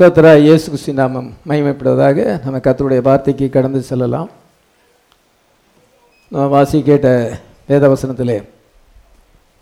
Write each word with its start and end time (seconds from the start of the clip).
கர்த்தரா 0.00 0.30
இயேசு 0.44 0.64
கிறிஸ்து 0.70 0.92
நாமம் 1.00 1.26
மகிமைப்படுவதாக 1.48 2.18
நம்ம 2.44 2.60
கர்த்தருடைய 2.62 3.00
வார்த்தைக்கு 3.08 3.46
கடந்து 3.56 3.80
செல்லலாம். 3.88 4.28
நான் 6.34 6.48
வாசி 6.54 6.78
கேட்ட 6.88 7.08
வேத 7.68 7.88
வசனத்திலே 7.92 8.36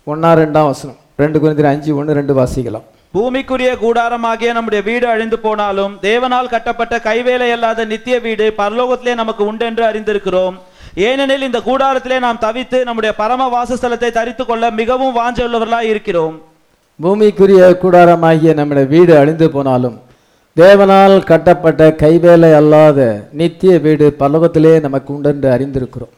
ஒன்றா 0.06 0.30
ரெண்டாம் 0.40 0.68
வசனம். 0.71 0.96
ரெண்டு 1.22 1.38
குறைந்த 1.42 1.66
அஞ்சு 1.71 1.90
ஒன்று 2.00 2.16
ரெண்டு 2.18 2.34
வாசிக்கலாம். 2.38 2.87
பூமிக்குரிய 3.14 3.72
கூடாரமாகிய 3.82 4.53
நம்முடைய 4.58 4.82
வீடு 4.88 5.06
அழிந்து 5.14 5.38
போனாலும் 5.46 5.96
தேவனால் 6.06 6.49
கட்டப்பட்ட 6.54 7.01
கைவேலை 7.08 7.49
அல்லாத 7.56 7.85
நித்திய 7.92 8.21
வீடு 8.26 8.46
பரலோகத்திலே 8.60 9.14
நமக்கு 9.21 9.44
உண்டென்று 9.51 9.85
அறிந்திருக்கிறோம். 9.90 10.56
ஏனெனில் 11.08 11.46
இந்த 11.49 11.60
கூடாரத்திலே 11.69 12.19
நாம் 12.26 12.40
தவித்து 12.46 12.80
நம்முடைய 12.88 13.12
பரம 13.21 13.51
வாசஸ்தலத்தை 13.56 14.10
தரித்து 14.19 14.46
கொள்ள 14.46 14.71
மிகவும் 14.80 15.14
வாஞ்சவுள்ளவர்களாய் 15.19 15.90
இருக்கிறோம். 15.92 16.34
பூமிக்குரிய 17.02 17.60
கூடாரமாகிய 17.84 18.55
நம்முடைய 18.62 18.87
வீடு 18.95 19.14
அழிந்து 19.20 19.48
போனாலும் 19.56 19.98
தேவனால் 20.56 21.14
கட்டப்பட்ட 21.24 21.82
கைவேலை 22.02 22.51
அல்லாத 22.55 22.98
நித்திய 23.41 23.79
வீடு 23.84 24.06
பல்லவத்திலே 24.19 24.73
நமக்கு 24.80 25.10
உண்டென்று 25.15 25.48
அறிந்திருக்கிறோம். 25.55 26.15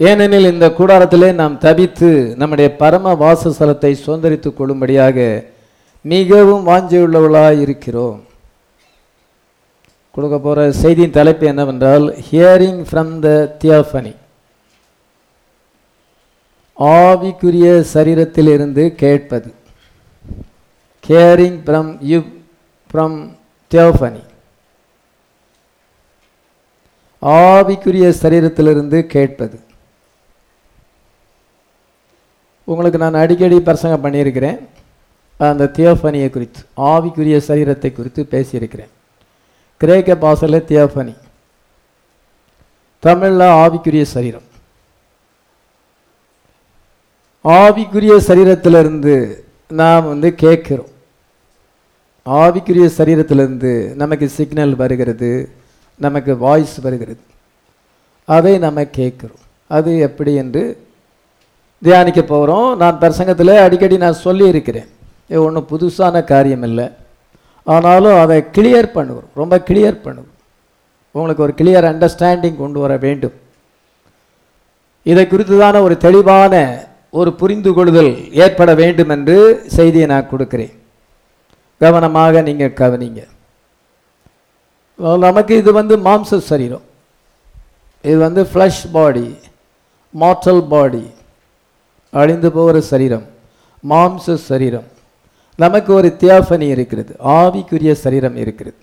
ஏனெனில் 0.00 0.52
இந்த 0.52 0.66
கூடாரத்திலே 0.78 1.28
நாம் 1.40 1.58
தவித்து 1.64 2.10
நம்முடைய 2.40 2.68
பரம 2.76 3.12
வாசஸ்தலத்தை 3.22 3.90
சுதந்திரித்துக் 4.04 4.56
கொள்ளும்படியாக 4.58 5.18
மிகவும் 6.00 6.66
வாஞ்சியுள்ளவர்களாய் 6.68 7.60
இருக்கிறோம். 7.60 8.18
கொடுக்க 10.14 10.36
போகிற 10.38 10.72
செய்தியின் 10.72 11.16
தலைப்பு 11.18 11.46
என்னவென்றால் 11.46 12.04
ஹியரிங் 12.28 12.82
ஃப்ரம் 12.88 13.12
த 13.24 13.28
தியாஃபனி 13.62 14.14
ஆவிக்குரிய 16.78 17.66
சரீரத்திலிருந்து 17.94 18.84
கேட்பது. 19.02 19.50
Caring 21.04 21.58
from 21.66 21.90
you 22.12 22.30
from 22.94 23.14
theophany. 23.72 24.18
ஆவிக்குரிய 27.22 28.08
சரீரத்திலிருந்து 28.22 29.02
கேட்பது. 29.14 29.60
உங்களுக்கு 32.64 32.98
நான் 32.98 33.20
அடிக்கடி 33.22 33.60
பிரசங்கம் 33.60 34.04
பண்ணியிருக்கிறேன். 34.04 34.60
அந்த 35.38 35.70
தியோஃபனியை 35.78 36.30
குறித்து 36.30 36.60
ஆவிக்குரிய 36.76 37.40
சரீரத்தை 37.48 37.92
குறித்து 37.92 38.26
பேசியிருக்கிறேன். 38.30 38.92
கிரேக்க 39.76 40.14
பாசலில் 40.14 40.68
தியோஃபனி 40.70 41.14
தமிழில் 43.00 43.48
ஆவிக்குரிய 43.62 44.02
சரீரம். 44.02 44.48
ஆவிக்குரிய 47.44 48.16
சரீரத்திலிருந்து 48.30 49.14
நாம் 49.82 50.10
வந்து 50.12 50.34
கேட்கிறோம். 50.34 50.92
ஆவிக்குரிய 52.26 52.86
சரீரத்திலிருந்து 52.98 53.70
நமக்கு 54.02 54.26
சிக்னல் 54.28 54.74
வருகிறது 54.82 55.30
நமக்கு 56.04 56.32
வாய்ஸ் 56.44 56.76
வருகிறது. 56.84 57.22
அதை 58.24 58.52
நம்ம 58.58 58.82
கேட்குறோம். 58.98 59.42
அது 59.66 59.90
எப்படி 60.06 60.34
என்று 60.42 60.62
தியானிக்க 61.82 62.22
போகிறோம் 62.22 62.68
நான் 62.82 63.00
பிரசங்கத்தில் 63.00 63.62
அடிக்கடி 63.64 63.96
நான் 64.04 64.22
சொல்லியிருக்கிறேன். 64.26 64.88
இது 65.30 65.42
ஒன்றும் 65.46 65.68
புதுசான 65.72 66.22
காரியம் 66.24 66.62
இல்லை 66.68 66.86
ஆனாலும் 67.62 68.16
அதை 68.22 68.38
கிளியர் 68.56 68.88
பண்ணுவோம் 68.94 69.28
ரொம்ப 69.40 69.58
கிளியர் 69.68 69.98
பண்ணுவோம் 70.06 70.32
உங்களுக்கு 71.14 71.44
ஒரு 71.46 71.54
கிளியர் 71.60 71.88
அண்டர்ஸ்டாண்டிங் 71.90 72.56
கொண்டு 72.62 72.80
வர 72.84 72.96
வேண்டும். 73.04 73.34
இதை 75.02 75.24
குறித்துதான 75.26 75.82
ஒரு 75.82 75.96
தெளிவான 76.06 76.54
ஒரு 77.10 77.32
புரிந்து 77.42 77.72
கொள்ளுதல் 77.72 78.12
ஏற்பட 78.44 78.70
வேண்டும் 78.74 79.12
என்று 79.16 79.36
செய்தியை 79.76 80.06
நான் 80.14 80.30
கொடுக்கிறேன். 80.32 80.74
கவனமாக 81.84 82.42
நீங்கள் 82.48 82.78
கவனிங்க. 82.82 83.20
நமக்கு 85.26 85.52
இது 85.60 85.70
வந்து 85.80 85.94
மாம்ச 86.06 86.38
சரீரம். 86.50 86.84
இது 88.08 88.18
வந்து 88.26 88.42
ஃப்ளஷ் 88.50 88.84
பாடி 88.96 89.26
மார்டல் 90.14 90.62
பாடி 90.72 91.04
அழிந்து 92.12 92.48
போகிற 92.56 92.80
சரீரம் 92.92 93.24
மாம்ச 93.92 94.34
சரீரம். 94.50 94.88
நமக்கு 95.58 95.90
ஒரு 95.98 96.08
தியாஃபனி 96.20 96.66
இருக்கிறது 96.74 97.12
ஆவிக்குரிய 97.38 97.92
சரீரம் 98.04 98.36
இருக்கிறது. 98.42 98.78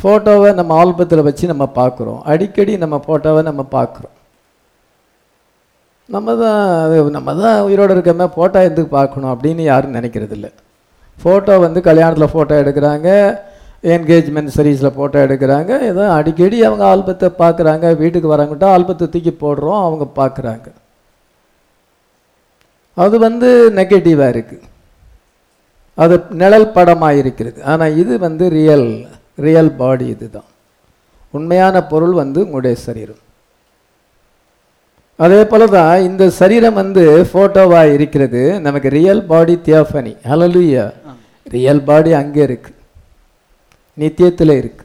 ஃபோட்டோவை 0.00 0.50
நம்ம 0.58 0.74
ஆல்பத்தில் 0.82 1.26
வச்சு 1.28 1.52
நம்ம 1.52 1.64
பார்க்குறோம். 1.78 2.20
அடிக்கடி 2.32 2.72
நம்ம 2.84 2.96
ஃபோட்டோவை 3.06 3.42
நம்ம 3.50 3.62
பார்க்குறோம். 3.76 4.16
நம்ம 6.14 6.34
தான் 6.42 7.12
நம்ம 7.16 7.34
தான் 7.42 7.58
உயிரோடு 7.66 7.94
இருக்கமே 7.96 8.26
ஃபோட்டோ 8.34 8.60
எதுக்கு 8.68 8.90
பார்க்கணும் 8.98 9.32
அப்படின்னு 9.34 9.62
யாரும் 9.70 9.96
நினைக்கிறதில்ல. 9.98 10.48
ஃபோட்டோ 11.18 11.54
வந்து 11.66 11.80
கல்யாணத்தில் 11.88 12.32
ஃபோட்டோ 12.32 12.54
எடுக்கிறாங்க. 12.62 13.08
என்கேஜ்மெண்ட் 13.94 14.54
சீரீஸில் 14.56 14.94
ஃபோட்டோ 14.96 15.18
எடுக்கிறாங்க. 15.26 15.72
ஏதோ 15.90 16.02
அடிக்கடி 16.18 16.58
அவங்க 16.68 16.84
ஆல்பத்தை 16.92 17.28
பார்க்குறாங்க. 17.42 17.86
வீட்டுக்கு 18.02 18.32
வரவங்கிட்ட 18.34 18.66
ஆல்பத்தை 18.74 19.06
தூக்கி 19.14 19.32
போடுறோம். 19.44 19.80
அவங்க 19.86 20.04
பார்க்குறாங்க. 20.20 20.66
அது 23.04 23.16
வந்து 23.26 23.48
நெகட்டிவாக 23.78 24.32
இருக்குது 24.34 24.68
அது 26.02 26.14
நிழல் 26.42 26.72
படமாக 26.76 27.20
இருக்கிறது. 27.22 27.58
ஆனால் 27.72 27.96
இது 28.02 28.14
வந்து 28.26 28.44
ரியல் 28.58 28.88
ரியல் 29.44 29.72
பாடி 29.80 30.06
இதுதான். 30.14 30.48
உண்மையான 31.36 31.76
பொருள் 31.92 32.14
வந்து 32.22 32.38
உங்களுடைய 32.44 32.76
சரீரம். 32.86 33.22
அதே 35.18 35.40
போல 35.50 35.62
தான் 35.76 36.04
இந்த 36.08 36.24
சரீரம் 36.38 36.78
வந்து 36.82 37.02
ஃபோட்டோவாக 37.30 37.92
இருக்கிறது. 37.96 38.42
நமக்கு 38.66 38.88
ரியல் 38.98 39.24
பாடி 39.30 39.54
தியாஃபனி 39.66 40.12
ஹலலுயா 40.30 40.84
ரியல் 41.54 41.82
பாடி 41.88 42.10
அங்கே 42.20 42.42
இருக்கு. 42.48 42.72
நித்தியத்தில் 44.00 44.54
இருக்கு. 44.60 44.84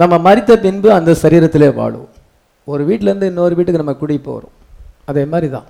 நம்ம 0.00 0.14
மறித்த 0.26 0.52
பின்பு 0.64 0.88
அந்த 0.98 1.12
சரீரத்திலே 1.22 1.68
வாழுவோம். 1.80 2.12
ஒரு 2.72 2.82
வீட்டிலேருந்து 2.88 3.30
இன்னொரு 3.32 3.54
வீட்டுக்கு 3.58 3.82
நம்ம 3.82 3.94
குடி 4.02 4.16
போகிறோம் 4.28 4.54
அதே 5.10 5.24
மாதிரி 5.32 5.48
தான் 5.56 5.68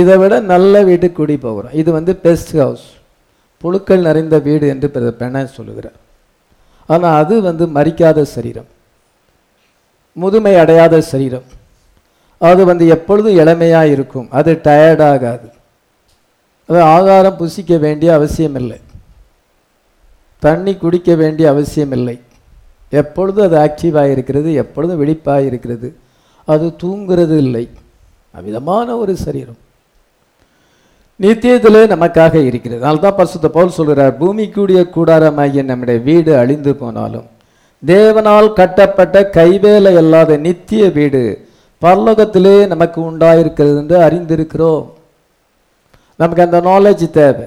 இதை 0.00 0.14
விட 0.22 0.34
நல்ல 0.52 0.82
வீட்டுக்கு 0.88 1.18
குடி 1.20 1.36
போகிறோம். 1.44 1.74
இது 1.80 1.90
வந்து 1.98 2.12
பெஸ்ட் 2.26 2.52
ஹவுஸ் 2.62 2.86
புழுக்கள் 3.62 4.06
நிறைந்த 4.08 4.36
வீடு 4.48 4.66
என்று 4.74 4.88
பெண்ணை 5.20 5.40
சொல்லுகிறார். 5.56 5.98
ஆனால் 6.88 7.16
அது 7.22 7.34
வந்து 7.48 7.64
மறிக்காத 7.78 8.22
சரீரம். 8.34 8.68
முதுமை 10.16 10.52
அடையாத 10.62 11.00
சரீரம். 11.12 11.46
அது 12.40 12.64
வந்து 12.70 12.84
எப்பொழுதும் 12.94 13.38
இளமையாக 13.42 13.92
இருக்கும் 13.94 14.28
அது 14.38 14.50
டயர்டாகாது 14.66 15.48
அது 16.68 16.80
ஆகாரம் 16.96 17.38
புசிக்க 17.40 17.78
வேண்டிய 17.78 18.10
அவசியம் 18.14 18.56
இல்லை 18.60 18.78
தண்ணி 20.42 20.72
குடிக்க 20.74 21.14
வேண்டிய 21.14 21.46
அவசியம் 21.48 21.92
இல்லை 21.96 22.16
எப்பொழுதும் 23.00 23.46
அது 23.46 23.56
ஆக்டிவாக 23.66 24.12
இருக்கிறது 24.14 24.50
எப்பொழுதும் 24.62 25.00
விழிப்பாக 25.02 25.48
இருக்கிறது 25.48 25.88
அது 26.48 26.66
தூங்குறது 26.82 27.36
இல்லை 27.44 27.64
அவ்விதமான 28.34 28.96
ஒரு 28.96 29.12
சரீரம். 29.16 29.58
நித்தியத்தில் 31.20 31.90
நமக்காக 31.94 32.34
இருக்கிறது. 32.48 32.80
அதனால்தான் 32.80 33.16
பரிசுத்த 33.18 33.48
பவுல் 33.48 33.76
சொல்கிறார் 33.78 34.18
பூமிக்குரிய 34.20 34.82
கூடாரமாகிய 34.96 35.62
நம்முடைய 35.70 36.00
வீடு 36.08 36.32
அழிந்து 36.42 36.72
போனாலும் 36.82 37.28
தேவனால் 37.82 38.48
கட்டப்பட்ட 38.52 39.16
கைவேலை 39.36 39.92
அல்லாத 40.00 40.36
நித்திய 40.46 40.82
வீடு 40.96 41.22
பரலோகத்திலே 41.82 42.56
நமக்கு 42.72 42.98
உண்டாயிருக்கிறது 43.10 43.78
என்று 43.82 43.96
அறிந்திருக்கிறோம். 44.06 44.84
நமக்கு 46.20 46.42
அந்த 46.46 46.58
நாலேஜ் 46.70 47.04
தேவை. 47.10 47.46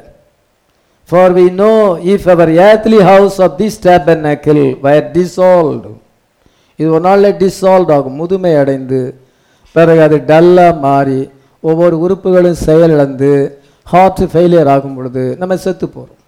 For 1.10 1.34
we 1.38 1.46
know 1.54 1.74
if 2.14 2.28
our 2.34 2.52
earthly 2.70 3.00
house 3.12 3.38
of 3.46 3.56
this 3.62 3.80
tabernacle 3.88 4.64
were 4.86 5.10
dissolved 5.18 5.92
இது 6.80 6.90
ஒரு 6.90 7.04
நாளில் 7.10 7.38
டிசால்வ் 7.42 7.92
ஆகும் 7.98 8.20
முதுமை 8.22 8.54
அடைந்து 8.62 9.02
பிறகு 9.76 10.02
அது 10.08 10.18
டல்லாக 10.32 10.80
மாறி 10.86 11.20
ஒவ்வொரு 11.64 11.96
உறுப்புகளும் 12.06 12.62
செயலிழந்து 12.66 13.32
ஹார்ட் 13.88 14.24
ஃபெயிலியர் 14.34 14.72
ஆகும் 14.76 14.96
பொழுது 14.96 15.24
நம்ம 15.40 15.56
செத்து 15.66 15.86
போகிறோம் 15.90 16.23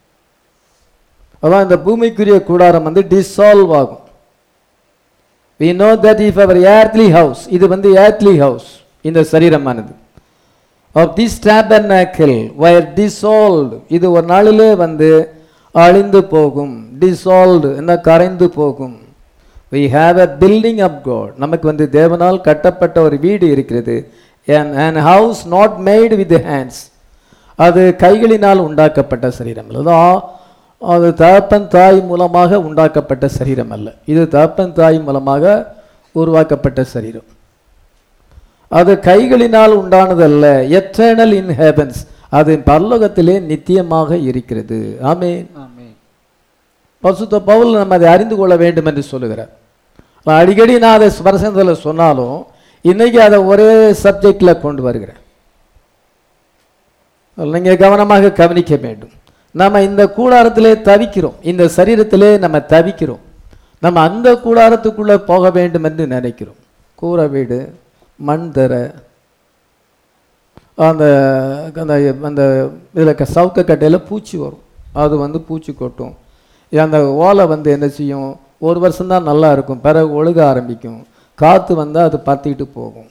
அதான் 1.46 1.66
இந்த 1.68 1.78
பூமிக்குரிய 1.86 2.38
கூடாரம் 2.50 2.88
வந்து 2.88 3.02
டிசால்வ் 3.14 3.72
ஆகும். 3.82 4.04
We 5.60 5.70
know 5.82 5.90
that 6.06 6.24
if 6.28 6.42
our 6.46 6.60
earthly 6.78 7.08
house 7.18 7.44
இது 7.58 7.66
வந்து 7.74 7.90
ஏர்த்லி 8.06 8.34
ஹவுஸ் 8.44 8.70
இந்த 9.10 9.22
சரீரமானது. 9.32 9.94
Of 11.02 11.14
this 11.20 11.38
tabernacle 11.48 12.36
were 12.64 12.88
dissolved 13.00 13.78
இது 13.98 14.06
ஒரு 14.18 14.26
நாளிலே 14.34 14.70
வந்து 14.84 15.10
அழிந்து 15.84 16.22
போகும் 16.36 16.76
டிசால்வ்டு 17.02 17.70
என்ன 17.82 17.94
கரைந்து 18.08 18.48
போகும். 18.60 18.96
We 19.74 19.84
have 19.96 20.18
a 20.26 20.28
building 20.42 20.82
of 20.88 21.02
God 21.08 21.34
நமக்கு 21.44 21.66
வந்து 21.72 21.86
தேவனால் 21.98 22.38
கட்டப்பட்ட 22.48 22.98
ஒரு 23.08 23.18
வீடு 23.26 23.46
இருக்கிறது. 23.56 23.96
And 24.48 25.00
house 25.10 25.42
not 25.56 25.76
made 25.90 26.16
with 26.22 26.36
hands 26.50 26.82
அது 27.66 27.82
கைகளினால் 28.06 28.62
உண்டாக்கப்பட்ட 28.68 29.26
சரீரம். 29.40 29.70
அதுதான் 29.74 30.16
அது 30.78 31.14
தகப்பன் 31.14 31.68
தாய் 31.68 32.00
மூலமாக 32.02 32.60
உண்டாக்கப்பட்ட 32.60 33.28
சரீரம் 33.28 33.72
அல்ல. 33.72 33.88
இது 34.06 34.28
தகப்பன் 34.28 34.74
தாய் 34.74 35.00
மூலமாக 35.00 35.74
உருவாக்கப்பட்ட 36.12 36.84
சரீரம். 36.84 37.28
அது 38.68 38.92
கைகளினால் 39.10 39.74
உண்டானதல்ல. 39.82 40.46
எட்டர்னல் 40.80 41.34
இன் 41.42 41.54
ஹெவன்ஸ் 41.64 42.02
அது 42.30 42.62
பரலோகத்திலே 42.66 43.36
நித்தியமாக 43.52 44.12
இருக்கிறது. 44.30 44.98
ஆமென். 45.02 45.48
பரிசுத்த 47.00 47.40
பவுல் 47.40 47.78
நம்ம 47.78 47.96
அதை 47.96 48.08
அறிந்து 48.14 48.36
கொள்ள 48.36 48.56
வேண்டும் 48.56 48.86
என்று 48.86 49.04
சொல்லுகிறார். 49.04 49.52
அடிக்கடி 50.24 50.80
நான் 50.80 50.98
அதை 50.98 51.10
பிரசங்கத்தில் 51.26 51.84
சொன்னாலும் 51.88 52.38
இன்னைக்கு 52.82 53.22
அதை 53.22 53.38
ஒரே 53.52 53.92
சப்ஜெக்டில் 54.04 54.62
கொண்டு 54.62 54.82
வருகிறேன். 54.82 55.22
நீங்கள் 57.38 57.82
கவனமாக 57.84 58.32
கவனிக்க 58.32 58.76
வேண்டும். 58.76 59.14
நம்ம 59.62 59.82
இந்த 59.90 60.04
கூடாரத்திலே 60.18 60.72
தவிக்கிறோம். 60.90 61.38
இந்த 61.52 61.64
சரீரத்திலே 61.78 62.30
நம்ம 62.44 62.58
தவிக்கிறோம். 62.74 63.24
நம்ம 63.84 64.00
அந்த 64.08 64.28
கூடாரத்துக்குள்ளே 64.46 65.16
போக 65.32 65.50
வேண்டும் 65.58 65.88
என்று 65.90 66.06
நினைக்கிறோம். 66.16 66.60
கூரை 67.02 67.28
வீடு 67.36 67.58
மண் 68.28 68.52
தர 68.56 68.74
அந்த 70.88 71.04
அந்த 71.82 71.96
அந்த 72.30 72.44
இதில் 72.94 73.30
சவுக்க 73.36 73.64
கட்டையில் 73.64 74.06
பூச்சி 74.10 74.36
வரும். 74.44 74.64
அது 75.04 75.16
வந்து 75.24 75.40
பூச்சி 75.48 75.74
கொட்டும். 75.74 76.14
அந்த 76.86 77.00
ஓலை 77.26 77.46
வந்து 77.54 77.70
என்ன 77.76 77.88
செய்யும்? 77.98 78.30
ஒரு 78.68 78.80
வருஷம்தான் 78.84 79.30
நல்லா 79.32 79.50
இருக்கும். 79.56 79.84
பிறகு 79.88 80.10
ஒழுக 80.18 80.40
ஆரம்பிக்கும். 80.52 81.00
காற்று 81.42 81.74
வந்தால் 81.76 82.08
அது 82.10 82.18
பற்றிக்கிட்டு 82.30 82.66
போகும். 82.80 83.10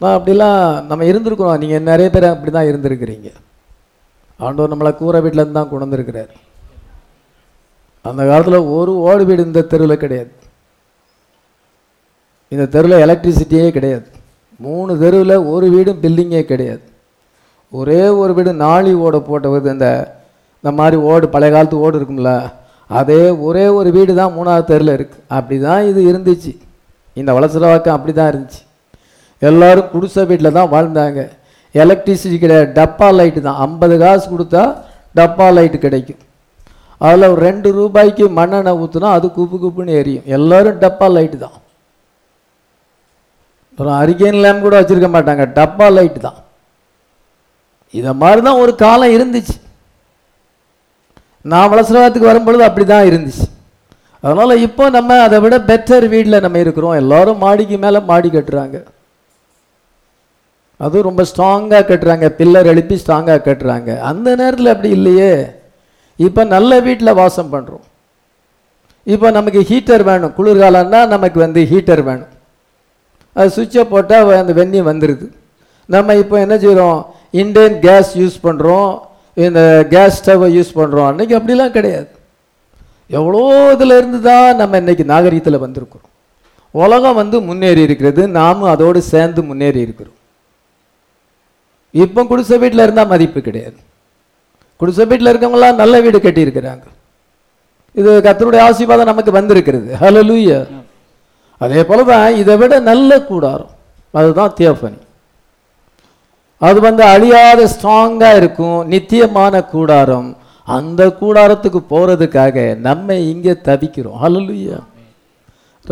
நான் 0.00 0.16
அப்படிலாம் 0.18 0.82
நம்ம 0.90 1.04
இருந்திருக்கிறோம். 1.12 1.58
நீங்கள் 1.62 1.88
நிறைய 1.90 2.08
பேர் 2.14 2.32
அப்படி 2.34 2.52
தான் 2.56 2.70
இருந்திருக்கிறீங்க. 2.72 3.30
ஆண்டவர் 4.40 4.72
நம்மளை 4.72 4.92
கூரை 5.00 5.18
வீட்டிலேருந்து 5.24 5.58
தான் 5.58 5.68
கொண்டு 5.70 5.86
வந்திருக்கிறார். 5.86 6.32
அந்த 8.08 8.22
காலத்தில் 8.30 8.68
ஒரு 8.76 8.92
ஓடு 9.08 9.22
வீடு 9.28 9.46
இந்த 9.48 9.60
தெருவில் 9.72 10.02
கிடையாது. 10.04 10.32
இந்த 12.54 12.64
தெருவில் 12.74 13.02
எலக்ட்ரிசிட்டியே 13.04 13.68
கிடையாது. 13.76 14.06
மூணு 14.64 14.92
தெருவில் 15.04 15.36
ஒரு 15.52 15.66
வீடும் 15.74 16.02
பில்டிங்கே 16.02 16.42
கிடையாது. 16.50 16.84
ஒரே 17.78 18.02
ஒரு 18.22 18.32
வீடு 18.38 18.50
நாளி 18.64 18.92
ஓடை 19.04 19.20
போட்டது 19.28 19.72
இந்த 19.76 19.88
இந்த 20.58 20.72
மாதிரி 20.80 20.96
ஓடு 21.12 21.26
பழைய 21.32 21.50
காலத்து 21.54 21.80
ஓடு 21.84 21.98
இருக்கும்ல 21.98 22.32
அதே 22.98 23.22
ஒரே 23.46 23.64
ஒரு 23.78 23.88
வீடு 23.96 24.12
தான் 24.20 24.34
மூணாவது 24.36 24.68
தெருவில் 24.70 24.96
இருக்குது 24.96 25.24
அப்படி 25.36 25.56
தான் 25.68 25.86
இது 25.90 26.00
இருந்துச்சு. 26.10 26.52
இந்த 27.20 27.30
வளசலவாக்கம் 27.36 27.96
அப்படி 27.96 28.12
தான் 28.18 28.30
இருந்துச்சு. 28.32 28.60
எல்லோரும் 29.48 29.90
குடிசை 29.92 30.22
வீட்டில் 30.30 30.56
தான் 30.58 30.70
வாழ்ந்தாங்க. 30.74 31.22
எலக்ட்ரிசிட்டி 31.82 32.36
கிடையாது. 32.44 32.68
டப்பா 32.78 33.08
லைட்டு 33.18 33.40
தான். 33.46 33.58
ஐம்பது 33.66 33.94
காசு 34.02 34.26
கொடுத்தா 34.34 34.62
டப்பா 35.18 35.46
லைட்டு 35.56 35.78
கிடைக்கும். 35.86 36.20
அதில் 37.06 37.30
ஒரு 37.32 37.40
ரெண்டு 37.48 37.68
ரூபாய்க்கு 37.78 38.24
மண்ணெண்ணெய் 38.38 38.78
ஊற்றுனா 38.82 39.08
அது 39.16 39.26
குப்பு 39.38 39.56
குப்புன்னு 39.64 39.98
எரியும். 40.00 40.26
எல்லோரும் 40.36 40.80
டப்பா 40.84 41.06
லைட்டு 41.16 41.38
தான். 41.44 41.56
அப்புறம் 43.70 43.96
அரிக்கேன் 44.02 44.42
லேம்ப் 44.44 44.64
கூட 44.66 44.74
வச்சுருக்க 44.80 45.10
மாட்டாங்க. 45.16 45.44
டப்பா 45.58 45.86
லைட்டு 45.96 46.20
தான். 46.26 46.38
இதை 47.98 48.12
மாதிரி 48.22 48.40
தான் 48.46 48.60
ஒரு 48.62 48.72
காலம் 48.84 49.14
இருந்துச்சு. 49.16 49.56
நான் 51.52 51.70
வளசரவாதத்துக்கு 51.72 52.30
வரும்பொழுது 52.30 52.62
அப்படி 52.68 52.84
தான் 52.92 53.08
இருந்துச்சு. 53.10 53.46
அதனால் 54.24 54.62
இப்போ 54.66 54.84
நம்ம 54.96 55.16
அதை 55.26 55.38
விட 55.44 55.56
பெட்டர் 55.70 56.06
வீட்டில் 56.12 56.42
நம்ம 56.44 56.58
இருக்கிறோம். 56.64 56.98
எல்லோரும் 57.02 57.42
மாடிக்கு 57.44 57.76
மேலே 57.84 57.98
மாடி 58.10 58.28
கட்டுறாங்க. 58.36 58.76
அதுவும் 60.80 61.06
ரொம்ப 61.08 61.22
ஸ்ட்ராங்காக 61.30 61.84
கட்டுறாங்க. 61.90 62.26
பில்லர் 62.38 62.70
எழுப்பி 62.72 62.96
ஸ்ட்ராங்காக 63.02 63.40
கட்டுறாங்க. 63.48 63.90
அந்த 64.10 64.28
நேரத்தில் 64.40 64.72
அப்படி 64.74 64.90
இல்லையே. 64.98 65.34
இப்போ 66.18 66.42
நல்ல 66.54 66.80
வீட்டில் 66.86 67.18
வாசம் 67.22 67.52
பண்ணுறோம் 67.54 67.84
இப்போ 69.14 69.28
நமக்கு 69.36 69.60
ஹீட்டர் 69.70 70.02
வேணும். 70.08 70.34
குளிர்காலம்னா 70.36 71.00
நமக்கு 71.14 71.38
வந்து 71.46 71.60
ஹீட்டர் 71.72 72.02
வேணும். 72.08 72.32
அது 73.36 73.54
சுவிட்சை 73.56 73.82
போட்டால் 73.92 74.30
அந்த 74.42 74.52
வெந்நி 74.60 74.80
வந்துடுது 74.90 75.26
நம்ம 75.94 76.14
இப்போ 76.22 76.36
என்ன 76.44 76.54
செய்கிறோம் 76.64 76.98
இண்டேன் 77.40 77.76
கேஸ் 77.86 78.10
யூஸ் 78.20 78.36
பண்ணுறோம் 78.46 78.90
இந்த 79.36 79.60
கேஸ் 79.94 80.18
ஸ்டவ்வை 80.20 80.48
யூஸ் 80.56 80.70
பண்ணுறோம் 80.80 81.08
அன்றைக்கி 81.10 81.34
அப்படிலாம் 81.38 81.76
கிடையாது. 81.76 82.10
எவ்வளோ 83.18 83.40
இதில் 83.74 83.96
இருந்து 83.98 84.18
தான் 84.28 84.48
நம்ம 84.60 84.78
இன்றைக்கி 84.82 85.04
நாகரிகத்தில் 85.12 85.64
வந்திருக்கிறோம். 85.64 86.10
உலகம் 86.74 87.18
வந்து 87.20 87.36
முன்னேறி 87.48 87.82
இருக்கிறது. 87.86 88.22
நாமும் 88.38 88.72
அதோடு 88.74 89.00
சேர்ந்து 89.12 89.40
முன்னேறி 89.50 89.80
இருக்கிறோம். 89.86 90.13
இப்போ 92.02 92.20
குடிசை 92.30 92.56
வீட்டில் 92.62 92.84
இருந்தால் 92.84 93.10
மதிப்பு 93.12 93.40
கிடையாது. 93.46 93.78
குடிசை 94.80 95.04
வீட்டில் 95.10 95.30
இருக்கவங்களாம் 95.32 95.80
நல்ல 95.82 95.94
வீடு 96.04 96.18
கட்டியிருக்கிறாங்க. 96.24 96.86
இது 98.00 98.10
கத்தருடைய 98.26 98.62
ஆசீர்வாதம் 98.68 99.10
நமக்கு 99.10 99.32
வந்திருக்கிறது. 99.38 99.88
ஹalleluya 100.02 100.58
அதே 101.64 101.82
போல 101.88 102.04
தான் 102.12 102.38
இதை 102.42 102.54
விட 102.60 102.72
நல்ல 102.90 103.10
கூடாரம். 103.28 103.72
அதுதான் 104.14 104.54
தியோஃபனி 104.58 105.00
அது 106.68 106.78
வந்து 106.86 107.02
அழியாத 107.14 107.60
ஸ்ட்ராங்காக 107.74 108.38
இருக்கும் 108.40 108.80
நித்தியமான 108.94 109.54
கூடாரம். 109.74 110.28
அந்த 110.68 111.02
கூடாரத்துக்கு 111.20 111.80
போகிறதுக்காக 111.92 112.56
நம்ம 112.88 113.16
இங்கே 113.32 113.54
தவிக்கிறோம். 113.68 114.18
ஹalleluya 114.24 114.78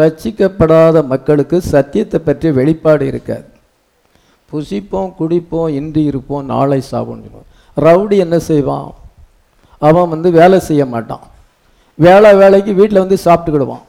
ரட்சிக்கப்படாத 0.00 0.96
மக்களுக்கு 1.12 1.56
சத்தியத்தை 1.72 2.19
பற்றி 2.28 2.50
வெளிப்பாடு 2.58 3.04
இருக்காது. 3.12 3.49
புசிப்போம் 4.52 5.12
குடிப்போம் 5.20 5.69
இன்றி 5.69 6.02
இருப்போம் 6.02 6.44
நாளை 6.44 6.82
சாவோம் 6.90 7.22
ரவுடி 7.76 8.16
என்ன 8.19 8.38
செய்வான்? 8.38 8.94
அவன் 9.78 10.08
வந்து 10.08 10.31
வேலை 10.31 10.60
செய்ய 10.60 10.87
மாட்டான். 10.87 11.20
வேலை 11.94 12.34
வேலைக்கு 12.34 12.72
வீட்டில் 12.75 12.99
வந்து 12.99 13.19
சாப்பிட்டுக்கிடுவான். 13.25 13.82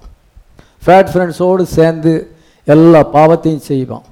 ஃபேட் 0.83 1.09
ஃப்ரெண்ட்ஸோடு 1.13 1.61
சேர்ந்து 1.61 2.35
எல்லா 2.65 3.01
பாவத்தையும் 3.13 3.67
செய்வான். 3.71 4.03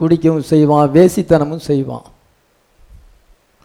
குடிக்கவும் 0.00 0.48
செய்வான் 0.52 0.90
வேசித்தனமும் 0.92 1.66
செய்வான். 1.70 2.02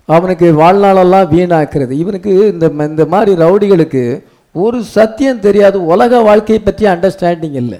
அவனுக்கு 0.06 0.48
வாழ்நாளெல்லாம் 0.62 1.30
வீணாக்குறது. 1.36 1.92
இவனுக்கு 1.92 2.32
இந்த 2.52 2.66
இந்த 2.68 3.06
மாதிரி 3.06 3.42
ரவுடிகளுக்கு 3.44 4.24
ஒரு 4.54 4.84
சத்தியம் 4.84 5.40
தெரியாது. 5.40 5.86
உலக 5.86 6.22
வாழ்க்கையை 6.22 6.64
பற்றி 6.64 6.86
அண்டர்ஸ்டாண்டிங் 6.86 7.60
இல்லை. 7.64 7.80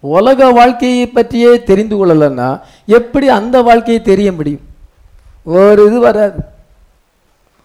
உலக 0.00 0.50
வாழ்க்கையை 0.50 1.06
பற்றியே 1.06 1.62
தெரிந்து 1.62 1.94
கொள்ளலைன்னா 1.96 2.60
எப்படி 2.84 3.28
அந்த 3.28 3.62
வாழ்க்கையை 3.62 4.02
தெரிய 4.02 4.32
முடியும்? 4.32 4.64
ஒரு 5.44 5.86
இது 5.86 6.00
வராது. 6.00 6.40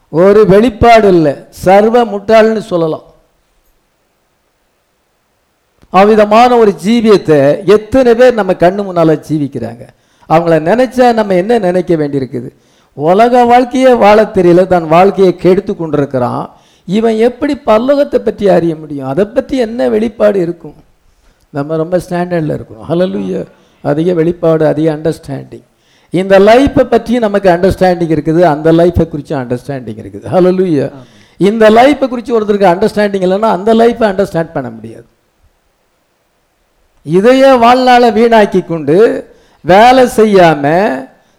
ஒரு 0.10 0.46
வெளிப்பாடு 0.46 1.08
இல்லை. 1.08 1.34
சர்வ 1.50 2.06
முட்டாள்னு 2.06 2.58
சொல்லலாம். 2.58 3.04
அவ்விதமான 5.90 6.58
ஒரு 6.58 6.74
ஜீவியத்தை 6.86 7.66
எத்தனை 7.66 8.16
பேர் 8.16 8.34
நம்ம 8.34 8.54
கண்ணு 8.54 8.84
முன்னால் 8.84 9.24
ஜீவிக்கிறாங்க? 9.30 9.84
அவங்கள 10.30 10.56
நினைச்சா 10.70 11.14
நம்ம 11.14 11.36
என்ன 11.36 11.58
நினைக்க 11.58 11.96
வேண்டியிருக்குது? 11.96 12.50
உலக 12.94 13.44
வாழ்க்கையே 13.46 13.94
வாழ 13.94 14.24
தெரியல. 14.24 14.68
தன் 14.68 14.88
வாழ்க்கையை 14.88 15.36
கெடுத்து 15.36 15.76
கொண்டிருக்கிறான். 15.76 16.52
இவன் 16.86 17.18
எப்படி 17.18 17.54
பல்லோகத்தை 17.66 18.16
பற்றி 18.16 18.50
அறிய 18.50 18.76
முடியும்? 18.76 19.08
அதை 19.08 19.26
பற்றி 19.26 19.58
என்ன 19.58 19.90
வெளிப்பாடு 19.90 20.40
இருக்கும்? 20.40 20.76
நம்ம 21.58 21.76
ரொம்ப 21.84 21.96
ஸ்டாண்டர்டில் 22.06 22.56
இருக்கணும். 22.58 22.88
ஹலலுய 22.92 23.34
அதிக 23.92 24.10
வெளிப்பாடு 24.20 24.64
அதிக 24.74 24.88
அண்டர்ஸ்டாண்டிங் 24.98 25.66
இந்த 26.14 26.36
லைஃப்பை 26.50 26.84
பற்றி 26.94 27.14
நமக்கு 27.26 27.48
அண்டர்ஸ்டாண்டிங் 27.56 28.14
இருக்குது. 28.16 28.42
அந்த 28.54 28.70
லைஃப்பை 28.80 29.06
குறித்து 29.14 29.34
அண்டர்ஸ்டாண்டிங் 29.42 30.00
இருக்குது. 30.04 30.26
ஹலலுய 30.36 30.90
இந்த 31.50 31.66
லைஃப்பை 31.80 32.08
குறித்து 32.12 32.36
ஒருத்தருக்கு 32.38 32.68
அண்டர்ஸ்டாண்டிங் 32.74 33.26
இல்லைன்னா 33.28 33.52
அந்த 33.58 33.72
லைஃப்பை 33.82 34.06
அண்டர்ஸ்டாண்ட் 34.12 34.56
பண்ண 34.58 34.70
முடியாது. 34.76 35.08
இதையே 37.06 37.50
வாழ்நாளை 37.66 38.10
வீணாக்கி 38.18 38.62
கொண்டு 38.72 38.98
வேலை 39.66 40.04
செய்யாம 40.20 40.66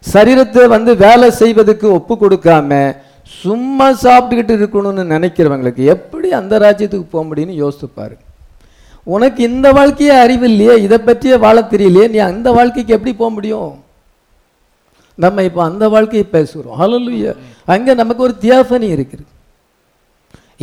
சரீரத்தை 0.04 0.64
வந்து 0.74 0.90
வேலை 1.06 1.28
செய்வதற்கு 1.40 1.86
ஒப்பு 1.98 2.14
கொடுக்காம 2.22 2.70
சும்மா 3.42 3.86
சாப்பிட்டுக்கிட்டு 4.04 4.54
இருக்கணும்னு 4.58 5.04
நினைக்கிறவங்களுக்கு 5.14 5.84
எப்படி 5.94 6.28
அந்த 6.40 6.54
ராஜ்யத்துக்கு 6.64 7.06
போக 7.14 7.24
முடியும்னு 7.28 7.60
யோசித்து 7.62 7.88
பாரு 7.98 8.16
உனக்கு 9.06 9.40
இந்த 9.50 9.66
வாழ்க்கையே 9.78 10.14
அறிவு 10.24 10.46
இல்லையே 10.50 10.74
இதை 10.84 10.98
பற்றியே 11.08 11.36
வாழ 11.44 11.56
தெரியலையே 11.72 12.06
நீ 12.12 12.18
அந்த 12.32 12.48
வாழ்க்கைக்கு 12.58 12.96
எப்படி 12.96 13.12
போக 13.20 13.30
முடியும்? 13.36 13.72
நம்ம 15.24 15.42
இப்போ 15.48 15.60
அந்த 15.70 15.84
வாழ்க்கையை 15.94 16.24
பேசுகிறோம் 16.36 16.78
ஹலலுயா 16.82 17.32
அங்கே 17.74 17.92
நமக்கு 18.00 18.24
ஒரு 18.26 18.34
தியாஃபனி 18.44 18.88
இருக்குது. 18.96 19.24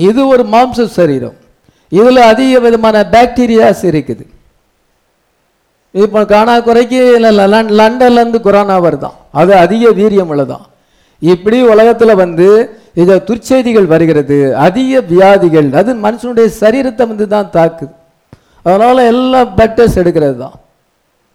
இது 0.07 0.21
ஒரு 0.33 0.43
மாம்ச 0.53 0.85
சரீரம். 0.97 1.37
இதில் 1.91 2.21
அதிக 2.31 2.59
விதமான 2.65 2.97
பாக்டீரியாஸ் 3.13 3.83
இருக்குது. 3.91 4.25
இப்போ 6.03 6.19
காணா 6.33 6.55
குறைக்கு 6.67 6.99
லண்டன்லேருந்து 7.79 8.39
கொரோனா 8.47 8.75
வருதான். 8.87 9.15
அது 9.39 9.53
அதிக 9.63 9.85
வீரியம் 10.01 10.29
உள்ளதான். 10.33 10.65
இப்படி 11.21 11.57
உலகத்தில் 11.73 12.19
வந்து 12.23 12.47
இதை 13.01 13.15
துர்ச்செய்திகள் 13.27 13.91
வருகிறது 13.93 14.37
அதிக 14.67 15.01
வியாதிகள் 15.13 15.67
அது 15.81 15.91
மனுஷனுடைய 16.05 16.47
சரீரத்தை 16.61 17.03
வந்து 17.11 17.27
தான் 17.33 17.51
தாக்குது. 17.57 17.93
அதனால் 18.65 19.07
எல்லாம் 19.11 19.49
பிளட் 19.55 19.77
டெஸ்ட் 19.79 20.01
எடுக்கிறது 20.03 20.37
தான் 20.43 20.57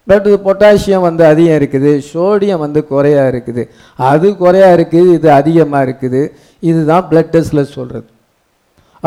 பிளட் 0.07 0.27
பொட்டாசியம் 0.45 1.05
வந்து 1.07 1.23
அதிகம் 1.31 1.57
இருக்குது 1.59 1.91
சோடியம் 2.11 2.61
வந்து 2.65 2.79
குறையா 2.91 3.23
இருக்குது. 3.31 3.63
அது 4.11 4.27
குறையா 4.43 4.69
இருக்குது 4.75 5.09
இது 5.17 5.27
அதிகமாக 5.39 5.85
இருக்குது. 5.87 6.21
இதுதான் 6.69 7.03
பிளட் 7.09 7.33
டெஸ்ட்டில் 7.33 7.73
சொல்கிறது 7.77 8.07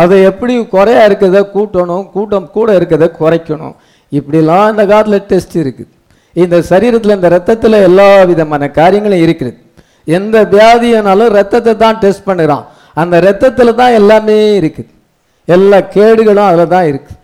அதை 0.00 0.17
எப்படி 0.31 0.55
குறையா 0.75 1.03
இருக்கிறத 1.09 1.41
கூட்டணும் 1.55 2.05
கூட்டம் 2.17 2.50
கூட 2.57 2.69
இருக்கிறத 2.79 3.07
குறைக்கணும். 3.21 3.75
இப்படிலாம் 4.19 4.69
இந்த 4.73 4.85
காலத்தில் 4.91 5.27
டெஸ்ட் 5.31 5.57
இருக்குது. 5.62 5.91
இந்த 6.43 6.57
சரீரத்தில் 6.71 7.17
இந்த 7.19 7.29
ரத்தத்தில் 7.37 7.79
எல்லா 7.89 8.09
விதமான 8.31 8.69
காரியங்களும் 8.81 9.25
இருக்குது. 9.27 9.53
எந்த 10.19 10.37
வியாதியானாலும் 10.55 11.33
ரத்தத்தை 11.39 11.73
தான் 11.85 11.99
டெஸ்ட் 12.05 12.27
பண்ணுறான். 12.29 12.65
அந்த 13.03 13.17
ரத்தத்தில் 13.29 13.79
தான் 13.81 13.97
எல்லாமே 14.00 14.39
இருக்குது. 14.61 14.91
எல்லா 15.57 15.81
கேடுகளும் 15.97 16.49
அதில் 16.50 16.73
தான் 16.77 16.89
இருக்குது. 16.91 17.19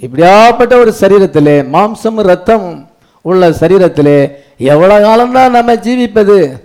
இப்படியாப்பட்ட 0.00 0.74
ஒரு 0.78 0.94
சரீரத்திலே 1.00 1.54
மாம்சமும் 1.74 2.28
ரத்தமும் 2.30 2.86
உள்ள 3.22 3.50
சரீரத்திலே 3.50 4.30
எவ்வளவு 4.56 5.04
காலம்தான் 5.04 5.50
நம்ம 5.50 5.74
ஜீவிப்பது? 5.74 6.60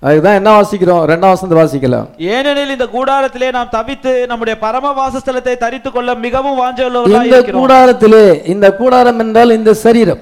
அதுதான் 0.00 0.34
என்ன 0.34 0.60
வாசிக்கிறோம்? 0.60 1.02
ரெண்டாம் 1.10 1.34
வசந்த 1.34 1.64
வாசிக்கலாம். 1.64 2.06
ஏனெனில் 2.16 2.70
இந்த 2.70 2.88
கூடாரத்திலே 2.94 3.52
நாம் 3.52 3.68
தவித்து 3.72 4.26
நம்முடைய 4.26 4.58
பரம 4.58 4.92
வாசஸ்தலத்தை 5.00 5.56
தரித்துக் 5.56 5.92
கொள்ள 5.92 6.14
மிகவும் 6.14 6.60
வாஞ்சலுள்ளவர்களாய் 6.60 7.24
இந்த 7.24 7.40
கூடாரத்திலே 7.42 8.46
இந்த 8.46 8.76
கூடாரம் 8.76 9.18
என்றால் 9.18 9.50
இந்த 9.50 9.74
சரீரம். 9.74 10.20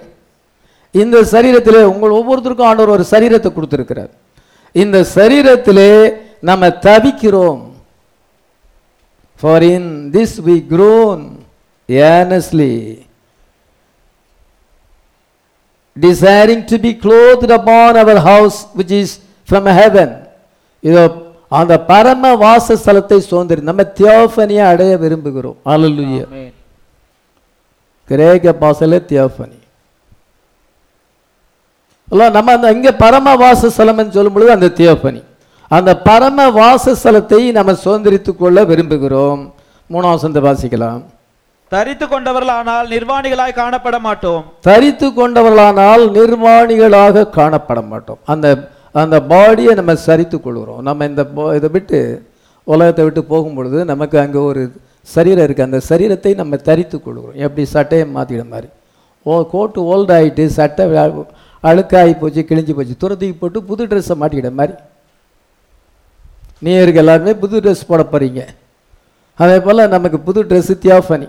இந்த 0.91 1.23
சரீரத்திலே 1.23 1.83
உங்கள் 1.83 2.17
ஒவ்வொருத்தருக்கும் 2.19 2.71
ஆண்டவர் 2.71 2.89
ஒரு 2.89 3.07
சரீரத்தை 3.11 3.53
கொடுத்திருக்கிறார். 3.53 4.11
இந்த 4.73 5.07
சரீரத்திலே 5.15 6.15
நம்ம 6.41 6.69
தவிக்கிறோம். 6.69 7.61
For 9.37 9.63
in 9.63 10.11
this 10.11 10.37
we 10.47 10.65
groan. 10.75 11.40
Earnestly 11.91 12.75
desiring 16.05 16.63
to 16.71 16.77
be 16.79 16.93
clothed 17.05 17.51
upon 17.59 17.97
our 18.03 18.19
house 18.31 18.59
which 18.79 18.93
is 19.01 19.11
from 19.51 19.67
heaven. 19.81 20.09
இதோ 20.89 21.03
அந்த 21.49 21.75
பரம 21.91 22.25
வாசஸ்தலத்தை 22.45 23.19
சுதந்திரி 23.19 23.63
நம்ம 23.69 23.83
தியோஃபனியை 23.99 24.65
அடைய 24.73 24.93
விரும்புகிறோம். 25.05 25.59
அல்லேலூயா 25.73 26.25
ஆமென். 26.27 26.53
கிரேக்க 28.11 28.55
பாசல 28.61 29.01
தியோஃபனி. 29.11 29.59
அல்ல 32.13 32.29
நம்ம 32.37 32.53
அந்த 32.53 32.73
இங்க 32.77 32.93
பரம 33.05 33.37
வாசஸ்தலம்னு 33.45 34.15
சொல்லும் 34.17 34.33
பொழுது 34.33 34.51
அந்த 34.57 34.69
தியோஃபனி. 34.79 35.23
அந்த 35.69 35.91
பரம 36.09 36.51
வாசஸ்தலத்தை 36.61 37.41
நம்ம 37.59 37.73
சுதந்திரித்துக் 37.85 38.41
கொள்ள 38.43 38.65
விரும்புகிறோம். 38.65 39.41
மூணாம் 39.93 40.17
வசந்த 40.17 40.41
வாசிக்கலாம். 40.41 41.03
தரித்து 41.73 42.07
கொண்டவர்களானால் 42.07 42.87
நிர்வாணிகளாய் 42.95 43.59
காணப்பட 43.61 43.97
மாட்டோம் 44.07 44.43
தரித்து 44.69 45.09
கொண்டவர்களானால் 45.19 46.05
நிர்வாணிகளாக 46.17 47.27
காணப்பட 47.39 47.81
மாட்டோம் 47.91 48.21
அந்த 48.33 48.47
அந்த 48.95 49.17
பாடியை 49.33 49.73
நம்ம 49.81 49.93
சரித்து 50.07 50.37
கொள்கிறோம் 50.39 50.83
நம்ம 50.89 51.07
இந்த 51.11 51.23
இதை 51.59 51.69
விட்டு 51.77 51.99
உலகத்தை 52.67 53.03
விட்டு 53.07 53.23
போகும் 53.33 53.57
பொழுது 53.59 53.79
நமக்கு 53.93 54.17
அங்கே 54.25 54.41
ஒரு 54.51 54.63
சரீரம் 55.09 55.45
இருக்குது 55.47 55.69
அந்த 55.69 55.79
சரீரத்தை 55.91 56.33
நம்ம 56.41 56.57
தரித்து 56.69 56.97
கொள்கிறோம் 56.99 57.37
எப்படி 57.45 57.63
சட்டையை 57.75 58.07
மாற்றிட 58.17 58.43
மாதிரி. 58.53 58.69
ஓ 59.27 59.33
கோட்டு 59.53 59.81
ஓல்ட் 59.93 60.13
ஆகிட்டு 60.17 60.45
சட்டை 60.59 60.85
அழுக்காகி 61.63 62.15
போச்சு 62.21 62.43
கிழிஞ்சு 62.51 62.73
போச்சு. 62.77 62.95
துரத்துக்கு 63.03 63.37
போட்டு 63.41 63.59
புது 63.71 63.83
ட்ரெஸ்ஸை 63.91 64.17
மாட்டிக்கிட 64.21 64.51
மாதிரி. 64.61 64.75
நீருக்கு 66.67 67.03
எல்லாருமே 67.03 67.33
புது 67.43 67.57
ட்ரெஸ் 67.65 67.89
போட 67.91 68.03
போகிறீங்க 68.13 68.41
அதே 69.39 69.59
போல் 69.67 69.91
நமக்கு 69.95 70.19
புது 70.27 70.41
ட்ரெஸ்ஸு 70.49 70.75
தியாஃபனி 70.83 71.29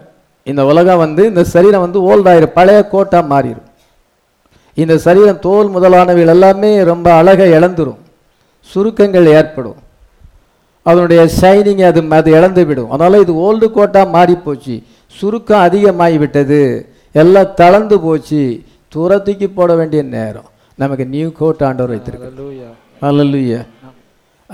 இந்த 0.49 0.61
உலகம் 0.65 1.01
வந்து 1.05 1.23
இந்த 1.31 1.43
சரீரம் 1.53 1.83
வந்து 1.85 1.99
ஓல்டாயிரும் 2.09 2.55
பழைய 2.59 2.79
கோட்டாக 2.93 3.23
மாறிடும் 3.33 3.67
இந்த 4.81 4.95
சரீரம் 5.05 5.39
தோல் 5.45 5.69
முதலானவைகள் 5.75 6.33
எல்லாமே 6.35 6.71
ரொம்ப 6.91 7.07
அழகை 7.19 7.47
இழந்துரும். 7.51 8.01
சுருக்கங்கள் 8.71 9.27
ஏற்படும். 9.39 9.79
அதனுடைய 10.89 11.21
ஷைனிங் 11.39 11.83
அது 11.89 12.01
அது 12.19 12.29
இழந்து 12.37 12.63
விடும் 12.69 12.91
அதனால் 12.93 13.23
இது 13.23 13.33
ஓல்டு 13.47 13.67
கோட்டாக 13.71 14.13
மாறி 14.15 14.35
போச்சு 14.45 14.75
சுருக்கம் 15.19 15.65
அதிகமாகி 15.67 16.17
விட்டது 16.23 16.61
எல்லாம் 17.21 17.53
தளர்ந்து 17.61 17.99
போச்சு. 18.05 18.41
தூரத்துக்கு 18.93 19.47
போட 19.49 19.71
வேண்டிய 19.79 20.01
நேரம். 20.15 20.47
நமக்கு 20.81 21.05
நியூ 21.15 21.27
கோட் 21.39 21.63
ஆண்டவர் 21.67 21.93
வைத்திருக்கு 21.93 22.29
அல்லலுயா 23.09 23.59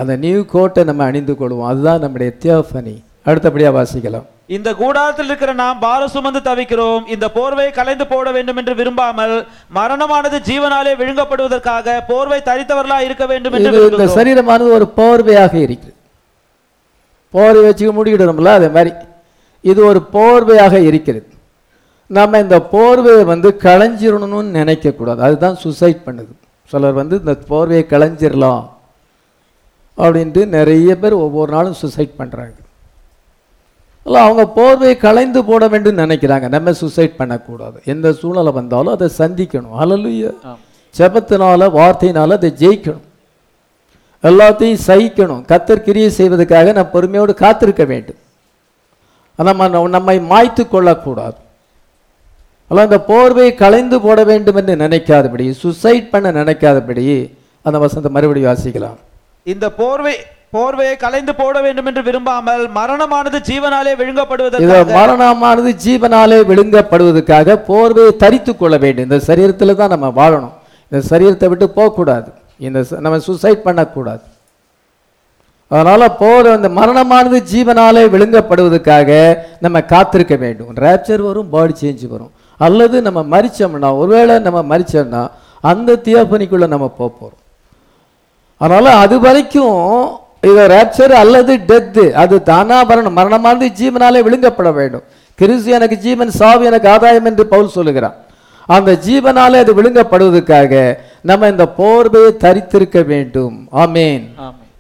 அந்த 0.02 0.16
நியூ 0.24 0.40
கோட்டை 0.54 0.82
நம்ம 0.90 1.04
அணிந்து 1.10 1.34
கொள்வோம். 1.34 1.70
அதுதான் 1.72 2.04
நம்முடைய 2.06 2.32
தியோஃபனி 2.44 2.96
அடுத்தபடியாக 3.30 3.76
வாசிக்கலாம். 3.78 4.28
இந்த 4.56 4.70
கூடாரத்தில் 4.80 5.30
இருக்கிற 5.30 5.52
நாம் 5.62 5.80
பாரம் 5.86 6.12
சுமந்து 6.14 6.42
தவிக்கிறோம். 6.50 7.02
இந்த 7.14 7.26
போர்வை 7.38 7.66
கலைந்து 7.78 8.06
போட 8.12 8.28
வேண்டும் 8.36 8.60
என்று 8.60 8.74
விரும்பாமல் 8.80 9.34
மரணமானது 9.78 10.38
ஜீவனாலே 10.50 10.94
விழுங்கப்படுவதற்காக 11.02 11.96
போர்வை 12.10 12.40
தரித்தவர்களா 12.50 13.00
இருக்க 13.08 13.26
வேண்டும் 13.32 13.56
என்று 13.58 13.82
இந்த. 13.88 14.08
சரீரமானது 14.18 14.70
ஒரு 14.78 14.88
போர்வையாக 15.00 15.54
இருக்குது 15.66 15.96
போர்வை 17.34 17.64
வச்சு 17.66 17.96
மூடிக்கிடணும்ல 17.98 18.54
அதே 18.60 18.70
மாதிரி. 18.76 18.92
இது 19.64 19.80
ஒரு 19.90 20.02
போர்வையாக 20.16 20.80
இருக்கிறது. 20.90 21.28
நம்ம 22.10 22.40
இந்த 22.46 22.58
போர்வையை 22.74 23.24
வந்து 23.32 23.50
களைஞ்சிடணும்னு 23.66 24.58
நினைக்கக்கூடாது. 24.60 25.20
அதுதான் 25.28 25.58
சுசைட் 25.66 26.00
பண்ணுது. 26.08 26.32
சிலர் 26.72 27.00
வந்து 27.02 27.16
இந்த 27.24 27.34
போர்வையை 27.50 27.84
களைஞ்சிடலாம் 27.94 28.64
அப்படின்ட்டு 29.98 30.42
நிறைய 30.56 30.96
பேர் 31.04 31.16
ஒவ்வொரு 31.26 31.52
நாளும் 31.58 31.78
சுசைட் 31.84 32.18
பண்ணுறாங்க 32.22 32.58
இல்லை 34.08 34.26
அவங்க 34.26 34.44
போர்வையை 34.56 34.98
களைந்து 34.98 35.46
போட 35.46 35.68
வேண்டும் 35.68 35.98
நினைக்கிறாங்க. 35.98 36.48
நம்ம 36.48 36.72
சுசைட் 36.72 37.16
பண்ணக்கூடாது. 37.18 37.82
எந்த 37.86 38.14
சூழ்நிலை 38.14 38.52
வந்தாலும் 38.52 38.94
அதை 38.94 39.10
சந்திக்கணும். 39.18 39.76
அல்லலுயா 39.80 40.34
ஆம். 40.44 40.60
ஜெபத்தினால 40.98 41.64
வார்த்தையினால 41.80 42.32
அதை 42.32 42.54
ஜெயிக்கணும். 42.58 43.06
எல்லாத்தையும் 44.24 44.80
சகிக்கணும். 44.88 45.44
கத்தர் 45.48 45.82
கிரியை 45.82 46.10
செய்வதற்காக 46.10 46.72
நம்ம 46.72 46.90
பொறுமையோடு 46.90 47.34
காத்திருக்க 47.34 47.86
வேண்டும். 47.86 48.16
நம்ம 49.36 49.88
நம்மை 49.88 50.20
மாய்த்து 50.20 50.68
கொள்ளக்கூடாது. 50.68 51.36
அல்ல 52.68 52.84
அந்த 52.84 53.04
போர்வையை 53.08 53.56
களைந்து 53.56 54.02
போட 54.02 54.24
வேண்டும் 54.24 54.56
என்று 54.56 54.76
நினைக்காதபடி 54.76 55.54
சுசைட் 55.64 56.10
பண்ண 56.10 56.32
நினைக்காதபடி 56.32 57.34
அந்த 57.62 57.80
வசந்த 57.80 58.10
மறுபடியும் 58.10 58.54
வாசிக்கலாம். 58.54 58.98
இந்த 59.44 59.72
போர்வை 59.72 60.16
போர்வையை 60.56 60.96
கலைந்து 61.04 61.34
போட 61.40 61.56
வேண்டும் 61.66 61.88
என்று 61.90 62.02
விரும்பாமல் 62.08 62.62
மரணமானது 62.78 63.38
ஜீவனாலே 63.48 63.92
இத 63.94 64.00
விழுங்கப்படுவதற்காக 64.02 64.94
மரணமானது 65.00 65.72
ஜீவனாலே 65.86 66.38
விழுங்கப்படுவதற்காக 66.50 67.56
போர்வையை 67.70 68.12
தரித்து 68.24 68.52
கொள்ள 68.56 68.76
வேண்டும். 68.84 69.06
இந்த 69.08 69.18
சரீரத்தில் 69.30 69.80
தான் 69.82 69.94
நம்ம 69.96 70.10
வாழணும். 70.20 70.54
இந்த 70.92 71.00
சரீரத்தை 71.12 71.48
விட்டு 71.52 71.68
போகக்கூடாது. 71.78 72.30
இந்த 72.68 72.80
நம்ம 73.06 73.18
சுசைட் 73.30 73.66
பண்ணக்கூடாது. 73.68 74.24
அதனால 75.72 76.02
போர் 76.22 76.48
அந்த 76.58 76.70
மரணமானது 76.78 77.40
ஜீவனாலே 77.52 78.04
விழுங்கப்படுவதற்காக 78.14 79.10
நம்ம 79.66 79.78
காத்திருக்க 79.94 80.36
வேண்டும். 80.44 80.70
ரேப்சர் 80.86 81.24
வரும் 81.28 81.50
பாடி 81.56 81.74
சேஞ்ச் 81.82 82.06
வரும். 82.14 82.32
அல்லது 82.68 82.98
நம்ம 83.08 83.20
மரிச்சோம்னா 83.34 83.90
ஒருவேளை 84.04 84.38
நம்ம 84.48 84.62
மறிச்சோம்னா 84.72 85.24
அந்த 85.72 85.98
தியோபனிக்குள்ளே 86.06 86.70
நம்ம 86.76 86.88
போக 87.00 87.10
போறோம். 87.20 87.42
அதனால 88.62 88.94
அது 89.04 89.16
வரைக்கும் 89.26 89.76
இது 90.48 90.64
ரேப்சர் 90.74 91.14
அல்லது 91.22 91.54
டெத்து 91.70 92.06
அது 92.24 92.36
தானா 92.50 92.78
வரணும் 92.90 93.18
மரணமானது 93.20 93.70
ஜீவனாலே 93.80 94.22
விழுங்கப்பட 94.28 94.72
வேண்டும். 94.80 95.06
கிறிஸ்து 95.40 95.72
எனக்கு 95.78 95.98
ஜீவன் 96.06 96.38
சாவு 96.40 96.66
எனக்கு 96.70 96.90
ஆதாயம் 96.94 97.30
என்று 97.32 97.46
பவுல் 97.54 97.76
சொல்லுகிறான். 97.78 98.16
அந்த 98.76 98.92
ஜீவனாலே 99.08 99.58
அது 99.64 99.74
விழுங்கப்படுவதற்காக 99.80 100.74
நம்ம 101.30 101.48
இந்த 101.54 101.66
போர்வையை 101.80 102.32
தரித்திருக்க 102.46 103.06
வேண்டும். 103.14 103.56
ஆமேன். 103.84 104.24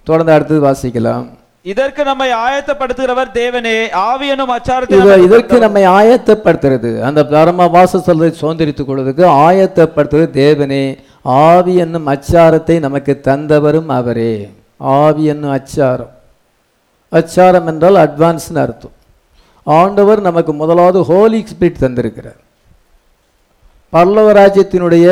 தொடர்ந்து 0.04 0.34
அடுத்தது 0.36 0.62
வாசிக்கலாம். 0.68 1.26
இதற்கு 1.72 2.02
நம்மை 2.10 2.28
ஆயத்தப்படுத்துகிறவர் 2.48 3.32
தேவனே. 3.38 3.78
ஆவி 4.10 4.28
எனும் 4.34 4.52
அச்சாரத்தை 4.56 4.94
இது 4.98 5.08
நமக்கு 5.08 5.26
இதற்கு 5.28 5.58
நம்மை 5.64 5.84
ஆயத்தப்படுத்துறது 5.98 6.92
அந்த 7.08 7.22
பரம 7.32 7.66
வாசஸ்தலத்தை 7.74 8.32
சுதந்திரித்துக் 8.42 8.90
கொள்வதற்கு 8.90 9.26
ஆயத்தப்படுத்துவது 9.48 10.30
தேவனே. 10.44 10.84
ஆவி 11.24 11.76
என்னும் 11.86 12.08
அச்சாரத்தை 12.14 12.78
நமக்கு 12.86 13.16
தந்தவரும் 13.28 13.92
அவரே. 14.00 14.36
ஆவி 14.80 15.24
என்னும் 15.24 15.52
அச்சாரம்? 15.52 16.14
அச்சாரம் 17.12 17.68
என்றால் 17.68 17.96
அட்வான்ஸ்னு 17.96 18.62
அர்த்தம். 18.66 18.96
ஆண்டவர் 19.64 20.22
நமக்கு 20.22 20.54
முதலாவது 20.54 21.04
ஹோலி 21.04 21.46
ஸ்பிரிட் 21.52 21.84
தந்திருக்கிறார். 21.84 22.40
பல்லவ 23.90 24.32
ராஜ்யத்தினுடைய 24.32 25.08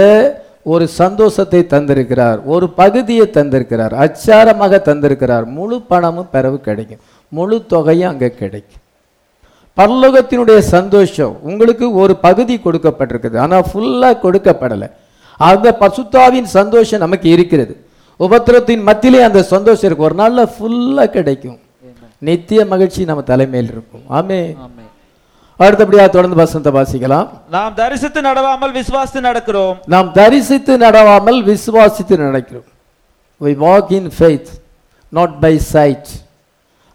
ஒரு 0.63 0.87
சந்தோஷத்தை 0.87 1.65
தந்திருக்கிறார் 1.69 2.39
ஒரு 2.43 2.69
பகுதியை 2.69 3.29
தந்திருக்கிறார் 3.33 3.93
அச்சாரமாக 3.93 4.79
தந்திருக்கிறார். 4.89 5.45
முழு 5.45 5.81
பணமும் 5.81 6.29
பிறகு 6.31 6.61
கிடைக்கும். 6.61 7.01
முழு 7.29 7.65
தொகையும் 7.65 8.09
அங்கே 8.09 8.29
கிடைக்கும். 8.29 8.81
பரலோகத்தினுடைய 9.77 10.57
சந்தோஷம் 10.57 11.33
உங்களுக்கு 11.41 11.93
ஒரு 11.93 12.15
பகுதி 12.15 12.59
கொடுக்கப்பட்டிருக்குது. 12.65 13.37
ஆனால் 13.37 13.65
ஃபுல்லாக 13.71 14.21
கொடுக்கப்படலை. 14.25 14.89
அந்த 15.39 15.77
பசுத்தாவின் 15.79 16.49
சந்தோஷம் 16.57 16.99
நமக்கு 16.99 17.29
இருக்கிறது. 17.29 17.84
உபத்திரத்தின் 18.19 18.83
மத்தியிலே 18.83 19.21
அந்த 19.21 19.43
சந்தோஷம் 19.43 19.83
இருக்கு 19.83 20.03
ஒரு 20.03 20.15
நாளில் 20.15 20.49
ஃபுல்லாக 20.59 21.05
கிடைக்கும். 21.05 21.59
நித்திய 22.17 22.65
மகிழ்ச்சி 22.65 23.05
நம்ம 23.05 23.21
தலைமையில் 23.21 23.71
இருக்கும். 23.71 24.01
ஆமே. 24.09 24.57
அடுத்தபடியாக 25.57 26.11
தொடர்ந்து 26.11 26.37
வசந்த 26.37 26.71
வாசிக்கலாம். 26.71 27.29
நாம் 27.49 27.73
தரிசித்து 27.73 28.21
நடவாமல் 28.21 28.81
விசுவாசித்து 28.81 29.19
நடக்கிறோம். 29.29 29.75
நாம் 29.85 30.11
தரிசித்து 30.11 30.77
நடவாமல் 30.77 31.43
விசுவாசித்து 31.43 32.17
நடக்கிறோம். 32.25 32.63
We 33.41 33.53
walk 33.55 33.91
in 33.91 34.11
faith 34.19 34.47
not 35.13 35.29
by 35.41 35.59
sight. 35.73 36.05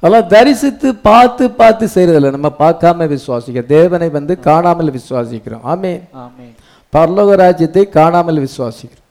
அதெல்லாம் 0.01 0.29
தரிசித்து 0.29 0.95
பார்த்து 0.95 1.51
பார்த்து 1.51 1.89
செய்யறதில்ல. 1.95 2.31
நம்ம 2.31 2.53
பார்க்காம 2.59 3.19
விசுவாசிக்க 3.19 3.67
தேவனை 3.67 4.09
வந்து 4.09 4.41
காணாமல் 4.41 4.93
விசுவாசிக்கிறோம். 4.93 5.61
ஆமே. 5.67 6.01
பரலோக 6.93 7.31
ராஜ்யத்தை 7.31 7.89
காணாமல் 7.89 8.49
விசுவாசிக்கிறோம். 8.49 9.09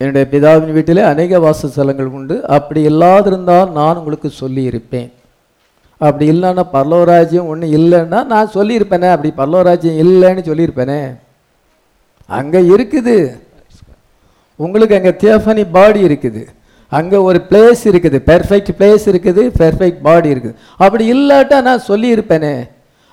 என்னுடைய 0.00 0.24
பிதாவின் 0.32 0.74
வீட்டிலே 0.76 1.02
அநேக 1.12 1.38
வாசஸ்தலங்கள் 1.44 2.10
உண்டு. 2.18 2.34
அப்படி 2.56 2.80
இல்லாதிருந்தால் 2.90 3.72
நான் 3.78 3.98
உங்களுக்கு 4.00 4.28
சொல்லியிருப்பேன். 4.42 5.08
அப்படி 6.06 6.24
இல்லைன்னா 6.32 6.64
பரலோராஜ்யம் 6.76 7.48
ஒன்றும் 7.52 7.72
இல்லைன்னா 7.78 8.18
நான் 8.32 8.52
சொல்லியிருப்பேனே. 8.56 9.08
அப்படி 9.14 9.30
பரலோராஜ்யம் 9.40 9.98
இல்லைன்னு 10.04 10.42
சொல்லியிருப்பேனே. 10.50 11.00
அங்கே 12.38 12.60
இருக்குது. 12.74 13.16
உங்களுக்கு 14.64 14.96
அங்கே 14.98 15.12
தியோஃபனி 15.22 15.64
பாடி 15.76 16.00
இருக்குது. 16.08 16.42
அங்கே 16.98 17.18
ஒரு 17.28 17.38
பிளேஸ் 17.48 17.82
இருக்குது. 17.90 18.18
பெர்ஃபெக்ட் 18.30 18.70
பிளேஸ் 18.78 19.06
இருக்குது. 19.12 19.42
பெர்ஃபெக்ட் 19.60 20.00
பாடி 20.06 20.28
இருக்குது. 20.34 20.56
அப்படி 20.84 21.04
இல்லாட்டா 21.14 21.58
நான் 21.68 21.86
சொல்லியிருப்பேனே. 21.90 22.54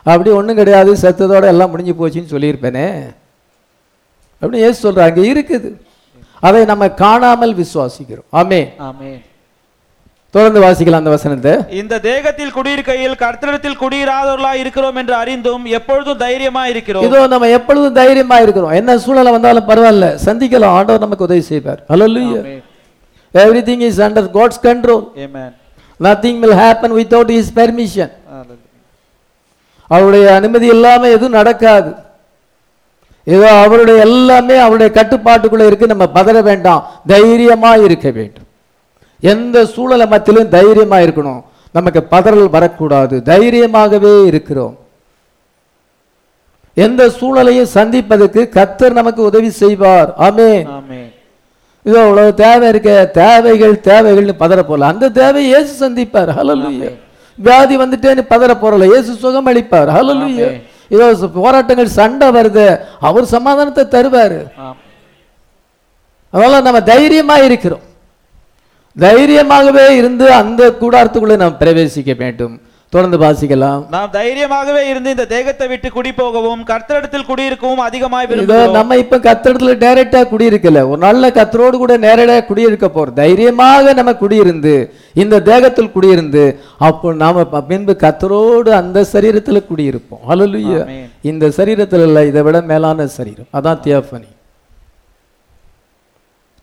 அப்படி 0.05 0.29
ஒன்றும் 0.39 0.59
கிடையாது. 0.61 0.91
சத்தத்தோடு 1.03 1.51
எல்லாம் 1.53 1.71
முடிஞ்சு 1.73 1.93
போச்சுன்னு 1.99 2.33
சொல்லியிருப்பேனே. 2.35 2.87
அப்படின்னு 4.41 4.65
ஏசு 4.69 4.79
சொல்கிறேன் 4.85 5.09
அங்கே 5.09 5.25
இருக்குது. 5.33 5.69
அதை 6.47 6.61
நம்ம 6.71 6.83
காணாமல் 7.03 7.53
விசுவாசிக்கிறோம். 7.61 8.27
ஆமே 8.41 8.61
ஆமென். 8.87 9.21
தொடர்ந்து 10.33 10.61
வாசிக்கலாம் 10.63 11.01
அந்த 11.01 11.11
வசனத்தை. 11.15 11.51
இந்த 11.81 11.99
தேகத்தில் 11.99 12.55
குடியிருக்கையில் 12.55 13.15
கர்த்தரிடத்தில் 13.23 13.77
குடியிராதவர்களாய் 13.83 14.61
இருக்கிறோம் 14.63 14.97
என்று 15.01 15.15
அறிந்தும் 15.21 15.65
எப்பொழுதும் 15.77 16.21
தைரியமா 16.25 16.63
இருக்கிறோம். 16.73 17.05
இதோ 17.07 17.27
நம்ம 17.33 17.49
எப்பொழுதும் 17.57 17.97
தைரியமா 18.01 18.39
இருக்கிறோம். 18.45 18.73
என்ன 18.79 18.97
சூழ்நிலை 19.05 19.31
வந்தாலும் 19.35 19.69
பரவாயில்ல. 19.69 20.07
சந்திக்கலாம். 20.25 20.75
ஆண்டவர் 20.79 21.05
நமக்கு 21.05 21.27
உதவி 21.27 21.45
செய்வார். 21.51 21.81
Everything 23.33 23.79
is 23.89 23.95
under 24.07 24.23
god's 24.39 24.57
control. 24.67 25.01
Amen. 25.25 25.51
nothing 25.99 26.35
will 26.41 26.55
happen 26.65 26.89
without 26.99 27.29
his 27.29 27.47
permission. 27.59 28.09
Hallelujah. 28.31 28.61
அவருடைய 29.87 30.25
அனுமதி 30.35 30.67
இல்லாம 30.67 31.07
எதுவும் 31.07 31.37
நடக்காது. 31.39 31.89
ஏதோ 33.25 33.51
அவருடைய 33.51 33.99
எல்லாமே 33.99 34.55
அவருடைய 34.57 34.89
கட்டுப்பாட்டுக்குள்ள 34.95 35.65
இருக்கு. 35.65 35.87
நம்ம 35.87 36.05
பதற 36.13 36.43
வேண்டாம். 36.43 36.87
தைரியமா 37.07 37.75
இருக்க 37.75 38.09
வேண்டும். 38.09 38.47
எந்த 39.19 39.65
சூழலை 39.65 40.07
மத்தியிலும் 40.07 40.49
தைரியமா 40.49 40.97
இருக்கணும். 40.97 41.43
நமக்கு 41.71 42.01
பதறல் 42.11 42.49
வரக்கூடாது. 42.49 43.21
தைரியமாகவே 43.25 44.25
இருக்கிறோம். 44.25 44.77
எந்த 46.73 47.07
சூழலையும் 47.07 47.71
சந்திப்பதற்கு 47.77 48.49
கத்தர் 48.53 48.91
நமக்கு 48.91 49.21
உதவி 49.23 49.49
செய்வார். 49.49 50.13
ஆமென். 50.15 50.67
இதோ 51.83 52.01
அவ்வளவு 52.01 52.33
தேவை 52.33 52.67
இருக்க 52.67 53.05
தேவைகள் 53.05 53.81
தேவைகள்னு 53.83 54.33
பதற 54.39 54.61
போல 54.61 54.85
அந்த 54.85 55.09
தேவையை 55.09 55.51
இயேசு 55.51 55.89
சந்திப்பார். 55.89 56.31
ஹalleluya. 56.37 56.91
வியாதி 57.37 57.77
வந்துட்டேன்னு 57.77 58.23
பதற 58.29 58.51
போறல 58.61 58.85
இயேசு 58.85 59.13
சுகம் 59.13 59.47
அளிப்பார். 59.47 59.89
ஹalleluya. 59.97 60.47
ச- 60.89 61.31
போராட்டங்கள் 61.33 61.87
சண்டை 61.87 62.27
வருது. 62.27 62.79
அவர் 62.99 63.25
சமாதானத்தை 63.25 63.83
தருவாரு. 63.83 64.51
அதனால 66.29 66.61
நம்ம 66.61 66.81
தைரியமா 66.81 67.37
இருக்கிறோம். 67.37 67.93
தைரியமாகவே 68.99 69.89
இருந்து 69.89 70.31
அந்த 70.31 70.69
கூடாரத்துக்குள்ளே 70.79 71.35
நாம் 71.35 71.57
பிரவேசிக்க 71.59 72.17
வேண்டும். 72.17 72.61
தொடர்ந்து 72.93 73.17
வாசிக்கலாம். 73.23 73.81
நாம் 73.93 74.11
தைரியமாகவே 74.11 74.81
இருந்து 74.89 75.09
இந்த 75.09 75.25
தேகத்தை 75.25 75.67
விட்டு 75.67 75.91
குடி 75.91 76.11
போகவும் 76.11 76.61
கர்த்தரிடத்தில் 76.69 77.25
குடியிருக்கவும் 77.29 77.81
அதிகமாய் 77.87 78.27
விரும்புகிறோம். 78.27 78.75
நம்ம 78.77 78.97
இப்ப 79.03 79.17
கத்திரத்துல 79.17 79.73
டைரக்டா 79.83 80.21
குடியிருக்கல. 80.33 80.83
ஒரு 80.91 80.97
நல்ல 80.97 81.29
கத்தரோடு 81.29 81.77
கூட 81.83 81.97
நேரடியாக 82.05 82.45
குடியிருக்க 82.49 82.89
போறோம். 82.95 83.17
தைரியமாக 83.23 83.93
நம்ம 83.93 84.11
குடியிருந்து 84.21 84.75
இந்த 85.13 85.41
தேகத்தில் 85.41 85.91
குடியிருந்து 85.95 86.45
அப்போ 86.77 87.13
நாம 87.23 87.45
பின்பு 87.71 87.95
கத்தரோடு 88.05 88.69
அந்த 88.81 89.05
சரீரத்துல 89.13 89.63
குடியிருப்போம். 89.71 90.23
ஆமென். 90.29 91.11
இந்த 91.21 91.51
சரீரத்துல 91.57 92.07
இல்ல 92.11 92.25
இதை 92.25 92.41
விட 92.41 92.61
மேலான 92.61 93.07
சரீரம். 93.17 93.51
அதான் 93.53 93.83
தியோபனி 93.85 94.27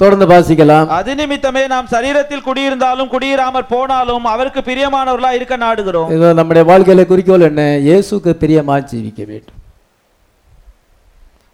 தொடர்ந்து 0.02 0.26
வாசிக்கலாம். 0.32 0.86
அது 0.98 1.12
நிமித்தமே 1.20 1.64
நாம் 1.74 1.90
சரீரத்தில் 1.94 2.44
குடியிருந்தாலும் 2.48 3.10
குடியிராமற் 3.14 3.72
போனாலும் 3.74 4.24
அவருக்கு 4.34 4.60
பிரியமானவர்களா 4.68 5.32
இருக்க 5.38 5.56
நாடுகிறோம். 5.64 6.12
இதோ 6.18 6.30
நம்முடைய 6.40 6.64
வாழ்க்கையில 6.70 7.04
குறிக்கோள் 7.10 7.48
என்ன? 7.50 7.64
இயேசுக்கு 7.88 8.32
பிரியமா 8.44 8.76
ஜீவிக்க 8.92 9.22
வேண்டும். 9.32 9.58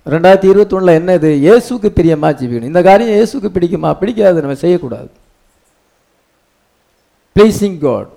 ரெண்டாயிரத்தி 0.06 0.48
இருபத்தி 0.52 0.74
ஒண்ணுல 0.76 0.92
என்ன 0.98 1.14
இது 1.18 1.30
இயேசுக்கு 1.46 1.88
பிரியமா 1.96 2.28
ஜீவிக்கணும் 2.38 2.70
இந்த 2.72 2.82
காரியம் 2.86 3.16
இயேசுக்கு 3.16 3.48
பிடிக்குமா? 3.56 3.90
பிடிக்காது. 4.02 4.42
நம்ம 4.44 4.56
செய்யக்கூடாது. 4.62 5.10
ப்ளீசிங் 7.36 7.78
காட் 7.84 8.12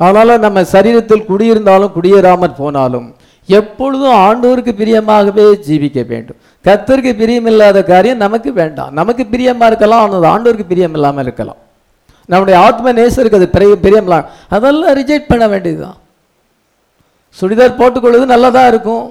அதனால 0.00 0.36
நம்ம 0.44 0.58
சரீரத்தில் 0.72 1.26
குடியிருந்தாலும் 1.30 1.92
குடியேறாமற் 1.96 2.58
போனாலும் 2.62 3.08
எப்பொழுதும் 3.56 4.16
ஆண்டவருக்கு 4.26 4.72
பிரியமாகவே 4.80 5.44
ஜீவிக்க 5.66 6.00
வேண்டும். 6.10 6.38
கத்தருக்கு 6.66 7.12
பிரியமில்லாத 7.20 7.78
காரியம் 7.92 8.22
நமக்கு 8.24 8.50
வேண்டாம். 8.60 8.90
நமக்கு 8.98 9.24
பிரியமாக 9.32 9.70
இருக்கலாம் 9.70 10.02
ஆனால் 10.04 10.30
ஆண்டோருக்கு 10.32 10.32
ஆண்டவருக்கு 10.34 10.70
பிரியம் 10.72 10.96
இல்லாமல் 10.98 11.24
இருக்கலாம். 11.26 11.60
நம்முடைய 12.32 12.56
ஆத்ம 12.66 12.92
நேசருக்கு 13.00 13.38
அது 13.40 13.48
பெரிய 13.56 13.76
பிரியமில்லாம் 13.84 14.26
அதெல்லாம் 14.56 14.96
ரிஜெக்ட் 15.00 15.30
பண்ண 15.32 15.44
வேண்டியதுதான். 15.52 15.98
சுடிதார் 17.38 17.78
போட்டுக்கொள்வது 17.80 18.26
நல்லதா 18.34 18.64
இருக்கும். 18.72 19.06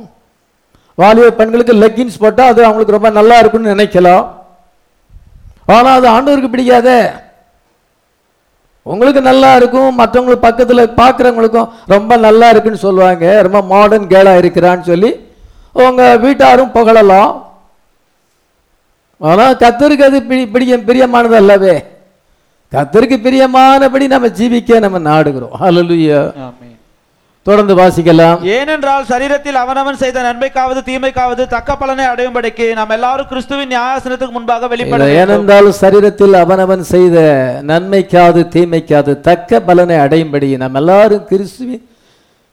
வாலிப 1.01 1.31
பெண்களுக்கு 1.39 1.73
லெக்கின்ஸ் 1.83 2.21
போட்டால் 2.23 2.51
அது 2.51 2.61
அவங்களுக்கு 2.67 2.95
ரொம்ப 2.97 3.09
நல்லா 3.19 3.35
இருக்கும்னு 3.41 3.73
நினைக்கலாம். 3.75 4.25
ஆனால் 5.75 5.97
அது 5.99 6.07
ஆண்டவருக்கு 6.15 6.53
பிடிக்காதே. 6.53 6.99
உங்களுக்கு 8.93 9.21
நல்லா 9.29 9.49
இருக்கும் 9.59 9.89
மற்றவங்களுக்கு 10.01 10.47
பக்கத்தில் 10.47 10.93
பார்க்குறவங்களுக்கும் 10.99 11.71
ரொம்ப 11.93 12.17
நல்லா 12.27 12.47
இருக்குன்னு 12.53 12.85
சொல்லுவாங்க. 12.85 13.25
ரொம்ப 13.47 13.59
மாடர்ன் 13.73 14.11
கேளா 14.13 14.33
இருக்கிறான்னு 14.41 14.89
சொல்லி 14.91 15.11
உங்கள் 15.85 16.21
வீட்டாரும் 16.25 16.73
புகழலாம். 16.77 17.33
ஆனால் 19.29 19.59
கத்தருக்கு 19.63 20.07
அது 20.09 20.17
பிடி 20.29 20.43
பிடிக்க 20.53 20.79
பிரியமானது 20.89 21.37
அல்லவே. 21.41 21.75
கத்தருக்கு 22.75 23.17
பிரியமானபடி 23.25 24.05
நம்ம 24.15 24.29
ஜீவிக்க 24.39 24.79
நம்ம 24.85 24.97
நாடுகிறோம். 25.11 25.53
ஹalleluya 25.63 26.19
தொடர்ந்து 27.47 27.75
வாசிக்கலாம். 27.75 28.43
ஏனென்றால் 28.43 29.03
சரீரத்தில் 29.03 29.51
அவனவன் 29.51 29.95
செய்த 29.95 30.21
நன்மைக்காவது 30.21 30.81
தீமைக்காவது 30.85 31.47
தக்க 31.47 31.75
பலனை 31.75 32.05
அடையும்படிக்கு 32.05 32.73
நாம் 32.73 32.89
எல்லாரும் 32.89 33.27
கிறிஸ்துவின் 33.27 33.69
நியாயாசனத்துக்கு 33.69 34.31
முன்பாக 34.31 34.67
வெளிப்பட. 34.67 35.09
ஏனென்றால் 35.09 35.73
சரீரத்தில் 35.81 36.31
அவனவன் 36.31 36.83
செய்த 36.83 37.19
நன்மைக்காது 37.61 38.47
தீமைக்காது 38.49 39.19
தக்க 39.19 39.61
பலனை 39.61 39.95
அடையும்படி 39.95 40.57
நாம் 40.57 40.73
எல்லாரும் 40.73 41.25
கிறிஸ்துவின் 41.25 41.89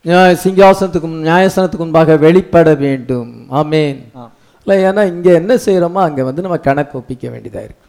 நியாய- 0.02 0.38
சிங்காசனத்துக்கு 0.44 1.08
நியாயாசனத்துக்கு 1.22 1.76
முன்பாக 1.76 2.16
வெளிப்பட 2.16 2.74
வேண்டும். 2.74 3.46
ஆமென். 3.48 4.10
ஆம். 4.12 4.32
இல்லை 4.64 4.84
ஏன்னா 4.84 5.06
இங்க 5.06 5.32
என்ன 5.32 5.54
செய்யறோமோ 5.54 5.98
அங்க 5.98 6.24
வந்து 6.24 6.42
நம்ம 6.42 6.56
கணக்கு 6.56 6.98
ஒப்பிக்க 6.98 7.28
வேண்டியதா 7.28 7.64
இருக்கு. 7.64 7.86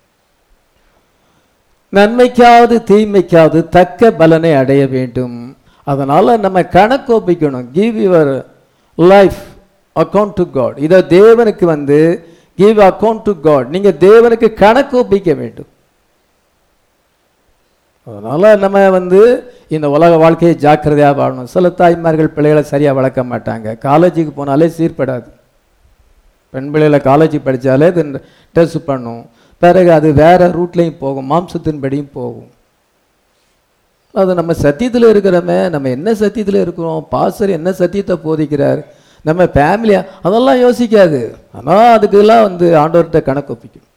நன்மைக்காவது 1.94 2.84
தீமைக்காவது 2.92 3.70
தக்க 3.70 4.12
பலனை 4.12 4.54
அடைய 4.54 4.88
வேண்டும். 4.88 5.58
அதனால் 5.92 6.42
நம்ம 6.46 6.64
கணக்கு 6.78 7.12
ஒப்பிக்கணும். 7.18 7.68
Give 7.78 7.98
your 8.06 8.34
life 9.12 9.42
account 9.96 10.36
to 10.40 10.46
God 10.58 10.78
இதை 10.86 11.00
தேவனுக்கு 11.18 11.66
வந்து 11.76 12.00
கிவ் 12.62 12.80
அக்கௌண்ட் 12.90 13.24
டு 13.28 13.34
காட் 13.48 13.72
நீங்கள் 13.76 14.00
தேவனுக்கு 14.08 14.48
கணக்கு 14.64 14.96
ஒப்பிக்க 15.02 15.34
வேண்டும். 15.42 15.70
அதனால் 18.08 18.60
நம்ம 18.64 18.90
வந்து 18.98 19.20
இந்த 19.76 19.88
உலக 19.96 20.18
வாழ்க்கையை 20.24 20.56
ஜாக்கிரதையாக 20.64 21.16
வாழணும். 21.20 21.52
சில 21.54 21.70
தாய்மார்கள் 21.80 22.34
பிள்ளைகளை 22.36 22.64
சரியாக 22.74 22.98
வளர்க்க 23.00 23.22
மாட்டாங்க. 23.32 23.68
காலேஜுக்கு 23.88 24.34
போனாலே 24.40 24.68
சீர்படாது. 24.78 25.30
பெண் 26.54 26.70
பிள்ளைகளை 26.74 27.00
காலேஜ் 27.10 27.38
படித்தாலே 27.48 27.88
இது 27.94 28.04
டெஸ்ட் 28.56 28.86
பண்ணும். 28.90 29.24
பிறகு 29.64 29.92
அது 30.00 30.10
வேற 30.24 30.48
ரூட்லேயும் 30.58 31.02
போகும். 31.04 31.30
மாம்சத்தின்படியும் 31.32 32.14
போகும். 32.20 32.50
அது 34.16 34.36
நம்ம 34.36 34.54
சத்தியத்தில் 34.58 35.12
இருக்கிறோமே 35.12 35.70
நம்ம 35.70 35.90
என்ன 35.90 36.10
சத்தியத்தில் 36.16 36.62
இருக்கிறோம் 36.62 37.08
பாஸ்டர் 37.10 37.50
என்ன 37.50 37.70
சத்தியத்தை 37.74 38.16
போதிக்கிறார் 38.24 38.82
நம்ம 39.26 39.44
ஃபேமிலியா 39.54 40.00
அதெல்லாம் 40.22 40.60
யோசிக்காது. 40.60 41.20
ஆனால் 41.54 41.94
அதுக்கெல்லாம் 41.96 42.44
வந்து 42.44 42.66
ஆண்டவர்கிட்ட 42.82 43.20
கணக்கு 43.24 43.54
ஒப்பிக்கும் 43.54 43.88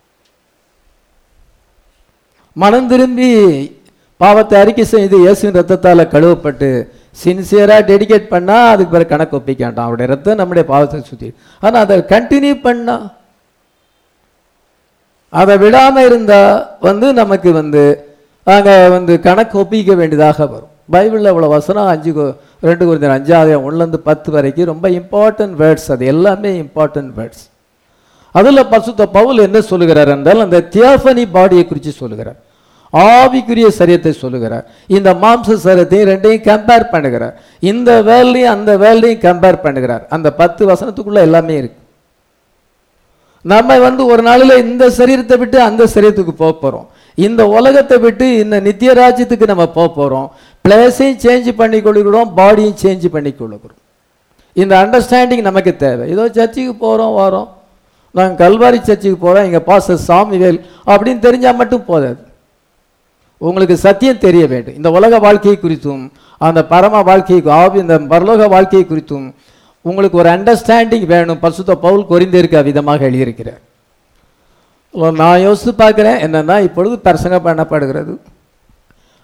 மனம் 2.56 2.88
திரும்பி 2.88 3.30
பாவத்தை 4.20 4.54
அறிக்கை 4.60 4.84
செய்து 4.86 5.16
இயேசுவின் 5.18 5.56
ரத்தத்தால் 5.56 6.12
கழுவப்பட்டு 6.12 6.68
சின்சியராக 7.16 7.86
டெடிகேட் 7.88 8.32
பண்ணால் 8.32 8.70
அதுக்கு 8.70 8.94
பிறகு 8.94 9.12
கணக்கு 9.12 9.36
ஒப்பிக்காண்டான் 9.38 9.86
அவருடைய 9.86 10.08
ரத்தம் 10.08 10.40
நம்முடைய 10.40 10.64
பாவத்தை 10.66 11.00
சுற்றி 11.02 11.28
ஆனால் 11.62 11.84
அதை 11.84 11.98
கண்டினியூ 12.10 12.56
பண்ணால் 12.64 13.06
அதை 15.32 15.54
விடாமல் 15.58 16.06
இருந்தால் 16.06 16.54
வந்து 16.80 17.06
நமக்கு 17.12 17.50
வந்து 17.52 17.82
நாங்கள் 18.48 18.92
வந்து 18.96 19.12
கணக்கு 19.28 19.56
ஒப்பிக்க 19.62 19.92
வேண்டியதாக 20.00 20.38
வரும். 20.54 20.72
பைபிளில் 20.94 21.30
இவ்வளோ 21.32 21.48
வசனம் 21.56 21.88
அஞ்சு 21.92 22.10
ரெண்டு 22.68 22.82
குறிந்த 22.88 23.08
அஞ்சாவது 23.18 23.54
ஒன்றுலேருந்து 23.66 24.00
பத்து 24.08 24.28
வரைக்கும் 24.34 24.70
ரொம்ப 24.72 24.86
இம்பார்ட்டன்ட் 25.00 25.56
வேர்ட்ஸ் 25.62 25.88
அது 25.94 26.04
எல்லாமே 26.12 26.50
இம்பார்ட்டன்ட் 26.64 27.12
வேர்ட்ஸ் 27.18 27.44
அதில் 28.34 28.68
பசுத்த 28.72 29.02
பவுல் 29.16 29.44
என்ன 29.46 29.58
சொல்லுகிறார் 29.70 30.10
என்றால் 30.14 30.44
அந்த 30.44 30.58
தியாஃபனி 30.74 31.24
பாடியை 31.36 31.64
குறித்து 31.66 31.92
சொல்லுகிறார். 32.02 32.38
ஆவிக்குரிய 32.92 33.68
சரியத்தை 33.78 34.12
சொல்லுகிறார். 34.22 34.64
இந்த 34.96 35.10
மாம்ச 35.22 35.56
சரத்தையும் 35.64 36.08
ரெண்டையும் 36.10 36.44
கம்பேர் 36.50 36.86
பண்ணுகிறார். 36.92 37.34
இந்த 37.70 37.90
வேலையும் 38.08 38.52
அந்த 38.56 38.70
வேலையும் 38.84 39.22
கம்பேர் 39.26 39.62
பண்ணுகிறார். 39.64 40.04
அந்த 40.16 40.28
பத்து 40.40 40.62
வசனத்துக்குள்ள 40.70 41.22
எல்லாமே 41.28 41.56
இருக்கு. 41.60 41.80
நம்ம 43.44 43.78
வந்து 43.86 44.02
ஒரு 44.12 44.22
நாளில் 44.28 44.62
இந்த 44.64 44.84
சரீரத்தை 44.98 45.36
விட்டு 45.42 45.58
அந்த 45.68 45.82
சரீரத்துக்கு 45.94 46.34
போக 46.42 46.52
போகிறோம் 46.54 46.86
இந்த 47.26 47.42
உலகத்தை 47.58 47.96
விட்டு 48.04 48.26
இந்த 48.44 48.56
நித்திய 48.66 48.90
ராஜ்யத்துக்கு 49.02 49.46
நம்ம 49.50 49.64
போக 49.76 49.88
போகிறோம் 49.98 50.28
பிளேஸையும் 50.64 51.20
சேஞ்ச் 51.24 51.48
பண்ணி 51.60 51.78
கொடுக்குறோம் 51.86 52.28
பாடியும் 52.38 52.78
சேஞ்ச் 52.82 53.06
பண்ணி 53.14 53.30
கொடுக்குறோம். 53.38 53.80
இந்த 54.62 54.74
அண்டர்ஸ்டாண்டிங் 54.82 55.42
நமக்கு 55.48 55.72
தேவை. 55.84 56.04
ஏதோ 56.14 56.24
சர்ச்சுக்கு 56.36 56.74
போகிறோம் 56.84 57.14
வரோம். 57.22 57.48
நாங்கள் 58.18 58.38
கல்வாரி 58.42 58.78
சர்ச்சுக்கு 58.88 59.18
போகிறோம் 59.24 59.46
எங்கள் 59.48 59.66
பாச 59.70 59.96
சாமிவேல் 60.08 60.60
அப்படின்னு 60.92 61.20
தெரிஞ்சால் 61.26 61.60
மட்டும் 61.60 61.84
போதாது. 61.90 62.22
உங்களுக்கு 63.46 63.76
சத்தியம் 63.86 64.24
தெரிய 64.26 64.44
வேண்டும். 64.52 64.76
இந்த 64.78 64.90
உலக 64.98 65.18
வாழ்க்கையை 65.26 65.56
குறித்தும் 65.62 66.04
அந்த 66.46 66.60
பரம 66.72 67.02
வாழ்க்கையை 67.08 67.42
ஆவி 67.60 67.78
இந்த 67.84 67.96
பரலோக 68.12 68.48
வாழ்க்கையை 68.54 68.84
குறித்தும் 68.90 69.26
உங்களுக்கு 69.88 70.20
ஒரு 70.22 70.30
அண்டர்ஸ்டாண்டிங் 70.36 71.06
வேணும். 71.14 71.42
பசுத்த 71.44 71.74
பவுல் 71.86 72.08
கொரிந்திருக்க 72.12 72.62
விதமாக 72.68 73.06
எழுதியிருக்கிறார். 73.10 73.60
நான் 74.92 75.40
யோசித்து 75.40 75.88
பார்க்குறேன் 75.88 76.22
என்னன்னா 76.26 76.62
இப்பொழுது 76.62 76.98
பிரசங்கம் 76.98 77.46
பண்ணப்படுகிறது. 77.46 78.18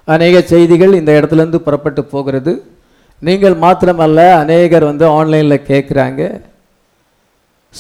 அநேக 0.05 0.41
செய்திகள் 0.41 0.95
இந்த 0.95 1.13
இடத்துலேருந்து 1.13 1.57
புறப்பட்டு 1.57 2.05
போகிறது. 2.05 2.73
நீங்கள் 3.19 3.55
மாத்திரமல்ல 3.55 4.33
அநேகர் 4.33 4.85
வந்து 4.85 5.07
ஆன்லைனில் 5.07 5.63
கேட்குறாங்க. 5.67 6.41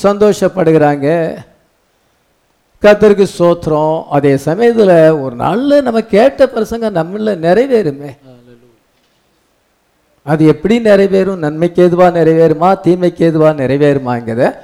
சந்தோஷப்படுகிறாங்க. 0.02 1.36
கத்தருக்கு 2.82 3.26
சோத்திரம். 3.38 4.04
அதே 4.10 4.36
சமயத்தில் 4.36 5.10
ஒரு 5.10 5.34
நாளில் 5.34 5.82
நம்ம 5.82 6.00
கேட்ட 6.00 6.48
பிரசங்கம் 6.48 6.94
நம்மள 6.94 7.28
நிறைவேறுமே. 7.30 8.16
அது 10.22 10.46
எப்படி 10.46 10.78
நிறைவேறும்? 10.78 11.36
நன்மைக்கு 11.36 11.82
எதுவாக 11.82 12.24
நிறைவேறுமா? 12.24 12.80
தீமைக்கு 12.80 13.18
எதுவாக 13.18 13.62
நிறைவேறுமாங்கிறத 13.62 14.54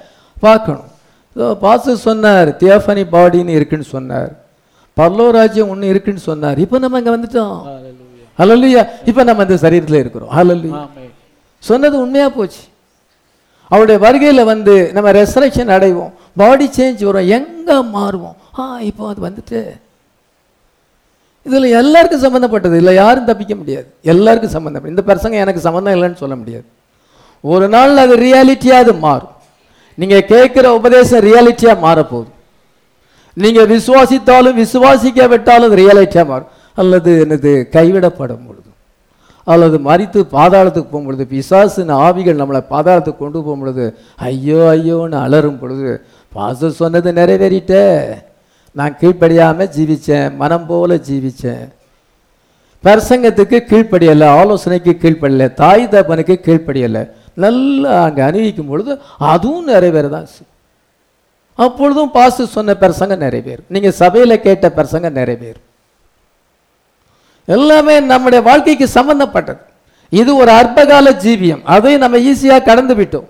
பார்க்கணும். 0.41 0.99
ஸோ 1.37 1.45
பாசு 1.65 1.91
சொன்னார் 2.07 2.49
தியோஃபனி 2.63 3.05
பாடின்னு 3.17 3.57
இருக்குன்னு 3.59 3.87
சொன்னார். 3.97 4.31
பரலோராஜ்யம் 4.97 5.71
ஒன்று 5.73 5.93
இருக்குன்னு 5.93 6.23
சொன்னார். 6.31 6.59
இப்போ 6.65 6.77
நம்ம 6.85 6.99
இங்கே 7.01 7.13
வந்துட்டோம். 7.17 7.57
ஹalleluya. 8.41 8.83
இப்போ 9.11 9.23
நம்ம 9.29 9.45
இந்த 9.47 9.57
சரீரத்தில் 9.65 10.01
இருக்கிறோம். 10.03 10.33
ஹalleluya. 10.37 10.83
சொன்னது 11.69 11.97
உண்மையா 12.05 12.29
போச்சு. 12.39 12.63
அவருடைய 13.73 13.99
வருகையில் 14.05 14.49
வந்து 14.53 14.75
நம்ம 14.97 15.09
ரெசரக்ஷன் 15.21 15.73
அடைவோம். 15.77 16.13
பாடி 16.41 16.67
சேஞ்ச் 16.79 17.03
வரும். 17.09 17.29
எங்கே 17.39 17.77
மாறுவோம்? 17.97 18.37
ஆ 18.59 18.63
இப்போ 18.91 19.03
அது 19.11 19.21
வந்துட்டு. 19.29 19.61
இதில் 21.47 21.77
எல்லாருக்கும் 21.81 22.25
சம்மந்தப்பட்டது 22.25 22.77
இல்லை 22.81 22.93
யாரும் 23.03 23.29
தப்பிக்க 23.31 23.55
முடியாது. 23.61 23.89
எல்லாருக்கும் 24.13 24.55
சம்மந்தப்பட்ட 24.57 24.95
இந்த 24.95 25.05
பிரசங்க 25.11 25.37
எனக்கு 25.45 25.67
சம்மந்தம் 25.67 25.95
இல்லைன்னு 25.97 26.23
சொல்ல 26.23 26.35
முடியாது. 26.41 26.67
ஒரு 27.53 27.67
நாள் 27.75 28.03
அது 28.05 28.17
ரியாலிட்டியாக 28.27 28.85
அது 28.85 28.95
மாறும். 29.07 29.35
நீங்கள் 30.01 30.29
கேட்குற 30.33 30.67
உபதேசம் 30.79 31.25
ரியாலிட்டியாக 31.29 31.85
மாறப்போகுது. 31.87 32.31
நீங்கள் 33.37 33.71
விசுவாசித்தாலும் 33.75 34.59
விசுவாசிக்க 34.63 35.29
விட்டாலும் 35.33 35.77
ரியாலிட்டியாக 35.81 36.29
மாறும். 36.33 36.51
அல்லது 36.81 37.11
என்னது 37.25 37.53
கைவிடப்படும் 37.77 38.45
பொழுது. 38.47 38.69
அல்லது 39.53 39.77
மறித்து 39.89 40.21
பாதாளத்துக்கு 40.37 40.91
போகும் 40.93 41.07
பொழுது 41.09 41.25
பிசாசின் 41.33 41.93
ஆவிகள் 42.07 42.41
நம்மளை 42.41 42.61
பாதாளத்துக்கு 42.73 43.23
கொண்டு 43.23 43.39
போகும் 43.45 43.63
பொழுது 43.63 43.85
ஐயோ 44.29 44.61
ஐயோன்னு 44.75 45.17
அலறும் 45.27 45.61
பொழுது 45.63 45.87
பாச 46.37 46.71
சொன்னது 46.81 47.11
நிறைவேறிட்டே. 47.21 47.85
நான் 48.79 48.99
கீழ்ப்படியாமல் 49.01 49.73
ஜீவிச்சேன் 49.77 50.37
மனம் 50.43 50.67
போல 50.71 51.01
ஜீவிச்சேன். 51.09 51.65
பிரசங்கத்துக்கு 52.85 53.59
கீழ்ப்படியலை 53.71 54.29
ஆலோசனைக்கு 54.41 54.93
கீழ்ப்படியலை 55.03 55.49
தாய் 55.63 55.91
தப்பனுக்கு 55.95 56.37
கீழ்ப்படியலை. 56.47 57.03
நல்லா 57.45 57.93
அங்கே 58.07 58.23
அணிவிக்கும் 58.29 58.71
பொழுது 58.73 58.93
அதுவும் 59.33 59.69
நிறைவேறதான் 59.73 60.29
செய்யும். 60.35 60.55
அப்பொழுதும் 61.65 62.15
பாசு 62.17 62.43
சொன்ன 62.57 62.75
பிரசங்கம் 62.83 63.25
நிறைவேறும். 63.25 63.69
நீங்கள் 63.75 63.99
சபையில் 64.03 64.43
கேட்ட 64.47 64.67
பிரசங்கம் 64.79 65.19
நிறைவேறும். 65.21 65.67
எல்லாமே 67.57 67.95
நம்முடைய 68.13 68.41
வாழ்க்கைக்கு 68.49 68.87
சம்பந்தப்பட்டது. 68.99 69.61
இது 70.21 70.31
ஒரு 70.43 70.51
அற்பகால 70.61 71.07
ஜீவியம். 71.25 71.63
அதை 71.75 71.93
நம்ம 72.05 72.19
ஈஸியாக 72.31 72.67
கடந்து 72.69 72.95
விட்டோம். 73.01 73.29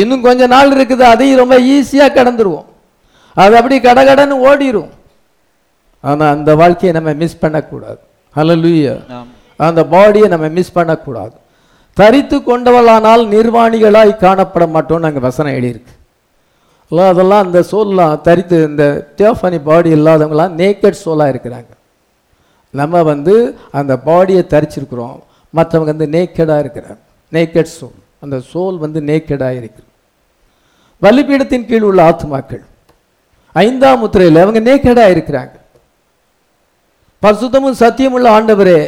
இன்னும் 0.00 0.24
கொஞ்ச 0.28 0.46
நாள் 0.54 0.72
இருக்குது 0.76 1.04
அதையும் 1.12 1.40
ரொம்ப 1.42 1.56
ஈஸியாக 1.74 2.16
கடந்துருவோம். 2.18 2.68
அது 3.36 3.54
அப்படி 3.58 3.76
கடகடன்னு 3.88 4.36
ஓடிரும். 4.48 4.90
ஆனால் 6.04 6.32
அந்த 6.36 6.50
வாழ்க்கையை 6.60 6.92
நம்ம 6.98 7.10
மிஸ் 7.22 7.42
பண்ணக்கூடாது. 7.42 8.00
ஹalleluya 8.36 8.94
அந்த 9.68 9.80
பாடியை 9.94 10.26
நம்ம 10.32 10.46
மிஸ் 10.58 10.76
பண்ணக்கூடாது. 10.76 11.34
தரித்து 12.00 12.36
கொண்டவளானால் 12.48 13.22
நிர்வாணிகளாய் 13.34 14.20
காணப்பட 14.24 14.64
மாட்டோம்னு 14.74 15.08
அங்கே 15.08 15.22
வசனம் 15.28 15.54
எழுதியிருக்கு. 15.56 15.94
எல்லாம் 16.90 17.10
அதெல்லாம் 17.14 17.44
அந்த 17.46 17.60
சோல்லாம் 17.70 18.20
தரித்து 18.28 18.56
இந்த 18.70 18.84
தியோஃபனி 19.18 19.58
பாடி 19.68 19.90
இல்லாதவங்களாம் 19.96 20.54
நேக்கட் 20.60 21.02
சோலாக 21.04 21.32
இருக்கிறாங்க. 21.32 21.70
நம்ம 22.80 23.02
வந்து 23.10 23.34
அந்த 23.78 23.92
பாடியை 24.08 24.42
தரிச்சிருக்கிறோம். 24.54 25.18
மற்றவங்க 25.58 25.92
வந்து 25.92 26.08
நேக்கடாக 26.16 26.62
இருக்கிறாங்க. 26.64 27.02
நேக்கட் 27.36 27.72
சோல் 27.78 27.98
அந்த 28.24 28.36
சோல் 28.52 28.76
வந்து 28.84 29.00
நேக்கடாக 29.10 29.58
இருக்கு. 29.60 29.82
பலிபீடத்தின் 31.02 31.68
கீழ் 31.68 31.86
உள்ள 31.90 32.00
ஆத்மாக்கள் 32.10 32.64
ஐந்தாம் 33.64 34.00
முத்திரையில் 34.02 34.42
அவங்க 34.42 34.60
நேக்கடாக 34.70 35.14
இருக்கிறாங்க. 35.14 35.54
பரிசுத்தமும் 37.22 37.80
சத்தியமுள்ள 37.82 38.26
ஆண்டவரே 38.36 38.80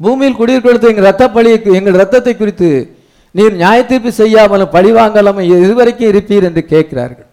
பூமியில் 0.00 0.38
குடியிருக்கிறது 0.40 0.90
எங்கள் 0.92 1.08
ரத்த 1.10 1.24
பழியை 1.36 1.58
எங்கள் 1.78 2.00
ரத்தத்தை 2.02 2.32
குறித்து 2.34 2.70
நீர் 3.34 3.60
நியாயத்தீர்ப்பு 3.62 4.10
செய்யாமலும் 4.20 4.74
பழிவாங்கலாமல் 4.76 5.48
இதுவரைக்கும் 5.54 6.10
இருப்பீர் 6.12 6.46
என்று 6.48 6.62
கேட்கிறார்கள். 6.72 7.28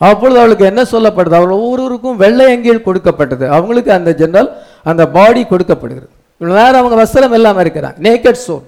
அப்பொழுது 0.00 0.38
அவளுக்கு 0.40 0.64
என்ன 0.70 0.82
சொல்லப்படுது 0.92 1.36
அவள் 1.38 1.54
ஒவ்வொருவருக்கும் 1.58 2.18
வெள்ளை 2.22 2.46
அங்கில் 2.54 2.86
கொடுக்கப்பட்டது. 2.88 3.44
அவங்களுக்கு 3.56 3.90
அந்த 3.98 4.10
ஜென்ரல் 4.20 4.50
அந்த 4.90 5.02
பாடி 5.16 5.42
கொடுக்கப்படுகிறது. 5.52 6.12
இவ்வளோ 6.40 6.56
நேரம் 6.60 6.80
அவங்க 6.80 6.96
வஸ்திரம் 7.02 7.34
இல்லாமல் 7.38 7.62
இருக்கிறாங்க. 7.64 7.98
நேக்கட் 8.06 8.44
சோன் 8.46 8.66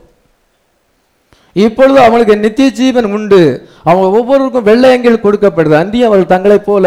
இப்பொழுது 1.56 1.98
அவங்களுக்கு 2.04 2.34
நித்திய 2.46 2.68
ஜீவன் 2.80 3.08
உண்டு. 3.16 3.40
அவங்க 3.88 4.06
ஒவ்வொருவருக்கும் 4.18 4.68
வெள்ளை 4.70 4.90
அங்கில் 4.94 5.24
கொடுக்கப்படுது. 5.26 5.76
அன்றியும் 5.82 6.08
அவள் 6.10 6.32
தங்களைப் 6.34 6.68
போல 6.68 6.86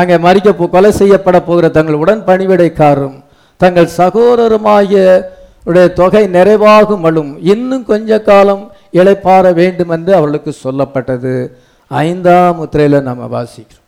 அங்கே 0.00 0.16
மறிக்க 0.26 0.48
போ 0.56 0.64
கொலை 0.74 0.90
செய்யப்பட 1.00 1.38
போகிற 1.48 1.66
தங்கள் 1.76 2.00
உடன் 2.02 2.26
பணிவிடைக்காரும் 2.28 3.16
தங்கள் 3.56 3.88
சகோதரருமாகிய 3.96 5.24
உடைய 5.64 5.88
தொகை 5.88 6.24
நிறைவாகும் 6.24 7.00
அழும் 7.00 7.44
இன்னும் 7.44 7.84
கொஞ்ச 7.84 8.20
காலம் 8.20 8.72
இழைப்பாற 8.92 9.52
வேண்டும் 9.52 9.88
என்று 9.88 10.14
அவளுக்கு 10.14 10.56
சொல்லப்பட்டது. 10.64 11.52
ஐந்தாம் 11.88 12.56
முத்திரையில் 12.56 13.02
நம்ம 13.02 13.42
வாசிக்கிறோம். 13.42 13.84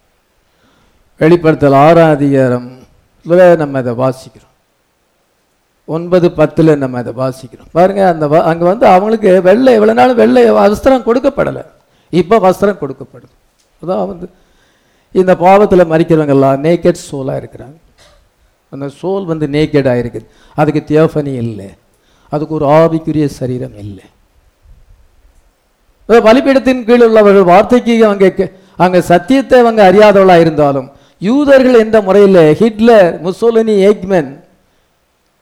வெளிப்படுத்தல் 1.18 1.72
ஆறாம் 1.72 2.10
அதிகாரம். 2.10 2.76
நம்ம 3.22 3.78
அதை 3.78 3.92
வாசிக்கிறோம். 3.92 4.46
ஒன்பது 5.84 6.32
பத்தில் 6.32 6.78
நம்ம 6.78 6.98
அதை 6.98 7.12
வாசிக்கிறோம். 7.12 7.66
பாருங்க 7.72 8.08
அந்த 8.08 8.26
வ- 8.26 8.58
வந்து 8.58 8.86
அவங்களுக்கு 8.86 9.42
வெள்ளை 9.42 9.72
எவ்வளோ 9.72 9.92
நாள் 9.92 10.14
வெள்ளை 10.14 10.50
வஸ்திரம் 10.50 11.02
கொடுக்கப்படலை. 11.02 11.64
இப்போ 12.10 12.38
வஸ்திரம் 12.38 12.78
கொடுக்கப்படுது. 12.80 13.56
அதான் 13.82 14.06
வந்து 14.06 14.30
இந்த 15.12 15.36
பாவத்தில் 15.36 15.84
மறிக்கிறவங்கெல்லாம் 15.84 16.58
நேக்கட் 16.58 16.94
சோலாக 17.12 17.40
இருக்கிறாங்க. 17.40 17.76
அந்த 18.72 18.86
சோல் 19.00 19.26
வந்து 19.32 19.46
நேக்கடாக 19.56 20.00
இருக்குது 20.02 20.26
அதுக்கு 20.60 20.80
தியோஃபனி 20.90 21.32
இல்லை. 21.44 21.68
அதுக்கு 22.32 22.54
ஒரு 22.58 22.66
ஆவிக்குரிய 22.78 23.26
சரீரம் 23.40 23.76
இல்லை. 23.84 24.06
அதாவது 26.08 26.24
பலிபீடத்தின் 26.28 26.84
கீழ் 26.88 27.06
உள்ளவர்கள் 27.06 27.50
வார்த்தைக்கு 27.52 27.94
அவங்க 28.08 28.26
அங்கே 28.30 28.46
அங்க 28.84 28.98
சத்தியத்தை 29.12 29.56
அவங்க 29.62 29.80
அறியாதவளாக 29.90 30.44
இருந்தாலும் 30.44 30.88
யூதர்கள் 31.22 31.82
எந்த 31.84 31.98
முறையில் 32.06 32.42
ஹிட்லர் 32.60 33.10
முசோலினி 33.24 33.74
ஏக்மென் 33.88 34.30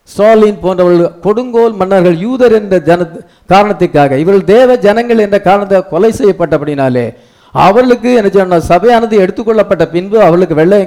ஸ்டாலின் 0.09 0.61
போன்றவர்கள் 0.65 1.15
கொடுங்கோல் 1.25 1.75
மன்னர்கள் 1.81 2.17
யூதர் 2.25 2.55
என்ற 2.59 2.77
ஜன 2.89 3.07
காரணத்துக்காக 3.53 4.19
இவர்கள் 4.23 4.45
தேவ 4.55 4.77
ஜனங்கள் 4.87 5.23
என்ற 5.25 5.39
காரணத்தை 5.49 5.81
கொலை 5.93 6.11
செய்யப்பட்டபடினாலே 6.19 7.07
அவர்களுக்கு 7.55 8.11
என்ன 8.21 8.31
சொன்ன 8.37 8.61
சபையானது 8.71 9.17
எடுத்துக்கொள்ளப்பட்ட 9.25 9.85
பின்பு 9.95 10.17
அவர்களுக்கு 10.27 10.59
வெள்ளை 10.61 10.79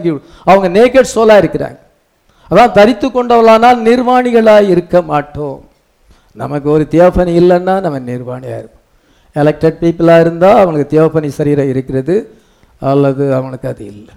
அவங்க 0.49 0.67
நேக்கட் 0.78 1.13
சோலா 1.15 1.38
இருக்கிறாங்க. 1.43 1.80
அதான் 2.52 2.72
தரித்து 2.72 3.08
கொண்டவளானால் 3.08 3.80
நிர்வாணிகளாக 3.88 4.70
இருக்க 4.70 5.02
மாட்டோம். 5.02 5.70
நமக்கு 6.34 6.70
ஒரு 6.70 6.88
தியோபனி 6.92 7.34
இல்லைன்னா 7.42 7.82
நம்ம 7.86 8.00
நிர்வாணியாக 8.12 8.62
இருக்கும் 8.62 8.78
எலெக்டட் 9.36 9.80
பீப்புளாக 9.82 10.20
இருந்தால் 10.20 10.60
அவங்களுக்கு 10.62 10.94
தியோபனி 10.94 11.28
சரீரம் 11.28 11.72
இருக்கிறது 11.74 12.16
அல்லது 12.80 13.24
அவனுக்கு 13.36 13.68
அது 13.68 13.86
இல்லை. 13.86 14.14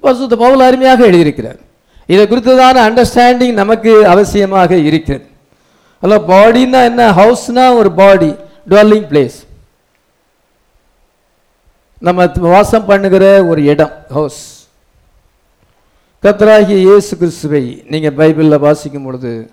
பரிசுத்த 0.00 0.36
பவுல் 0.36 0.60
அருமையாக 0.60 1.06
எழுதியிருக்கிறார். 1.10 1.60
இதை 2.06 2.26
குறித்ததான 2.26 2.76
அண்டர்ஸ்டாண்டிங் 2.88 3.52
நமக்கு 3.52 3.92
அவசியமாக 4.14 4.72
இருக்கிறது. 4.88 5.26
அல்ல 6.02 6.16
பாடின்னா 6.32 6.80
என்ன? 6.90 7.02
ஹவுஸ்னா 7.20 7.64
ஒரு 7.80 7.92
பாடி 7.92 8.30
டுவெல்லிங் 8.70 9.06
பிளேஸ் 9.12 9.38
நம்ம 12.06 12.26
வாசம் 12.54 12.88
பண்ணுகிற 12.90 13.24
ஒரு 13.50 13.60
இடம் 13.64 13.94
ஹவுஸ் 14.16 14.42
கர்த்தராகிய 16.24 16.76
இயேசு 16.76 17.16
கிறிஸ்துவை 17.16 17.84
நீங்க 17.86 18.10
பைபிளில் 18.10 18.58
வாசிக்கும் 18.58 19.04
பொழுது 19.04 19.50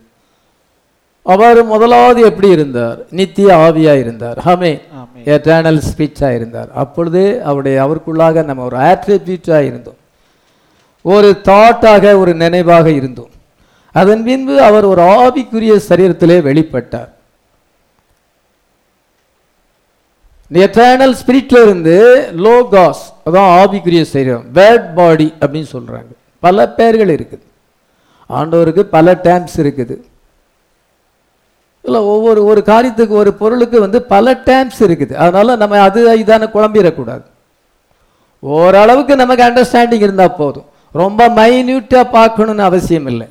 அவர் 1.21 1.63
முதலாவது 1.63 2.21
எப்படி 2.21 2.49
இருந்தார்? 2.49 2.99
நித்திய 3.09 3.55
ஆவியா 3.55 3.99
இருந்தார். 3.99 4.37
ஹமே. 4.45 4.81
எட்டர்னல் 5.25 5.81
ஸ்பீச்சா 5.87 6.35
இருந்தார். 6.35 6.71
அப்பொழுதே 6.71 7.39
அவருடைய 7.39 7.75
அவருக்குள்ளாக 7.85 8.43
நம்ம 8.43 8.63
ஒரு 8.63 8.77
ஆட்ரிபியூட்டா 8.77 9.59
இருந்தோம். 9.65 9.95
ஒரு 11.01 11.37
தாட்டாக 11.43 12.17
ஒரு 12.17 12.35
நினைவாக 12.35 12.91
இருந்தோம். 12.91 13.29
அதன் 13.91 14.23
பின்பு 14.23 14.61
அவர் 14.61 14.85
ஒரு 14.85 15.01
ஆவிக்குரிய 15.01 15.79
சரீரத்திலே 15.89 16.39
வெளிப்பட்டார். 16.49 17.11
எட்டர்னல் 20.51 21.15
ஸ்பிரிட்ல 21.21 21.61
இருந்து 21.61 21.97
லோகாஸ் 22.37 23.03
அதான் 23.25 23.51
ஆவிக்குரிய 23.59 24.01
சரீரம் 24.01 24.45
வேர்ட் 24.53 24.93
பாடி 24.93 25.33
அப்படின்னு 25.39 25.71
சொல்றாங்க. 25.77 26.11
பல 26.45 26.67
பெயர்கள் 26.77 27.11
இருக்குது. 27.15 27.45
ஆண்டவருக்கு 28.37 28.83
பல 28.95 29.13
டேம்ஸ் 29.25 29.55
இருக்குது. 29.63 29.95
இல்லை 31.85 31.99
ஒவ்வொரு 32.13 32.41
ஒரு 32.51 32.61
காரியத்துக்கு 32.71 33.15
ஒரு 33.21 33.31
பொருளுக்கு 33.41 33.77
வந்து 33.85 33.99
பல 34.13 34.33
டேம்ஸ் 34.47 34.79
இருக்குது. 34.87 35.13
அதனால 35.23 35.55
நம்ம 35.61 35.79
அது 35.87 35.99
இதான 36.23 36.47
குழம்பிடக்கூடாது. 36.55 37.25
ஓரளவுக்கு 38.39 39.15
நமக்கு 39.21 39.43
அண்டர்ஸ்டாண்டிங் 39.47 40.05
இருந்தால் 40.07 40.37
போதும். 40.41 40.67
ரொம்ப 41.01 41.27
மைன்யூட்டாக 41.39 42.11
பார்க்கணும்னு 42.17 42.63
அவசியம் 42.69 43.07
இல்லை. 43.13 43.27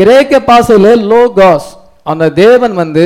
கிரேக்க 0.00 0.40
பாசையில் 0.48 1.04
லோகாஸ் 1.12 1.68
அந்த 2.10 2.24
தேவன் 2.42 2.74
வந்து 2.82 3.04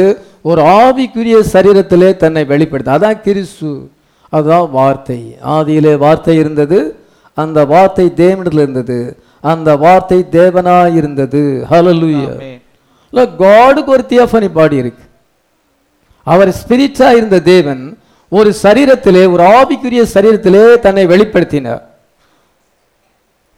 ஒரு 0.50 0.62
ஆவிக்குரிய 0.62 1.37
சரீரத்திலே 1.53 2.09
தன்னை 2.22 2.42
வெளிப்படுத்த. 2.44 2.96
அதான் 2.98 3.22
கிறிஸ்து. 3.26 3.70
அதுதான் 4.33 4.70
வார்த்தை. 4.79 5.20
ஆதியிலே 5.55 5.94
வார்த்தை 6.05 6.37
இருந்தது. 6.42 6.79
அந்த 7.42 7.59
வார்த்தை 7.72 8.07
தேவனிடத்தில் 8.22 8.64
இருந்தது. 8.66 8.98
அந்த 9.53 9.68
வார்த்தை 9.85 10.18
தேவனாய் 10.38 10.96
இருந்தது. 11.00 11.42
ஆமென். 11.76 12.59
இல்லை 13.12 13.24
காடுக்கு 13.42 13.94
ஒரு 13.96 14.05
தியோஃபனி 14.12 14.48
பாடி 14.59 14.76
இருக்கு. 14.83 15.05
அவர் 16.26 16.50
ஸ்பிரிட்டா 16.61 17.09
இருந்த 17.18 17.38
தேவன் 17.53 17.85
ஒரு 18.33 18.50
சரீரத்திலே 18.64 19.22
ஒரு 19.35 19.44
ஆவிக்குரிய 19.59 20.03
சரீரத்திலே 20.14 20.64
தன்னை 20.87 21.05
வெளிப்படுத்தினார். 21.12 21.85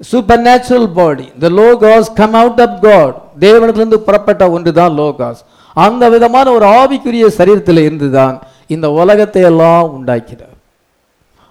Supernatural 0.47 0.89
body 0.99 1.27
the 1.43 1.49
logos 1.59 2.09
come 2.21 2.37
out 2.41 2.63
of 2.65 2.79
God 2.85 3.17
தேவனிடத்திலிருந்து 3.45 4.01
புறப்பட்ட 4.07 4.43
ஒன்று 4.55 4.71
தான் 4.79 4.97
லோகாஸ் 5.01 5.43
அந்த 5.77 6.09
விதமான 6.15 6.47
ஒரு 6.57 6.67
ஆவிக்குரிய 6.81 7.27
சரீரத்தில் 7.39 7.85
இருந்துதான் 7.89 8.37
இந்த 8.75 8.87
உலகத்தை 9.01 9.43
எல்லாம் 9.51 9.87
உண்டாக்கினார். 9.97 10.52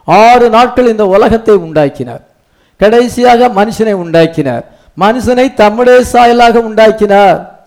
ஆறு 0.06 0.50
நாட்கள் 0.50 0.88
இந்த 0.88 1.08
உலகத்தை 1.08 1.56
உண்டாக்கினார். 1.56 2.22
கடைசியாக 2.78 3.48
மனுஷனை 3.48 3.92
உண்டாக்கினார். 3.92 4.64
மனுஷனை 5.00 5.54
தம்முடைய 5.54 6.04
சாயலாக 6.14 6.54
உண்டாக்கினார். 6.54 7.60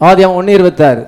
ஆதியம் 0.00 0.34
ஒன்று 0.34 0.52
இருபத்தாறு. 0.52 1.06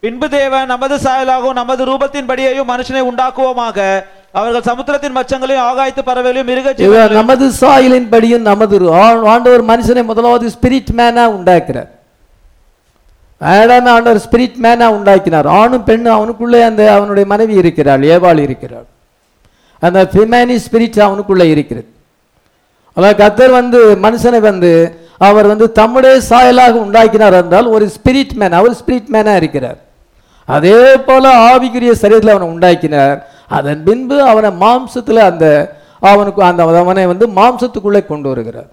பின்பு 0.00 0.28
தேவன் 0.28 0.66
நமது 0.66 0.96
சாயலாகவும் 0.96 1.52
நமது 1.52 1.86
ரூபத்தின்படியையும் 1.86 2.68
மனுஷனை 2.68 3.02
உண்டாக்குவோமாக. 3.02 4.04
அவர்கள் 4.32 4.62
சமுத்திரத்தின் 4.62 5.16
மச்சங்களையும் 5.16 5.64
ஆகாயத்து 5.64 6.02
பறவைகளையும் 6.04 6.44
மிருக 6.44 7.08
நமது 7.08 7.48
சாயலின்படியும் 7.60 8.38
நமது 8.38 8.80
ரு- 8.80 8.92
ஆ- 8.92 9.24
ஆண்டவர் 9.24 9.64
மனுஷனை 9.64 10.04
முதலாவது 10.04 10.48
ஸ்பிரிட் 10.48 10.86
மேனா 10.96 11.26
உண்டாக்குறார். 11.28 11.88
ஆடாம 13.50 13.86
ஆண்டவர் 13.96 14.24
ஸ்பிரிட் 14.24 14.58
மேனாக 14.64 14.96
உண்டாக்கினார். 14.96 15.46
ஆணும் 15.60 15.86
பெண்ணும் 15.88 16.16
அவனுக்குள்ளே 16.16 16.60
அந்த 16.70 16.82
அவனுடைய 16.96 17.26
மனைவி 17.32 17.54
இருக்கிறாள் 17.62 18.02
ஏவாள் 18.14 18.40
இருக்கிறாள். 18.46 18.86
அந்த 19.82 20.00
ஃபிமேனி 20.12 20.56
ஸ்பிரிட் 20.66 20.98
அவனுக்குள்ளே 21.06 21.46
இருக்கிறது. 21.54 21.88
அதாவது 22.96 23.16
கத்தர் 23.22 23.52
வந்து 23.60 23.78
மனுஷனை 24.04 24.40
வந்து 24.50 24.70
அவர் 25.28 25.46
வந்து 25.52 25.66
தம்முடைய 25.78 26.14
சாயலாக 26.30 26.74
உண்டாக்கினார் 26.86 27.36
என்றால் 27.40 27.68
ஒரு 27.74 27.84
ஸ்பிரிட் 27.96 28.34
மேன் 28.40 28.58
அவர் 28.60 28.78
ஸ்பிரிட் 28.80 29.10
மேனாக 29.14 29.40
இருக்கிறார். 29.42 29.78
அதே 30.48 30.78
போல 31.08 31.24
ஆவிக்குரிய 31.50 31.92
சரீரத்தில் 32.02 32.34
அவனை 32.34 32.48
உண்டாக்கினார். 32.54 33.18
அதன் 33.58 33.82
பின்பு 33.88 34.16
அவனை 34.30 34.50
மாம்சத்தில் 34.64 35.20
அந்த 35.30 35.46
அவனுக்கு 36.10 36.40
அந்த 36.50 36.62
அவனை 36.82 37.04
வந்து 37.12 37.26
மாம்சத்துக்குள்ளே 37.38 38.02
கொண்டு 38.06 38.28
வருகிறார். 38.32 38.70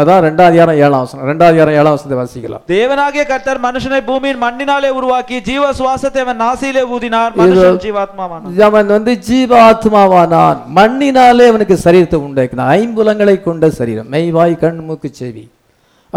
அதான் 0.00 0.22
ரெண்டாவது 0.26 0.56
யாரம் 0.58 0.78
ஏழாம் 0.84 1.02
வசனம். 1.02 1.26
ரெண்டாவது 1.30 1.56
யாரம் 1.58 1.76
ஏழாம் 1.80 1.94
வசனத்தை 1.96 2.16
வாசிக்கலாம். 2.20 2.62
தேவனாகிய 2.72 3.22
கர்த்தர் 3.28 3.60
மனுஷனை 3.66 4.00
பூமியின் 4.08 4.40
மண்ணினாலே 4.44 4.88
உருவாக்கி 4.98 5.36
ஜீவ 5.48 5.64
சுவாசத்தை 5.80 6.20
அவன் 6.24 6.40
நாசியிலே 6.44 6.82
ஊதினார். 6.94 7.32
மனுஷன் 7.40 7.78
ஜீவாத்மாவானான். 7.84 8.56
அவன் 8.68 8.88
வந்து 8.96 9.12
ஜீவ 9.28 9.50
ஆத்மாவானான் 9.68 10.58
மண்ணினாலே 10.78 11.46
அவனுக்கு 11.52 11.76
சரீரத்தை 11.84 12.20
உண்டாக்கினான். 12.28 12.72
ஐம்புலங்களை 12.80 13.36
கொண்ட 13.46 13.70
சரீரம். 13.78 14.10
மெய்வாய் 14.16 14.58
கண் 14.64 14.82
மூக்கு 14.88 15.10
செவி. 15.20 15.44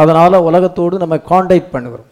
அதனால 0.01 0.41
உலகத்தோடு 0.47 0.95
நம்ம 1.03 1.21
காண்டாக்ட் 1.31 1.71
பண்ணுகிறோம். 1.75 2.09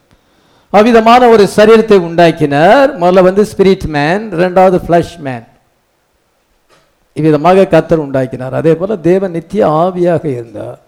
அவ்விதமான 0.77 1.21
ஒரு 1.33 1.43
சரீரத்தை 1.57 1.99
உண்டாக்கினார். 2.07 2.89
முதல்ல 3.01 3.27
வந்து 3.31 3.43
ஸ்பிரிட் 3.51 3.89
மேன் 3.97 4.23
ரெண்டாவது 4.43 4.77
ஃப்ளஷ் 4.85 5.17
மேன் 5.25 5.45
இவ்விதமாக 7.19 7.69
கத்தர் 7.75 8.05
உண்டாக்கினார். 8.07 8.55
அதே 8.61 8.73
போல 8.79 8.95
தேவன் 9.11 9.37
நித்திய 9.37 9.61
ஆவியாக 9.83 10.25
இருந்தார். 10.37 10.79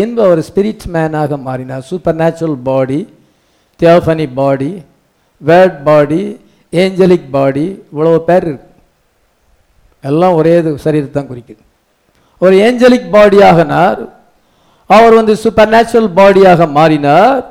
பின்பு 0.00 0.22
அவர் 0.26 0.42
ஸ்பிரிட் 0.50 0.84
மேனாக 0.94 1.38
மாறினார். 1.48 1.88
Supernatural 2.20 2.60
body 2.68 3.00
theophany 3.80 4.26
body 4.38 4.70
word 5.48 5.76
body 5.88 6.22
angelic 6.72 7.30
body 7.36 7.64
இவ்வளவு 7.92 8.18
பேர் 8.28 8.44
இருக்கு. 8.48 8.68
எல்லாம் 10.08 10.36
ஒரே 10.40 10.52
இது 10.60 10.70
குறிக்குது. 11.30 11.62
ஒரு 12.44 12.54
ஏஞ்சலிக் 12.66 13.08
பாடியாகனார் 13.14 14.00
அவர் 14.96 15.14
வந்து 15.18 15.34
சூப்பர் 15.42 15.72
நேச்சுரல் 15.74 16.10
பாடியாக 16.18 16.66
மாறினார். 16.76 17.42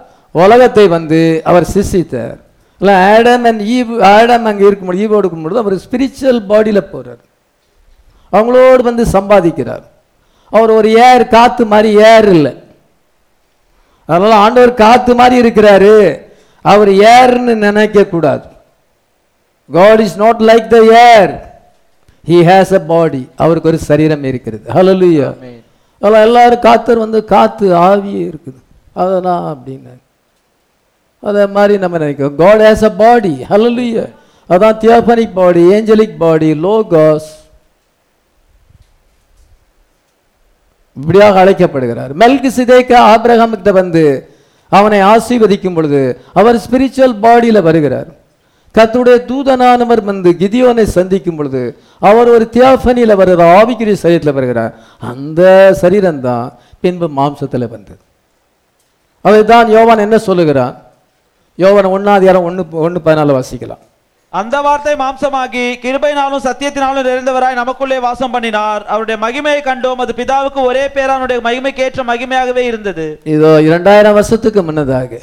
உலகத்தை 0.43 0.85
வந்து 0.95 1.19
அவர் 1.49 1.65
சிசித்தார் 1.73 2.37
இல்லை 2.81 2.95
ஆடம் 3.11 3.45
அண்ட் 3.49 3.61
ஈவ் 3.75 3.91
ஆடம் 4.13 4.47
அங்கே 4.49 4.65
இருக்கும்போது 4.69 5.01
ஈவோடு 5.03 5.21
இருக்கும்பொழுது 5.23 5.61
அவர் 5.63 5.75
ஸ்பிரிச்சுவல் 5.85 6.41
பாடியில் 6.51 6.89
போகிறார் 6.93 7.23
அவங்களோடு 8.33 8.81
வந்து 8.89 9.05
சம்பாதிக்கிறார். 9.15 9.85
அவர் 10.57 10.71
ஒரு 10.77 10.89
ஏர் 11.07 11.23
காத்து 11.35 11.63
மாதிரி 11.73 11.89
ஏர் 12.11 12.27
இல்லை. 12.35 12.53
அதனால 14.09 14.35
ஆண்டவர் 14.45 14.73
காத்து 14.83 15.11
மாதிரி 15.19 15.35
இருக்கிறாரு. 15.41 15.95
அவர் 16.71 16.91
ஏர்னு 17.13 17.53
நினைக்க 17.67 18.05
கூடாது. 18.13 18.47
God 19.69 20.01
is 20.05 20.17
not 20.23 20.41
like 20.49 20.67
the 20.75 20.79
air 21.11 21.31
he 22.29 22.37
has 22.49 22.73
a 22.79 22.81
body 22.91 23.21
அவருக்கு 23.43 23.69
ஒரு 23.71 23.79
சரீரம் 23.89 24.23
இருக்கிறது. 24.31 24.65
ஹalleluya 24.75 25.29
அதெல்லாம் 26.01 26.25
எல்லாரும் 26.27 26.65
காத்தர் 26.67 27.03
வந்து 27.05 27.19
காத்து 27.33 27.65
ஆவியே 27.89 28.23
இருக்குது. 28.31 28.59
அதெல்லாம் 29.01 29.45
அப்படின்னு. 29.53 29.93
அதே 31.23 31.45
மாதிரி 31.55 31.73
நம்ம 31.83 31.97
நினைக்கிறோம். 31.97 32.35
காட் 32.43 32.61
ஹேஸ் 32.67 32.85
அ 32.89 32.93
பாடி 33.03 33.33
ஹalleluya 33.51 34.05
அதான் 34.49 34.79
தியோபனிக் 34.83 35.37
பாடி 35.39 35.63
ஏஞ்சலிக் 35.75 36.17
பாடி 36.23 36.49
லோகாஸ் 36.65 37.29
இப்படியாக 40.97 41.39
அழைக்கப்படுகிறார். 41.39 42.11
மெல்கி 42.21 42.49
சிதைக்க 42.57 42.91
ஆபிரகாமிட்ட 43.11 43.71
வந்து 43.81 44.03
அவனை 44.71 44.99
ஆசீர்வதிக்கும் 45.13 45.75
பொழுது 45.75 46.01
அவர் 46.33 46.63
ஸ்பிரிச்சுவல் 46.65 47.15
பாடியில் 47.25 47.67
வருகிறார். 47.67 48.09
கத்துடைய 48.75 49.17
தூதனானவர் 49.29 50.01
வந்து 50.09 50.29
கிதியோனை 50.41 50.83
சந்திக்கும் 50.97 51.35
பொழுது 51.35 51.61
அவர் 52.09 52.29
ஒரு 52.35 52.45
தியாஃபனியில் 52.53 53.19
வருகிற 53.21 53.45
ஆவிக்குரிய 53.59 53.95
சரீரத்தில் 54.03 54.37
வருகிறார். 54.39 54.73
அந்த 54.99 55.41
சரீரம் 55.81 56.21
தான் 56.27 56.45
பின்பு 56.81 57.07
மாம்சத்தில் 57.17 57.71
வந்தது. 57.75 58.01
அதுதான் 59.21 59.67
யோவான் 59.77 60.05
என்ன 60.05 60.17
சொல்லுகிறான்? 60.17 60.75
யோவான் 61.63 62.27
யாரும் 62.27 62.47
ஒன்று 62.49 62.63
ஒன்று 62.85 62.99
பதினாலு 63.05 63.37
வாசிக்கலாம். 63.37 63.83
அந்த 64.37 64.55
வார்த்தை 64.65 64.91
மாம்சமாகி 65.01 65.63
கிருபையினாலும் 65.83 66.43
சத்தியத்தினாலும் 66.47 67.07
நிறைந்தவராய் 67.07 67.59
நமக்குள்ளே 67.59 67.97
வாசம் 68.03 68.33
பண்ணினார். 68.33 68.83
அவருடைய 68.91 69.17
மகிமையை 69.23 69.61
கண்டோம். 69.67 70.01
அது 70.03 70.13
பிதாவுக்கு 70.19 70.59
ஒரே 70.69 70.83
பேரானுடைய 70.97 71.39
மகிமைக்கு 71.47 71.81
ஏற்ற 71.85 72.03
மகிமையாகவே 72.09 72.63
இருந்தது. 72.71 73.05
இதோ 73.35 73.53
இரண்டாயிரம் 73.69 74.17
வருஷத்துக்கு 74.17 74.63
முன்னதாக 74.67 75.19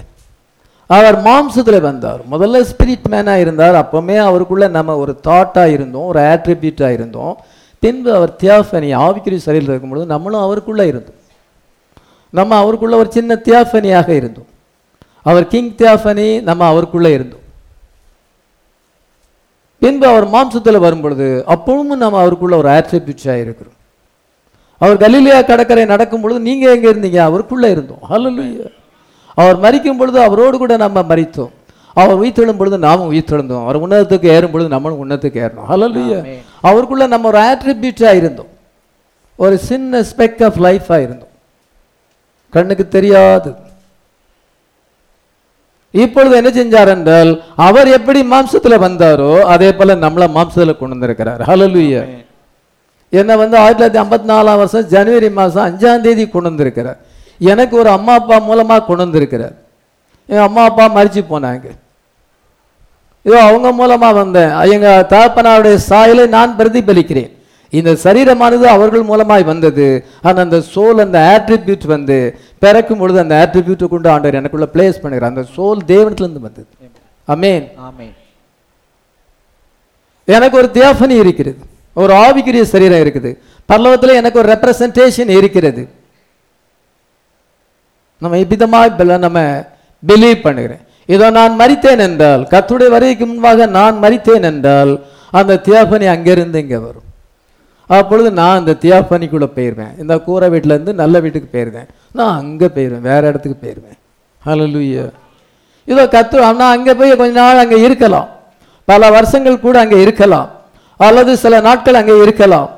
அவர் 0.96 1.18
மாம்சத்தில் 1.28 1.86
வந்தார். 1.86 2.20
முதல்ல 2.32 2.64
ஸ்பிரிட் 2.72 3.06
மேனாக 3.14 3.44
இருந்தார். 3.44 3.78
அப்பவுமே 3.82 4.16
அவருக்குள்ள 4.26 4.68
நம்ம 4.78 4.96
ஒரு 5.04 5.14
தாட்டாக 5.28 5.74
இருந்தோம் 5.76 6.10
ஒரு 6.10 6.20
ஆட்ரிபியூட்டாக 6.32 6.98
இருந்தோம். 6.98 7.32
பின்பு 7.82 8.10
அவர் 8.18 8.34
தியாஃபனி 8.42 8.90
ஆவிக்குரிய 9.04 9.40
சரியில் 9.46 9.72
இருக்கும்பொழுது 9.72 10.12
நம்மளும் 10.16 10.44
அவருக்குள்ளே 10.48 10.86
இருந்தோம். 10.92 11.18
நம்ம 12.30 12.52
அவருக்குள்ள 12.62 12.96
ஒரு 13.02 13.10
சின்ன 13.16 13.40
தியாஃபனியாக 13.48 14.08
இருந்தோம். 14.20 14.50
அவர் 15.22 15.50
கிங் 15.54 15.74
தியாஃபனி 15.80 16.28
நம்ம 16.50 16.62
அவருக்குள்ளே 16.72 17.12
இருந்தோம். 17.18 17.44
பின்பு 19.78 20.06
அவர் 20.06 20.28
மாம்சத்தில் 20.28 20.78
வரும்பொழுது 20.78 21.44
அப்பவும் 21.48 21.82
நம்ம 21.82 22.20
அவருக்குள்ள 22.20 22.56
ஒரு 22.56 22.68
ஆட்ரிபியூட்ஸாக 22.68 23.40
இருக்கிறோம். 23.40 23.72
அவர் 24.78 24.96
கலிலியா 24.96 25.42
கடற்கரை 25.42 25.84
நடக்கும் 25.84 26.20
பொழுது 26.20 26.40
நீங்க 26.40 26.74
எங்க 26.74 26.90
இருந்தீங்க? 26.90 27.16
அவருக்குள்ள 27.16 27.70
இருந்தோம். 27.70 27.98
ஹalleluya. 28.10 28.70
அவர் 29.34 29.58
மரிக்கும் 29.58 29.96
பொழுது 29.96 30.20
அவரோடு 30.20 30.58
கூட 30.58 30.76
நம்ம 30.76 31.02
மரித்தோம். 31.02 31.50
அவர் 31.94 32.20
உயிர்த்தெழும் 32.20 32.56
பொழுது 32.56 32.78
நாமும் 32.78 33.12
உயிர்த்தெழுந்தோம். 33.12 33.62
அவர் 33.62 33.88
உன்னதத்துக்கு 33.88 34.24
ஏறும் 34.24 34.50
பொழுது 34.50 34.68
நம்மளும் 34.68 35.10
உன்னதத்துக்கு 35.10 35.50
ஏறணும் 35.50 36.18
ஆமென். 36.18 36.42
அவருக்குள்ள 36.60 37.06
நம்ம 37.06 37.28
ஒரு 37.28 37.38
ஆட்ரிபியூட்டா 37.38 38.14
இருந்தோம். 38.14 38.46
ஒரு 39.36 39.58
சின்ன 39.58 40.00
ஸ்பெக் 40.00 40.44
ஆஃப் 40.44 40.62
லைஃபா 40.62 41.02
இருந்தோம். 41.02 41.28
கண்ணுக்கு 42.50 42.88
தெரியாது 42.88 43.54
இப்பொழுது 46.04 46.34
என்ன 46.40 46.50
செஞ்சார் 46.58 46.90
என்றால் 46.94 47.30
அவர் 47.66 47.88
எப்படி 47.96 48.20
மாம்சத்துல 48.32 48.78
வந்தாரோ 48.86 49.32
அதே 49.54 49.68
போல 49.78 49.96
நம்மள 50.04 50.24
மாம்சத்துல 50.36 50.74
கொண்டு 50.78 50.94
வந்திருக்கிறார் 50.96 51.42
ஹalleluya 51.50 52.02
என்னை 53.12 53.34
வந்து 53.42 53.56
ஆயிரத்தி 53.64 53.82
தொள்ளாயிரத்தி 53.82 54.02
ஐம்பத்தி 54.04 54.26
நாலாம் 54.32 54.60
வருஷம் 54.60 54.88
ஜனவரி 54.94 55.28
மாதம் 55.38 55.66
அஞ்சாம் 55.68 56.04
தேதி 56.06 56.24
கொண்டு 56.28 56.50
வந்திருக்கிறார் 56.50 56.98
எனக்கு 57.40 57.74
ஒரு 57.82 57.90
அம்மா 57.96 58.12
அப்பா 58.20 58.36
மூலமாக 58.48 58.84
கொண்டு 58.88 59.04
வந்திருக்கிறார் 59.06 59.54
என் 60.28 60.46
அம்மா 60.48 60.62
அப்பா 60.68 60.84
மறிச்சு 60.96 61.22
போனாங்க. 61.32 61.66
இதோ 63.26 63.38
அவங்க 63.48 63.68
மூலமா 63.80 64.08
வந்தேன். 64.20 64.52
எங்க 64.74 64.88
தகப்பனாருடைய 65.12 65.76
சாயலை 65.90 66.24
நான் 66.34 66.56
பிரதிபலிக்கிறேன். 66.58 67.30
இந்த 67.78 67.92
சரீரமானது 68.04 68.64
அவர்கள் 68.74 69.08
மூலமாய் 69.10 69.50
வந்தது. 69.52 69.86
ஆனா 70.26 70.38
அந்த 70.46 70.58
சோல் 70.74 71.04
அந்த 71.06 71.18
ஆட்ரிபியூட் 71.34 71.86
வந்து 71.94 72.18
பிறக்கும் 72.64 73.00
பொழுது 73.00 73.18
அந்த 73.24 73.34
ஆட்ரிபியூட்டை 73.42 73.88
கொண்டு 73.94 74.08
ஆண்டவர் 74.14 74.38
எனக்குள்ள 74.40 74.68
பிளேஸ் 74.74 75.02
பண்ணுகிறார். 75.02 75.32
அந்த 75.32 75.44
சோல் 75.56 75.80
தேவனத்திலிருந்து 75.92 76.46
வந்தது. 76.46 76.70
அமேன் 77.34 77.66
ஆமென் 77.88 78.14
எனக்கு 80.34 80.56
ஒரு 80.60 80.68
தியாஃபனி 80.78 81.16
இருக்கிறது. 81.24 81.60
ஒரு 82.02 82.12
ஆவிக்குரிய 82.24 82.62
சரீரம் 82.72 83.02
இருக்குது. 83.04 83.30
பரலோகத்தில் 83.70 84.18
எனக்கு 84.20 84.40
ஒரு 84.40 84.48
ரெப்ரசன்டேஷன் 84.54 85.30
இருக்கிறது. 85.38 85.82
நம்ம 88.22 88.38
இப்ப 88.42 89.18
நம்ம 89.26 89.40
பிலீவ் 90.02 90.44
பண்ணுகிறேன். 90.46 90.82
இதோ 91.14 91.26
நான் 91.38 91.54
மரித்தேன் 91.60 92.02
என்றால் 92.06 92.42
கத்துடைய 92.52 92.90
வரைக்கு 92.94 93.24
முன்பாக 93.30 93.66
நான் 93.78 93.96
மரித்தேன் 94.04 94.46
என்றால் 94.50 94.92
அந்த 95.38 95.58
தியாபனி 95.66 96.06
அங்கிருந்து 96.14 96.60
இங்கே 96.64 96.78
வரும். 96.86 97.05
அப்பொழுது 97.86 98.30
நான் 98.30 98.58
அந்த 98.58 98.76
தியாபானிக்குள்ளே 98.80 99.48
போயிடுவேன் 99.56 100.00
இந்த 100.00 100.18
கூரை 100.18 100.48
வீட்டிலேருந்து 100.48 100.92
நல்ல 100.92 101.20
வீட்டுக்கு 101.20 101.58
போயிருவேன். 101.58 101.88
நான் 102.12 102.38
அங்கே 102.38 102.66
போயிடுவேன் 102.66 103.00
வேறு 103.00 103.28
இடத்துக்கு 103.28 103.66
போயிடுவேன் 103.66 103.98
ஹalleluya. 104.48 105.10
இதோ 105.84 106.06
கத்து 106.06 106.40
ஆனால் 106.40 106.76
அங்கே 106.76 106.94
போய் 106.94 107.16
கொஞ்ச 107.16 107.40
நாள் 107.40 107.56
அங்கே 107.56 107.80
இருக்கலாம். 107.80 108.28
பல 108.84 109.10
வருஷங்கள் 109.10 109.60
கூட 109.60 109.78
அங்கே 109.78 110.00
இருக்கலாம். 110.00 110.50
அல்லது 110.96 111.36
சில 111.36 111.60
நாட்கள் 111.60 111.94
அங்கே 111.94 112.22
இருக்கலாம். 112.22 112.70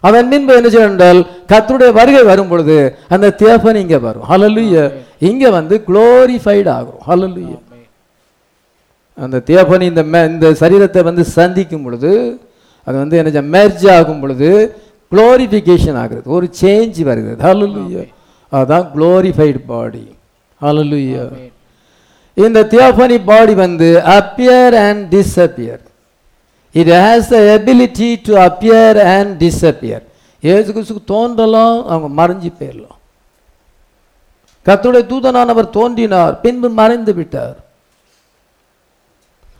அதன் 0.00 0.28
பின்பு 0.28 0.54
என்ன 0.54 0.68
செய்யும் 0.68 1.26
கத்துடைய 1.48 1.92
வருகை 1.92 2.22
வரும் 2.22 2.48
பொழுது 2.48 2.98
அந்த 3.08 3.34
தேப்பன் 3.38 3.74
இங்கே 3.74 3.96
வரும். 3.96 4.22
ஹalleluya. 4.28 4.92
இங்கே 5.18 5.48
வந்து 5.48 5.82
குளோரிஃபைடு 5.86 6.68
ஆகும். 6.68 6.98
ஹalleluya. 7.06 7.58
அந்த 9.20 9.42
தியாபனி 9.46 9.80
இந்த 9.80 10.02
மே- 10.02 10.28
இந்த 10.28 10.50
சரீரத்தை 10.50 11.02
வந்து 11.02 11.24
சந்திக்கும் 11.24 11.82
பொழுது 11.82 12.40
அது 12.86 12.96
வந்து 13.02 13.16
என்ன 13.20 13.42
மெர்ஜ் 13.56 13.86
ஆகும் 13.96 14.20
பொழுது 14.22 14.50
குளோரிஃபிகேஷன் 15.12 15.98
ஆகுறது. 16.02 16.26
ஒரு 16.36 16.46
சேஞ்ச் 16.60 16.98
வருகிறது. 17.08 17.40
ஹalleluya 17.46 18.04
அதான் 18.52 18.86
குளோரிஃபைடு 18.94 19.60
பாடி 19.72 20.04
ஹalleluya 20.60 21.24
இந்த 22.36 22.60
தியோபனி 22.72 23.16
பாடி 23.30 23.54
வந்து 23.64 23.88
appear 24.18 24.74
and 24.86 25.02
disappear 25.16 25.82
it 26.74 26.92
has 27.00 27.28
the 27.34 27.38
ability 27.56 28.10
to 28.26 28.32
appear 28.48 28.98
and 29.16 29.32
disappear 29.44 30.04
Yesu 30.42 30.68
கிறிஸ்துக்கு 30.74 31.10
தோன்றலாம் 31.14 31.76
அவங்க 31.90 32.08
மறைஞ்சு 32.20 32.50
போயிடலாம். 32.60 32.98
கர்த்தருடைய 34.66 35.04
தூதனானவர் 35.12 35.74
தோன்றினார் 35.78 36.34
பின்பு 36.44 36.68
மறைந்து 36.80 37.12
விட்டார். 37.18 37.56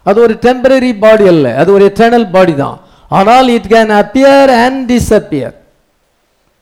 அது 0.09 0.19
ஒரு 0.27 0.35
டெம்பரரி 0.47 0.93
பாடி 1.05 1.25
அல்ல 1.33 1.47
அது 1.61 1.71
ஒரு 1.77 1.85
எட்டர்னல் 1.91 2.29
பாடி 2.35 2.55
தான். 2.65 2.79
ஆனால் 3.11 3.49
it 3.49 3.71
can 3.73 3.93
appear 3.97 4.51
and 4.57 4.81
disappear 4.91 5.55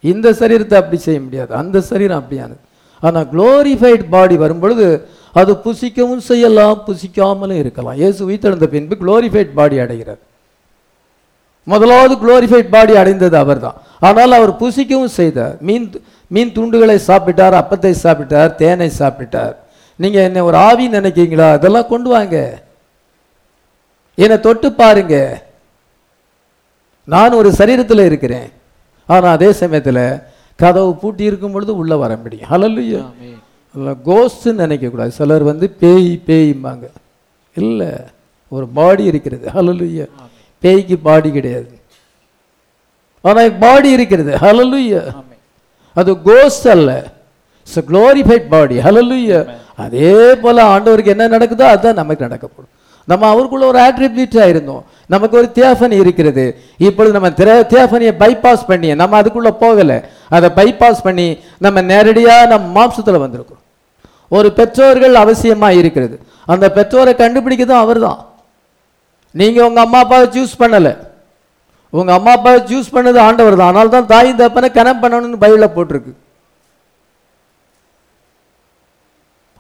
இந்த 0.04 0.28
சரீரத்தை 0.32 0.76
அப்படி 0.78 0.98
செய்ய 0.98 1.18
முடியாது 1.20 1.52
அந்த 1.54 1.80
சரீரம் 1.82 2.20
அப்படியானது 2.22 2.60
ஆனால் 3.02 3.26
குளோரிஃபைட் 3.32 4.04
பாடி 4.10 4.36
வரும்பொழுது 4.36 4.86
அது 5.34 5.52
புசிக்கவும் 5.64 6.24
செய்யலாம் 6.26 6.82
புசிக்காமலும் 6.88 7.60
இருக்கலாம் 7.62 7.96
இயேசு 7.96 8.20
உயிர்த்தெழுந்த 8.24 8.66
பின்பு 8.66 8.94
குளோரிஃபைட் 9.02 9.52
பாடி 9.54 9.76
அடைகிறார் 9.80 10.20
முதலாவது 11.66 12.14
குளோரிஃபைட் 12.22 12.70
பாடி 12.70 12.94
அடைந்தது 12.96 13.36
அவர் 13.36 13.60
தான் 13.60 13.76
ஆனால் 14.00 14.32
அவர் 14.32 14.52
புசிக்கவும் 14.60 15.14
செய்தார் 15.16 15.54
மீன் 15.60 15.86
மீன் 16.30 16.52
துண்டுகளை 16.52 16.96
சாப்பிட்டார் 17.08 17.54
அப்பத்தை 17.54 17.92
சாப்பிட்டார் 18.04 18.50
தேனை 18.54 18.88
சாப்பிட்டார் 18.98 19.54
நீங்கள் 19.98 20.26
என்ன 20.28 20.44
ஒரு 20.44 20.56
ஆவி 20.60 20.84
நினைக்கிறீங்களா 20.88 21.48
அதெல்லாம் 21.52 21.90
கொண்டு 21.90 22.08
வாங்க 22.08 22.36
என்னை 24.18 24.36
தொட்டு 24.40 24.68
பாருங்கள் 24.74 25.30
நான் 27.04 27.32
ஒரு 27.32 27.50
சரீரத்தில் 27.50 28.04
இருக்கிறேன். 28.04 28.48
ஆனா 29.06 29.30
அதே 29.30 29.46
சமயத்துல 29.46 30.22
கதவு 30.56 30.96
பூட்டி 30.96 31.24
இருக்கும் 31.24 31.52
பொழுது 31.52 31.76
உள்ள 31.76 31.96
வர 31.96 32.16
முடியும். 32.16 32.48
ஹalleluya. 32.50 33.00
கோஸ்ட்னு 34.04 34.52
நினைக்கக்கூடாது 34.62 35.08
சிலர் 35.08 35.42
வந்து 35.42 35.70
பேய் 35.70 36.22
பேய்ம்பாங்க. 36.26 36.84
இல்லை 37.54 37.88
ஒரு 38.48 38.66
பாடி 38.68 39.04
இருக்கிறது. 39.04 39.50
ஹalleluya. 39.54 40.06
பேய்க்கு 40.60 40.96
பாடி 40.98 41.30
கிடையாது. 41.30 41.78
ஆனால் 43.20 43.52
பாடி 43.52 43.90
இருக்கிறது. 43.90 44.36
ஹalleluya. 44.36 45.00
அது 45.94 46.22
கோஸ்ட் 46.22 46.68
அல்ல. 46.68 47.12
இட்ஸ் 47.60 47.80
குளோரிஃபைட் 47.80 48.48
பாடி 48.48 48.76
ஹalleluya. 48.76 49.50
அதே 49.76 50.34
போல 50.34 50.78
ஆண்டவருக்கு 50.78 51.06
என்ன 51.06 51.28
நடக்குதோ 51.28 51.62
அதுதான் 51.72 52.00
நமக்கு 52.00 52.28
நடக்கப்படும். 52.28 52.71
நம்ம 53.04 53.28
அவருக்குள்ள 53.28 53.66
ஒரு 53.66 53.78
ஆட்ரிபியூட்டாக 53.78 54.48
இருந்தோம். 54.48 54.84
நமக்கு 55.06 55.36
ஒரு 55.36 55.50
தியாஃபனி 55.54 55.92
இருக்கிறது. 55.92 56.62
இப்பொழுது 56.78 57.20
நம்ம 57.20 57.28
திர- 57.28 57.66
தியாஃபனியை 57.66 58.14
பைபாஸ் 58.18 58.66
பண்ணி 58.66 58.94
நம்ம 58.94 59.16
அதுக்குள்ளே 59.16 59.48
போகலை. 59.48 60.04
அதை 60.28 60.50
பைபாஸ் 60.56 61.02
பண்ணி 61.02 61.38
நம்ம 61.58 61.80
நேரடியாக 61.80 62.46
நம்ம 62.46 62.86
மாம்சத்தில் 62.86 63.26
வந்திருக்கோம் 63.26 63.60
ஒரு 64.28 64.52
பெற்றோர்கள் 64.52 65.14
அவசியமாக 65.14 65.76
இருக்கிறது. 65.76 66.20
அந்த 66.46 66.70
பெற்றோரை 66.70 67.14
கண்டுபிடிக்கதும் 67.14 67.78
அவர்தான். 67.78 68.26
நீங்கள் 69.30 69.64
உங்கள் 69.64 69.84
அம்மா 69.84 69.98
அப்பாவை 69.98 70.28
சூஸ் 70.28 70.62
பண்ணலை. 70.62 70.96
உங்கள் 71.90 72.14
அம்மா 72.14 72.30
அப்பாவை 72.32 72.60
சூஸ் 72.60 72.94
பண்ணது 72.94 73.18
ஆண்டவர் 73.18 73.56
தான் 73.56 73.68
ஆனால் 73.68 73.88
தான் 73.88 74.06
தாய் 74.06 74.34
தப்பனை 74.34 74.70
கனம் 74.70 75.02
பண்ணணும்னு 75.02 75.42
பைபிள்ல 75.42 75.70
போட்டிருக்கு. 75.76 76.12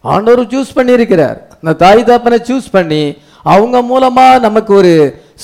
ஆண்டவர் 0.02 0.46
சூஸ் 0.46 0.68
பண்ணியிருக்கிறார். 0.74 1.38
அந்த 1.62 1.72
தாய் 1.76 2.04
தப்பனை 2.04 2.38
சூஸ் 2.40 2.64
பண்ணி 2.70 3.16
அவங்க 3.44 3.76
மூலமா 3.90 4.26
நமக்கு 4.46 4.72
ஒரு 4.80 4.92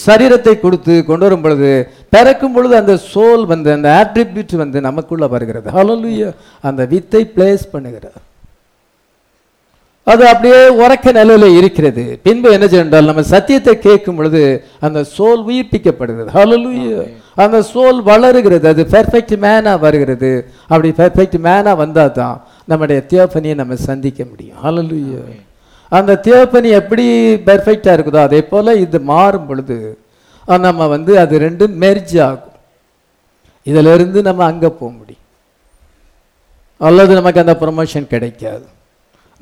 சரீரத்தை 0.07 0.55
கொடுத்து 0.61 0.95
கொண்டு 1.05 1.25
வரும் 1.27 1.45
பொழுது 1.45 1.71
பிறக்கும் 2.15 2.55
பொழுது 2.55 2.75
அந்த 2.81 2.95
சோல் 3.13 3.45
வந்து 3.53 3.71
அந்த 3.77 3.89
ஆட்ரிபியூட் 4.01 4.55
வந்து 4.63 4.79
நமக்குள்ள 4.89 5.27
வருகிறது. 5.35 5.69
ஹalleluya 5.77 6.29
அந்த 6.69 6.83
வித்தை 6.93 7.23
பிளேஸ் 7.37 7.65
பண்ணுகிறார் 7.75 8.21
அது 10.07 10.23
அப்படியே 10.33 10.61
உறக்க 10.83 11.13
நிலையில 11.19 11.47
இருக்கிறது. 11.59 12.05
பின்பு 12.27 12.53
என்ன 12.57 12.67
செய்தால் 12.75 13.11
நம்ம 13.11 13.25
சத்தியத்தை 13.33 13.75
கேட்கும் 13.79 14.19
பொழுது 14.19 14.43
அந்த 14.87 15.01
சோல் 15.17 15.43
உயிர்ப்பிக்கப்படுகிறது. 15.49 16.31
ஹalleluya 16.37 17.01
அந்த 17.45 17.59
சோல் 17.73 17.99
வளருகிறது. 18.11 18.67
அது 18.73 18.85
பெர்ஃபெக்ட் 18.95 19.35
மேனா 19.45 19.75
வருகிறது. 19.87 20.33
அப்படி 20.71 20.91
பெர்ஃபெக்ட் 21.01 21.39
மேனா 21.49 21.75
வந்தா 21.83 22.07
தான் 22.21 22.39
நம்முடைய 22.71 23.01
தியோபனியை 23.11 23.55
நம்ம 23.63 23.77
சந்திக்க 23.91 24.21
முடியும். 24.31 24.59
ஹalleluya 24.65 25.21
அந்த 25.97 26.13
தியோபனி 26.25 26.71
எப்படி 26.81 27.07
பெர்ஃபெக்டா 27.49 27.93
இருக்குதோ 27.97 28.21
அதே 28.29 28.41
போல 28.53 28.75
இது 28.85 28.99
மாறும் 29.13 29.47
பொழுது 29.51 29.79
நம்ம 30.67 30.87
வந்து 30.95 31.13
அது 31.23 31.35
ரெண்டும் 31.47 31.75
மெர்ஜ் 31.85 32.17
ஆகும். 32.27 32.57
இதுல 33.71 33.95
இருந்து 33.97 34.19
நம்ம 34.29 34.41
அங்க 34.51 34.67
போக 34.81 34.91
முடியும். 34.99 35.25
அல்லது 36.89 37.13
நமக்கு 37.19 37.43
அந்த 37.43 37.55
ப்ரொமோஷன் 37.63 38.13
கிடைக்காது. 38.15 38.67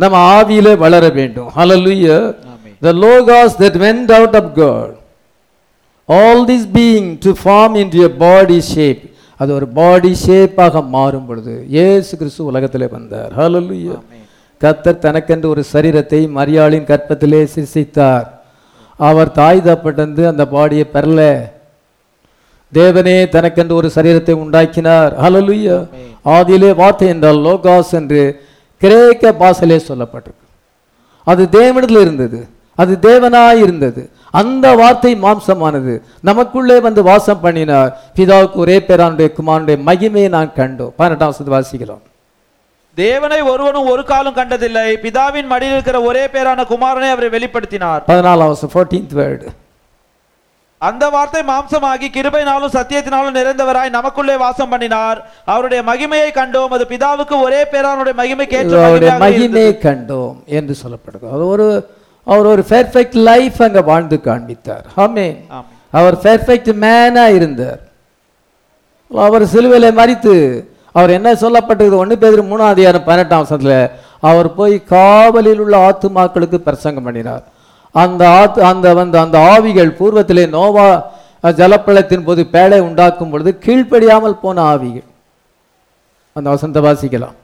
நம்ம 0.03 0.17
ஆவியிலே 0.37 0.73
வளர 0.85 1.05
வேண்டும். 1.19 1.51
ஹalleluya 1.59 2.17
the 2.87 2.93
logos 3.05 3.53
that 3.63 3.75
went 3.85 4.09
out 4.19 4.35
of 4.41 4.47
god. 4.63 4.91
All 6.17 6.39
this 6.51 6.65
being 6.79 7.07
to 7.25 7.31
form 7.45 7.73
into 7.83 8.01
a 8.09 8.13
body 8.27 8.61
shape. 8.75 9.05
அது 9.41 9.51
ஒரு 9.59 9.67
பாடி 9.79 10.13
ஷேப்பாக 10.27 10.83
மாறும் 10.97 11.27
பொழுது 11.29 11.55
இயேசு 11.77 12.13
கிறிஸ்து 12.21 12.43
உலகத்திலே 12.51 12.87
வந்தார். 12.97 13.33
ஹalleluya 13.41 13.97
கர்த்தர் 14.59 14.99
தனக்கென்று 14.99 15.49
ஒரு 15.49 15.65
சரீரத்தை 15.73 16.21
மரியாளின் 16.37 16.89
கற்பத்திலே 16.91 17.49
சிருஷ்டித்தார். 17.55 18.27
அவர் 18.97 19.33
தாய் 19.33 19.61
தப்பட்டந்து 19.65 20.27
அந்த 20.27 20.45
பாடியை 20.45 20.85
பெறல. 20.95 21.41
தேவனே 22.73 23.29
தனக்கென்று 23.29 23.75
ஒரு 23.75 23.91
சரீரத்தை 23.95 24.33
உண்டாக்கினார். 24.33 25.13
ஹalleluya 25.23 25.89
ஆதியிலே 26.25 26.75
வார்த்தை 26.75 27.09
என்றால் 27.09 27.37
லோகாஸ் 27.37 27.93
என்று 27.93 28.43
கிரேக்க 28.79 29.33
பாசலே 29.33 29.81
சொல்லப்பட்டிருக்கு. 29.89 30.47
அது 31.25 31.49
தேவனிடத்தில் 31.51 32.01
இருந்தது. 32.01 32.49
அது 32.75 32.99
தேவனாய் 33.01 33.63
இருந்தது. 33.63 34.11
அந்த 34.31 34.75
வார்த்தை 34.75 35.15
மாம்சமானது. 35.15 36.03
நமக்குள்ளே 36.21 36.81
வந்து 36.81 37.03
வாசம் 37.03 37.41
பண்ணினார். 37.41 37.97
பிதாவுக்கு 38.17 38.55
ஒரே 38.55 38.79
பேரானுடைய 38.79 39.29
குமாரனுடைய 39.39 39.79
மகிமையை 39.87 40.29
நான் 40.29 40.53
கண்டோம். 40.57 40.93
பதினெட்டாம் 40.97 41.35
வாசிக்கலாம் 41.47 42.05
தேவனை 43.03 43.39
ஒருவனும் 43.53 43.89
ஒரு 43.93 44.03
காலம் 44.11 44.37
கண்டதில்லை. 44.37 44.85
பிதாவின் 45.05 45.49
மடியில் 45.53 45.75
இருக்கிற 45.77 45.99
ஒரே 46.09 46.25
பேரான 46.35 46.61
குமாரனை 46.73 47.09
அவரை 47.15 47.29
வெளிப்படுத்தினார். 47.37 48.03
பதினாலாம் 48.11 48.51
வருஷம் 48.51 48.73
ஃபோர்டீன்த் 48.75 49.15
வேர்டு 49.21 49.49
அந்த 50.79 51.05
வார்த்தை 51.15 51.43
மாம்சமாகி 51.51 52.09
கிருபையினாலும் 52.15 52.75
சத்தியத்தினாலும் 52.77 53.37
நிறைந்தவராய் 53.39 53.97
நமக்குள்ளே 53.97 54.37
வாசம் 54.37 54.69
பண்ணினார். 54.69 55.19
அவருடைய 55.45 55.81
மகிமையை 55.91 56.31
கண்டோம். 56.39 56.73
அது 56.77 56.85
பிதாவுக்கு 56.91 57.37
ஒரே 57.47 57.61
பேரானுடைய 57.73 58.15
மகிமைக்கு 58.23 58.57
ஏற்ற 58.61 58.85
அவருடைய 58.85 59.13
மகிமையாக 59.15 59.39
இருந்தது. 59.39 59.63
மகிமை 59.63 59.67
கண்டோம் 59.87 60.37
என்று 60.59 60.77
சொல்லப்படுது 60.83 61.27
அவர் 61.33 61.45
ஒரு 61.53 61.69
அவர் 62.25 62.47
ஒரு 62.47 62.65
பெர்ஃபெக்ட் 62.69 63.19
லைஃப் 63.31 63.59
அங்க 63.63 63.83
வாழ்ந்து 63.91 64.21
காண்பித்தார். 64.21 64.87
ஆமென். 64.95 65.37
அவர் 65.91 66.17
பெர்ஃபெக்ட் 66.23 66.71
மேனா 66.85 67.27
இருந்தார். 67.39 67.81
அவர் 69.27 69.45
சிலுவையில 69.55 69.91
மறித்து 70.01 70.35
அவர் 70.99 71.17
என்ன 71.19 71.29
சொல்லப்பட்டது 71.43 71.95
ஒன்று 72.03 72.15
பேர் 72.23 72.41
மூணாம் 72.51 72.73
அதிகாரம் 72.75 73.07
பதினெட்டாம் 73.09 73.43
வருஷத்தில் 73.43 73.81
அவர் 74.29 74.49
போய் 74.59 74.75
காவலில் 74.93 75.61
உள்ள 75.65 75.75
ஆத்துமாக்களுக்கு 75.89 76.59
பிரசங்கம் 76.69 77.07
பண்ணினார். 77.07 77.45
அந்த 78.03 78.23
ஆத்து 78.39 78.61
அந்த 78.71 78.87
வந்து 79.01 79.17
அந்த 79.25 79.37
ஆவிகள் 79.55 79.97
பூர்வத்திலே 79.99 80.45
நோவா 80.57 80.87
ஜலப்பழத்தின் 81.59 82.27
போது 82.29 82.43
பேழை 82.55 82.79
உண்டாக்கும் 82.89 83.33
பொழுது 83.33 83.51
கீழ்ப்படியாமல் 83.65 84.41
போன 84.45 84.57
ஆவிகள். 84.73 85.09
அந்த 86.37 86.47
வசந்த 86.55 86.81
வாசிக்கலாம். 86.87 87.37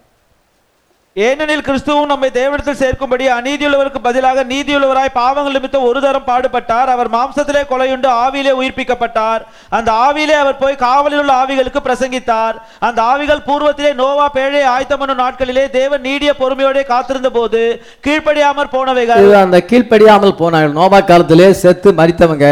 ஏனெனில் 1.17 1.65
கிறிஸ்துவும் 1.65 2.11
நம்மை 2.11 2.29
தேவனத்தில் 2.37 2.79
சேர்க்கும்படி 2.83 3.25
அநீதியுள்ளவருக்கு 3.39 4.01
பதிலாக 4.03 4.45
நீதியுள்ளவராய் 4.53 5.11
பாவங்கள் 5.19 5.57
நிமித்தம் 5.57 5.85
ஒரு 5.89 6.01
தரம் 6.01 6.25
பாடுபட்டார். 6.29 6.91
அவர் 6.93 7.11
மாம்சத்திலே 7.15 7.63
கொலையுண்டு 7.73 8.09
ஆவியிலே 8.23 8.53
உயிர்ப்பிக்கப்பட்டார். 8.61 9.43
அந்த 9.77 9.91
ஆவியிலே 10.05 10.37
அவர் 10.43 10.57
போய் 10.63 10.77
காவலில் 10.85 11.21
உள்ள 11.23 11.33
ஆவிகளுக்கு 11.41 11.81
பிரசங்கித்தார். 11.89 12.55
அந்த 12.89 13.03
ஆவிகள் 13.03 13.43
பூர்வத்திலே 13.49 13.91
நோவா 13.99 14.29
பேழை 14.37 14.63
ஆயத்தமனு 14.75 15.17
நாட்களிலே 15.23 15.65
தேவன் 15.79 16.03
நீடிய 16.09 16.33
பொறுமையோடே 16.39 16.85
காத்திருந்த 16.93 17.31
போது 17.37 17.61
கீழ்ப்படியாமல் 18.07 18.73
போனவைகள் 18.77 19.29
அந்த 19.43 19.61
கீழ்ப்படியாமல் 19.73 20.35
போனார்கள். 20.41 20.79
நோவா 20.81 21.01
காலத்திலே 21.01 21.51
செத்து 21.65 21.93
மறித்தவங்க 22.01 22.49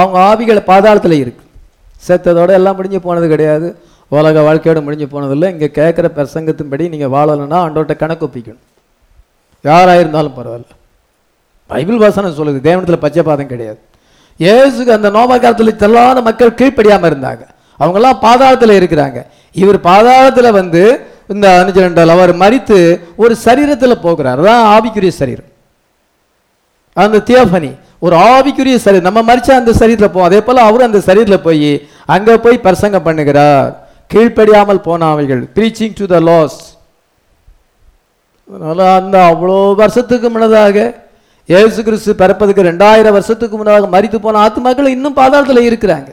அவங்க 0.00 0.18
ஆவிகள் 0.30 0.62
பாதாளத்தில் 0.72 1.16
இருக்கு. 1.22 1.44
செத்ததோட 2.08 2.50
எல்லாம் 2.58 2.76
முடிஞ்சு 2.80 3.00
போனது 3.06 3.28
கிடையாது. 3.34 3.70
உலக 4.16 4.40
வாழ்க்கையோட 4.46 4.78
முடிஞ்சு 4.86 5.06
போனதில்லை. 5.12 5.48
இங்கே 5.54 5.68
கேட்குற 5.78 6.06
பிரசங்கத்தின்படி 6.16 6.84
நீங்கள் 6.94 7.12
வாழலைன்னா 7.16 7.58
ஆண்டோட்ட 7.64 7.94
கணக்கு 8.02 8.26
ஒப்பிக்கணும். 8.26 8.64
யாராக 9.68 10.02
இருந்தாலும் 10.02 10.36
பரவாயில்ல. 10.38 10.72
பைபிள் 11.70 12.02
வாசனை 12.04 12.30
சொல்லுது. 12.38 12.60
தேவனத்துல 12.68 12.98
பச்சைப்பாதம் 13.04 13.52
கிடையாது. 13.52 13.80
இயேசுக்கு 14.40 14.92
அந்த 14.96 15.08
நோபா 15.16 15.36
காலத்தில் 15.42 15.78
தெல்லாத 15.82 16.18
மக்கள் 16.28 16.58
கீழ்ப்படியாமல் 16.60 17.10
இருந்தாங்க. 17.12 17.42
அவங்கெல்லாம் 17.80 18.18
பாதாளத்தில் 18.26 18.78
இருக்கிறாங்க. 18.80 19.18
இவர் 19.62 19.78
பாதாளத்தில் 19.88 20.56
வந்து 20.60 20.82
இந்த 21.34 21.46
அனுஜனண்டால் 21.62 22.12
அவர் 22.14 22.32
மறித்து 22.42 22.78
ஒரு 23.22 23.34
சரீரத்தில் 23.46 24.02
போகிறார். 24.06 24.40
அதான் 24.42 24.64
ஆவிக்குரிய 24.74 25.12
சரீரம். 25.20 25.50
அந்த 27.02 27.18
தியோபனி 27.28 27.70
ஒரு 28.06 28.16
ஆவிக்குரிய 28.32 28.76
சரீரம். 28.84 29.06
நம்ம 29.08 29.22
மறிச்சா 29.30 29.54
அந்த 29.60 29.72
சரீரத்தில் 29.80 30.12
போவோம். 30.14 30.28
அதே 30.30 30.40
போல் 30.46 30.66
அவரும் 30.66 30.88
அந்த 30.88 31.00
சரீரத்தில் 31.08 31.44
போய் 31.46 31.70
அங்கே 32.16 32.34
போய் 32.46 32.64
பிரசங்கம் 32.66 33.06
பண்ணுகிறார். 33.08 33.70
கீழ்ப்படியாமல் 34.12 34.84
போன 34.88 35.08
அவைகள் 35.14 35.42
ப்ரீச்சிங் 35.56 35.96
டு 36.00 36.06
த 36.12 36.18
லாஸ் 36.28 36.60
அதனால் 38.48 38.84
அந்த 39.00 39.16
அவ்வளோ 39.32 39.58
வருஷத்துக்கு 39.80 40.28
முன்னதாக 40.34 40.76
இயேசு 41.48 41.78
கிறிஸ்து 41.86 42.12
பிறப்பதுக்கு 42.22 42.62
ரெண்டாயிரம் 42.70 43.14
வருஷத்துக்கு 43.16 43.54
முன்னதாக 43.58 43.90
மறித்து 43.94 44.18
போன 44.24 44.40
ஆத்மாக்கள் 44.46 44.94
இன்னும் 44.94 45.16
பாதாளத்தில் 45.20 45.68
இருக்கிறாங்க. 45.68 46.10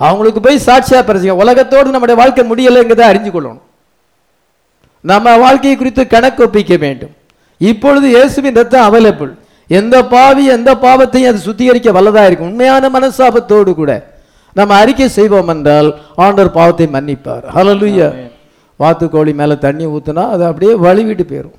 அவங்களுக்கு 0.00 0.40
போய் 0.46 0.64
சாட்சியாக 0.68 1.04
பிரச்சனை 1.08 1.34
உலகத்தோடு 1.42 1.92
நம்முடைய 1.94 2.16
வாழ்க்கை 2.20 2.44
முடியலைங்கிறத 2.50 3.04
அறிஞ்சு 3.10 3.30
கொள்ளணும். 3.34 3.62
நம்ம 5.04 5.36
வாழ்க்கையை 5.44 5.76
குறித்து 5.76 6.02
கணக்கு 6.14 6.42
ஒப்பிக்க 6.46 6.74
வேண்டும். 6.84 7.12
இப்பொழுது 7.60 8.06
இயேசுவின் 8.16 8.58
ரத்தம் 8.60 8.86
அவைலபிள் 8.88 9.32
எந்த 9.70 9.96
பாவி 10.14 10.44
எந்த 10.56 10.70
பாவத்தையும் 10.86 11.30
அது 11.32 11.46
சுத்திகரிக்க 11.48 11.90
வல்லதாக 11.98 12.28
இருக்கும்? 12.28 12.50
உண்மையான 12.52 12.88
மனசாபத்தோடு 12.96 13.72
கூட. 13.80 13.92
நம்ம 14.58 14.76
அறிக்கை 14.82 15.08
செய்வோம் 15.18 15.50
என்றால் 15.54 15.88
ஆண்டவர் 16.24 16.56
பாவத்தை 16.58 16.86
மன்னிப்பார். 16.96 17.44
ஹalleluya 17.56 18.08
வாத்துக்கோழி 18.80 19.32
மேல 19.40 19.52
தண்ணி 19.64 19.84
ஊத்துனா 19.94 20.22
அது 20.34 20.42
அப்படியே 20.50 20.72
வழிவிட்டு 20.86 21.24
போயிடும் 21.32 21.58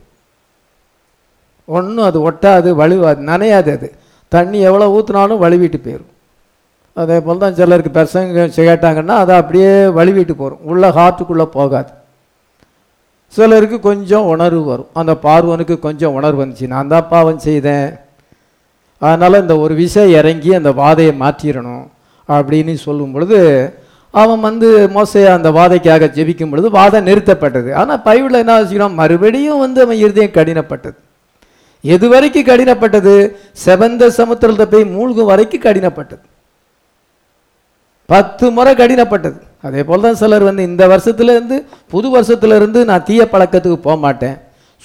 ஒன்றும் 1.68 2.06
அது 2.08 2.18
ஒட்டாது 2.30 2.70
வழுவாது 2.80 3.22
நனையாது 3.32 3.70
அது. 3.78 3.88
தண்ணி 4.32 4.60
எவ்வளோ 4.70 4.86
ஊத்துனாலும் 4.96 5.42
வழுவிட்டு 5.44 5.80
போயிடும் 5.86 6.12
அதே 7.02 7.18
போல் 7.26 7.44
தான் 7.44 7.56
சிலருக்கு 7.60 7.92
பிரசங்க 7.98 8.48
கேட்டாங்கன்னா 8.56 9.16
அதை 9.24 9.34
அப்படியே 9.42 9.70
வழுவிட்டு 9.98 10.34
போகும் 10.42 10.66
உள்ள 10.72 10.84
ஹார்ட்டுக்குள்ளே 10.98 11.46
போகாது. 11.58 11.92
சிலருக்கு 13.36 13.78
கொஞ்சம் 13.90 14.28
உணர்வு 14.34 14.64
வரும். 14.72 14.90
அந்த 15.00 15.14
பார்வனுக்கு 15.26 15.76
கொஞ்சம் 15.86 16.16
உணர்வு 16.18 16.40
வந்துச்சு. 16.42 16.68
நான் 16.74 16.92
தான் 16.94 17.08
பாவம் 17.14 17.44
செய்தேன். 17.48 17.88
அதனால் 19.02 19.42
இந்த 19.44 19.56
ஒரு 19.64 19.74
விஷயம் 19.84 20.14
இறங்கி 20.20 20.52
அந்த 20.60 20.72
வாதையை 20.82 21.14
மாற்றிடணும். 21.24 21.86
அப்படின்னு 22.28 22.74
சொல்லும் 22.74 23.12
பொழுது 23.12 23.40
அவன் 24.14 24.40
வந்து 24.40 24.68
மோசையா 24.96 25.30
அந்த 25.34 25.52
வாதைக்காக 25.52 26.10
ஜெபிக்கும் 26.18 26.50
பொழுது 26.50 26.70
வாதம் 26.70 27.08
நிறுத்தப்பட்டது. 27.08 27.74
ஆனால் 27.74 28.02
பைபிளில் 28.06 28.42
என்ன 28.44 28.56
வச்சுக்கிறோம் 28.60 29.00
மறுபடியும் 29.02 29.64
வந்து 29.66 29.82
அவன் 29.82 29.98
இருதயம் 29.98 30.36
கடினப்பட்டது. 30.38 30.98
எது 31.84 32.10
வரைக்கும் 32.10 32.48
கடினப்பட்டது? 32.50 33.36
செவந்த 33.66 34.08
சமுத்திரத்தை 34.20 34.66
போய் 34.74 34.86
மூழ்கும் 34.86 35.32
வரைக்கும் 35.32 35.66
கடினப்பட்டது. 35.66 36.24
பத்து 38.06 38.52
முறை 38.52 38.74
கடினப்பட்டது. 38.76 39.40
அதே 39.68 39.84
போல் 39.84 40.06
தான் 40.06 40.20
சிலர் 40.22 40.44
வந்து 40.44 40.64
இந்த 40.64 40.84
வருஷத்துலேருந்து 40.94 41.58
புது 41.94 42.08
வருஷத்துல 42.16 42.56
இருந்து 42.56 42.86
நான் 42.86 43.04
தீய 43.04 43.28
பழக்கத்துக்கு 43.34 43.80
போக 43.88 43.96
மாட்டேன். 43.96 44.38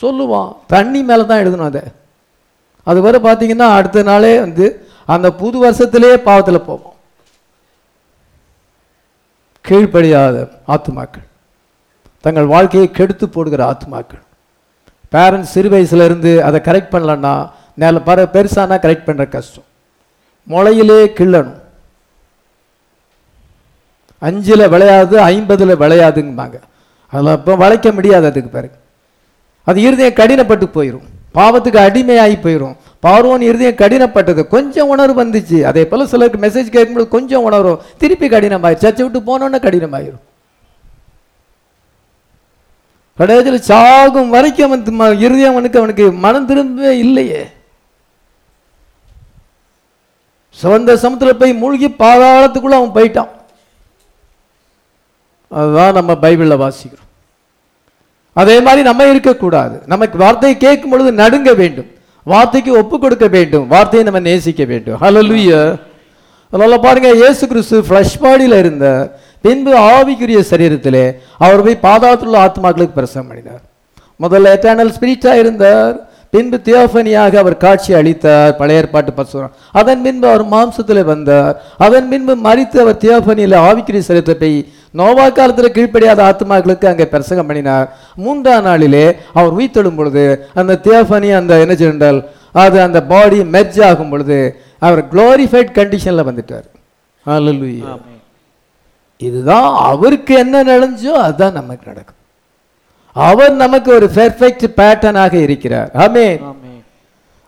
சொல்லுவான். 0.03 0.51
தண்ணி 0.66 1.03
மேலே 1.03 1.24
தான் 1.26 1.43
எழுதணும் 1.45 1.70
அதை. 1.70 1.82
அது 2.82 3.01
வரை 3.07 3.20
பார்த்தீங்கன்னா 3.20 3.68
அடுத்த 3.78 4.03
நாளே 4.03 4.39
வந்து 4.39 4.66
அந்த 5.07 5.32
புது 5.32 5.57
வருஷத்துலேயே 5.64 6.16
பாவத்தில் 6.28 6.66
போவோம். 6.68 6.95
கீழ்ப்படியாத 9.65 10.37
ஆத்துமாக்கள். 10.75 11.27
தங்கள் 12.25 12.53
வாழ்க்கையை 12.55 12.91
கெடுத்து 12.91 13.27
போடுகிற 13.29 13.63
ஆத்துமாக்கள். 13.73 14.23
பேரண்ட்ஸ் 15.15 15.55
சிறு 15.55 15.69
வயசுல 15.75 16.07
இருந்து 16.09 16.33
அதை 16.47 16.61
கரெக்ட் 16.69 16.93
பண்ணலன்னா 16.95 17.35
நேரில் 17.81 18.07
பர 18.09 18.19
பெருசானா 18.35 18.77
கரெக்ட் 18.85 19.09
பண்ணுற 19.09 19.25
கஷ்டம். 19.29 19.67
முளையிலே 20.49 21.01
கிள்ளணும். 21.19 21.61
அஞ்சில் 24.27 24.71
விளையாது 24.75 25.17
ஐம்பதில் 25.33 25.81
விளையாதுங்கம்பாங்க 25.83 26.57
அதில் 27.13 27.37
இப்போ 27.39 27.53
வளைக்க 27.65 27.93
முடியாது 27.93 28.27
அதுக்கு 28.31 28.51
பிறகு. 28.57 28.77
அது 29.69 29.79
இருதயம் 29.87 30.19
கடினப்பட்டு 30.21 30.67
போயிடும் 30.77 31.07
பாவத்துக்கு 31.39 31.79
அடிமையாகி 31.89 32.37
போயிடும் 32.47 32.77
பார்வோன் 33.03 33.41
இருதயம் 33.41 33.75
கடினப்பட்டது. 33.75 34.47
கொஞ்சம் 34.47 34.89
உணர்வு 34.89 35.25
வந்துச்சு. 35.25 35.63
அதே 35.63 35.87
போல 35.87 36.07
சிலருக்கு 36.07 36.47
மெசேஜ் 36.47 36.69
கேட்கும்போது 36.69 37.09
கொஞ்சம் 37.09 37.43
உணரும் 37.43 37.81
திருப்பி 37.99 38.29
கடினமாயிரும். 38.29 38.77
சர்ச்சை 38.77 39.09
விட்டு 39.09 39.21
போனோன்னே 39.21 39.53
கடினமாயிரும். 39.53 40.27
கடைசியில் 43.17 43.61
சாகும் 43.61 44.31
வரைக்கும் 44.31 44.71
அவன் 44.71 45.01
ம- 45.01 45.19
இருதயம் 45.19 45.51
அவனுக்கு 45.51 45.79
அவனுக்கு 45.79 46.13
மனம் 46.13 46.49
திரும்பவே 46.49 46.89
இல்லையே. 46.89 47.47
சிவந்த 50.51 50.95
சமத்துல 50.95 51.31
போய் 51.31 51.55
மூழ்கி 51.55 51.89
பாதாளத்துக்குள்ள 51.89 52.71
அவன் 52.71 52.91
போயிட்டான். 52.95 53.29
அதுதான் 55.51 55.93
நம்ம 55.93 56.13
பைபிளில் 56.13 56.71
வாசிக்கிறோம். 56.71 57.07
அதே 58.33 58.61
மாதிரி 58.61 58.83
நம்ம 58.83 59.05
இருக்கக்கூடாது. 59.05 59.83
நமக்கு 59.87 60.19
வார்த்தையை 60.19 60.59
கேட்கும் 60.59 60.91
பொழுது 60.91 61.13
நடுங்க 61.13 61.55
வேண்டும். 61.55 61.97
வார்த்தைக்கு 62.33 62.70
ஒப்பு 62.81 62.97
கொடுக்க 63.05 63.26
வேண்டும். 63.37 63.66
வார்த்தையை 63.74 64.03
நம்ம 64.09 64.20
நேசிக்க 64.31 64.62
வேண்டும். 64.72 64.99
ஹalleluya 65.05 65.61
அதனால 66.53 66.76
பாருங்க 66.85 67.09
இயேசு 67.22 67.43
கிறிஸ்து 67.49 67.79
ஃப்ளஷ் 67.87 68.18
பாடியில் 68.24 68.59
இருந்த 68.62 68.87
பின்பு 69.47 69.72
ஆவிக்குரிய 69.93 70.39
சரீரத்திலே 70.51 71.07
அவர் 71.45 71.64
போய் 71.66 71.85
பாதாளத்துள்ள 71.87 72.37
ஆத்மாக்களுக்கு 72.47 72.99
பிரசவம் 72.99 73.29
பண்ணினார். 73.31 73.64
முதல்ல 74.24 74.53
எட்டர்னல் 74.57 74.95
ஸ்பிரிட்டாக 74.97 75.43
இருந்தார். 75.43 75.97
பின்பு 76.35 76.57
தியோஃபனியாக 76.66 77.35
அவர் 77.43 77.57
காட்சி 77.64 77.91
அளித்தார். 77.99 78.51
பழைய 78.61 78.81
ஏற்பாட்டு 78.81 79.12
பசுரம் 79.18 79.53
அதன் 79.81 80.03
பின்பு 80.07 80.26
அவர் 80.31 80.45
மாம்சத்தில் 80.55 81.03
வந்தார். 81.12 81.55
அதன் 81.87 82.09
பின்பு 82.12 82.35
மறித்து 82.47 82.79
அவர் 82.85 82.99
தியோஃபனியில் 83.05 83.57
ஆவிக்குரிய 83.68 84.03
சரீரத்தை 84.09 84.37
போய் 84.43 84.59
நோவா 84.95 85.26
காலத்தில் 85.28 85.74
கீழ்ப்படியாத 85.76 86.20
ஆத்மாக்களுக்கு 86.30 86.86
அங்கே 86.91 87.07
பிரசங்கம் 87.14 87.49
பண்ணினார். 87.49 87.89
மூன்றாம் 88.24 88.66
நாளிலே 88.68 89.07
அவர் 89.39 89.57
உயிர்த்தெழும் 89.59 89.99
பொழுது 90.01 90.24
அந்த 90.61 90.78
தியோஃபனி 90.84 91.30
அந்த 91.41 91.59
என்ன 91.64 91.74
சொன்னால் 91.82 92.20
அது 92.62 92.76
அந்த 92.86 92.99
பாடி 93.12 93.39
மெர்ஜ் 93.55 93.80
ஆகும் 93.89 94.12
பொழுது 94.12 94.39
அவர் 94.86 95.03
குளோரிஃபைட் 95.12 95.72
கண்டிஷன்ல 95.78 96.24
வந்துட்டார். 96.28 96.66
இதுதான் 99.20 99.68
அவருக்கு 99.91 100.32
என்ன 100.45 100.62
நடந்துச்சோ 100.70 101.14
அதுதான் 101.26 101.59
நமக்கு 101.61 101.91
நடக்கும். 101.91 102.18
அவர் 103.16 103.55
நமக்கு 103.64 103.91
ஒரு 103.99 104.07
பெர்ஃபெக்ட் 104.18 104.66
பேட்டர்னாக 104.80 105.34
இருக்கிறார். 105.47 105.91
ஆமென். 106.05 106.39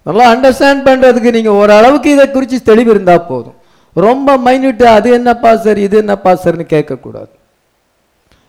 நல்லா 0.06 0.26
அண்டர்ஸ்டாண்ட் 0.34 0.86
பண்றதுக்கு 0.88 1.30
நீங்க 1.36 1.52
ஓரளவுக்கு 1.60 2.10
இதை 2.16 2.26
குறித்து 2.30 2.58
தெளிவு 2.70 2.90
இருந்தா 2.94 3.16
போதும். 3.30 3.56
ரொம்ப 3.94 4.36
மைன்யூட்டா 4.38 4.82
அது 4.82 5.10
என்னப்பா 5.10 5.56
சார் 5.56 5.78
இது 5.78 5.96
என்னப்பா 5.96 6.32
சார்னு 6.32 6.64
கேட்கக்கூடாது. 6.68 7.28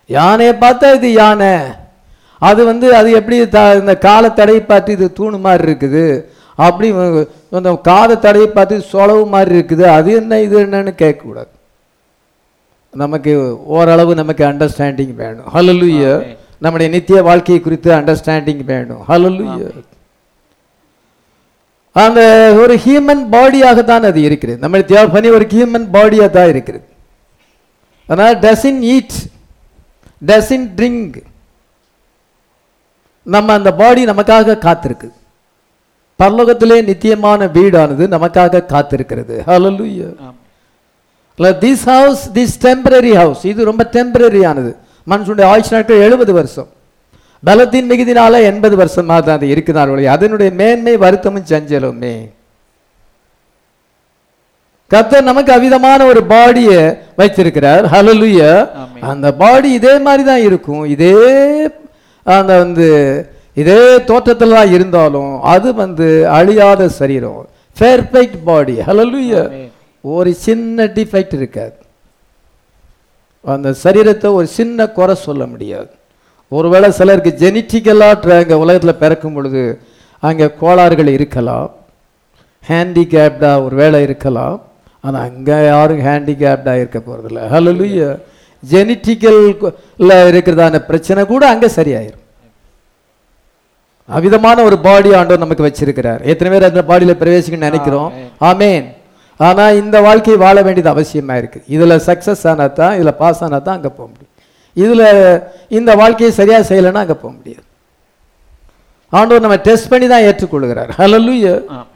யானையை 0.07 0.55
பார்த்தா 0.55 0.93
இது 0.93 1.11
யானை. 1.11 1.57
அது 2.39 2.65
வந்து 2.65 2.95
அது 2.95 3.11
எப்படி 3.11 3.49
த- 3.49 3.75
இந்த 3.75 3.97
காலை 3.97 4.33
தடை 4.33 4.61
பார்த்து 4.61 4.91
இது 4.91 5.13
தூணு 5.13 5.39
மாதிரி 5.39 5.71
இருக்குது. 5.71 6.23
அப்படி 6.55 6.93
அந்த 7.51 7.79
காதை 7.81 8.19
தடவி 8.19 8.47
பார்த்து 8.47 8.85
சொலவு 8.91 9.27
மாதிரி 9.27 9.59
இருக்குது. 9.59 9.81
அது 9.81 10.13
என்ன 10.13 10.39
இது 10.39 10.65
என்னன்னு 10.65 10.93
கேட்கக்கூடாது. 10.97 11.47
நமக்கு 12.91 13.63
ஓரளவு 13.65 14.15
நமக்கு 14.15 14.45
அண்டர்ஸ்டாண்டிங் 14.45 15.15
வேணும். 15.15 15.45
ஆமென். 16.15 16.37
நம்முடைய 16.57 16.91
நித்திய 16.93 17.23
வாழ்க்கையை 17.23 17.63
குறித்து 17.63 17.91
அண்டர்ஸ்டாண்டிங் 17.91 18.65
வேணும். 18.65 19.01
ஹalleluya 19.07 19.71
அந்த 21.91 22.21
ஒரு 22.61 22.75
ஹியூமன் 22.83 23.23
பாடியாக 23.31 23.83
தான் 23.83 24.03
அது 24.09 24.21
இருக்கிறது. 24.27 24.59
நம்ம 24.63 24.77
தியாபனி 24.91 25.29
ஒரு 25.37 25.45
ஹியூமன் 25.53 25.87
பாடியாக 25.95 26.29
தான் 26.29 26.51
இருக்கிறது. 26.53 26.85
அதனால் 28.07 28.37
டசின் 28.45 28.79
ஈட் 28.95 29.17
டசின் 30.29 30.67
ட்ரிங்க் 30.77 31.17
நம்ம 33.23 33.53
அந்த 33.53 33.73
பாடி 33.81 34.05
நமக்காக 34.05 34.57
காத்திருக்கு. 34.67 35.09
பரலோகத்திலே 36.21 36.77
நித்தியமான 36.89 37.45
வீடானது 37.57 38.03
நமக்காக 38.15 38.63
காத்திருக்கிறது. 38.73 39.35
Amen. 40.25 40.39
This 41.65 41.85
house 41.93 42.23
this 42.37 42.55
temporary 42.67 43.13
house 43.21 43.43
இது 43.51 43.69
ரொம்ப 43.69 43.83
டெம்பரரி 43.95 44.41
ஆனது 44.49 44.71
மனுஷனுடைய 45.11 45.45
ஆயுஷ் 45.53 45.73
நாட்கள் 45.75 46.05
எழுபது 46.07 46.33
வருஷம். 46.33 46.69
பலத்தின் 47.43 47.89
மிகுதினால 47.91 48.33
எண்பது 48.49 48.75
வருஷமாக 48.81 49.21
தான் 49.25 49.37
அது 49.39 49.47
இருக்கிறார்கள் 49.53 50.13
அதனுடைய 50.15 50.49
மேன்மை 50.61 50.93
வருத்தமும் 51.03 51.49
சஞ்சலமே 51.51 52.15
கர்த்தர் 54.91 55.29
நமக்கு 55.29 55.51
அவிதமான 55.57 55.99
ஒரு 56.11 56.21
பாடியை 56.31 56.79
வைத்திருக்கிறார். 57.19 57.83
ஆமென். 58.79 59.03
அந்த 59.11 59.27
பாடி 59.41 59.69
இதே 59.77 59.93
மாதிரி 60.05 60.23
தான் 60.29 60.43
இருக்கும். 60.47 60.83
இதே 60.95 61.13
அந்த 62.25 62.51
வந்து 62.63 62.87
இதே 63.61 63.79
தோற்றத்தில் 64.09 64.55
தான் 64.57 64.73
இருந்தாலும் 64.75 65.31
அது 65.53 65.69
வந்து 65.81 66.07
அழியாத 66.39 66.89
சரீரம். 66.99 67.39
Perfect 67.77 68.37
body 68.49 68.75
amen. 69.45 69.71
ஒரு 70.03 70.33
சின்ன 70.45 70.85
டிஃபெக்ட் 70.97 71.35
இருக்காது. 71.39 71.77
அந்த 73.45 73.69
சரீரத்தை 73.83 74.29
ஒரு 74.39 74.47
சின்ன 74.59 74.87
குறை 74.97 75.15
சொல்ல 75.27 75.45
முடியாது. 75.53 75.91
ஒருவேளை 76.58 76.88
சிலருக்கு 76.99 77.32
ஜெனிட்டிக்கலாக 77.43 78.39
அங்கே 78.41 78.56
உலகத்தில் 78.64 78.99
பிறக்கும் 79.04 79.36
பொழுது 79.36 79.64
அங்கே 80.30 80.47
கோளாறுகள் 80.62 81.16
இருக்கலாம். 81.18 81.70
ஹேண்டிகேப்டாக 82.70 83.64
ஒரு 83.66 83.76
வேளை 83.82 83.99
இருக்கலாம். 84.08 84.58
ஆனால் 85.06 85.24
அங்கே 85.30 85.58
யாரும் 85.72 86.02
ஹேண்டிகேப்டாக 86.08 86.82
இருக்க 86.82 86.97
போகிறதில்ல 87.06 87.43
ஹலலுய 87.54 88.02
ஜெனிட்டிக்கல் 88.72 89.39
இருக்கிறதான 90.32 90.82
பிரச்சனை 90.89 91.22
கூட 91.32 91.43
அங்கே 91.54 91.70
சரியாயிரும். 91.78 92.26
அவிதமான 94.18 94.58
ஒரு 94.68 94.78
பாடி 94.86 95.10
ஆண்டவர் 95.20 95.43
நமக்கு 95.43 95.68
வச்சிருக்கிறார். 95.68 96.22
எத்தனை 96.32 96.49
பேர் 96.54 96.70
அந்த 96.70 96.82
பாடியில் 96.89 97.20
பிரவேசிக்கணும்னு 97.22 97.70
நினைக்கிறோம்? 97.70 98.10
ஆமேன் 98.49 98.86
ஆனால் 99.47 99.78
இந்த 99.82 99.97
வாழ்க்கையை 100.08 100.38
வாழ 100.45 100.58
வேண்டியது 100.66 100.93
அவசியமாக 100.93 101.41
இருக்குது 101.41 101.66
இதில் 101.76 102.04
சக்ஸஸ் 102.10 102.43
ஆனால் 102.52 102.76
தான் 102.80 102.95
இதில் 102.99 103.20
பாஸ் 103.22 103.41
ஆனா 103.45 103.60
தான் 103.68 103.78
அங்கே 103.78 103.91
போக 103.97 104.08
முடியும். 104.12 104.30
இதுல 104.76 105.43
இந்த 105.69 105.95
வாழ்க்கையை 105.95 106.36
சரியா 106.36 106.59
செய்யலைன்னா 106.59 106.93
அங்க 106.93 107.15
போக 107.15 107.34
முடியாது. 107.34 107.63
ஆண்டவர் 109.09 109.39
நம்ம 109.39 109.55
டெஸ்ட் 109.55 109.88
பண்ணி 109.88 110.07
தான் 110.07 110.22
ஏற்றுக்கொள்கிறார். 110.22 110.89
ஆமென். 111.67 111.88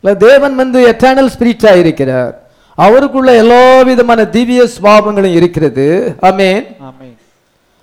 இல்ல 0.00 0.16
தேவன் 0.16 0.54
வந்து 0.54 0.88
எட்டர்னல் 0.88 1.30
ஸ்பிரிட்டா 1.38 1.76
இருக்கிறார். 1.76 2.42
அவருக்குள்ள 2.74 3.34
எல்லா 3.34 3.82
விதமான 3.82 4.24
திவ்ய 4.24 4.68
சுவாபங்களும் 4.82 5.34
இருக்கிறது. 5.34 6.14
ஆமென். 6.20 6.76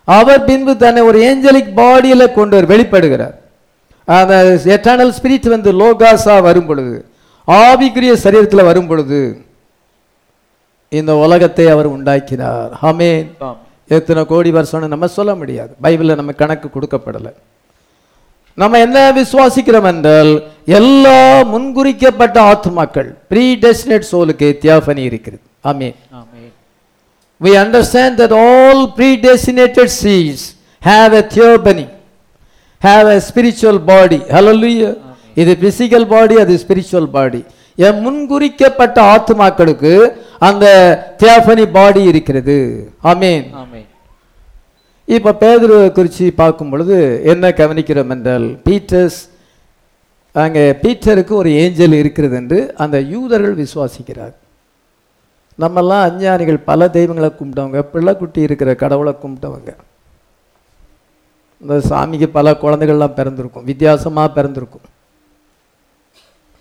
அவர் 0.03 0.43
பின்பு 0.43 0.77
தன்னை 0.77 1.01
ஒரு 1.01 1.19
ஏஞ்சலிக் 1.19 1.79
பாடியில 1.79 2.33
கொண்டு 2.33 2.65
வர- 2.65 2.81
வெளிப்படுகிறார். 2.81 3.33
அந்த 4.05 4.59
எட்டர்னல் 4.63 5.13
ஸ்பிரிட் 5.21 5.49
வந்து 5.49 5.73
லோகாஸா 5.73 6.41
வரும் 6.41 6.65
பொழுது 6.65 7.05
ஆவிக்குரிய 7.47 8.13
சரீரத்தில் 8.23 8.63
வரும் 8.63 8.87
பொழுது 8.87 9.41
இந்த 10.89 11.15
உலகத்தை 11.15 11.69
அவர் 11.69 11.85
உண்டாக்கினார். 11.85 12.77
ஆமென். 12.81 13.35
எத்தனை 13.89 14.21
கோடி 14.25 14.51
வருஷம்னு 14.51 14.87
நம்ம 14.87 15.07
சொல்ல 15.15 15.31
முடியாது 15.35 15.73
பைபிளில் 15.83 16.19
நம்ம 16.19 16.33
கணக்கு 16.33 16.67
கொடுக்கப்படலை 16.69 17.31
நம்ம 18.57 18.79
என்ன 18.79 18.97
விசுவாசிக்கிறோம் 19.17 19.87
என்றால் 19.91 20.31
எல்லா 20.77 21.17
முன்குறிக்கப்பட்ட 21.53 22.37
ஆத்மாக்கள் 22.51 23.09
ப்ரீ 23.31 23.45
டெஸ்டினேட் 23.63 24.09
சோலுக்கு 24.11 24.47
தியாபனி 24.63 25.03
இருக்கிறது 25.09 25.43
amen 25.63 25.95
amen. 26.19 26.49
we 27.41 27.51
understand 27.57 28.13
that 28.17 28.31
all 28.43 28.79
predestinated 28.97 29.89
seeds 29.93 30.41
have 30.81 31.11
a 31.13 31.23
theophany, 31.27 31.85
have 32.81 33.07
a 33.07 33.19
spiritual 33.21 33.77
body. 33.87 34.19
Hallelujah. 34.29 34.93
இது 35.37 35.51
பிசிக்கல் 35.61 36.07
பாடி 36.07 36.35
அது 36.41 36.53
ஸ்பிரிச்சுவல் 36.63 37.09
பாடி 37.09 37.41
என் 37.75 38.01
முன்குறிக்கப்பட்ட 38.05 38.97
ஆத்மாக்களுக்கு 39.15 39.93
அந்த 40.39 40.65
தியாபனி 41.17 41.65
பாடி 41.71 42.03
இருக்கிறது. 42.03 42.57
ஆமீன். 43.03 43.45
ஆமென். 43.61 43.87
இப்போ 45.05 45.31
பேதுரு 45.39 45.91
குறித்து 45.91 46.33
பார்க்கும் 46.33 46.69
பொழுது 46.69 47.21
என்ன 47.25 47.49
கவனிக்கிறோம் 47.49 48.09
என்றால் 48.09 48.45
பீட்டர்ஸ் 48.67 49.19
அங்கே 50.31 50.71
பீட்டருக்கு 50.83 51.33
ஒரு 51.41 51.49
ஏஞ்சல் 51.63 51.91
இருக்கிறது 51.91 52.35
என்று 52.35 52.59
அந்த 52.83 52.99
யூதர்கள் 52.99 53.59
விசுவாசிக்கிறார். 53.63 54.35
நம்மெல்லாம் 55.59 56.05
அஞ்ஞானிகள் 56.09 56.65
பல 56.69 56.89
தெய்வங்களை 56.89 57.31
கும்பிட்டவங்க 57.39 57.81
பிள்ளைக்குட்டி 57.93 58.37
இருக்கிற 58.37 58.75
கடவுளை 58.75 59.13
கும்பிட்டவங்க. 59.23 59.71
இந்த 61.61 61.75
சாமிக்கு 61.89 62.27
பல 62.37 62.51
குழந்தைகள்லாம் 62.51 63.17
பிறந்திருக்கும் 63.19 63.63
வித்தியாசமாக 63.63 64.33
பிறந்திருக்கும். 64.37 64.87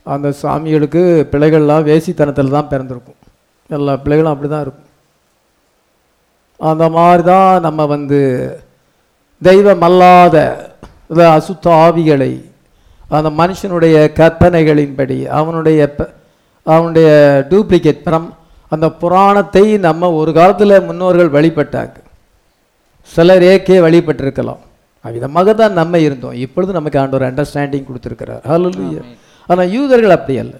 அந்த 0.06 0.28
சாமிகளுக்கு 0.42 1.02
பிள்ளைகள்லாம் 1.32 1.86
வேசித்தனத்தில் 1.90 2.54
தான் 2.56 2.70
பிறந்திருக்கும். 2.72 3.18
எல்லா 3.76 3.92
பிள்ளைகளும் 4.04 4.32
அப்படி 4.34 4.48
தான் 4.52 4.64
இருக்கும். 4.66 4.88
அந்த 6.60 6.84
மாதிரி 6.96 7.22
தான் 7.32 7.64
நம்ம 7.66 7.86
வந்து 7.94 8.20
தெய்வம் 9.42 9.84
அல்லாத 9.88 10.36
அசுத்த 11.36 11.66
ஆவிகளை 11.84 12.32
அந்த 13.16 13.28
மனுஷனுடைய 13.40 13.96
கற்பனைகளின்படி 14.18 15.18
அவனுடைய 15.38 15.80
அவனுடைய 16.66 17.08
டூப்ளிகேட் 17.50 18.04
பிரம் 18.06 18.28
அந்த 18.72 18.86
புராணத்தை 19.00 19.64
நம்ம 19.86 20.10
ஒரு 20.18 20.30
காலத்தில் 20.38 20.84
முன்னோர்கள் 20.88 21.34
வழிபட்டாங்க. 21.36 21.96
சிலர் 23.14 23.44
ஏக்கே 23.52 23.78
வழிபட்டிருக்கலாம். 23.86 24.62
அவ்விதமாக 25.04 25.54
தான் 25.60 25.78
நம்ம 25.80 25.98
இருந்தோம். 26.06 26.38
இப்பொழுது 26.44 26.78
நமக்கு 26.78 27.00
ஆண்டவர் 27.02 27.28
அண்டர்ஸ்டாண்டிங் 27.30 27.88
கொடுத்துருக்கிறார். 27.88 28.42
ஹலோ 28.52 28.70
ஆனால் 29.46 29.70
யூதர்கள் 29.70 30.10
அப்படி 30.10 30.38
அல்ல. 30.38 30.54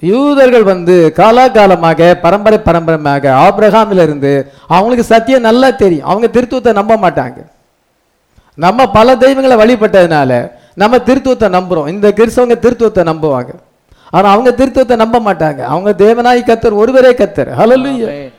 யூதர்கள் 0.00 0.62
வந்து 0.62 1.12
காலாகாலமாக 1.16 2.14
பரம்பரை 2.20 2.58
பரம்பரையாக 2.58 3.30
ஆபிரகாமில் 3.30 4.02
இருந்து 4.02 4.52
அவங்களுக்கு 4.66 5.04
சத்தியம் 5.04 5.40
நல்லா 5.40 5.70
தெரியும். 5.70 6.06
அவங்க 6.06 6.26
திருத்துவத்தை 6.26 6.72
நம்ப 6.72 6.96
மாட்டாங்க. 6.96 7.46
நம்ம 8.54 8.90
பல 8.90 9.16
தெய்வங்களை 9.16 9.56
வழிபட்டதுனால 9.62 10.50
நம்ம 10.74 10.96
திருத்துவத்தை 10.96 11.48
நம்புறோம். 11.58 11.88
இந்த 11.88 12.08
கிறிஸ்தவங்க 12.08 12.56
திருத்துவத்தை 12.60 13.02
நம்புவாங்க. 13.12 13.48
ஆனா 14.10 14.30
அவங்க 14.30 14.50
திருத்துவத்தை 14.50 14.96
நம்ப 14.96 15.20
மாட்டாங்க. 15.20 15.58
அவங்க 15.58 15.90
தேவனாய் 16.04 16.48
கத்தர் 16.50 16.72
ஒருவரே 16.72 17.10
கத்தர். 17.10 17.50
ஹalleluya. 17.60 18.31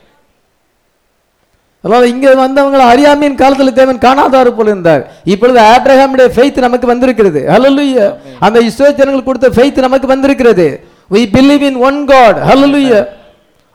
அதாவது 1.86 2.10
இங்கே 2.10 2.28
வந்தவங்கள 2.28 2.84
அறியாமையின் 2.92 3.40
காலத்தில் 3.42 3.78
தேவன் 3.80 4.04
காணாதாரு 4.06 4.52
போல 4.58 4.70
இருந்தார். 4.74 5.02
இப்பொழுது 5.34 5.60
ஆப்ரஹாமுடைய 5.62 6.28
ஃபெய்த் 6.36 6.60
நமக்கு 6.60 6.88
வந்திருக்கிறது. 6.88 7.40
ஹalleluya 7.50 8.06
அந்த 8.40 8.60
இஸ்ரேல் 8.60 8.96
ஜனங்களுக்கு 9.00 9.30
கொடுத்த 9.32 9.50
ஃபெய்த் 9.56 9.86
நமக்கு 9.88 10.08
வந்திருக்கிறது. 10.08 10.68
We 11.12 11.22
believe 11.36 11.62
in 11.62 11.76
one 11.76 12.06
God 12.06 12.38
hallelujah. 12.50 13.04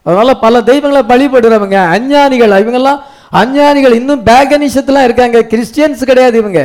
அதனால 0.03 0.35
பல 0.35 0.63
தெய்வங்களை 0.63 1.03
வழிபடுறவங்க 1.13 1.79
அஞ்ஞானிகள் 1.97 2.53
இவங்கெல்லாம் 2.63 3.01
அஞ்ஞானிகள் 3.31 3.95
இன்னும் 3.95 4.23
பேகனிஷத்துலாம் 4.25 5.07
இருக்காங்க. 5.09 5.39
கிறிஸ்டியன்ஸ் 5.53 6.09
கிடையாது 6.11 6.39
இவங்க. 6.39 6.61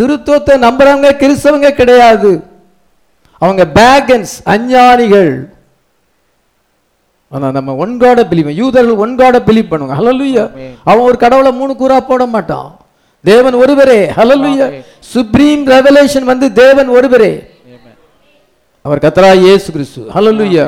திருத்துவத்தை 0.00 0.54
நம்புறவங்க 0.66 1.08
கிறிஸ்தவங்க 1.22 1.70
கிடையாது. 1.80 2.30
அவங்க 3.38 3.62
பேகன்ஸ் 3.74 4.34
அஞ்ஞானிகள். 4.54 5.32
ஆனா 7.32 7.46
நம்ம 7.56 7.74
ஒன் 7.84 7.94
காட 8.02 8.20
பிலீவ் 8.30 8.48
யூதர்கள் 8.60 9.00
ஒன் 9.04 9.14
காட 9.20 9.36
பிலீவ் 9.48 9.70
பண்ணுவாங்க. 9.72 9.96
Amen. 10.42 10.72
அவன் 10.90 11.06
ஒரு 11.08 11.16
கடவுளை 11.24 11.50
மூணு 11.60 11.72
கூறா 11.82 11.98
போட 12.10 12.22
மாட்டான். 12.34 12.68
தேவன் 13.24 13.56
ஒருவரே. 13.62 14.00
Amen. 14.68 14.82
சுப்ரீம் 15.14 15.64
ரெவலேஷன் 15.74 16.26
வந்து 16.32 16.46
தேவன் 16.62 16.88
ஒருவரே. 16.98 17.32
அவர் 18.84 19.02
கத்தரா 19.04 19.30
இயேசு 19.44 19.68
கிறிஸ்து 19.74 20.00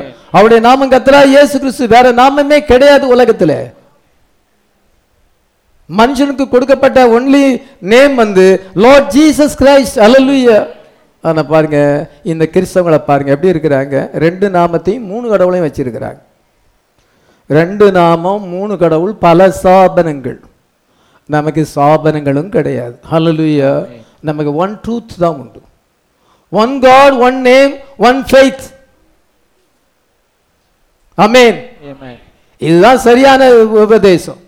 Amen. 0.00 0.12
அவருடைய 0.36 0.60
நாமம் 0.68 0.92
கத்தரா 0.94 1.22
இயேசு 1.34 1.54
கிறிஸ்து 1.62 1.92
வேற 1.94 2.06
நாமமே 2.22 2.58
கிடையாது 2.72 3.06
உலகத்துல. 3.16 3.52
மனுஷனுக்கு 5.90 6.44
கொடுக்கப்பட்ட 6.52 6.98
ஒன்லி 7.16 7.46
நேம் 7.92 8.14
வந்து 8.24 8.44
லார்ட் 8.84 9.10
ஜீசஸ் 9.16 9.56
கிரைஸ்ட் 9.62 9.98
ஹalleluya 10.04 10.56
ஆனா 11.24 11.42
பாருங்க 11.50 11.78
இந்த 12.32 12.44
கிறிஸ்தவங்களை 12.54 12.98
பாருங்க 13.08 13.30
எப்படி 13.34 13.52
இருக்கிறாங்க? 13.54 13.94
ரெண்டு 14.24 14.46
நாமத்தையும் 14.56 15.04
மூணு 15.10 15.26
கடவுளையும் 15.32 15.66
வச்சிருக்கிறாங்க. 15.68 16.18
ரெண்டு 17.46 17.90
நாமம் 17.92 18.48
மூணு 18.48 18.78
கடவுள் 18.78 19.12
பல 19.12 19.48
சாபனங்கள். 19.62 20.38
நமக்கு 21.26 21.66
சாபனங்களும் 21.76 22.48
கிடையாது. 22.48 23.00
ஹalleluya 23.10 23.86
நமக்கு 24.20 24.54
ஒன் 24.54 24.80
ட்ரூத் 24.86 25.18
தான் 25.18 25.36
உண்டு. 25.42 25.60
One 26.50 26.80
God 26.80 27.12
one 27.12 27.40
name 27.40 27.74
one 27.96 28.24
faith 28.30 28.64
amen. 31.16 31.58
இதுதான் 32.58 32.98
சரியான 32.98 33.50
உபதேசம். 33.84 34.40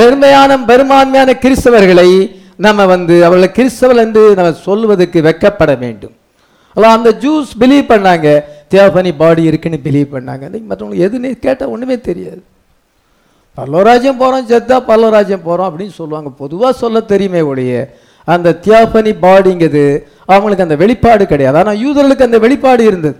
பெருமையான 0.00 0.64
பெரும்பான்மையான 0.70 1.36
கிறிஸ்தவர்களை 1.44 2.10
நம்ம 2.56 2.86
வந்து 2.86 3.24
அவர்களை 3.24 3.52
கிறிஸ்தவர் 3.52 3.96
என்று 3.96 4.34
நம்ம 4.34 4.52
சொல்வதற்கு 4.52 5.22
வெக்கப்பட 5.22 5.78
வேண்டும். 5.78 6.14
அந்த 6.74 7.10
ஜூஸ் 7.24 7.52
பிலீவ் 7.60 7.90
பண்ணாங்க. 7.92 8.28
தேவபனி 8.74 9.10
பாடி 9.22 9.42
இருக்குன்னு 9.48 9.78
பிலீவ் 9.86 10.14
பண்ணாங்க. 10.14 10.44
மற்றவங்களுக்கு 10.68 11.06
எதுன்னு 11.08 11.30
கேட்டால் 11.46 11.72
ஒன்றுமே 11.74 11.96
தெரியாது. 12.08 12.42
பல்லவராஜ்யம் 13.58 14.20
போகிறோம் 14.22 14.48
செத்தா 14.48 14.76
பல்லவராஜ்யம் 14.88 15.46
போகிறோம் 15.48 15.68
அப்படின்னு 15.68 15.94
சொல்லுவாங்க. 16.00 16.30
பொதுவாக 16.42 16.72
சொல்ல 16.82 17.00
தெரியுமே 17.12 17.40
ஒழிய 17.50 17.74
அந்த 18.24 18.48
தியாபனி 18.64 19.12
பாடிங்கிறது 19.26 19.84
அவங்களுக்கு 20.34 20.66
அந்த 20.66 20.76
வெளிப்பாடு 20.82 21.24
கிடையாது. 21.26 21.58
ஆனால் 21.60 21.80
யூதர்களுக்கு 21.84 22.28
அந்த 22.28 22.38
வெளிப்பாடு 22.44 22.82
இருந்தது. 22.90 23.18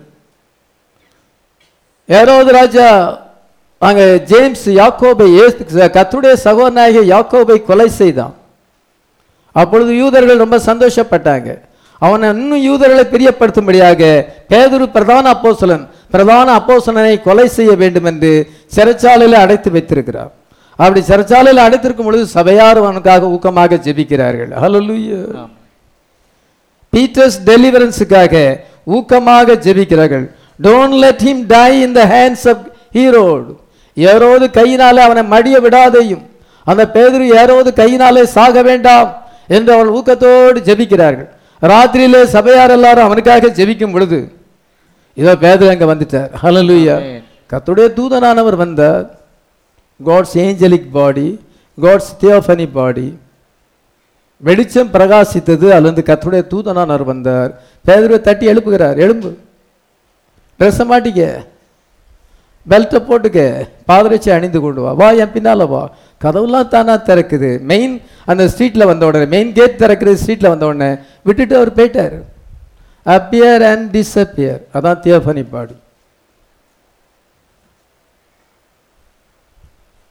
யாராவது 2.09 2.51
ராஜா 2.61 2.88
அங்கே 3.78 4.05
ஜேம்ஸ் 4.30 4.66
யாக்கோபை 4.80 5.28
கத்துடைய 5.38 5.86
கர்த்தருடைய 5.97 7.01
யாக்கோபை 7.14 7.57
கொலை 7.70 7.88
செய்தான். 8.01 8.34
அப்பொழுது 9.53 9.92
யூதர்கள் 10.03 10.42
ரொம்ப 10.44 10.59
சந்தோஷப்பட்டாங்க. 10.70 11.51
அவனை 11.99 12.28
இன்னும் 12.34 12.64
யூதர்களை 12.68 13.05
பிரியப்படுத்தும்படியாக 13.12 14.01
பேதுரு 14.51 14.86
பிரதான 14.97 15.24
அப்போஸ்தலன் 15.34 15.84
பிரதான 16.14 16.49
அப்போஸ்தலனை 16.59 17.14
கொலை 17.26 17.47
செய்ய 17.59 17.72
வேண்டும் 17.82 18.09
என்று 18.11 18.32
சிறைச்சாலையில் 18.74 19.42
அடைத்து 19.44 19.68
வைத்திருக்கிறார். 19.76 20.30
அப்படி 20.78 21.01
சிறைச்சாலையில் 21.11 21.64
அடைத்திருக்கும் 21.66 22.09
பொழுது 22.09 22.24
சபையார் 22.36 22.80
அவனுக்காக 22.82 23.28
ஊக்கமாக 23.34 23.78
ஜெபிக்கிறார்கள். 23.86 24.51
ஹalleluya 24.62 25.20
பீட்டர்ஸ் 26.92 27.38
டெலிவரன்ஸுக்காக 27.51 28.34
ஊக்கமாக 28.97 29.57
ஜெபிக்கிறார்கள். 29.66 30.26
Don't 30.66 30.97
let 31.05 31.22
him 31.28 31.38
die 31.55 31.70
in 31.84 31.97
the 31.99 32.03
hands 32.14 32.47
of 32.53 32.64
Herod 32.97 33.51
ஏரோது 33.97 34.47
கையினாலே 34.59 35.01
அவனை 35.07 35.22
மடிய 35.34 35.57
விடாதையும். 35.66 36.24
அந்த 36.66 36.82
பேதுரு 36.94 37.24
ஏரோது 37.40 37.70
கையினாலே 37.80 38.22
சாக 38.36 38.62
வேண்டாம் 38.68 39.11
என்று 39.57 39.70
அவள் 39.76 39.94
ஊக்கத்தோடு 39.99 40.59
ஜெபிக்கிறார்கள். 40.68 41.28
ராத்திரியிலே 41.62 42.24
சபையார் 42.24 42.70
எல்லாரும் 42.70 43.04
அவனுக்காக 43.04 43.46
ஜெபிக்கும் 43.46 43.92
பொழுது 43.92 44.32
இதோ 45.14 45.34
பேதுரு 45.34 45.68
அங்க 45.68 45.94
வந்துட்டார். 45.94 46.30
Amen. 46.96 47.22
கர்த்தருடைய 47.50 47.88
தூதனானவர் 47.98 48.57
வந்தார். 48.57 49.18
God's 50.04 50.34
angelic 50.34 50.90
body 50.92 51.40
God's 51.82 52.16
theophany 52.20 52.68
body 52.72 53.18
வெளிச்சம் 54.36 54.92
பிரகாசித்தது 54.92 55.68
அல்லது 55.68 56.02
கர்த்தருடைய 56.07 56.44
தூதனானவர் 56.54 57.04
வந்தார். 57.04 57.61
பேதுருவை 57.86 58.20
தட்டி 58.20 58.46
எழுப்புகிறார். 58.46 58.96
எழும்பு. 58.96 59.30
ட்ரெஸ்ஸை 60.59 60.86
மாட்டிக்க 60.92 61.44
பெல்ட்டை 62.71 63.01
போட்டுக்க 63.09 63.41
பாதரட்சி 63.91 64.31
அணிந்து 64.37 64.61
கொண்டு 64.61 64.81
வா. 64.85 64.93
வா 65.01 65.09
என் 65.23 65.35
பின்னால 65.35 65.69
வா. 65.73 65.83
கதவுலாம் 66.25 66.69
தானா 66.75 66.95
திறக்குது. 67.09 67.51
மெயின் 67.73 67.95
அந்த 68.31 68.45
ஸ்ட்ரீட்டில் 68.53 68.89
வந்த 68.91 69.07
உடனே 69.07 69.27
மெயின் 69.35 69.53
கேட் 69.59 69.81
திறக்குது 69.83 70.14
ஸ்ட்ரீட்டில் 70.23 70.53
வந்த 70.53 70.67
உடனே 70.71 70.91
விட்டுட்டு 71.29 71.57
அவர் 71.59 71.77
போயிட்டார். 71.79 72.17
அப்பியர் 73.17 73.64
அண்ட் 73.73 73.87
டிஸ்அப்பியர் 73.97 74.61
அதான் 74.77 75.03
தியோஃபனி 75.07 75.45
பாடி. 75.55 75.77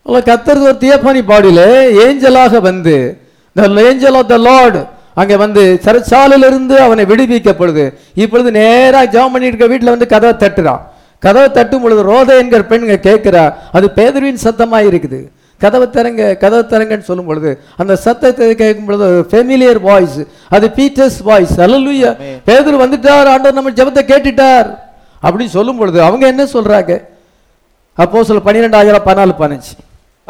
உங்களை 0.06 0.24
கத்துறது 0.32 0.68
ஒரு 0.70 0.78
தியப்பானி 0.82 1.22
பாடியில் 1.30 1.66
ஏஞ்சலாக 2.06 2.60
வந்து 2.70 2.98
the 3.56 3.70
angel 3.86 4.18
of 4.20 4.32
the 4.34 4.38
Lord 4.48 4.82
அங்கே 5.22 5.36
வந்து 5.46 5.62
சிறைச்சாலையிலிருந்து 5.86 6.76
அவனை 6.86 7.04
விடுவிக்கப்படுது. 7.12 7.86
இப்பொழுது 8.24 8.50
நேராக 8.60 9.12
ஜாம் 9.14 9.32
பண்ணி 9.34 9.50
இருக்க 9.50 9.68
வீட்டில் 9.72 9.96
வந்து 9.96 10.14
கதவை 10.14 10.34
தட்டுறான். 10.44 10.84
கதவை 11.26 11.48
தட்டும் 11.58 11.84
பொழுது 11.86 12.02
ரோதை 12.12 12.34
என்கிற 12.42 12.62
பெண்ங்க 12.72 12.98
கேட்கிறா 13.08 13.44
அது 13.78 13.86
பேதுருவின் 13.98 14.44
சத்தமா 14.46 14.80
இருக்குது. 14.90 15.20
கதவை 15.62 15.86
திறங்க 15.96 16.22
கதவை 16.42 16.64
திறங்கன்னு 16.72 17.08
சொல்லும் 17.10 17.28
பொழுது 17.30 17.52
அந்த 17.82 17.94
சத்தத்தை 18.06 18.48
கேட்கும் 18.62 18.88
பொழுது 18.88 19.06
ஃபெமிலியர் 19.32 19.80
வாய்ஸ் 19.88 20.18
அது 20.56 20.66
பீட்டர்ஸ் 20.80 21.20
வாய்ஸ் 21.30 21.54
Amen. 22.10 22.36
பேதுரு 22.48 22.82
வந்துட்டார் 22.84 23.28
ஆண்டவர் 23.34 23.58
நம்ம 23.60 23.72
ஜெபத்தை 23.80 24.04
கேட்டுட்டார். 24.12 24.70
அப்படின்னு 25.24 25.54
சொல்லும் 25.58 25.80
பொழுது 25.82 26.00
அவங்க 26.08 26.26
என்ன 26.34 26.44
சொல்றாங்க? 26.56 26.94
அப்போ 27.98 28.24
சொல்ல 28.30 28.42
பன்னிரெண்டாயிரம் 28.48 29.06
பதினாலு 29.10 29.34
பதினஞ்சு. 29.42 29.74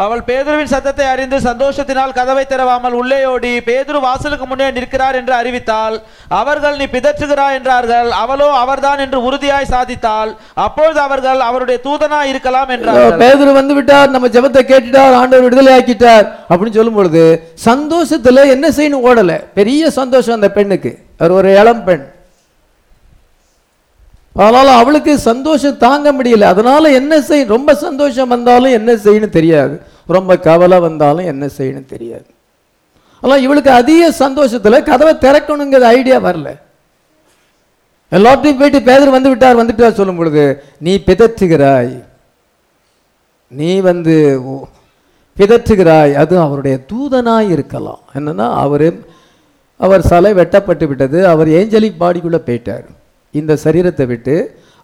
அவள் 0.03 0.21
பேதுருவின் 0.27 0.71
சத்தத்தை 0.71 1.05
அறிந்து 1.11 1.37
சந்தோஷத்தினால் 1.45 2.13
கதவை 2.17 2.41
திறவாமல் 2.45 2.95
உள்ளே 3.01 3.19
ஓடி 3.33 3.51
பேதுரு 3.67 3.99
வாசலுக்கு 4.05 4.45
முன்னே 4.49 4.67
நிற்கிறார் 4.77 5.17
என்று 5.19 5.33
அறிவித்தால் 5.37 5.95
அவர்கள் 6.39 6.75
நீ 6.79 6.85
பிதற்றுகிறாய் 6.95 7.55
என்றார்கள். 7.57 8.09
அவளோ 8.23 8.47
அவர்தான் 8.63 9.03
என்று 9.03 9.19
உறுதியாய் 9.27 9.69
சாதித்தாள் 9.73 10.31
அப்பொழுது 10.65 10.99
அவர்கள் 11.05 11.39
அவருடைய 11.47 11.77
தூதனா 11.85 12.19
இருக்கலாம் 12.31 12.73
என்றார் 12.75 13.15
பேதுரு 13.23 13.53
வந்து 13.59 13.77
விட்டார் 13.77 14.13
நம்ம 14.15 14.31
ஜெபத்தை 14.35 14.63
கேட்டுட்டார். 14.71 15.15
ஆண்டவர் 15.21 15.45
விடுதலை 15.47 15.71
ஆக்கிட்டார். 15.77 16.25
அப்படின்னு 16.49 16.79
சொல்லும் 16.79 16.99
பொழுது 16.99 17.23
சந்தோஷத்துல 17.69 18.45
என்ன 18.55 18.67
செய்யணும்? 18.79 19.07
ஓடல. 19.11 19.39
பெரிய 19.61 19.91
சந்தோஷம் 19.99 20.37
அந்த 20.39 20.51
பெண்ணுக்கு. 20.59 20.93
அவர் 21.21 21.37
ஒரு 21.39 21.49
இளம் 21.61 21.83
பெண். 21.87 22.05
அதனால் 24.35 24.67
அவளுக்கு 24.67 25.17
சந்தோஷம் 25.17 25.77
தாங்க 25.77 26.13
முடியல. 26.13 26.41
அதனால் 26.41 26.85
என்ன 26.85 27.21
செய்யும் 27.21 27.47
ரொம்ப 27.47 27.75
சந்தோஷம் 27.75 28.27
வந்தாலும் 28.27 28.71
என்ன 28.71 28.93
செய்யணும் 28.93 29.29
தெரியாது. 29.29 29.81
ரொம்ப 30.07 30.39
கவலை 30.39 30.79
வந்தாலும் 30.79 31.25
என்ன 31.25 31.45
செய்யணும் 31.45 31.85
தெரியாது. 31.85 32.25
ஆனால் 33.21 33.41
இவளுக்கு 33.41 33.71
அதிக 33.71 34.11
சந்தோஷத்தில் 34.11 34.83
கதவை 34.83 35.13
திறக்கணுங்கிற 35.13 35.79
ஐடியா 35.79 36.19
வரல. 36.19 36.55
எல்லாத்தையும் 38.11 38.57
போயிட்டு 38.57 38.81
பேதர் 38.81 39.09
வந்து 39.09 39.29
விட்டார் 39.29 39.57
வந்துட்டார் 39.57 39.93
சொல்லும் 39.93 40.15
பொழுது 40.15 40.63
நீ 40.79 41.01
பிதற்றுகிறாய். 41.05 42.03
நீ 43.47 43.79
வந்து 43.79 44.41
ஓ- 44.45 44.65
பிதற்றுகிறாய். 45.39 46.13
அது 46.13 46.39
அவருடைய 46.39 46.79
தூதனாய் 46.93 47.49
இருக்கலாம். 47.49 47.99
என்னன்னா 48.13 48.53
அவர் 48.53 48.93
அவர் 49.77 50.05
சலை 50.09 50.33
வெட்டப்பட்டு 50.33 50.87
விட்டது. 50.87 51.27
அவர் 51.27 51.47
ஏஞ்சலிக் 51.47 51.95
பாடிக்குள்ளே 51.99 52.41
போயிட்டார். 52.45 52.85
இந்த 53.41 53.53
சரீரத்தை 53.63 54.05
விட்டு 54.11 54.35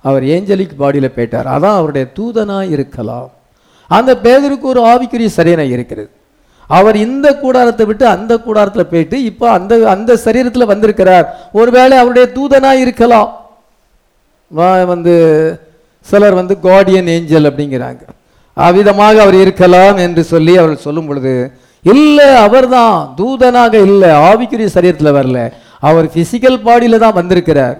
அவர் 0.09 0.23
ஏஞ்சலிக் 0.35 0.79
பாடியில் 0.81 1.15
போயிட்டார். 1.15 1.47
அதான் 1.55 1.77
அவருடைய 1.79 2.05
தூதனாக 2.17 2.73
இருக்கலாம். 2.75 3.27
அந்த 3.97 4.11
பேதருக்கு 4.25 4.67
ஒரு 4.73 4.81
ஆவிக்குரிய 4.91 5.29
சரீரம் 5.39 5.71
இருக்கிறது. 5.75 6.09
அவர் 6.77 6.97
இந்த 7.05 7.27
கூடாரத்தை 7.43 7.85
விட்டு 7.89 8.05
அந்த 8.15 8.33
கூடாரத்தில் 8.45 8.91
போயிட்டு 8.91 9.17
இப்போ 9.29 9.45
அந்த 9.57 9.73
அந்த 9.93 10.11
சரீரத்தில் 10.25 10.71
வந்திருக்கிறார். 10.71 11.25
ஒருவேளை 11.59 11.95
அவருடைய 12.01 12.25
தூதனாக 12.37 12.83
இருக்கலாம். 12.85 13.29
வந்து 14.91 15.13
சிலர் 16.09 16.39
வந்து 16.39 16.55
கார்டியன் 16.67 17.09
ஏஞ்சல் 17.15 17.49
அப்படிங்கிறாங்க. 17.49 18.03
அவ்விதமாக 18.57 19.15
அவர் 19.25 19.37
இருக்கலாம் 19.43 19.97
என்று 20.05 20.21
சொல்லி 20.31 20.53
அவர் 20.61 20.83
சொல்லும் 20.85 21.09
பொழுது 21.09 21.33
இல்லை 21.93 22.29
அவர்தான் 22.45 22.95
தூதனாக 23.19 23.73
இல்லை 23.89 24.09
ஆவிக்குரிய 24.29 24.69
சரீரத்தில் 24.77 25.15
வரல. 25.19 25.39
அவர் 25.89 26.07
பிசிக்கல் 26.15 26.63
பாடியில் 26.65 27.03
தான் 27.03 27.17
வந்திருக்கிறார். 27.19 27.77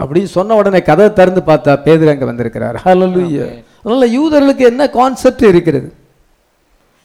அப்படி 0.00 0.20
சொன்ன 0.36 0.54
உடனே 0.60 0.80
கதை 0.88 1.06
திறந்து 1.18 1.40
பார்த்தா 1.48 1.72
பேதுரு 1.86 2.12
அங்க 2.12 2.24
வந்திருக்கிறார். 2.30 2.76
ஹalleluya 2.84 3.46
அதனால 3.82 4.06
யூதர்களுக்கு 4.18 4.64
என்ன 4.72 4.82
கான்செப்ட் 4.98 5.44
இருக்கிறது? 5.52 5.88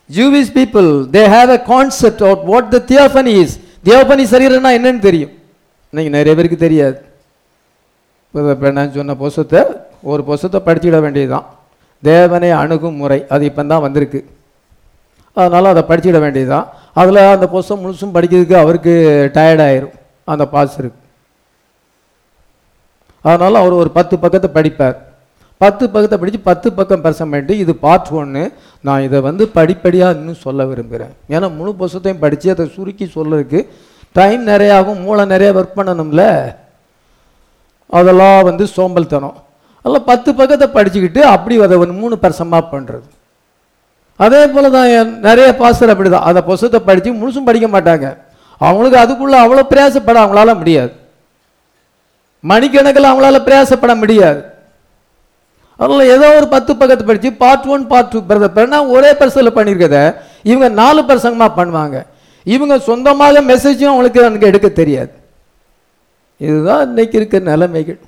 Jewish 0.09 0.51
people 0.59 0.89
they 1.15 1.23
have 1.35 1.51
a 1.57 1.59
concept 1.73 2.23
of 2.29 2.43
what 2.51 2.69
the 2.75 2.79
theophany 2.91 3.33
is 3.43 3.55
theophany 3.87 4.23
சரீரம்னா 4.33 4.71
என்னன்னு 4.77 5.01
தெரியும். 5.07 5.33
இன்னைக்கு 5.93 6.11
நிறைய 6.17 6.33
பேருக்கு 6.37 6.59
தெரியாது. 6.67 6.97
இப்போ 8.33 8.71
நான் 8.77 8.95
சொன்ன 8.97 9.15
புஸ்தத்தை 9.23 9.61
ஒரு 10.11 10.21
புஸ்தத்தை 10.29 10.59
படிச்சுட 10.67 10.97
வேண்டியதுதான். 11.05 11.45
தேவனை 12.03 12.49
அணுகும் 12.61 12.97
முறை 13.01 13.19
அது 13.33 13.43
இப்போ 13.49 13.63
தான் 13.73 13.83
வந்திருக்கு. 13.85 14.19
அதனால் 15.37 15.71
அதை 15.73 15.83
படிச்சுட 15.89 16.17
வேண்டியதுதான். 16.25 16.67
அதில் 17.01 17.21
அந்த 17.33 17.47
புஸ்தகம் 17.55 17.83
முழுசும் 17.83 18.15
படிக்கிறதுக்கு 18.15 18.57
அவருக்கு 18.63 18.93
டயர்ட் 19.37 19.65
ஆயிரும். 19.67 19.95
அந்த 20.33 20.45
பாஸ்டருக்கு 20.53 20.99
அதனால் 23.29 23.61
அவர் 23.61 23.81
ஒரு 23.81 23.91
பத்து 23.97 24.15
பக்கத்தை 24.23 24.49
படிப்பார். 24.57 24.97
பத்து 25.61 25.83
பக்கத்தை 25.93 26.17
படித்து 26.21 26.39
பத்து 26.49 26.67
பக்கம் 26.77 27.03
பெருசம் 27.05 27.31
பண்ணிட்டு 27.31 27.53
இது 27.63 27.73
பார்ட் 27.85 28.09
ஒன்று 28.19 28.43
நான் 28.87 29.05
இதை 29.07 29.19
வந்து 29.27 29.43
படிப்படியாக 29.57 30.17
இன்னும் 30.17 30.43
சொல்ல 30.45 30.65
விரும்புகிறேன் 30.71 31.13
ஏன்னா 31.33 31.47
முழு 31.59 31.71
புஸ்தத்தையும் 31.79 32.23
படித்து 32.23 32.51
அதை 32.55 32.65
சுருக்கி 32.75 33.05
சொல்லறதுக்கு 33.15 33.59
டைம் 34.15 34.43
நிறையாகும் 34.51 35.01
மூளை 35.05 35.23
நிறைய 35.33 35.49
ஒர்க் 35.59 35.77
பண்ணணும்ல. 35.79 36.23
அதெல்லாம் 37.97 38.39
வந்து 38.49 38.63
சோம்பல்தனம். 38.75 39.35
அதெல்லாம் 39.81 40.07
பத்து 40.11 40.29
பக்கத்தை 40.39 40.67
படிச்சுக்கிட்டு 40.77 41.21
அப்படி 41.33 41.57
அதை 41.67 41.75
ஒரு 41.83 41.93
மூணு 42.01 42.15
பர்சமாக 42.23 42.63
பண்ணுறது 42.73 43.07
அதே 44.25 44.43
போல 44.53 44.69
தான் 44.75 45.11
நிறைய 45.27 45.49
பாஸ்டர் 45.59 45.91
அப்படி 45.93 46.09
தான் 46.13 46.27
அந்த 46.29 46.41
புஸ்தத்தை 46.47 46.79
படித்து 46.87 47.09
முழுசும் 47.19 47.49
படிக்க 47.49 47.67
மாட்டாங்க. 47.75 48.07
அவங்களுக்கு 48.61 48.97
அதுக்குள்ளே 49.01 49.37
அவ்வளோ 49.43 49.63
பிரயாசப்பட 49.71 50.17
அவங்களால 50.23 50.53
முடியாது. 50.61 50.93
மணிக்கணக்கில் 52.51 53.09
அவங்களால 53.09 53.39
பிரயாசப்பட 53.47 53.93
முடியாது. 54.01 54.41
அதில் 55.79 56.11
ஏதோ 56.15 56.27
ஒரு 56.39 56.47
பத்து 56.47 56.71
பக்கத்து 56.75 57.03
படித்து 57.05 57.31
part 57.43 57.67
one 57.73 57.87
part 57.87 58.11
two 58.13 58.19
brother 58.29 58.91
ஒரே 58.95 59.11
பர்சனில் 59.19 59.57
பண்ணியிருக்கத 59.57 59.97
இவங்க 60.43 60.67
நாலு 60.81 61.01
பர்சங்கமாக 61.09 61.51
பண்ணுவாங்க. 61.59 61.97
இவங்க 62.43 62.75
சொந்தமாக 62.89 63.41
மெசேஜும் 63.51 63.91
அவங்களுக்கு 63.91 64.27
எனக்கு 64.27 64.49
எடுக்க 64.51 64.69
தெரியாது. 64.69 65.11
இதுதான் 66.37 66.83
இன்னைக்கு 66.87 67.17
இருக்க 67.19 67.39
நிலைமைகள். 67.39 67.99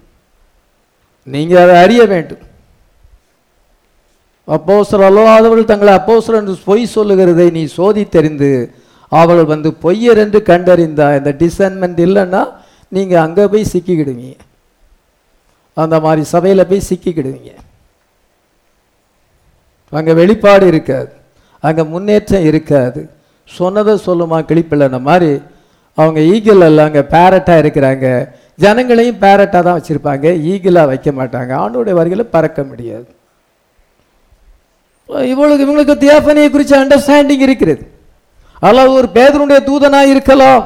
நீங்கள் 1.24 1.62
அதை 1.64 1.76
அறிய 1.84 2.02
வேண்டும். 2.06 2.44
அப்போஸ்தலர் 4.48 5.08
அல்லாதவர்கள் 5.10 5.72
தங்களை 5.72 5.92
அப்போஸ்தலர் 6.00 6.40
என்று 6.42 6.56
பொய் 6.66 6.86
சொல்லுகிறதை 6.86 7.48
நீ 7.58 7.64
சோதித்தறிந்து 7.78 8.52
அவள் 9.08 9.44
வந்து 9.46 9.70
பொய்யர் 9.84 10.22
என்று 10.24 10.40
கண்டறிந்தா 10.50 11.08
இந்த 11.18 11.32
டிசைன்மெண்ட் 11.44 12.00
இல்லைன்னா 12.08 12.42
நீங்கள் 12.96 13.24
அங்கே 13.26 13.46
போய் 13.54 13.72
சிக்கிக்கிடுவீங்க. 13.74 14.38
அந்த 15.84 16.00
மாதிரி 16.06 16.24
சபையில் 16.34 16.70
போய் 16.70 16.88
சிக்கிக்கிடுவீங்க. 16.90 17.52
அங்கே 19.92 20.14
வெளிப்பாடு 20.22 20.66
இருக்காது. 20.68 21.12
அங்கே 21.60 21.84
முன்னேற்றம் 21.94 22.48
இருக்காது. 22.50 23.02
சொன்னதை 23.50 23.94
சொல்லுமா 24.08 24.38
கிளிப்பிள்ளன 24.50 25.02
மாதிரி 25.08 25.32
அவங்க 25.98 26.20
ஈகிள் 26.34 26.66
எல்லாம் 26.68 26.90
அங்கே 26.90 27.04
பேரட்டாக 27.14 27.62
இருக்கிறாங்க. 27.64 28.08
ஜனங்களையும் 28.64 29.22
பேரட்டாக 29.24 29.62
தான் 29.68 29.78
வச்சுருப்பாங்க. 29.80 30.26
ஈகிளாக 30.52 30.90
வைக்க 30.92 31.10
மாட்டாங்க. 31.20 31.52
ஆண்டோடைய 31.64 31.96
வரிகளை 32.00 32.26
பறக்க 32.36 32.64
முடியாது. 32.64 33.10
இவளுக்கு 35.32 35.66
இவங்களுக்கு 35.66 35.96
தியாபனையை 36.06 36.50
குறித்த 36.50 36.74
அண்டர்ஸ்டாண்டிங் 36.84 37.46
இருக்கிறது. 37.48 37.84
அல்லது 38.68 38.92
ஒரு 39.00 39.08
பேதனுடைய 39.18 39.60
தூதனாக 39.70 40.12
இருக்கலாம். 40.14 40.64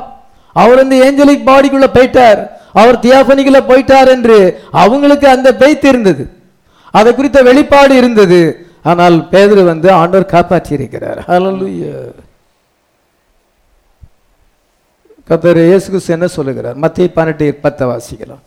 அவர் 0.54 0.76
வந்து 0.76 0.96
ஏஞ்சலிக் 1.08 1.48
பாடிக்குள்ள 1.50 1.88
போயிட்டார். 1.94 2.42
அவர் 2.74 3.00
தியாபனிக்குள்ள 3.00 3.60
போயிட்டார் 3.68 4.08
என்று 4.08 4.38
அவங்களுக்கு 4.72 5.28
அந்த 5.28 5.56
பெய்த் 5.56 5.86
இருந்தது. 5.86 6.24
அதை 6.92 7.16
குறித்த 7.16 7.42
வெளிப்பாடு 7.42 7.96
இருந்தது. 7.98 8.40
ஆனால் 8.84 9.30
பேதர் 9.30 9.64
வந்து 9.64 9.92
ஆண்டவர் 9.92 10.32
காப்பாற்றி 10.34 10.74
இருக்கிறார் 10.74 11.20
கத்தர் 15.30 15.60
இயேசு 15.66 16.02
என்ன 16.08 16.28
சொல்லுகிறார்? 16.28 16.76
மத்திய 16.76 17.10
பன்னெண்டு 17.16 17.52
பத்தை 17.62 17.88
வாசிக்கலாம் 17.88 18.44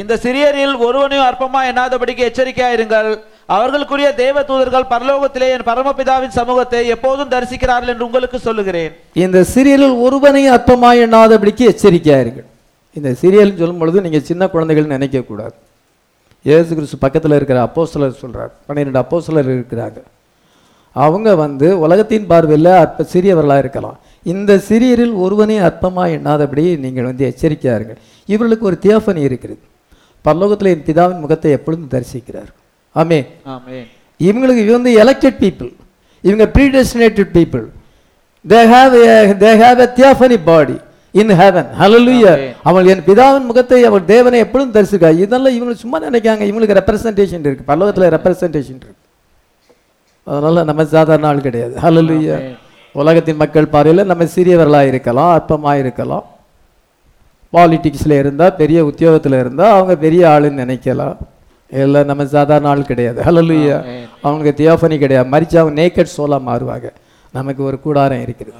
இந்த 0.00 0.14
சிறியரில் 0.24 0.74
ஒருவனையும் 0.86 1.26
அற்பமா 1.28 1.60
எண்ணாதபடிக்கு 1.68 2.22
எச்சரிக்கையாயிருங்கள். 2.28 3.08
அவர்களுக்குரிய 3.54 4.08
தேவ 4.22 4.42
தூதர்கள் 4.48 4.90
பரலோகத்திலே 4.90 5.46
என் 5.54 5.64
பரமபிதாவின் 5.68 6.34
சமூகத்தை 6.38 6.80
எப்போதும் 6.94 7.30
தரிசிக்கிறார்கள் 7.34 7.92
என்று 7.92 8.06
உங்களுக்கு 8.08 8.38
சொல்லுகிறேன். 8.48 8.92
இந்த 9.24 9.38
சிறியரில் 9.54 9.96
ஒருவனையும் 10.06 10.54
அற்பமா 10.56 10.90
எண்ணாதபடிக்கு 11.04 11.64
எச்சரிக்கையாயிருங்கள். 11.72 12.46
இந்த 12.98 13.10
சிறியல் 13.22 13.58
சொல்லும் 13.60 13.80
பொழுது 13.80 14.04
நீங்கள் 14.04 14.26
சின்ன 14.30 14.42
குழந்தைகள் 14.52 14.92
நினைக்க 14.94 15.22
கூடாது 15.30 15.56
இயேசு 16.48 16.70
கிறிஸ்து 16.76 16.98
பக்கத்தில் 17.04 17.36
இருக்கிற 17.38 17.58
அப்போஸலர் 17.68 18.20
சொல்கிறார் 18.20 18.52
பன்னிரெண்டு 18.66 19.00
அப்போஸ்தலர் 19.02 19.50
இருக்கிறாங்க. 19.56 19.98
அவங்க 20.96 21.28
வந்து 21.44 21.68
உலகத்தின் 21.84 22.28
பார்வையில் 22.30 22.70
அற்ப 22.82 23.06
சிறியவர்களாக 23.14 23.62
இருக்கலாம். 23.64 23.98
இந்த 24.32 24.52
சிறியரில் 24.68 25.16
ஒருவனையும் 25.24 25.66
அற்பமாக 25.70 26.16
எண்ணாதபடி 26.18 26.64
நீங்கள் 26.84 27.08
வந்து 27.10 27.26
எச்சரிக்கையாருங்கள் 27.30 28.00
இவர்களுக்கு 28.34 28.68
ஒரு 28.70 28.78
தியாபனி 28.86 29.22
இருக்கிறது. 29.28 29.62
பரலோகத்தில் 30.28 30.72
என் 30.74 30.86
பிதாவின் 30.88 31.22
முகத்தை 31.24 31.50
எப்பொழுதும் 31.58 31.92
தரிசிக்கிறார். 31.94 32.50
ஆமே 32.96 33.18
ஆமென். 33.54 33.86
இவங்களுக்கு 34.20 34.62
இவங்க 34.64 34.78
வந்து 34.78 34.92
எலெக்டட் 35.04 35.40
பீப்புள் 35.44 35.72
இவங்க 36.24 36.44
predestinated 36.54 37.32
people 37.38 37.64
they 38.44 38.60
have 38.74 38.94
they 39.44 39.50
have 39.62 39.80
a 39.84 39.88
theophany 39.98 40.38
body 40.50 40.76
in 41.14 41.32
heaven 41.40 41.68
Amen. 41.84 42.50
அவள் 42.68 42.88
என் 42.92 43.02
பிதாவின் 43.06 43.46
முகத்தை 43.50 43.78
அவள் 43.88 44.04
தேவனை 44.12 44.38
எப்பொழுதும் 44.44 44.74
தரிசிக்கா? 44.76 45.10
இதெல்லாம் 45.24 45.54
இவங்க 45.58 45.74
சும்மா 45.82 45.98
நினைக்காங்க 46.06 46.42
இவங்களுக்கு 46.50 46.78
ரெப்ரசன்டேஷன் 46.80 47.44
இருக்கு. 47.46 47.68
பரலோகத்தில் 47.70 48.12
ரெப்ரசன்டேஷன் 48.16 48.80
இருக்கு. 48.82 49.02
அதனால 50.26 50.64
நம்ம 50.70 50.84
சாதாரண 50.94 51.26
ஆள் 51.30 51.46
கிடையாது. 51.46 51.74
Amen. 51.88 52.56
உலகத்தின் 52.94 53.40
மக்கள் 53.42 53.72
பார்வையில் 53.74 54.10
நம்ம 54.10 54.24
சிறியவர்களாக 54.36 54.90
இருக்கலாம் 54.92 55.32
அற்பமாக 55.38 55.82
இருக்கலாம். 55.84 56.24
பாலிடிக்ஸில் 57.54 58.14
இருந்தால் 58.22 58.54
பெரிய 58.62 58.78
உத்தியோகத்தில் 58.90 59.36
இருந்தால் 59.42 59.74
அவங்க 59.76 59.96
பெரிய 60.06 60.22
ஆளுன்னு 60.34 60.62
நினைக்கலாம். 60.64 61.16
இல்லை 61.82 62.00
நம்ம 62.10 62.26
சாதாரண 62.36 62.68
ஆள் 62.68 62.88
கிடையாது. 62.90 63.18
Amen. 63.30 64.04
அவங்களுக்கு 64.26 64.58
தியோஃபனி 64.60 64.96
கிடையாது. 65.04 65.28
மறிச்சு 65.34 65.56
அவங்க 65.62 65.76
நேக்கட் 65.82 66.14
சோலாக 66.16 66.40
மாறுவாங்க. 66.48 66.88
நமக்கு 67.38 67.62
ஒரு 67.68 67.78
கூடாரம் 67.86 68.22
இருக்கிறது 68.26 68.56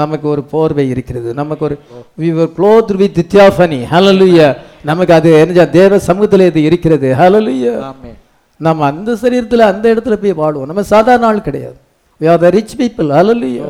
நமக்கு 0.00 0.26
ஒரு 0.28 0.42
போர்வை 0.52 0.84
இருக்கிறது 0.94 1.28
நமக்கு 1.40 1.64
ஒரு 1.68 1.76
we 2.20 2.28
were 2.38 2.48
clothed 2.56 2.92
with 3.02 3.18
theophany 3.34 3.78
ஹalleluya 3.92 4.48
நமக்கு 4.90 5.12
அது 5.18 5.28
என்ன 5.42 5.66
தேவ 5.78 5.98
சமூகத்தில் 6.08 6.44
இது 6.50 6.62
இருக்கிறது. 6.62 7.08
ஆமென் 7.14 8.18
நம்ம 8.66 8.86
அந்த 8.90 9.10
சரீரத்தில் 9.22 9.68
அந்த 9.70 9.84
இடத்துல 9.94 10.16
போய் 10.22 10.38
வாழுவோம். 10.42 10.68
நம்ம 10.70 10.82
சாதாரண 10.94 11.26
ஆள் 11.30 11.46
கிடையாது. 11.48 11.78
Are 12.20 12.38
the 12.44 12.50
rich 12.58 12.72
people. 12.80 13.08
ஹalleluya 13.18 13.64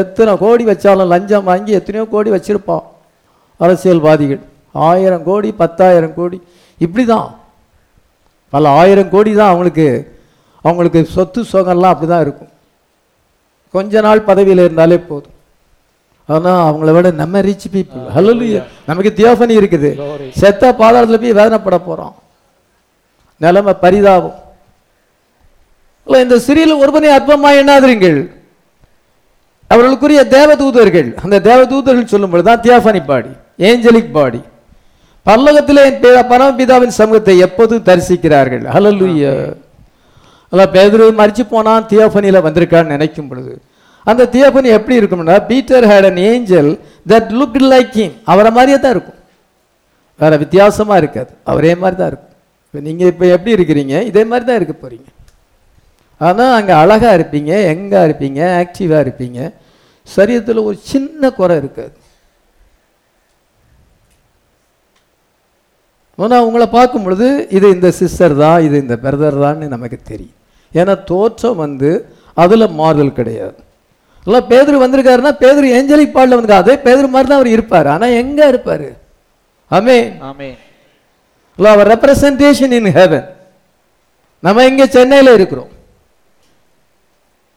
எத்தனை 0.00 0.32
கோடி 0.44 0.64
வச்சாலும் 0.64 1.10
லஞ்சம் 1.14 1.48
வாங்கி 1.50 1.72
எத்தனையோ 1.78 2.04
கோடி 2.14 2.30
வச்சிருப்பான் 2.30 2.84
அரசியல்வாதிகள். 3.60 4.42
ஆயிரம் 4.88 5.24
கோடி 5.28 5.48
பத்தாயிரம் 5.62 6.16
கோடி. 6.18 6.38
இப்படி 6.84 7.04
தான் 7.12 7.28
பல 8.52 8.64
ஆயிரம் 8.80 9.12
கோடி 9.14 9.30
தான் 9.40 9.52
அவங்களுக்கு 9.52 9.86
அவங்களுக்கு 10.64 11.00
சொத்து 11.14 11.40
சுகம்லாம் 11.52 11.92
அப்படி 11.94 12.08
தான் 12.10 12.24
இருக்கும். 12.26 12.50
கொஞ்ச 13.74 14.00
நாள் 14.06 14.26
பதவியில் 14.30 14.64
இருந்தாலே 14.66 14.98
போதும். 15.10 15.32
ஆனால் 16.28 16.60
அவங்கள 16.68 16.90
விட 16.96 17.08
நம்ம 17.22 17.40
ரிச் 17.46 17.66
பீப்புள் 17.72 18.04
ஹalleluya 18.16 18.60
நமக்கு 18.90 19.10
தியோஃபனி 19.18 19.54
இருக்குது. 19.60 19.90
செத்த 20.40 20.62
பாதாளத்தில் 20.80 21.22
போய் 21.22 21.38
வேதனைப்பட 21.40 21.76
போகிறோம் 21.88 22.14
நிலைமை 23.40 23.74
பரிதாபம். 23.84 24.38
இல்ல, 26.06 26.16
இந்த 26.24 26.36
சிறியில் 26.46 26.80
ஒருவனை 26.82 27.10
அற்பமாக 27.16 27.60
எண்ணாதிருங்கள் 27.60 28.18
அவர்களுக்குரிய 29.70 30.20
தேவதூதர்கள் 30.36 31.08
அந்த 31.24 31.36
தேவதூதர்கள் 31.48 32.12
சொல்லும் 32.12 32.32
பொழுது 32.32 32.48
தான் 32.50 32.64
தியாஃபனி 32.66 33.00
பாடி. 33.10 33.32
ஏஞ்சலிக் 33.58 34.10
பாடி 34.10 34.40
பல்லகத்திலே 35.26 35.84
என் 35.84 36.00
பி- 36.00 36.28
பரமபிதாவின் 36.28 36.86
சமூகத்தை 36.86 37.38
எப்போதும் 37.38 37.82
தரிசிக்கிறார்கள். 37.82 38.62
ஹalleluya 38.72 39.54
அல்ல 40.50 40.64
பேதுரு 40.72 41.12
மறிச்சு 41.12 41.48
போனான் 41.48 41.84
தியோபனியில 41.84 42.40
வந்திருக்கான்னு 42.40 42.86
நினைக்கும் 42.86 43.28
பொழுது. 43.28 43.60
அந்த 44.04 44.28
தியோபனி 44.32 44.64
எப்படி 44.64 44.98
இருக்கும்னா 44.98 45.46
Peter 45.46 45.84
had 45.84 46.04
an 46.04 46.16
angel 46.16 46.80
that 47.08 47.30
look 47.30 47.48
like 47.52 47.92
him. 47.92 48.12
அவரை 48.24 48.50
மாதிரியே 48.50 48.78
தான் 48.78 48.90
இருக்கும். 48.90 49.14
வேற 50.18 50.36
வித்தியாசமா 50.36 50.96
இருக்காது. 50.96 51.30
அவரே 51.44 51.74
மாதிரி 51.74 52.00
தான் 52.00 52.06
இருக்கும். 52.06 52.30
இப்போ 52.66 52.88
நீங்க 52.88 53.04
இப்போ 53.04 53.26
எப்படி 53.26 53.62
இருக்கிறீங்க? 53.62 54.02
இதே 54.02 54.24
மாதிரி 54.24 54.46
தான் 54.46 54.56
இருக்க 54.56 54.88
போறீங்க. 54.88 55.06
ஆனா 56.18 56.54
அங்க 56.54 56.76
அழகா 56.76 57.12
இருப்பீங்க 57.12 57.74
எங்கா 57.74 58.04
இருப்பீங்க 58.04 58.64
ஆக்டிவா 58.64 59.06
இருப்பீங்க. 59.06 59.52
சரீரத்துல 60.16 60.62
ஒரு 60.62 60.76
சின்ன 60.80 61.30
குறை 61.30 61.56
இருக்காது. 61.56 61.92
ஆனால் 66.22 66.44
உங்களை 66.46 66.66
பார்க்கும் 66.78 67.04
பொழுது 67.06 67.28
இது 67.56 67.66
இந்த 67.76 67.88
சிஸ்டர் 68.00 68.34
தான் 68.44 68.58
இது 68.66 68.76
இந்த 68.84 68.96
பிரதர் 69.04 69.42
தான்னு 69.44 69.66
நமக்கு 69.74 69.98
தெரியும். 70.10 70.36
ஏன்னா 70.72 70.94
தோற்றம் 71.10 71.60
வந்து 71.64 71.90
அதில் 72.42 72.74
மாறுதல் 72.80 73.16
கிடையாது. 73.18 73.58
இல்லை 74.26 74.40
பேதுரு 74.50 74.76
வந்திருக்காருன்னா 74.84 75.32
பேதுரு 75.42 75.66
ஏஞ்சலிக் 75.78 76.16
பாடல 76.16 76.36
வந்திருக்காரு 76.36 76.64
அதே 76.66 76.76
பேதுரு 76.86 77.08
மாதிரி 77.14 77.28
தான் 77.30 77.40
அவர் 77.40 77.54
இருப்பார். 77.56 77.88
ஆனால் 77.94 78.16
எங்கே 78.22 78.44
இருப்பார்? 78.52 78.88
ஆமே 79.70 79.98
ஆமென் 80.30 80.56
இல்லை 81.58 81.70
அவர் 81.74 81.90
ரெப்ரசன்டேஷன் 81.94 82.74
இன் 82.78 82.90
ஹெவன் 82.98 83.26
நம்ம 84.46 84.64
இங்கே 84.70 84.86
சென்னையில் 84.96 85.36
இருக்கிறோம். 85.38 85.70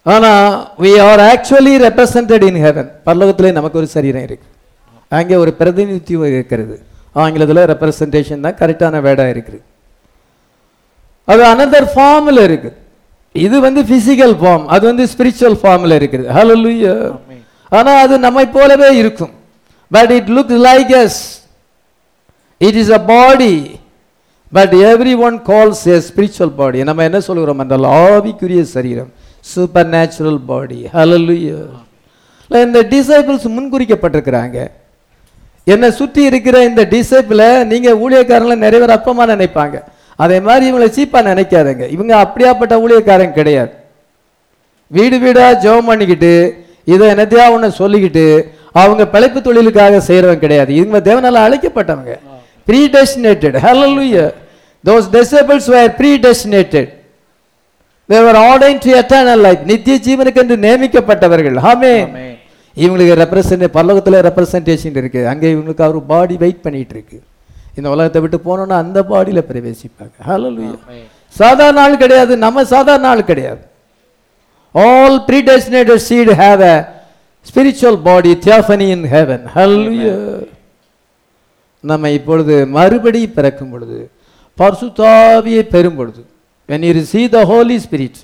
ஆனால் 0.06 0.44
we 0.84 0.92
are 1.08 1.22
actually 1.32 1.74
represented 1.88 2.46
in 2.50 2.62
heaven 2.66 2.90
பரலோகத்திலே 3.08 3.50
நமக்கு 3.58 3.80
ஒரு 3.82 3.88
சரீரம் 3.96 4.26
இருக்கு. 4.28 4.48
அங்கே 5.12 5.36
ஒரு 5.44 5.52
பிரதிநிதித்துவம் 5.62 6.34
இருக்கிறது. 6.36 6.76
ஆங்கிலத்தில் 7.24 7.62
ரெப்ரசன்டேஷன் 7.72 8.44
தான் 8.46 8.58
கரெக்டான 8.62 9.02
வேர்டாக 9.08 9.34
இருக்குது. 9.36 9.60
அது 11.32 11.42
அனதர் 11.54 11.88
ஃபார்மில் 11.94 12.42
இருக்கு 12.48 12.70
இது 13.36 13.56
வந்து 13.68 13.82
பிசிக்கல் 13.94 14.36
ஃபார்ம் 14.42 14.64
அது 14.76 14.84
வந்து 14.92 15.06
ஸ்பிரிச்சுவல் 15.14 15.58
ஃபார்மில் 15.62 15.96
இருக்குது. 16.00 16.26
ஹalleluya 16.38 16.94
ஆமென் 17.16 17.44
ஆனா 17.72 17.92
அது 18.04 18.16
நம்மை 18.28 18.46
போலவே 18.58 18.90
இருக்கும். 19.02 19.34
But 19.92 20.12
it 20.20 20.32
look 20.38 20.54
like 20.68 20.92
as 21.04 21.20
it 22.62 22.80
is 22.84 22.94
a 23.00 23.02
body 23.14 23.56
but 24.58 24.74
every 24.92 25.14
one 25.28 25.38
calls 25.52 25.84
a 25.94 25.98
spiritual 26.10 26.56
body 26.60 26.86
நம்ம 26.90 27.04
என்ன 27.10 27.20
சொல்கிறோம் 27.28 27.62
என்றால் 27.64 27.88
ஆவிக்குரிய 28.06 28.62
சரீரம் 28.76 29.12
சூப்பர் 29.54 29.90
நேச்சுரல் 29.98 30.42
பாடி 30.52 30.80
ஹalleluya 30.96 31.60
இந்த 32.52 32.82
டிசைபிள்ஸ் 32.92 33.48
முன்குறிக்கப்பட்டிருக்கிறாங்க. 33.56 34.58
என்னை 35.74 35.90
சுற்றி 36.00 36.22
இருக்கிற 36.30 36.58
இந்த 36.70 36.82
டிசைப்பில் 36.94 37.48
நீங்கள் 37.72 38.00
ஊழியக்காரங்களை 38.04 38.58
நிறைய 38.66 38.80
பேர் 38.84 38.96
அப்பமா 38.98 39.24
நினைப்பாங்க. 39.34 39.76
அதே 40.24 40.38
மாதிரி 40.48 40.64
இவங்களை 40.70 40.90
சீப்பாக 40.98 41.28
நினைக்காதங்க. 41.32 41.84
இவங்க 41.96 42.14
அப்படியாப்பட்ட 42.24 42.74
ஊழியக்காரங்க 42.84 43.36
கிடையாது. 43.40 43.72
வீடு 44.92 45.18
வீடாக 45.24 45.60
ஜெபம் 45.66 45.90
பண்ணிக்கிட்டு 45.92 46.34
இதை 46.94 47.06
என்னத்தையா 47.14 47.46
ஒன்று 47.56 47.70
சொல்லிக்கிட்டு 47.82 48.26
அவங்க 48.82 49.04
பிழைப்பு 49.14 49.40
தொழிலுக்காக 49.48 50.02
செய்கிறவங்க 50.10 50.44
கிடையாது. 50.46 50.72
இவங்க 50.80 51.00
தேவனால் 51.08 51.46
அழைக்கப்பட்டவங்க. 51.46 52.14
Predestinated 52.96 53.58
hallelujah 53.66 54.26
those 54.84 55.06
disciples 55.16 55.66
were 55.74 55.92
predestinated 56.26 56.90
they were 58.10 58.38
ordain 58.50 58.82
to 58.84 58.92
eternal 59.02 59.42
life 59.46 59.64
நித்திய 59.72 59.96
ஜீவனுக்கு 60.06 60.42
என்று 60.44 60.58
நியமிக்கப்பட்டவர்கள் 60.66 61.58
ஹாமே 61.66 61.94
இவங்களுக்கு 62.84 63.14
ரெப்ரசன்ட் 63.24 63.66
பல்லவத்தில் 63.78 64.18
ரெப்ரசன்டேஷன் 64.28 64.98
இருக்கு. 65.02 65.22
அங்கே 65.32 65.48
இவங்களுக்கு 65.56 65.84
அவர் 65.88 66.00
பாடி 66.12 66.36
வெயிட் 66.44 66.62
பண்ணிட்டு 66.66 66.94
இருக்கு. 66.98 67.18
இந்த 67.78 67.88
உலகத்தை 67.96 68.20
விட்டு 68.24 68.38
போனோன்னா 68.50 68.76
அந்த 68.84 69.00
பாடியில் 69.14 69.48
பிரவேசிப்பாங்க. 69.50 70.16
ஹalleluya 70.30 70.76
சாதாரண 71.40 71.80
ஆள் 71.86 72.02
கிடையாது. 72.04 72.34
நம்ம 72.46 72.64
சாதாரண 72.76 73.08
ஆள் 73.14 73.30
கிடையாது. 73.32 73.64
All 74.76 75.18
predestinated 75.28 76.00
seed 76.08 76.30
have 76.44 76.62
a 76.74 76.76
spiritual 77.50 77.96
body 78.10 78.32
theophany 78.46 78.88
in 78.96 79.02
heaven. 79.16 79.40
Hallelujah. 79.58 80.16
நம்ம 81.90 82.10
இப்பொழுது 82.18 82.56
மறுபடி 82.78 83.22
பிறக்கும் 83.38 83.72
பொழுது 83.74 83.98
பரிசுத்தாவியை 84.58 85.64
பெறும் 85.74 85.98
பொழுது 86.00 86.22
when 86.70 86.82
you 86.88 86.94
receive 87.00 87.28
the 87.38 87.44
holy 87.52 87.78
spirit 87.86 88.16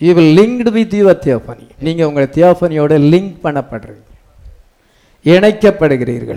you 0.00 0.06
will 0.06 0.34
linked 0.38 0.70
with 0.72 0.94
your 0.94 1.26
theophany. 1.26 1.66
நீங்க 1.80 2.08
உங்க 2.08 2.22
தியோஃபனியோட 2.22 2.98
லிங்க் 3.12 3.34
பண்ணப்படுறீங்க. 3.44 4.06
இணைக்கப்படுகிறீர்கள். 5.24 6.36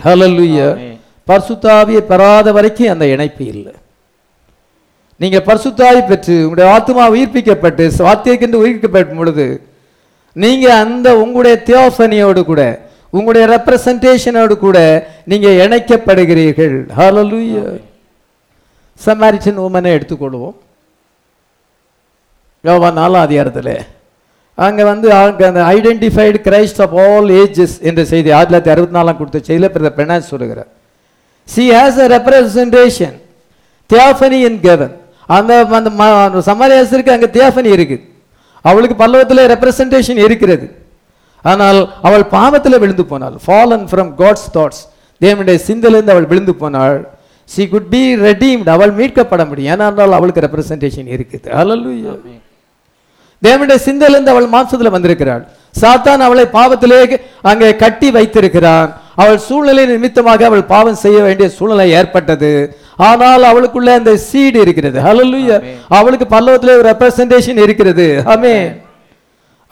ஆமென். 0.72 1.00
பரிசுத்தாவியை 1.28 1.98
பெறாத 1.98 2.52
வரைக்கும் 2.52 2.90
அந்த 2.90 3.06
இணைப்பு 3.06 3.46
இல்லை. 3.46 3.74
நீங்க 5.18 5.44
பரிசுத்தாவி 5.46 6.08
பெற்று 6.08 6.34
உங்களுடைய 6.34 6.72
ஆத்மா 6.72 7.10
உயிர்ப்பிக்கப்பட்டு 7.12 7.92
வாத்தியக்கென்று 7.98 8.66
உயிர்ப்பிக்கப்படும் 8.66 9.16
பொழுது 9.16 9.62
நீங்க 10.34 10.74
அந்த 10.76 11.18
உங்களுடைய 11.18 11.62
தியோஃபனியோடு 11.66 12.44
கூட 12.44 12.90
உங்களுடைய 13.10 13.62
ரெப்ரசன்டேஷனோடு 13.62 14.58
கூட 14.58 15.08
நீங்க 15.26 15.48
இணைக்கப்படுகிறீர்கள். 15.48 16.86
ஹalleluya 16.98 17.80
சமாரிட்டன் 19.06 19.60
உமனை 19.60 20.02
எடுத்துக்கொள்வோம். 20.02 20.56
யோவான் 22.68 23.00
நாலாம் 23.02 23.26
அதிகாரத்தில். 23.28 23.74
அங்கே 24.66 24.84
வந்து 24.92 25.08
அங்கே 25.20 25.46
அந்த 25.50 25.62
identified 25.76 26.40
Christ 26.48 26.82
of 26.86 26.96
all 27.06 27.30
ages 27.42 27.76
என்ற 27.90 28.02
செய்தி 28.12 28.30
ஆயிரத்தி 28.38 28.52
தொள்ளாயிரத்தி 28.52 28.74
அறுபத்தி 28.74 28.98
நாலாம் 28.98 29.20
கொடுத்த 29.20 29.40
செய்தியில் 29.48 29.74
பிரதர் 29.76 29.98
பெனாஸ் 30.00 30.32
சொல்லுகிறார். 30.34 30.70
She 31.54 31.64
has 31.78 32.00
a 32.06 32.08
representation 32.16 33.16
theophany 33.90 34.40
in 34.50 34.60
heaven 34.68 34.94
அந்த 35.38 35.52
அந்த 35.78 36.42
சமாரியாசருக்கு 36.50 37.16
அங்கே 37.16 37.30
தியாஃபனி 37.38 37.70
இருக்குது. 37.78 38.04
அவளுக்கு 38.70 38.96
பல்லவத்தில் 39.02 39.44
ரெப்ரசன்டேஷன் 39.54 40.20
இருக்கிறது. 40.26 40.68
ஆனால் 41.52 41.80
அவள் 42.08 42.26
பாவத்தில் 42.36 42.82
விழுந்து 42.84 43.06
போனாள். 43.12 43.36
ஃபாலன் 43.46 43.86
ஃப்ரம் 43.92 44.12
காட்ஸ் 44.22 44.48
தாட்ஸ் 44.58 44.84
தேவனுடைய 45.22 45.58
சிந்தையிலிருந்து 45.70 46.14
அவள் 46.16 46.30
விழுந்து 46.32 46.54
போனாள். 46.62 47.00
She 47.50 47.64
could 47.74 47.90
be 47.94 48.02
redeemed. 48.28 48.68
அவள் 48.76 48.94
மீட்கப்பட 49.00 49.42
முடியும். 49.50 49.72
ஏனென்றால் 49.74 50.18
அவளுக்கு 50.20 50.46
ரெப்ரசன்டேஷன் 50.48 51.10
இருக்குது. 51.16 51.48
ஹalleluya 51.58 52.14
தேவனுடைய 53.44 53.80
சிந்தையிலிருந்து 53.88 54.34
அவள் 54.34 54.54
மாம்சத்தில் 54.56 54.96
வந்திருக்கிறாள். 54.96 55.44
சாத்தான் 55.82 56.22
அவளை 56.28 56.46
பாவத்திலே 56.58 57.00
அங்கே 57.52 57.70
கட்டி 57.84 58.08
வைத்திருக்கிறான். 58.18 58.90
அவள் 59.22 59.40
சூழ்நிலை 59.48 59.84
நிமித்தமாக 59.86 60.46
அவள் 60.50 60.64
பாவம் 60.74 61.02
செய்ய 61.04 61.18
வேண்டிய 61.26 61.48
சூழ்நிலை 61.58 61.88
ஏற்பட்டது. 62.00 62.52
ஆனால் 63.10 63.44
அவளுக்குள்ள 63.52 63.90
அந்த 64.00 64.12
சீடு 64.30 64.58
இருக்கிறது. 64.66 64.98
ஹalleluya 65.08 65.56
அவளுக்கு 65.98 66.26
பல்லவத்திலே 66.34 66.74
ஒரு 66.80 66.88
ரெப்ரசன்டேஷன் 66.92 67.62
இருக்கிறது. 67.66 68.08
ஆமே 68.34 68.54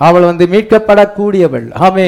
அவள் 0.07 0.27
வந்து 0.29 0.45
மீட்கப்படக்கூடியவள். 0.53 1.67
ஆமே. 1.87 2.07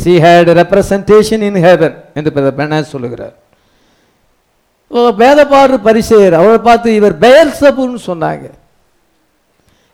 She 0.00 0.12
had 0.24 0.50
representation 0.60 1.42
in 1.48 1.60
heaven 1.66 1.96
என்று 2.18 2.84
சொல்லுகிறார். 2.92 3.34
ஓ, 4.90 4.98
வேதபாடு 5.20 5.76
பரிசெயர் 5.88 6.34
அவரை 6.40 6.58
பார்த்து 6.68 6.88
இவர் 6.94 7.16
பெயல்சபுன்னு 7.24 8.00
சொன்னாங்க. 8.10 8.46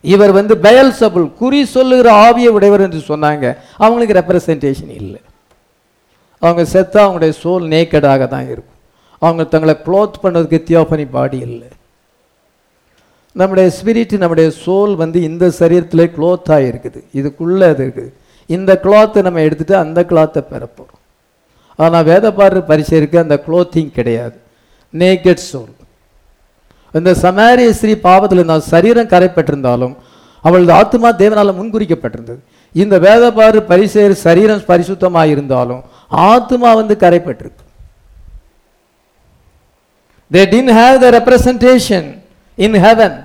இவர் 0.03 0.31
வந்து 0.31 0.55
பெயல்சபுல் 0.55 1.27
குறி 1.39 1.65
சொல்லுகிற 1.65 2.07
ஆவியை 2.27 2.51
உடையவர் 2.57 2.85
என்று 2.85 3.01
சொன்னாங்க. 3.11 3.45
அவங்களுக்கு 3.77 4.17
ரெப்ரசன்டேஷன் 4.19 4.93
இல்லை. 5.01 5.19
அவங்க 6.39 6.63
செத்தா 6.73 6.99
அவங்களுடைய 7.05 7.33
சோல் 7.43 7.65
நேக்கடாக 7.73 8.27
தான் 8.27 8.47
இருக்கும். 8.53 8.79
அவங்க 9.19 9.43
தங்களை 9.43 9.75
க்ளோத் 9.85 10.21
பண்ணதுக்கு 10.23 10.59
தியோபனி 10.69 11.05
பாடி 11.09 11.39
இல்லை. 11.49 11.69
நம்முடைய 13.35 13.67
ஸ்பிரிட் 13.77 14.15
நம்முடைய 14.21 14.51
சோல் 14.63 14.95
வந்து 14.95 15.21
இந்த 15.21 15.45
சரீரத்திலே 15.59 16.05
க்ளோத்தாக 16.15 16.67
இருக்குது 16.71 16.99
இதுக்குள்ளே 17.19 17.67
அது 17.73 17.83
இருக்குது. 17.85 18.11
இந்த 18.49 18.71
கிளாத்தை 18.85 19.21
நம்ம 19.27 19.39
எடுத்துகிட்டு 19.47 19.75
அந்த 19.83 19.99
கிளாத்தை 20.09 20.41
பெறப்போகிறோம் 20.53 21.01
ஆனால் 21.75 22.07
வேதப்பாடு 22.09 22.61
பரிசைக்கு 22.71 23.17
அந்த 23.23 23.35
க்ளோத்திங் 23.45 23.91
கிடையாது. 23.99 24.35
நேக்கட் 24.93 25.45
சோல் 25.51 25.71
இந்த 26.97 27.11
சமாரிய 27.25 27.69
ஸ்ரீ 27.79 27.93
பாவத்தில் 28.07 28.39
இருந்தால் 28.39 28.69
சரீரம் 28.73 29.11
கரைப்பட்டிருந்தாலும் 29.13 29.95
அவளது 30.47 30.73
ஆத்மா 30.81 31.09
தேவனால் 31.21 31.57
முன்குறிக்கப்பட்டிருந்தது. 31.59 32.41
இந்த 32.81 32.95
வேதப்பாடு 33.05 33.59
பரிசேர் 33.71 34.13
சரீரம் 34.25 34.67
பரிசுத்தமாக 34.69 35.33
இருந்தாலும் 35.33 35.81
ஆத்மா 36.07 36.69
வந்து 36.79 36.95
கரைப்பட்டிருக்கு. 37.03 37.63
They 40.33 40.43
didn't 40.53 40.71
have 40.79 41.01
the 41.05 41.07
representation 41.17 42.07
in 42.65 42.77
heaven 42.85 43.17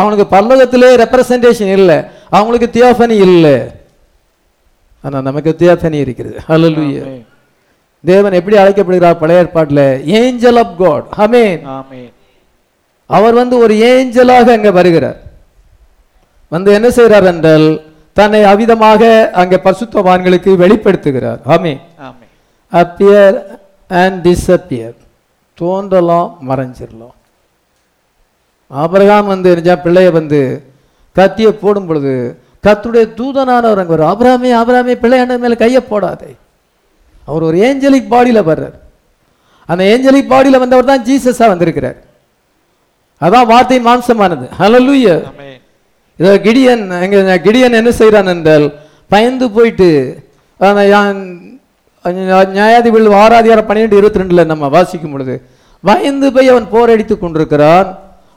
அவனுக்கு 0.00 0.24
பல்லவத்திலே 0.36 0.90
ரெப்ரசன்டேஷன் 1.04 1.72
இல்லை. 1.78 1.98
அவங்களுக்கு 2.36 2.68
தியோஃபனி 2.76 3.16
இல்லை. 3.28 3.56
ஆனால் 5.04 5.26
நமக்கு 5.28 5.50
தியோஃபனி 5.58 5.98
இருக்கிறது. 6.04 6.38
Amen. 6.54 7.24
தேவன் 8.04 8.36
எப்படி 8.38 8.56
அழைக்கப்படுகிறார்? 8.62 9.20
பழைய 9.22 9.42
ஏற்பாட்டில். 9.42 9.84
Angel 10.20 10.58
of 10.62 10.74
God 10.82 11.06
amen. 11.24 11.60
அவர் 13.16 13.34
வந்து 13.40 13.56
ஒரு 13.64 13.74
ஏஞ்சலாக 13.90 14.46
அங்கே 14.56 14.70
வருகிறார். 14.78 15.18
வந்து 16.54 16.70
என்ன 16.78 16.88
செய்கிறார் 16.96 17.26
என்றால் 17.32 17.68
தன்னை 18.18 18.40
அவிதமாக 18.52 19.02
அங்கே 19.40 19.58
பரிசுத்தவான்களுக்கு 19.66 20.50
வெளிப்படுத்துகிறார். 20.62 21.40
ஆமென். 21.54 21.80
அப்பியர் 22.72 23.38
அண்ட் 24.00 24.18
டிஸ்அப்பியர் 24.26 24.98
தோன்றலாம் 25.58 26.30
மறைஞ்சிடலாம் 26.48 27.16
ஆபிரகாம் 28.70 29.30
வந்து 29.32 29.48
நிஜா 29.58 29.74
பிள்ளைய 29.84 30.08
வந்து 30.18 30.40
கத்தியை 31.16 31.52
போடும் 31.62 31.88
பொழுது 31.88 32.12
கத்துடைய 32.66 33.04
தூதனானவர் 33.18 33.80
அங்கே 33.82 33.94
வரும் 33.94 34.10
ஆபிரகாமே 34.12 34.50
ஆபிரகாமே 34.60 34.94
பிள்ளையாண்ட 35.02 35.36
மேலே 35.44 35.56
கையை 35.62 35.80
போடாதே. 35.90 36.30
அவர் 37.28 37.46
ஒரு 37.48 37.56
ஏஞ்சலிக் 37.66 38.12
பாடியில் 38.12 38.48
வர்றார். 38.50 38.76
அந்த 39.68 39.82
ஏஞ்சலிக் 39.92 40.30
பாடியில் 40.32 40.62
வந்தவர் 40.62 40.90
தான் 40.90 41.04
ஜீசஸாக 41.08 41.52
வந்திருக்கிறார். 41.52 41.98
அதான் 43.20 43.48
வார்த்தையின் 43.52 43.86
மாம்சமானது. 43.88 44.46
ஆமென். 45.30 45.58
இதோ 46.20 46.32
கிடியன் 46.46 46.82
எங்க 47.04 47.36
கிடியன் 47.46 47.78
என்ன 47.80 47.90
செய்கிறான் 48.00 48.32
என்றால் 48.34 48.66
பயந்து 49.12 49.46
போயிட்டு 49.56 49.88
நியாயாதிபதி 52.58 53.08
ஆறாதிகாரம் 53.22 53.68
பன்னிரெண்டு 53.68 53.98
இருபத்தி 54.00 54.20
ரெண்டுல 54.22 54.44
நம்ம 54.52 54.68
வாசிக்கும் 54.76 55.14
பொழுது 55.14 55.34
பயந்து 55.84 56.28
போய் 56.34 56.50
அவன் 56.52 56.66
போரடித்து 56.74 57.14
கொண்டிருக்கிறான். 57.18 57.88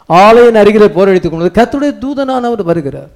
ஆலயின் 0.09 0.59
அருகிலே 0.61 0.87
போரடித்து 0.97 1.27
கொண்டு 1.29 1.57
கத்துடைய 1.59 1.91
தூதனானவர் 2.03 2.63
வருகிறார். 2.71 3.11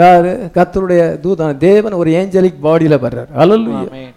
யாரு? 0.00 0.32
கத்தருடைய 0.56 1.02
தூதன் 1.24 1.60
தேவன் 1.66 1.94
ஒரு 2.00 2.10
ஏஞ்சலிக் 2.20 2.62
பாடியில 2.66 2.94
வர்றார். 3.04 3.30
ஆமென். 3.42 4.12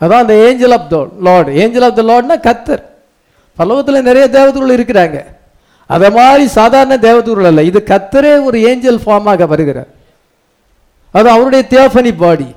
அதான் 0.00 0.22
அந்த 0.24 0.34
angel 0.46 0.74
of 0.76 0.88
the 0.92 0.96
Lord. 1.26 1.50
Angel 1.62 1.86
of 1.88 1.96
the 1.98 2.02
லார்ட்னா 2.10 2.36
கத்தர் 2.48 2.84
பல்லவத்தில் 3.58 4.06
நிறைய 4.08 4.24
தேவதூர்கள் 4.36 4.76
இருக்கிறாங்க. 4.78 5.18
அதை 5.94 6.08
மாதிரி 6.18 6.44
சாதாரண 6.58 6.94
தேவதூர்கள் 7.06 7.50
அல்ல. 7.50 7.62
இது 7.70 7.78
கத்தரே 7.92 8.32
ஒரு 8.48 8.58
ஏஞ்சல் 8.70 9.02
ஃபார்மாக 9.04 9.46
வருகிறார். 9.52 9.90
அது 11.18 11.28
அவருடைய 11.34 11.62
தியோஃபனி 11.72 12.12
பாடி 12.22 12.48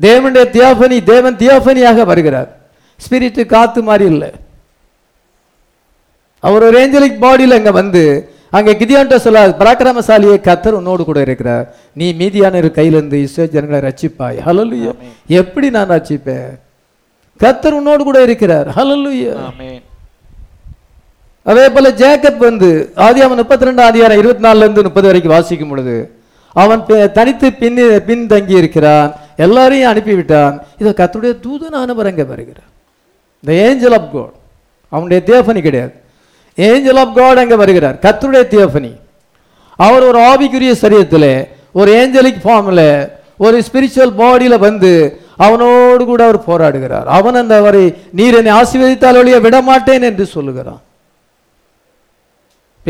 தேவனுடைய 0.00 0.44
தியோஃபனி 0.56 0.98
தேவன் 1.12 1.40
தியோஃபனியாக 1.42 2.04
வருகிறார். 2.10 2.50
ஸ்பிரிட் 3.04 3.40
காத்து 3.54 3.80
மாதிரி 3.88 4.06
இல்லை. 4.14 4.30
அவர் 6.46 6.66
ஒரு 6.68 6.76
ஏஞ்சலிக் 6.82 7.22
பாடியில் 7.24 7.56
அங்கே 7.58 7.72
வந்து 7.80 8.02
அங்கே 8.58 8.72
கிதியான்ட்ட 8.80 9.16
சொல்ல 9.24 9.40
பராக்கிரமசாலியை 9.60 10.36
கத்தர் 10.46 10.78
உன்னோடு 10.78 11.02
கூட 11.08 11.18
இருக்கிறார். 11.26 11.66
நீ 11.98 12.06
மீதியான 12.20 12.62
கையிலிருந்து 12.78 13.18
இஸ்ரோ 13.26 13.44
ஜனங்களை 13.54 13.80
ரட்சிப்பாய். 13.88 14.38
ஹalleluya 14.46 14.92
எப்படி 15.40 15.68
நான் 15.76 15.92
ரட்சிப்பேன்? 15.94 16.50
கத்தர் 17.40 17.76
உன்னோடு 17.80 18.02
கூட 18.08 18.18
இருக்கிறார். 18.28 18.68
ஆமென். 18.82 19.82
அதே 21.48 21.66
போல 21.74 21.90
ஜேக்கப் 22.00 22.40
வந்து 22.48 22.70
ஆதியாமம் 23.06 23.40
முப்பத்தி 23.42 23.66
ரெண்டு 23.68 23.82
ஆதியாரம் 23.88 24.20
இருபத்தி 24.22 24.42
நாலுல 24.46 24.66
இருந்து 24.66 24.82
முப்பது 24.88 25.06
வரைக்கும் 25.10 25.34
வாசிக்கும் 25.34 25.70
பொழுது 25.72 25.94
அவன் 26.62 26.82
தனித்து 27.18 27.48
பின் 27.60 27.78
பின் 28.08 28.26
தங்கி 28.32 28.54
இருக்கிறான். 28.62 29.08
எல்லாரையும் 29.44 29.90
அனுப்பிவிட்டான். 29.92 30.54
இதை 30.80 30.92
கத்துடைய 31.00 31.32
தூதனானவர் 31.46 32.10
அங்கே 32.10 32.24
வருகிறார். 32.32 32.68
இந்த 33.42 33.52
ஏஞ்சல் 33.66 33.96
ஆஃப் 33.98 34.10
காட் 34.14 34.34
அவனுடைய 34.94 35.20
தியோஃபனி 35.28 35.60
கிடையாது. 35.68 35.94
ஏஞ்சல் 36.58 37.00
ஆஃப் 37.02 37.14
காட் 37.18 37.40
அங்கே 37.42 37.56
வருகிறார். 37.62 37.96
கத்துடைய 38.06 38.42
தியோஃபனி 38.54 38.92
அவர் 39.86 40.06
ஒரு 40.10 40.20
ஆவிக்குரிய 40.30 40.72
சரீரத்தில் 40.82 41.32
ஒரு 41.80 41.90
ஏஞ்சலிக் 42.00 42.44
ஃபார்மில் 42.44 42.86
ஒரு 43.44 43.56
ஸ்பிரிச்சுவல் 43.66 44.14
பாடியில் 44.20 44.64
வந்து 44.68 44.92
அவனோடு 45.46 46.02
கூட 46.04 46.22
அவர் 46.28 46.46
போராடுகிறார். 46.50 47.06
அவன் 47.18 47.40
அந்த 47.42 47.54
அவரை 47.62 47.84
நீர் 48.18 48.38
என்னை 48.40 48.52
ஆசீர்வதித்தால் 48.60 49.18
வழியை 49.20 49.40
விட 49.46 49.58
மாட்டேன் 49.68 50.06
என்று 50.10 50.24
சொல்லுகிறான். 50.36 50.80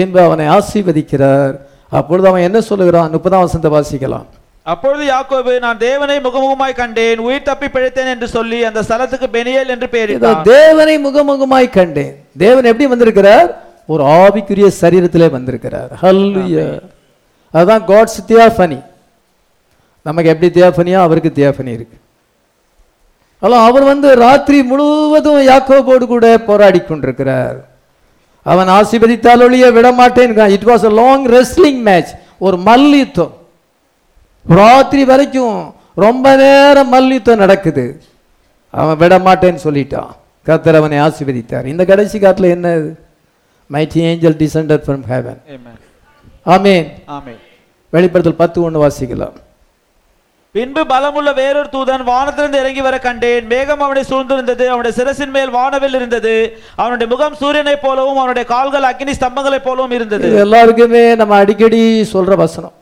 பின்பு 0.01 0.21
அவனை 0.27 0.49
ஆசீர்வதிக்கிறார். 0.57 1.57
அப்பொழுது 1.99 2.29
அவன் 2.33 2.47
என்ன 2.49 2.59
சொல்லுகிறான்? 2.73 3.15
முப்பதாம் 3.17 3.47
வசந்த 3.47 3.69
வாசிக்கலாம். 3.79 4.29
அப்பொழுது 4.73 5.05
யாக்கோபு 5.15 5.53
நான் 5.65 5.79
தேவனை 5.87 6.17
முகமுகமாய் 6.25 6.75
கண்டேன் 6.81 7.21
உயிர் 7.27 7.47
தப்பி 7.47 7.69
பிழைத்தேன் 7.75 8.11
என்று 8.15 8.27
சொல்லி 8.35 8.59
அந்த 8.69 8.81
ஸ்தலத்துக்கு 8.89 9.29
பெனியேல் 9.37 9.73
என்று 9.75 9.87
பெயரிட்டான். 9.95 10.43
தேவனை 10.57 10.95
முகமுகமாய் 11.07 11.69
கண்டேன். 11.79 12.13
தேவன் 12.43 12.69
எப்படி 12.71 12.87
வந்திருக்கிறார்? 12.93 13.49
ஒரு 13.93 14.03
ஆவிக்குரிய 14.19 14.69
சரீரத்திலே 14.81 15.29
வந்திருக்கிறார். 15.37 15.91
ஹல்லுயா 16.03 16.67
அதுதான் 17.55 17.85
காட்ஸ் 17.91 18.21
தியாஃபனி 18.29 18.79
நமக்கு 20.07 20.33
எப்படி 20.33 20.51
தியாஃபனியோ 20.59 21.01
அவருக்கு 21.07 21.33
தியாஃபனி 21.41 21.73
இருக்கு. 21.79 21.99
அவர் 23.67 23.85
வந்து 23.93 24.09
ராத்திரி 24.25 24.61
முழுவதும் 24.71 25.43
யாக்கோபோடு 25.51 26.07
கூட 26.15 26.27
போராடி 26.49 26.81
கொண்டிருக்கிறார். 26.81 27.59
அவன் 28.43 28.69
ஆசீர்வதித்தால் 28.79 29.43
ஒழிய 29.47 29.71
விடமாட்டேன். 29.71 30.33
It 30.57 30.69
was 30.71 30.87
a 30.91 30.93
long 31.01 31.27
wrestling 31.37 31.81
match 31.89 32.13
ஒரு 32.39 32.57
மல்யுத்தம். 32.69 33.35
ராத்திரி 34.47 35.05
வரைக்கும் 35.11 35.75
ரொம்ப 36.05 36.37
நேரம் 36.37 36.93
மல்யுத்தம் 36.95 37.43
நடக்குது. 37.45 37.85
அவன் 38.71 38.99
விட 39.03 39.19
மாட்டேன்னு 39.19 39.65
சொல்லிட்டான். 39.67 40.11
கர்த்தர் 40.49 40.79
அவனை 40.81 40.99
ஆசீர்வதித்தார். 41.07 41.67
இந்த 41.73 41.85
கடைசி 41.85 42.19
காலத்துல 42.19 42.51
என்ன 42.57 42.69
mighty 43.75 43.99
angel 44.11 44.41
descended 44.43 44.85
from 44.87 45.05
heaven 45.13 45.41
amen 46.55 46.89
amen 47.17 47.39
வெளிப்படுத்தல் 47.95 48.41
பத்து 48.43 48.59
ஒன்று 48.63 48.83
வாசிக்கலாம். 48.85 49.37
பின்பு 50.53 50.85
பலமுள்ள 50.85 51.35
வேறொரு 51.35 51.69
தூதன் 51.73 52.03
வானத்திலிருந்து 52.03 52.59
இறங்கி 52.59 52.81
வர 52.81 52.99
கண்டேன். 52.99 53.47
மேகம் 53.47 53.81
அவனை 53.81 54.03
சூழ்ந்திருந்தது. 54.03 54.67
அவனுடைய 54.67 55.05
சிரசின் 55.05 55.31
மேல் 55.31 55.51
வானவில் 55.51 55.95
இருந்தது. 55.95 56.59
அவனுடைய 56.77 57.17
முகம் 57.17 57.35
சூரியனைப் 57.35 57.83
போலவும் 57.83 58.17
அவனுடைய 58.17 58.49
கால்கள் 58.49 58.83
அக்கினி 58.83 59.13
ஸ்தம்பங்களைப் 59.13 59.65
போலவும் 59.65 59.91
இருந்தது. 59.91 60.29
இது 60.29 60.39
எல்லாருக்குமே 60.39 61.15
நம்ம 61.15 61.37
அடிக்கடி 61.37 62.09
சொல்ற 62.13 62.35
வசனம். 62.35 62.73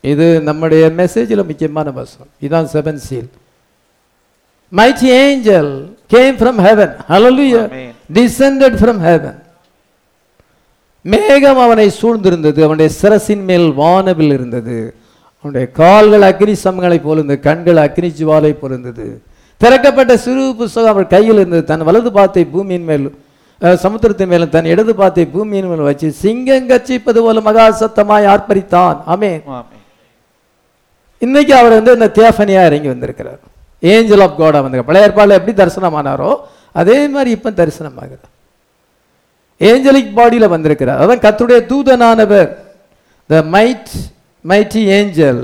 இது 0.00 0.40
நம்முடைய 0.40 0.86
மெசேஜில் 0.86 1.46
முக்கியமான 1.46 1.90
வசனம். 1.90 2.26
இதான் 2.40 2.76
seven 2.76 2.94
seal 2.94 3.30
mighty 4.76 5.04
angel 5.04 5.96
came 6.06 6.36
from 6.36 6.60
heaven 6.66 6.96
Amen. 7.08 7.94
descended 8.14 8.74
from 8.82 8.98
heaven. 9.00 9.42
மேகம் 11.00 11.58
அவனை 11.58 11.92
சூழ்ந்திருந்தது. 12.02 12.62
அவனுடைய 12.62 12.94
சிரசின் 13.02 13.44
மேல் 13.44 13.72
வானவில் 13.72 14.32
இருந்தது. 14.32 14.94
அவனுடைய 15.44 15.66
கால்கள் 15.80 16.24
அக்னி 16.30 16.54
சமங்களைப் 16.64 17.06
போல 17.06 17.16
இருந்தது 17.20 17.40
கண்கள் 17.48 17.80
அக்னி 17.86 18.08
ஜுவாலை 18.20 18.52
போல 18.60 18.72
இருந்தது 18.76 19.06
திறக்கப்பட்ட 19.60 20.12
சிறு 20.24 20.42
புஸ்தகம் 20.58 20.92
அவன் 20.92 21.12
கையில் 21.14 21.40
இருந்தது. 21.40 21.64
தன் 21.70 21.86
வலது 21.88 22.10
பாத்தை 22.18 22.42
பூமியின் 22.54 22.86
மேல் 22.90 23.06
சமுத்திரத்தின் 23.84 24.30
மேலும் 24.32 24.52
தன் 24.56 24.68
இடது 24.72 24.92
பாத்தை 25.00 25.24
பூமியின் 25.34 25.68
மேல் 25.70 25.86
வச்சு 25.88 26.08
சிங்கம் 26.22 26.68
கச்சிப்பது 26.70 27.20
போல 27.24 27.40
மகா 27.46 27.64
சத்தமாய் 27.80 28.28
ஆர்ப்பரித்தான். 28.32 28.98
ஆமென். 29.12 29.40
இன்னைக்கு 31.24 31.52
அவர் 31.60 31.76
வந்து 31.78 31.94
இந்த 31.98 32.08
தியாஃபனியா 32.18 32.60
இறங்கி 32.68 32.88
வந்திருக்கிறார். 32.92 33.40
ஏஞ்சல் 33.92 34.22
ஆஃப் 34.26 34.36
காடா 34.40 34.58
வந்திருக்கார் 34.64 34.90
பழைய 34.90 35.06
ஏற்பாடுல 35.08 35.38
எப்படி 35.38 35.54
தரிசனமானாரோ 35.62 36.30
அதே 36.80 36.98
மாதிரி 37.14 37.30
இப்போ 37.36 37.50
தரிசனமாகிறார் 37.60 38.34
ஏஞ்சலிக் 39.60 40.14
பாடியில 40.18 40.46
வந்திருக்கிறார். 40.54 41.00
அதான் 41.02 41.24
கர்த்தருடைய 41.24 41.60
தூதனானவர். 41.72 42.50
The 43.30 43.42
might 43.54 43.90
mighty 44.48 44.82
angel 44.92 45.42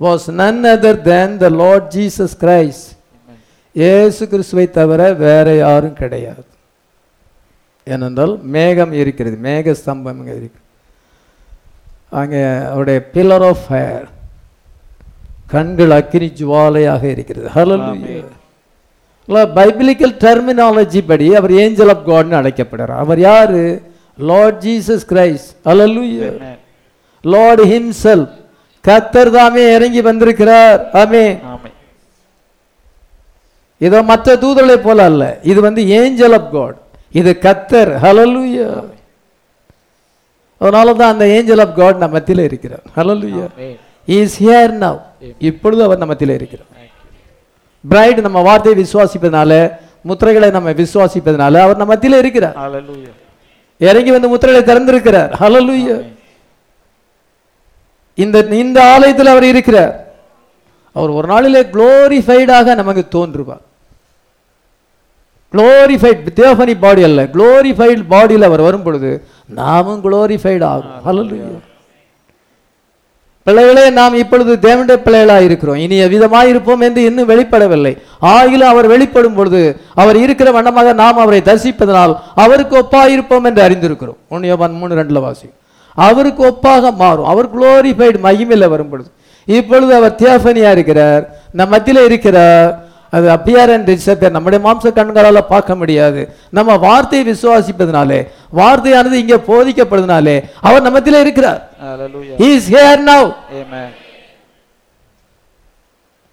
was 0.00 0.26
none 0.36 0.62
other 0.66 1.00
than 1.04 1.34
the 1.38 1.48
Lord 1.56 1.88
Jesus 1.94 2.36
Christ 2.40 2.86
இயேசு 3.76 4.22
கிறிஸ்துவை 4.26 4.66
தவிர 4.72 5.00
வேற 5.18 5.48
யாரும் 5.56 5.98
கிடையாது 5.98 6.44
ஏனென்றால் 7.86 8.34
மேகம் 8.50 8.94
இருக்கிறது 8.98 9.36
மேக 9.44 9.74
ஸ்தம்பம் 9.74 10.18
இங்கே 10.18 10.34
இருக்கு 10.36 10.60
அங்கே 12.12 12.42
அவருடைய 12.68 12.98
பில்லர் 13.14 13.46
ஆஃப் 13.48 13.64
ஃபயர் 13.66 14.06
கண்கள் 15.48 15.92
அக்கினி 15.92 16.28
ஜுவாலையாக 16.40 17.04
இருக்கிறது 17.14 17.48
ஹலோ 17.56 17.76
பைபிளிக்கல் 19.56 20.14
டெர்மினாலஜி 20.22 21.00
படி 21.04 21.26
அவர் 21.34 21.52
ஏஞ்சல் 21.62 21.92
ஆஃப் 21.94 22.06
காட்னு 22.06 22.38
அழைக்கப்படுறார் 22.38 23.00
அவர் 23.00 23.20
யாரு 23.22 23.62
Lord 24.22 24.60
Jesus 24.62 25.04
Christ 25.10 25.50
Amen. 26.30 26.56
Lord 27.24 27.62
himself 27.72 28.34
கத்தர் 28.88 29.30
தாமே 29.30 29.62
இறங்கி 29.72 30.00
வந்திருக்கிறார். 30.00 30.80
ஆமே. 30.92 31.24
இதோ 33.86 34.02
மற்ற 34.02 34.36
தூதர்களை 34.36 34.76
போல 34.76 35.04
அல்ல. 35.04 35.24
இது 35.42 35.60
வந்து 35.60 35.88
ஏஞ்சல் 35.88 36.32
ஆஃப் 36.32 36.52
காட். 36.52 36.76
இது 37.20 37.30
கத்தர். 37.42 37.90
ஹalleluya. 38.04 38.68
அதனால 40.60 40.92
தான் 40.92 41.12
அந்த 41.12 41.26
ஏஞ்சல் 41.28 41.58
ஆஃப் 41.58 41.76
காட் 41.76 41.96
நம்ம 41.96 42.18
மத்தியில 42.18 42.44
இருக்கிறார். 42.50 42.84
ஆமென். 42.94 43.76
இஸ் 44.06 44.36
ஹியர் 44.44 44.72
நவ் 44.84 45.00
இப்பொழுது 45.38 45.82
அவர் 45.82 45.98
நம்ம 45.98 46.14
மத்தியில 46.14 46.34
இருக்கிறார். 46.34 46.70
பிரைட் 47.88 48.20
நம்ம 48.20 48.40
வார்த்தையை 48.40 48.76
விசுவாசிப்பதனால 48.82 49.52
முத்திரைகளை 50.08 50.50
நம்ம 50.50 50.70
விசுவாசிப்பதனால 50.80 51.54
அவர் 51.64 51.76
நம்ம 51.76 51.94
மத்தியில 51.94 52.18
இருக்கிறார். 52.18 52.56
இறங்கி 53.78 54.10
வந்து 54.10 54.28
முத்திரைகளை 54.32 54.62
திறந்திருக்கிறார். 54.70 55.32
ஹalleluya 55.40 55.96
இந்த 58.24 58.38
இந்த 58.64 58.78
ஆலயத்தில் 58.94 59.32
அவர் 59.32 59.46
இருக்கிறார். 59.52 59.94
அவர் 60.98 61.16
ஒரு 61.18 61.26
நாளிலே 61.32 61.62
குளோரிஃபைடாக 61.74 62.74
நமக்கு 62.80 63.02
தோன்றுவார். 63.16 63.64
குளோரிஃபைட் 65.52 66.24
தேவனி 66.40 66.74
பாடி 66.84 67.02
அல்ல. 67.08 67.20
குளோரிஃபைட் 67.34 68.02
பாடியில் 68.12 68.48
அவர் 68.48 68.66
வரும் 68.68 68.86
பொழுது 68.86 69.10
நாமும் 69.60 70.02
குளோரிஃபைட் 70.04 70.64
ஆகும். 70.72 71.60
பிள்ளைகளே 73.46 73.84
நாம் 73.98 74.14
இப்பொழுது 74.22 74.52
தேவனுடைய 74.64 74.98
பிள்ளைகளாக 75.04 75.46
இருக்கிறோம். 75.48 75.78
இனி 75.84 75.96
எவ்விதமாய் 76.06 76.50
இருப்போம் 76.52 76.82
என்று 76.86 77.00
இன்னும் 77.08 77.28
வெளிப்படவில்லை. 77.28 77.92
ஆகிலும் 78.32 78.72
அவர் 78.72 78.88
வெளிப்படும் 78.94 79.36
பொழுது 79.38 79.60
அவர் 80.02 80.18
இருக்கிற 80.24 80.48
வண்ணமாக 80.56 80.92
நாம் 81.02 81.22
அவரை 81.24 81.40
தரிசிப்பதனால் 81.44 82.14
அவருக்கு 82.44 82.74
ஒப்பா 82.82 83.02
இருப்போம் 83.14 83.48
என்று 83.50 83.62
அறிந்திருக்கிறோம். 83.68 84.18
ஒன்று 84.28 84.56
மூணு 84.82 85.00
ரெண்டுல 85.00 85.20
வாசி 85.26 85.48
அவருக்கு 85.94 86.42
ஒப்பாக 86.50 86.92
மாறும். 87.02 87.30
அவர் 87.32 87.52
குளோரிஃபைடு 87.54 88.18
மகிமையில் 88.26 88.72
வரும் 88.74 88.90
பொழுது 88.90 89.10
இப்பொழுது 89.48 89.92
அவர் 89.94 90.18
தியாஃபனியா 90.22 90.70
இருக்கிறார். 90.76 91.22
நம் 91.52 91.72
மத்தியில 91.72 92.04
இருக்கிறார். 92.10 92.70
அது 93.16 93.26
அப்பியார் 93.34 93.70
அண்ட் 93.74 93.86
டிசப்பியர் 93.90 94.34
நம்முடைய 94.36 94.60
மாம்ச 94.64 94.90
கண்களால 94.96 95.40
பார்க்க 95.52 95.80
முடியாது. 95.80 96.20
நம்ம 96.56 96.76
வார்த்தையை 96.86 97.22
விசுவாசிப்பதனாலே 97.30 98.18
வார்த்தையானது 98.58 99.16
இங்கே 99.22 99.38
போதிக்கப்படுவதனாலே 99.50 100.36
அவர் 100.66 100.84
நம்ம 100.86 100.98
மத்தியில 100.98 101.22
இருக்கிறார். 101.24 101.60
Hallelujah. 101.86 102.36
He 102.42 102.48
is 102.58 102.66
here 102.74 102.96
now. 103.12 103.22
Amen. 103.60 103.88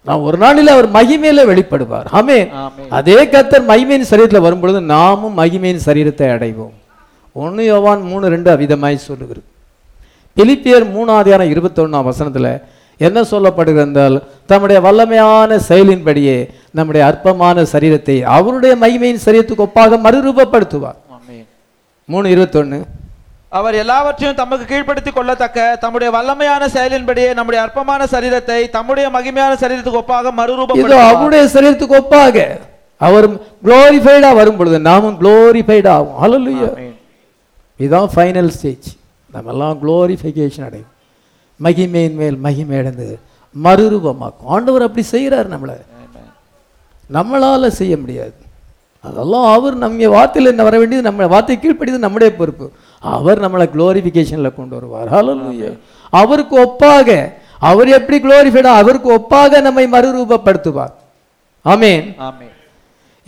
நான் 0.08 0.24
ஒரு 0.28 0.36
நாளில் 0.42 0.74
அவர் 0.74 0.88
மகிமையில 0.96 1.44
வெளிப்படுவார். 1.52 2.08
ஆமென். 2.18 2.50
அதே 2.98 3.18
கத்தர் 3.34 3.68
மகிமையின் 3.70 4.10
சரீரத்தில் 4.10 4.46
வரும்பொழுது 4.46 4.80
நாமும் 4.94 5.38
மகிமையின் 5.38 5.86
சரீரத்தை 5.86 6.26
அடைவோம். 6.34 6.75
ஒன்று 7.42 7.62
யோவான் 7.72 8.02
மூணு 8.10 8.24
ரெண்டு 8.34 8.48
அவிதமாய் 8.54 9.06
சொல்லுகிறது. 9.08 9.46
பிலிப்பியர் 10.36 10.86
மூணாவதியான 10.96 11.42
இருபத்தொன்னாம் 11.52 12.08
வசனத்துல 12.10 12.48
என்ன 13.06 13.18
சொல்லப்படுகிறது 13.30 13.86
என்றால் 13.86 14.16
தம்முடைய 14.50 14.78
வல்லமையான 14.86 15.58
செயலின்படியே 15.68 16.36
நம்முடைய 16.78 17.02
அற்பமான 17.10 17.64
சரீரத்தை 17.72 18.16
அவருடைய 18.36 18.74
மகிமையின் 18.84 19.24
சரீரத்துக்கு 19.24 19.66
ஒப்பாக 19.68 19.98
மறுரூபப்படுத்துவார். 20.06 21.00
மூணு 22.08 22.26
இருபத்தொன்னு. 22.34 22.78
அவர் 23.58 23.76
எல்லாவற்றையும் 23.82 24.38
தமக்கு 24.40 24.64
கீழ்ப்படுத்திக் 24.70 25.16
கொள்ளத்தக்க 25.18 25.58
தம்முடைய 25.82 26.08
வல்லமையான 26.16 26.62
செயலின்படியே 26.76 27.28
நம்முடைய 27.38 27.60
அற்பமான 27.66 28.06
சரீரத்தை 28.14 28.58
தம்முடைய 28.76 29.06
மகிமையான 29.16 29.52
சரீரத்துக்கு 29.62 30.02
ஒப்பாக 30.02 30.32
மறுரூபப்படுத்துவார். 30.40 31.12
அவருடைய 31.12 31.44
சரீரத்துக்கு 31.54 31.98
ஒப்பாக 32.02 32.46
அவர் 33.06 33.26
குளோரிஃபைடா 33.66 34.30
வரும் 34.40 34.58
பொழுது 34.58 34.78
நாமும் 34.88 35.16
குளோரிஃபைட் 35.22 35.88
ஆகும் 35.94 36.18
ஆமென். 36.68 36.85
இதுதான் 37.80 38.10
ஃபைனல் 38.14 38.50
ஸ்டேஜ் 38.56 38.88
நம்ம 39.34 39.50
எல்லாம் 39.54 39.76
குளோரிஃபிகேஷன் 39.82 40.66
அடையும் 40.68 40.92
மகிமையின் 41.60 42.16
மேல் 42.20 42.36
மகிமை 42.46 42.76
அடைந்து 42.80 43.06
மறுரூபமாக்கும். 43.64 44.48
ஆண்டவர் 44.54 44.86
அப்படி 44.86 45.02
செய்கிறார் 45.14 45.48
நம்மளை. 45.54 45.76
நம்மளால 47.16 47.68
செய்ய 47.80 47.94
முடியாது. 48.02 48.36
அதெல்லாம் 49.08 49.46
அவர் 49.56 49.74
நம்ம 49.82 50.08
வார்த்தையில் 50.14 50.50
என்ன 50.52 50.62
வர 50.68 50.76
வேண்டியது 50.80 51.08
நம்ம 51.08 51.26
வார்த்தை 51.32 51.56
கீழ்ப்படியது 51.62 52.04
நம்முடைய 52.04 52.30
பொறுப்பு. 52.38 52.66
அவர் 53.02 53.42
நம்மளை 53.44 53.66
குளோரிஃபிகேஷனில் 53.74 54.56
கொண்டு 54.58 54.74
வருவார். 54.78 55.08
ஹalleluya 55.14 55.70
அவருக்கு 56.20 56.54
ஒப்பாக 56.64 57.08
அவர் 57.70 57.88
எப்படி 57.98 58.16
குளோரிஃபைடா 58.24 58.72
அவருக்கு 58.80 59.08
ஒப்பாக 59.18 59.60
நம்மை 59.66 59.84
மறுரூபப்படுத்துவார். 59.94 60.94
ஆமென் 61.64 62.06
ஆமென். 62.28 62.54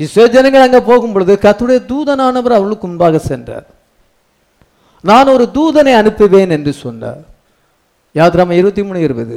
இஸ்ரேல் 0.04 0.34
ஜனங்கள் 0.36 0.66
அங்கே 0.66 0.80
போகும் 0.90 1.14
பொழுது 1.14 1.34
கர்த்தருடைய 1.44 1.80
தூதனானவர் 1.92 2.58
அவளுக்கு 2.58 2.86
முன்பாக 2.86 3.18
சென்றார். 3.30 3.66
நான் 5.04 5.32
ஒரு 5.34 5.44
தூதனை 5.56 5.92
அனுப்புவேன் 6.00 6.54
என்று 6.56 6.72
சொன்னார். 6.72 7.22
யாத்ராம 8.14 8.52
இருபத்தி 8.60 8.82
மூணு 8.82 9.00
இருபது. 9.00 9.36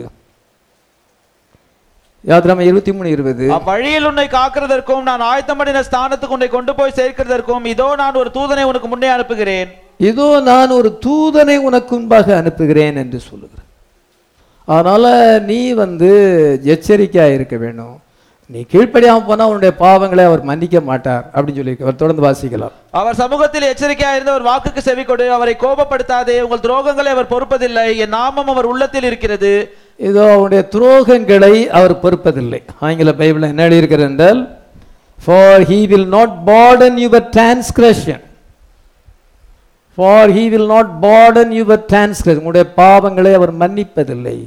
யாத்ராம 2.29 2.65
இருபத்தி 2.69 2.91
மூணு 2.91 3.09
இருபது. 3.09 3.45
அவ்வழியில் 3.51 4.07
உன்னை 4.09 4.27
காக்கிறதற்கும் 4.37 5.07
நான் 5.09 5.27
ஆயத்தம் 5.31 5.57
பண்ணின 5.59 5.83
ஸ்தானத்துக்கு 5.87 6.35
உன்னை 6.37 6.49
கொண்டு 6.49 6.75
போய் 6.75 6.97
சேர்க்கிறதற்கும் 6.99 7.65
இதோ 7.73 7.95
நான் 8.01 8.19
ஒரு 8.21 8.29
தூதனை 8.37 8.63
உனக்கு 8.71 8.87
முன்னே 8.87 9.09
அனுப்புகிறேன். 9.15 9.69
இதோ 9.97 10.39
நான் 10.49 10.75
ஒரு 10.77 10.89
தூதனை 11.05 11.57
உனக்கு 11.67 11.93
முன்பாக 11.95 12.35
அனுப்புகிறேன் 12.41 12.95
என்று 12.95 13.19
சொல்லுகிறேன் 13.29 13.67
அதனால 14.67 15.05
நீ 15.49 15.73
வந்து 15.73 16.09
எச்சரிக்கையா 16.73 17.33
இருக்க 17.33 17.57
வேணும். 17.57 17.97
நீ 18.53 18.61
கீழ்ப்படியாம 18.71 19.25
போனா 19.27 19.43
உன்னுடைய 19.49 19.73
பாவங்களை 19.81 20.23
அவர் 20.29 20.41
மன்னிக்க 20.49 20.77
மாட்டார் 20.87 21.23
அப்படின்னு 21.33 21.59
சொல்லி 21.59 21.75
அவர் 21.83 21.99
தொடர்ந்து 22.01 22.23
வாசிக்கலாம். 22.25 22.73
அவர் 22.99 23.19
சமூகத்தில் 23.21 23.67
எச்சரிக்கையா 23.71 24.09
இருந்த 24.15 24.31
ஒரு 24.37 24.45
வாக்குக்கு 24.49 24.81
செவி 24.87 25.03
கொடு. 25.03 25.25
அவரை 25.35 25.53
கோபப்படுத்தாதே. 25.63 26.35
உங்கள் 26.45 26.63
துரோகங்களை 26.65 27.11
அவர் 27.15 27.31
பொறுப்பதில்லை. 27.33 27.85
என் 28.03 28.13
நாமம் 28.17 28.51
அவர் 28.53 28.69
உள்ளத்தில் 28.71 29.07
இருக்கிறது. 29.11 29.53
இதோ 30.09 30.25
அவனுடைய 30.35 30.61
துரோகங்களை 30.75 31.53
அவர் 31.79 31.95
பொறுப்பதில்லை. 32.03 32.61
ஆங்கில 32.87 33.13
பைபிள் 33.21 33.49
என்ன 33.51 33.67
எழுதியிருக்கிறது 33.67 34.09
என்றால் 34.11 34.41
for 35.25 35.65
he 35.71 35.79
will 35.91 36.09
not 36.17 36.37
pardon 36.51 37.01
your 37.05 37.27
transgression 37.37 38.23
for 39.97 40.31
he 40.37 40.45
will 40.53 40.71
not 40.75 40.93
pardon 41.07 41.53
your 41.59 41.83
transgression 41.91 42.41
உங்களுடைய 42.43 42.67
பாவங்களை 42.81 43.33
அவர் 43.39 43.53
மன்னிப்பதில்லை. 43.63 44.39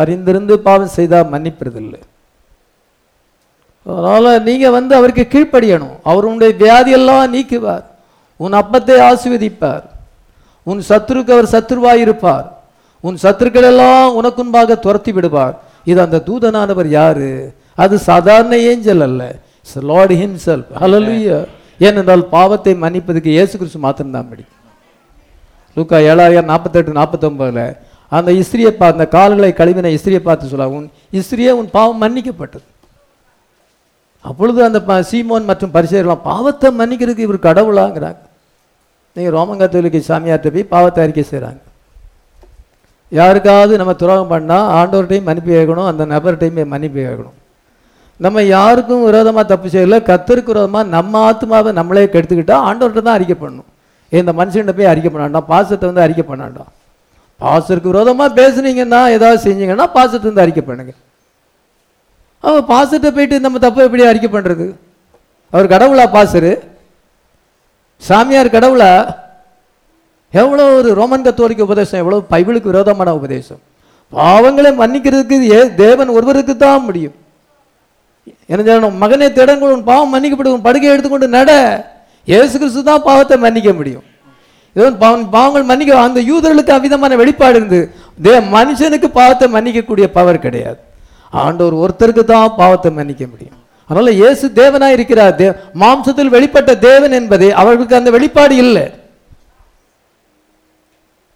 அறிந்திருந்து 0.00 0.56
பாவம் 0.68 0.96
செய்தால் 0.98 1.32
மன்னிப்பதில்லை. 1.34 2.00
அதனால 3.86 4.38
நீங்க 4.48 4.66
வந்து 4.78 4.92
அவருக்கு 4.98 5.24
கீழ்ப்படியணும். 5.34 5.96
அவர் 6.10 6.28
உன்னுடைய 6.30 6.52
வியாதியெல்லாம் 6.62 7.32
நீக்குவார். 7.34 7.86
உன் 8.40 8.54
அப்பத்தை 8.60 8.96
ஆசீர்வதிப்பார். 9.10 9.84
உன் 10.66 10.80
சத்துருக்கு 10.90 11.34
அவர் 11.36 11.52
சத்துருவாய் 11.54 12.02
இருப்பார் 12.04 12.46
உன் 13.04 13.18
சத்துருக்கள் 13.22 13.68
எல்லாம் 13.72 14.16
உனக்குன்பாக 14.18 14.76
துரத்தி 14.86 15.12
விடுவார். 15.16 15.54
இது 15.90 15.98
அந்த 16.06 16.22
தூதனானவர் 16.28 16.88
யாரு? 16.98 17.30
அது 17.82 17.94
சாதாரண 18.10 18.54
ஏஞ்சல் 18.70 19.04
அல்ல. 19.08 19.22
லார்ட் 19.90 20.12
ஹிம்செல்ஃப் 20.20 20.68
ஹalleluya 20.80 21.38
ஏனென்றால் 21.86 22.22
பாவத்தை 22.34 22.72
மன்னிப்பதற்கு 22.84 23.30
இயேசு 23.34 23.54
கிறிஸ்து 23.58 23.80
மாத்திரம்தான் 23.84 24.28
முடியும் 24.30 24.54
லூக்கா 25.76 25.98
ஏழாயிரம் 26.10 26.48
நாற்பத்தெட்டு 26.50 26.92
நாற்பத்தொம்பதுல 26.98 27.62
அந்த 28.12 28.30
இஸ்திரியை 28.40 28.72
பா 28.78 28.86
அந்த 28.92 29.04
கால்களை 29.16 29.50
கழுவின 29.58 29.92
இஸ்திரியை 29.96 30.20
பார்த்து 30.28 30.50
சொல்ல 30.52 30.68
உன் 30.76 30.86
இஸ்திரியே 31.18 31.52
உன் 31.58 31.68
பாவம் 31.76 32.00
மன்னிக்கப்பட்டது. 32.04 32.66
அப்பொழுது 34.20 34.64
அந்த 34.64 34.82
ப- 34.82 35.00
சீமோன் 35.00 35.44
மற்றும் 35.44 35.70
பரிசெயலாம் 35.74 36.22
பாவத்தை 36.22 36.78
மன்னிக்கிறதுக்கு 36.78 37.18
இவர் 37.18 37.36
கடவுளாங்கிறாங்க. 37.36 38.16
நீங்கள் 39.12 39.32
ரோமன் 39.32 39.58
கத்தோலிக்க 39.58 39.98
சாமியார்கிட்ட 39.98 40.52
போய் 40.52 40.62
பாவத்தை 40.62 41.02
அறிக்கை 41.02 41.24
செய்கிறாங்க 41.30 41.58
யாருக்காவது 43.08 43.76
நம்ம 43.76 43.92
துரோகம் 43.92 44.30
பண்ணால் 44.30 44.70
ஆண்டோர்டையும் 44.78 45.22
மன்னிப்பு 45.22 45.52
கேட்கணும் 45.52 45.86
அந்த 45.86 46.06
நபர்கிட்டையுமே 46.06 46.66
மன்னிப்பு 46.66 47.00
கேட்கணும். 47.00 47.36
நம்ம 48.16 48.42
யாருக்கும் 48.42 49.04
விரோதமாக 49.04 49.46
தப்பு 49.46 49.68
செய்யல 49.68 50.00
கத்தருக்கு 50.00 50.44
விரோதமாக 50.44 50.88
நம்ம 50.88 51.22
ஆத்மாவை 51.24 51.72
நம்மளே 51.72 52.04
கெடுத்துக்கிட்டால் 52.04 52.66
ஆண்டவர்கிட்ட 52.68 53.02
தான் 53.02 53.14
அறிக்கை 53.14 53.36
பண்ணணும். 53.40 53.68
இந்த 54.08 54.32
மனுஷன்கிட்ட 54.32 54.72
போய் 54.72 54.86
அறிக்கை 54.86 55.10
பண்ண 55.10 55.26
வேண்டாம் 55.26 55.46
பாசத்தை 55.46 55.88
வந்து 55.92 56.00
அறிக்கை 56.00 56.24
பண்ண 56.24 56.44
வேண்டாம். 56.44 56.66
பாசருக்கு 57.40 57.82
விரோதமாக 57.82 58.42
பேசுனீங்கன்னா 58.42 59.08
ஏதாவது 59.08 59.50
செஞ்சீங்கன்னா 59.50 59.86
பாசத்தை 59.92 60.20
வந்து 60.20 60.40
அறிக்கை 60.40 60.62
பண்ணுங்க. 60.62 60.92
அவர் 62.44 62.68
பாசத்தை 62.72 63.08
போயிட்டு 63.10 63.36
நம்ம 63.44 63.60
தப்பை 63.64 63.84
எப்படி 63.86 64.04
அறிக்கை 64.08 64.28
பண்ணுறது 64.34 64.66
அவர் 65.52 65.72
கடவுளா 65.74 66.04
பாசரு. 66.16 66.52
சாமியார் 68.02 68.54
கடவுளா 68.56 68.90
எவ்வளோ 70.40 70.64
ஒரு 70.78 70.88
ரோமன் 70.98 71.24
கத்தோலிக்க 71.26 71.68
உபதேசம் 71.68 72.00
எவ்வளோ 72.02 72.18
பைபிளுக்கு 72.32 72.70
விரோதமான 72.72 73.14
உபதேசம். 73.20 73.60
பாவங்களை 74.12 74.70
மன்னிக்கிறதுக்கு 74.82 75.48
ஏ 75.54 75.60
தேவன் 75.84 76.14
ஒருவருக்கு 76.16 76.54
தான் 76.64 76.84
முடியும். 76.88 77.16
என்ன 78.52 78.90
மகனே 79.02 79.28
திடங்கள் 79.38 79.88
பாவம் 79.90 80.12
மன்னிக்கப்படும். 80.14 80.54
உன் 80.56 80.66
படுக்கை 80.66 80.90
எடுத்துக்கொண்டு 80.92 81.28
நட. 81.36 81.50
இயேசு 82.28 82.54
கிறிஸ்து 82.60 82.82
தான் 82.90 83.06
பாவத்தை 83.08 83.36
மன்னிக்க 83.44 83.70
முடியும். 83.78 84.04
இதோ 84.76 84.88
பாவம் 85.04 85.24
பாவங்கள் 85.36 85.68
மன்னிக்க 85.70 86.00
அந்த 86.08 86.20
யூதர்களுக்கு 86.30 86.72
அவ்விதமான 86.76 87.16
வெளிப்பாடு 87.22 87.56
இருந்து 87.58 87.80
தே 88.26 88.34
மனுஷனுக்கு 88.56 89.08
பாவத்தை 89.20 89.46
மன்னிக்கக்கூடிய 89.56 90.06
பவர் 90.18 90.44
கிடையாது. 90.46 90.80
ஆண்டவர் 91.32 91.80
ஒருத்தருக்கு 91.82 92.24
தான் 92.32 92.54
பாவத்தை 92.60 92.90
மன்னிக்க 92.98 93.24
முடியும். 93.32 93.56
அதனால 93.90 94.10
இயேசு 94.20 94.44
தேவனாய் 94.60 94.96
இருக்கிறார். 94.96 95.34
தே 95.40 95.46
மாம்சத்தில் 95.82 96.34
வெளிப்பட்ட 96.36 96.70
தேவன் 96.88 97.14
என்பதே 97.20 97.48
அவர்களுக்கு 97.60 97.98
அந்த 98.00 98.10
வெளிப்பாடு 98.16 98.54
இல்லை. 98.64 98.86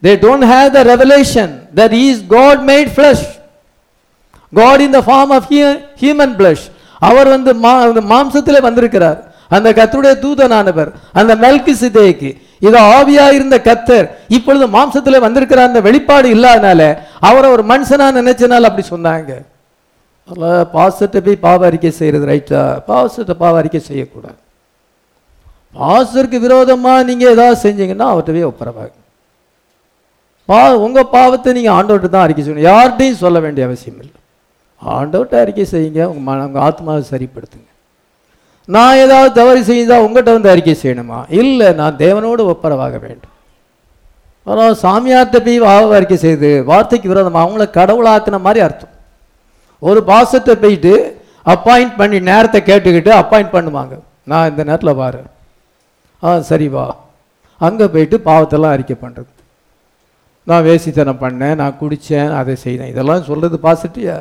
They 0.02 0.12
don't 0.24 0.46
have 0.52 0.70
the 0.78 0.82
revelation 0.92 1.52
that 1.80 1.96
is 2.04 2.22
God 2.36 2.62
made 2.70 2.90
flesh 2.96 3.26
God 4.52 4.82
in 4.86 4.96
the 4.98 5.02
form 5.08 5.32
of 5.36 5.46
human 6.02 6.34
flesh 6.40 6.64
அவர் 7.08 7.28
வந்து 7.34 7.52
மா 7.66 7.72
அந்த 7.84 8.00
வந்திருக்கிறார். 8.68 9.20
அந்த 9.56 9.68
கத்தருடைய 9.78 10.14
தூதனானவர் 10.24 10.90
அந்த 11.20 11.32
மெல்கி 11.44 11.72
சிதேக்கு 11.80 12.30
இது 12.66 12.78
ஆவியா 12.96 13.24
இருந்த 13.36 13.56
கத்தர் 13.68 14.06
இப்பொழுது 14.36 14.66
மாம்சத்தில் 14.76 15.24
வந்திருக்கிற 15.24 15.62
அந்த 15.68 15.80
வெளிப்பாடு 15.86 16.28
இல்லாதனால 16.36 16.80
அவரை 17.28 17.48
ஒரு 17.56 17.64
மனுஷனா 17.72 18.06
நினைச்சனால 18.20 18.68
அப்படி 18.68 18.84
சொன்னாங்க. 18.88 19.32
அதில் 20.28 20.68
பாசத்தை 20.76 21.18
போய் 21.26 21.44
பாவ 21.46 21.60
அறிக்கை 21.68 21.92
செய்கிறது 22.00 22.26
ரைட்டா 22.32 22.62
பாசத்தை 22.90 23.34
பாவ 23.42 23.54
அறிக்கை 23.60 23.80
செய்யக்கூடாது. 23.90 24.38
பாசருக்கு 25.80 26.38
விரோதமாக 26.46 27.06
நீங்கள் 27.10 27.32
ஏதாவது 27.34 27.62
செஞ்சீங்கன்னா 27.66 28.08
அவர்கிட்ட 28.12 28.36
போய் 28.36 28.50
ஒப்புறவாங்க 28.52 28.96
பா 30.48 30.60
உங்கள் 30.84 31.10
பாவத்தை 31.16 31.50
நீங்கள் 31.56 31.74
ஆண்டவர்கிட்ட 31.78 32.14
தான் 32.14 32.24
அறிக்கை 32.26 32.42
செய்யணும். 32.42 32.68
யார்கிட்டையும் 32.70 33.20
சொல்ல 33.24 33.38
வேண்டிய 33.44 33.66
அவசியம் 33.68 34.00
இல்லை. 34.04 34.18
ஆண்டவர்கிட்ட 34.82 35.36
அறிக்கை 35.42 35.64
செய்யுங்க 35.74 36.00
உங்கள் 36.12 36.26
மன 36.28 36.46
உங்கள் 36.48 36.64
ஆத்மாவை 36.68 37.02
சரிப்படுத்துங்க. 37.12 37.68
நான் 38.74 39.00
ஏதாவது 39.04 39.30
தவறு 39.40 39.60
செய்தா 39.70 39.96
உங்கள்கிட்ட 40.06 40.32
வந்து 40.36 40.52
அறிக்கை 40.54 40.74
செய்யணுமா? 40.82 41.20
இல்லை 41.40 41.68
நான் 41.80 42.00
தேவனோடு 42.04 42.42
ஒப்பரவாக 42.54 42.96
வேண்டும். 43.06 43.34
ஆனால் 44.46 44.74
சாமியார்கிட்ட 44.84 45.38
போய் 45.46 45.58
வாவ 45.68 45.94
அறிக்கை 45.98 46.18
செய்து 46.26 46.50
வார்த்தைக்கு 46.70 47.12
விரோதமாக 47.12 47.44
அவங்கள 47.44 47.66
கடவுளாக்குன 47.78 48.40
மாதிரி 48.46 48.62
அர்த்தம். 48.68 48.91
ஒரு 49.88 50.00
பாசத்தை 50.10 50.54
போயிட்டு 50.64 50.92
அப்பாயிண்ட் 51.52 51.94
பண்ணி 52.00 52.18
நேரத்தை 52.30 52.58
கேட்டுக்கிட்டு 52.70 53.12
அப்பாயிண்ட் 53.20 53.54
பண்ணுவாங்க. 53.56 53.94
நான் 54.30 54.50
இந்த 54.50 54.62
நேரத்தில் 54.68 54.98
வாரு 55.02 55.22
ஆ 56.22 56.32
சரி 56.50 56.66
வா. 56.74 56.84
அங்கே 57.66 57.86
போயிட்டு 57.94 58.16
பாவத்தெல்லாம் 58.28 58.74
அறிக்கை 58.74 58.96
பண்ணுறது 59.04 59.30
நான் 60.50 60.64
வேசித்தனம் 60.68 61.22
பண்ணேன் 61.24 61.58
நான் 61.60 61.78
குடித்தேன் 61.80 62.32
அதை 62.38 62.54
செய்தேன். 62.64 62.92
இதெல்லாம் 62.92 63.26
சொல்கிறது 63.28 63.56
பாசிட்டிவா? 63.66 64.16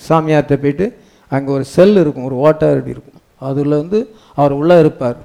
சாமியார்கிட்ட 0.00 0.56
போயிட்டு 0.64 0.86
அங்கே 1.32 1.50
ஒரு 1.56 1.64
செல் 1.74 2.00
இருக்கும் 2.02 2.28
ஒரு 2.28 2.36
ஓட்டர் 2.46 2.80
இருக்கும். 2.92 3.18
அதில் 3.48 3.80
வந்து 3.82 3.98
அவர் 4.40 4.54
உள்ளே 4.60 4.76
இருப்பார். 4.82 5.18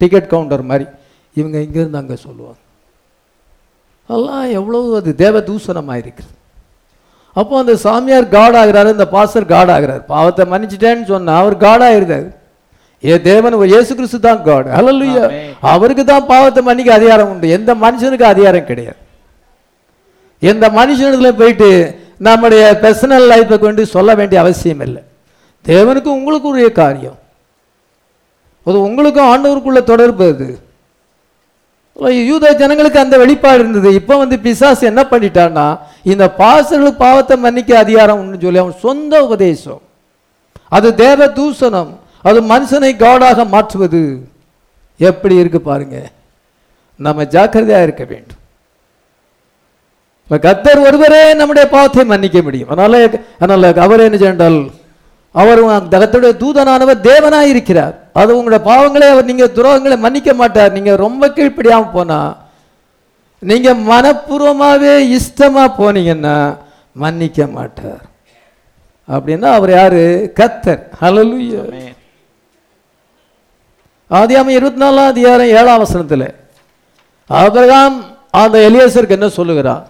டிக்கெட் 0.00 0.30
கவுண்டர் 0.32 0.64
மாதிரி. 0.70 0.86
இவங்க 1.38 1.56
இங்கேருந்து 1.66 2.00
அங்கே 2.02 2.16
சொல்லுவாங்க. 2.26 2.60
அதெல்லாம் 4.08 4.46
எவ்வளோ 4.58 4.78
அது 5.00 5.10
தேவ 5.24 5.40
தூசணமாக 5.50 6.02
இருக்கிறது 6.04 6.36
அப்போ 7.36 7.54
அந்த 7.62 7.74
சாமியார் 7.84 8.26
காட் 8.36 8.56
ஆகிறாரு 8.60 8.88
இந்த 8.96 9.06
பாஸ்டர் 9.14 9.50
காட் 9.52 9.72
ஆகிறார். 9.74 10.02
பாவத்தை 10.14 10.44
மன்னிச்சிட்டேன்னு 10.52 11.06
சொன்னா 11.12 11.34
அவர் 11.42 11.56
காட் 11.66 11.84
ஆயிருந்தார் 11.88 12.26
ஏ 13.04 13.14
தேவன் 13.28 13.54
இயேசு 13.74 13.92
கிறிஸ்து 13.98 14.18
தான் 14.26 14.42
காட் 14.48 14.68
ஆமென். 14.78 15.54
அவருக்கு 15.74 16.04
தான் 16.10 16.26
பாவத்தை 16.32 16.60
மன்னிக்க 16.66 16.90
அதிகாரம் 16.98 17.30
உண்டு. 17.32 17.46
எந்த 17.58 17.70
மனுஷனுக்கு 17.84 18.26
அதிகாரம் 18.34 18.68
கிடையாது. 18.70 19.00
எந்த 20.50 20.64
மனுஷனிடத்துல 20.78 21.30
போயிட்டு 21.40 21.70
நம்முடைய 22.26 22.62
பர்சனல் 22.82 23.26
லைஃப்பை 23.32 23.56
கொண்டு 23.64 23.82
சொல்ல 23.94 24.10
வேண்டிய 24.20 24.38
அவசியம் 24.44 24.82
இல்லை. 24.86 25.02
தேவனுக்கு 25.64 26.10
உங்களுக்கு 26.18 26.46
உரிய 26.52 26.68
காரியம். 26.82 27.18
அது 28.66 28.76
உங்களுக்கும் 28.88 29.30
ஆண்டவருக்குள்ள 29.32 29.80
தொடர்பு 29.92 30.24
அது. 30.32 30.48
யூத 32.30 32.52
ஜனங்களுக்கு 32.60 32.98
அந்த 33.04 33.16
வெளிப்பாடு 33.22 33.60
இருந்தது. 33.62 33.90
இப்போ 34.00 34.14
வந்து 34.22 34.36
பிசாசு 34.44 34.82
என்ன 34.90 35.02
பண்ணிட்டான்னா 35.12 35.66
இந்த 36.10 36.24
பாசர்களுக்கு 36.38 37.02
பாவத்தை 37.06 37.36
மன்னிக்க 37.44 37.78
அதிகாரம் 37.78 38.20
உண்டு 38.22 38.44
சொல்லி 38.44 38.62
அவன் 38.62 38.82
சொந்த 38.86 39.14
உபதேசம். 39.26 39.82
அது 40.76 40.88
தேவ 41.04 41.26
தூசணம் 41.38 41.92
அது 42.28 42.38
மனுஷனை 42.52 42.90
காடாக 42.96 43.44
மாற்றுவது. 43.54 44.02
எப்படி 45.08 45.34
இருக்கு 45.42 45.60
பாருங்க. 45.60 45.96
நம்ம 47.06 47.24
ஜாக்கிரதையா 47.34 47.80
இருக்க 47.86 48.04
வேண்டும். 48.12 48.40
இப்போ 50.24 50.36
கர்த்தர் 50.46 50.84
ஒருவரே 50.88 51.22
நம்முடைய 51.40 51.64
பாவத்தை 51.68 52.04
மன்னிக்க 52.12 52.38
முடியும். 52.42 52.70
அதனால 52.72 53.00
அதனால 53.38 53.72
அவர் 53.86 54.06
என்ன 54.06 54.18
சென்றால் 54.24 54.60
அவர் 55.40 55.60
தகத்துடைய 55.94 56.32
தூதனானவர் 56.42 57.04
தேவனாக 57.10 57.50
இருக்கிறார். 57.52 57.94
அது 58.20 58.30
உங்களுடைய 58.38 58.62
பாவங்களே 58.70 59.08
அவர் 59.14 59.30
நீங்க 59.30 59.46
துரோகங்களை 59.56 59.96
மன்னிக்க 60.04 60.32
மாட்டார். 60.40 60.72
நீங்க 60.72 60.92
ரொம்ப 60.96 61.28
கீழ்ப்படியாம 61.36 61.92
போனா 61.92 62.20
நீங்க 63.48 63.74
மனப்பூர்வமாவே 63.74 64.94
இஷ்டமா 65.16 65.62
போனீங்கன்னா 65.78 66.56
மன்னிக்க 66.92 67.46
மாட்டார். 67.46 68.04
அப்படின்னா 69.08 69.48
அவர் 69.58 69.70
யாரு? 69.70 70.32
கத்தர். 70.40 70.82
ஆமென். 71.00 71.96
ஆதியாம 74.10 74.52
இருபத்தி 74.58 74.80
நாலாம் 74.84 75.10
அதிகாரம் 75.12 75.46
ஏழாம் 75.46 75.78
வசனத்தில் 75.78 76.34
ஆபிரகாம் 77.26 77.96
அந்த 78.30 78.70
எலியேசருக்கு 78.70 79.16
என்ன 79.18 79.28
சொல்லுகிறான் 79.28 79.86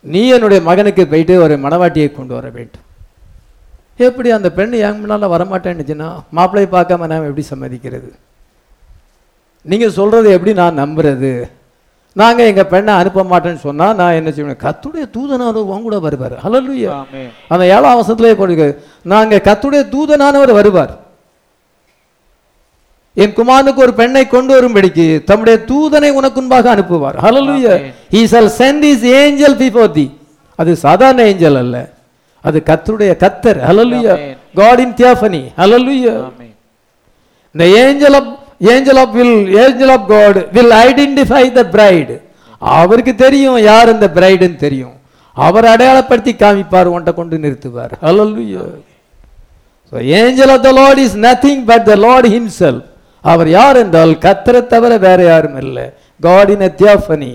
நீ 0.00 0.28
என்னுடைய 0.28 0.62
மகனுக்கு 0.62 1.06
போயிட்டு 1.06 1.40
ஒரு 1.42 1.56
மணவாட்டியை 1.56 2.12
கொண்டு 2.12 2.34
வர 2.34 2.48
வேண்டும். 2.48 2.86
எப்படி 3.96 4.30
அந்த 4.30 4.50
பெண் 4.50 4.72
என் 4.72 5.00
முன்னால 5.02 5.24
வரமாட்டேன்னுச்சுன்னா 5.34 6.10
மாப்பிள்ளையை 6.36 6.70
பார்க்காம 6.76 7.06
நான் 7.06 7.28
எப்படி 7.30 7.46
சம்மதிக்கிறது? 7.54 8.10
நீங்க 9.62 9.88
சொல்றது 9.90 10.30
எப்படி 10.32 10.52
நான் 10.52 10.78
நம்புறது? 10.78 11.32
நாங்க 12.16 12.40
எங்க 12.50 12.62
பெண்ணை 12.72 12.92
அனுப்ப 13.00 13.20
மாட்டேன்னு 13.30 13.60
சொன்னா 13.66 13.86
நான் 14.00 14.16
என்ன 14.20 14.30
செய்வேன்? 14.36 14.58
கத்துடைய 14.64 15.04
தூதனானவர் 15.16 15.70
உன் 15.74 15.84
கூட 15.86 15.98
வருவார். 16.06 16.34
ஆமென் 16.98 17.30
அந்த 17.52 17.62
ஏழாம் 17.74 17.98
வசத்திலே 18.00 18.32
போடுங்க 18.40 18.64
நாங்க 19.12 19.40
கத்துடைய 19.48 19.82
தூதனானவர் 19.94 20.52
வருவார். 20.58 20.92
என் 23.16 23.34
குமாரனுக்கு 23.38 23.84
ஒரு 23.86 23.94
பெண்ணை 24.00 24.24
கொண்டு 24.34 24.52
வரும்படிக்கு 24.56 25.06
தம்முடைய 25.30 25.56
தூதனை 25.70 26.10
உனக்கு 26.18 26.38
முன்பாக 26.40 26.68
அனுப்புவார். 26.74 27.16
Amen. 27.78 27.92
he 28.14 28.20
shall 28.32 28.48
send 28.60 28.82
his 28.90 29.02
angel 29.22 29.54
before 29.64 29.88
thee. 29.96 30.10
அது 30.58 30.70
சாதாரண 30.86 31.20
ஏஞ்சல் 31.30 31.58
அல்ல. 31.62 31.76
அது 32.44 32.58
கர்த்தருடைய 32.68 33.12
கத்தர் 33.24 33.58
ஹalleluya 33.68 34.12
Amen. 34.14 34.36
god 34.54 34.78
in 34.84 34.90
theophany. 35.00 35.42
Hallelujah. 35.60 36.16
Amen 36.28 36.54
the 37.54 37.68
angel 38.62 38.98
of 38.98 38.98
angel 38.98 38.98
of 38.98 39.14
will 39.18 39.34
angel 39.64 39.90
of 39.90 40.02
god 40.08 40.34
will 40.56 40.72
identify 40.86 41.44
the 41.58 41.64
bride 41.74 42.12
அவருக்கு 42.62 43.12
தெரியும் 43.22 43.58
யார் 43.68 43.92
அந்த 43.92 44.06
பிரைடுன்னு 44.16 44.58
தெரியும் 44.66 44.96
அவர் 45.36 45.66
அடையாளப்படுத்தி 45.72 46.32
காமிப்பார் 46.42 46.92
உன்ட்ட 46.94 47.12
கொண்டு 47.18 47.36
நிறுத்துவார் 47.44 47.94
hallelujah 48.06 48.66
so 49.92 49.96
angel 50.22 50.50
of 50.56 50.60
the 50.68 50.72
lord 50.72 50.98
is 51.06 51.14
nothing 51.28 51.58
but 51.70 51.80
the 51.92 51.98
lord 52.06 52.26
himself 52.38 52.82
அவர் 53.24 53.48
யார் 53.56 53.80
என்றால் 53.82 54.12
கத்தரை 54.26 54.60
தவிர 54.72 54.92
வேற 55.06 55.20
யாரும் 55.32 55.58
இல்லை 55.64 55.86
god 56.20 56.46
in 56.54 56.62
a 56.62 56.72
theophany 56.82 57.34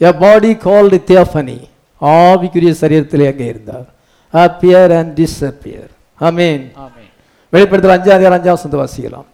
a 0.00 0.12
body 0.26 0.52
called 0.66 0.94
theophany 1.10 1.58
ஆவிக்குரிய 2.02 2.72
சரீரத்திலே 2.82 3.28
அங்கே 3.32 3.48
இருந்தார் 3.52 3.88
appear 4.34 4.86
and 4.98 5.10
disappear 5.22 5.84
amen 6.20 6.60
ஆமென் 6.84 7.10
வெளிப்படுத்தல் 7.52 7.96
அஞ்சாம் 7.96 8.16
அதிகாரம் 8.18 8.38
அஞ்சாம் 8.38 8.80
வாசிக்கலாம் 8.82 9.28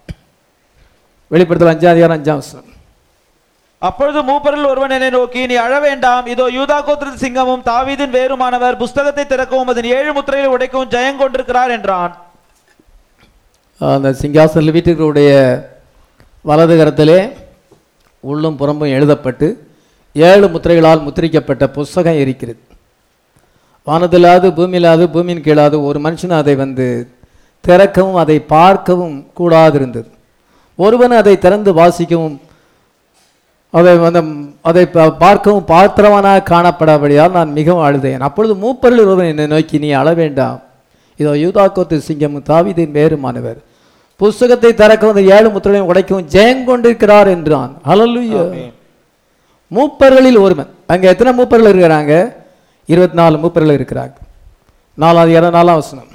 வெளிப்படுத்தல் 1.33 1.73
அஞ்சாம் 1.73 1.95
அதிகாரம் 1.95 2.17
அஞ்சாம் 2.19 2.41
வசனம். 2.41 2.71
அப்பொழுது 3.83 4.19
மூப்பரில் 4.29 4.69
ஒருவன் 4.73 4.95
என்னை 4.97 5.09
நோக்கி 5.17 5.41
நீ 5.51 5.55
அழ 5.67 5.73
வேண்டாம். 5.87 6.27
இதோ 6.33 6.45
யூதா 6.57 6.77
கோத்திரத்து 6.87 7.25
சிங்கமும் 7.25 7.65
தாவீதின் 7.71 8.15
வேறுமானவர் 8.17 8.81
புஸ்தகத்தை 8.83 9.25
திறக்கவும் 9.33 9.71
அதன் 9.73 9.89
ஏழு 9.97 10.11
முத்திரையில் 10.17 10.55
உடைக்கவும் 10.55 10.93
ஜெயம் 10.95 11.21
கொண்டிருக்கிறார் 11.23 11.75
என்றான். 11.77 12.15
அந்த 13.81 14.13
சிங்காசன 14.21 14.73
வீட்டுகளுடைய 14.77 15.33
வலது 16.51 16.75
கரத்திலே 16.81 17.21
உள்ளும் 18.25 18.59
புறம்பும் 18.61 18.95
எழுதப்பட்டு 18.97 19.47
ஏழு 20.15 20.47
முத்திரைகளால் 20.55 21.05
முத்திரிக்கப்பட்ட 21.07 21.65
புஸ்தகம் 21.77 22.21
இருக்கிறது. 22.25 22.61
வானத்திலாது 23.87 24.49
பூமியிலாது 24.59 25.05
பூமியின் 25.15 25.45
கீழாது 25.47 25.77
ஒரு 25.89 25.99
மனுஷன் 26.05 26.39
அதை 26.41 26.55
வந்து 26.65 26.87
திறக்கவும் 27.65 28.19
அதை 28.23 28.37
பார்க்கவும் 28.57 29.17
கூடாதிருந்தது. 29.39 30.11
ஒருவன் 30.77 31.11
அதை 31.11 31.39
திறந்து 31.39 31.71
வாசிக்கவும் 31.75 32.37
அதை 33.71 33.93
வந்து 33.97 34.21
அதை 34.63 34.83
பார்க்கவும் 35.25 35.65
பாத்திரவனாக 35.69 36.43
காணப்படாபடியால் 36.51 37.37
நான் 37.39 37.53
மிகவும் 37.53 37.85
அழுதேன். 37.87 38.25
அப்பொழுது 38.29 38.55
மூப்பரில் 38.55 39.05
ஒருவன் 39.05 39.31
என்னை 39.33 39.47
நோக்கி 39.47 39.79
நீ 39.79 39.91
அழ 39.91 40.09
வேண்டாம். 40.15 40.61
இதோ 41.17 41.33
யூதாக்கோத்து 41.45 41.97
சிங்கமும் 42.09 42.47
தாவீதின் 42.51 42.95
வேறுமானவர் 42.99 43.59
புஸ்தகத்தை 44.17 44.75
திறக்கவும் 44.75 45.17
அந்த 45.17 45.35
ஏழு 45.37 45.49
முத்திரையும் 45.49 45.91
உடைக்கவும் 45.91 46.31
ஜெயம் 46.35 46.65
கொண்டிருக்கிறார் 46.65 47.27
என்றான். 47.27 47.73
ஆமென். 47.85 48.73
மூப்பர்களில் 49.75 50.39
ஒருவன். 50.39 50.71
அங்க 50.87 51.09
எத்தனை 51.09 51.33
மூப்பர்கள் 51.39 51.73
இருக்கிறாங்க? 51.73 52.35
இருபத்தி 52.87 53.17
நாலு 53.17 53.37
மூப்பர்கள் 53.39 53.77
இருக்கிறாங்க. 53.79 54.15
நாலாவது 54.95 55.33
இடம் 55.33 55.57
நாலாம் 55.59 55.81
வசனம். 55.83 56.11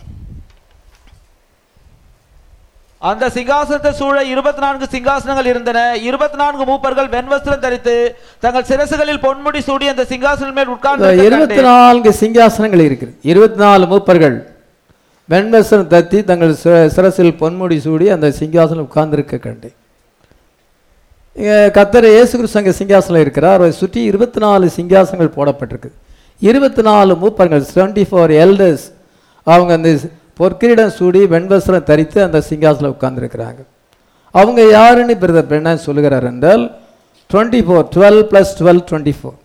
அந்த 3.01 3.27
சிங்காசனத்தை 3.27 3.91
சூழ 3.91 4.23
இருபத்தி 4.23 4.61
நான்கு 4.61 4.85
சிங்காசனங்கள் 4.91 5.45
இருந்தன. 5.45 5.97
இருபத்தி 5.97 6.37
நான்கு 6.37 6.63
மூப்பர்கள் 6.65 7.09
வெண்வஸ்திரம் 7.09 7.59
தரித்து 7.59 7.93
தங்கள் 8.39 8.63
சிரசுகளில் 8.63 9.21
பொன்முடி 9.25 9.59
சூடி 9.59 9.87
அந்த 9.87 10.05
சிங்காசனம் 10.09 10.53
மேல் 10.53 10.67
உட்கார்ந்து 10.67 11.25
இருபத்தி 11.25 11.61
நான்கு 11.61 12.15
சிங்காசனங்கள் 12.19 12.83
இருக்குது. 12.87 13.13
இருபத்தி 13.21 13.59
நாலு 13.59 13.85
மூப்பர்கள் 13.85 14.35
வெண்வசனம் 15.29 15.91
தத்தி 15.93 16.23
தங்கள் 16.23 16.53
சிர- 16.53 16.89
சிரசில் 16.89 17.33
பொன்முடி 17.39 17.77
சூடி 17.77 18.09
அந்த 18.09 18.33
சிங்காசனம் 18.39 18.85
உட்கார்ந்திருக்க 18.87 19.37
கண்டேன் 19.37 19.77
கத்தர் 21.77 22.03
இயேசு 22.03 22.37
கிறிஸ்து 22.37 22.59
அங்கே 22.59 22.73
சிங்காசனம் 22.79 23.19
இருக்கிறார். 23.19 23.53
அவரை 23.53 23.71
சுற்றி 23.71 24.03
இருபத்தி 24.03 24.39
நாலு 24.39 24.69
சிங்காசனங்கள் 24.75 25.35
போடப்பட்டிருக்கு. 25.35 25.89
இருபத்தி 26.41 26.81
நாலு 26.81 27.13
மூப்பர்கள் 27.15 27.63
டுவெண்ட்டி 27.75 28.03
ஃபோர் 28.11 28.33
எல்டர்ஸ் 28.45 28.85
அவங்க 29.47 29.73
அந்த 29.73 29.89
பொற்கிரீடம் 30.39 30.95
சூடி 30.97 31.21
வெண்வஸ்திரம் 31.33 31.87
தரித்து 31.89 32.19
அந்த 32.27 32.39
சிங்காசனம் 32.49 32.93
உட்கார்ந்துருக்கிறாங்க. 32.95 33.61
அவங்க 34.35 34.61
யாருன்னு 34.77 35.15
பிரதர் 35.21 35.49
பிரணான் 35.51 35.85
சொல்லுகிறார் 35.87 36.27
என்றால் 36.31 36.63
twenty 37.29 37.61
four 37.65 37.85
twelve 37.95 38.21
plus 38.31 38.51
twelve 38.59 38.83
twenty 38.89 39.13
four 39.19 39.39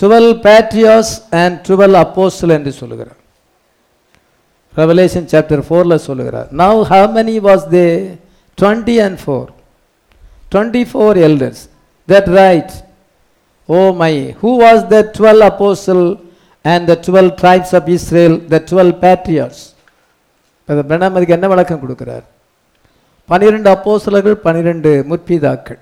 twelve 0.00 0.30
patriarchs 0.46 1.12
and 1.42 1.56
twelve 1.68 1.96
apostle 2.04 2.54
என்று 2.56 2.72
சொல்லுகிறார். 2.80 3.20
ரெவலேஷன் 4.74 5.28
சாப்டர் 5.32 5.62
ஃபோரில் 5.68 6.04
சொல்லுகிறார். 6.08 6.48
Now 6.62 6.80
how 6.90 7.08
many 7.18 7.36
was 7.48 7.64
they 7.76 7.86
twenty 8.58 8.96
and 9.06 9.18
four 9.22 9.48
twenty 10.52 10.82
four 10.90 11.18
elders 11.28 11.62
that 12.08 12.30
right 12.40 12.74
oh 13.68 13.80
my 14.02 14.12
who 14.42 14.50
was 14.64 14.84
the 14.94 15.00
twelve 15.18 15.42
apostle 15.50 16.06
and 16.64 16.86
the 16.90 16.94
twelve 17.06 17.32
tribes 17.42 17.74
of 17.78 17.88
Israel 17.96 18.36
the 18.54 18.60
twelve 18.70 18.94
patriarchs 19.04 19.60
Branham 20.74 21.12
அதுக்கு 21.12 21.32
என்ன 21.32 21.48
விளக்கம் 21.48 21.88
கொடுக்கிறார்? 21.88 22.22
பனிரெண்டு 23.26 23.70
அப்போசலர்கள் 23.70 24.36
பனிரெண்டு 24.36 25.04
முற்பிதாக்கள். 25.10 25.78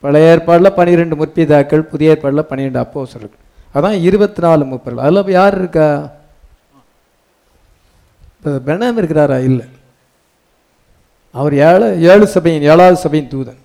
பழைய 0.00 0.28
ஏற்பாடில் 0.28 0.72
பனிரெண்டு 0.72 1.16
முற்பிதாக்கள் 1.16 1.80
புதிய 1.80 2.10
ஏற்பாடில் 2.10 2.44
பன்னிரெண்டு 2.44 2.78
அப்போசலர்கள் 2.78 3.38
அதான் 3.74 4.00
இருபத்தி 4.02 4.42
நாலு 4.42 4.64
முப்பர்கள். 4.64 4.98
அதில் 4.98 5.26
யார் 5.26 5.58
இருக்கா? 5.58 6.12
இப்போ 8.36 8.50
பிரணாம் 8.50 8.96
இருக்கிறாரா? 8.96 9.42
இல்லை. 9.42 9.66
அவர் 11.32 11.54
ஏழு 11.54 12.02
ஏழு 12.02 12.26
சபையின் 12.26 12.62
ஏழாவது 12.62 12.96
சபையின் 12.96 13.28
தூதன். 13.28 13.64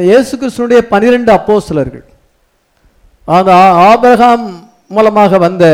இயேசு 0.00 0.36
கிறிஸ்துனுடைய 0.36 0.78
பனிரெண்டு 0.78 1.32
அப்போசலர்கள் 1.32 2.04
அந்த 3.24 3.52
ஆ- 3.52 3.72
ஆபிரகாம் 3.72 4.67
மூலமாக 4.90 5.38
வந்த 5.46 5.64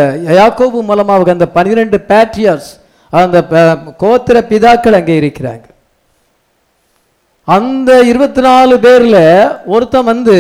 யாக்கோபு 0.41 0.79
மூலமாக 0.91 1.29
வந்த 1.31 1.47
பனிரெண்டு 1.57 1.99
பேட்ரியார்ஸ் 2.11 2.71
அந்த 3.13 3.37
கோத்திர 4.03 4.37
பிதாக்கள் 4.51 4.99
அங்கே 4.99 5.17
இருக்கிறாங்க. 5.21 5.65
அந்த 7.57 7.91
இருபத்தி 8.11 8.43
நாலு 8.49 8.75
பேர்ல 8.85 9.17
ஒருத்தன் 9.75 10.11
வந்து 10.13 10.37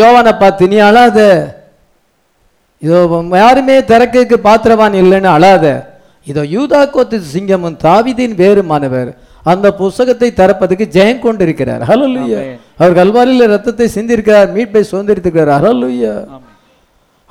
யோவானை 0.00 0.32
பார்த்து 0.42 0.68
நீ 0.72 0.78
அழாத. 0.90 1.18
இதோ 2.82 2.98
யாருமே 3.42 3.76
திறக்கைக்கு 3.90 4.36
பாத்திரவான் 4.48 5.00
இல்லைன்னு 5.02 5.30
அழாத. 5.36 5.66
இதோ 6.30 6.42
யூதா 6.54 6.80
கோத்து 6.94 7.16
சிங்கமும் 7.34 7.80
தாவிதின் 7.86 8.34
வேறுமானவர். 8.40 9.10
அந்த 9.52 9.66
புஸ்தகத்தை 9.80 10.28
திறப்பதற்கு 10.40 10.86
ஜெயம் 10.96 11.24
கொண்டிருக்கிறார். 11.26 11.82
ஹalleluya. 11.90 12.40
ஆமென். 12.42 12.58
அவர் 12.80 12.98
கல்வாரியில் 13.00 13.52
ரத்தத்தை 13.54 13.86
சிந்திருக்கிறார் 13.96 14.50
மீட்பை 14.56 14.82
சுதந்திரித்திருக்கிறார். 14.90 15.64
ஆமென். 15.70 16.51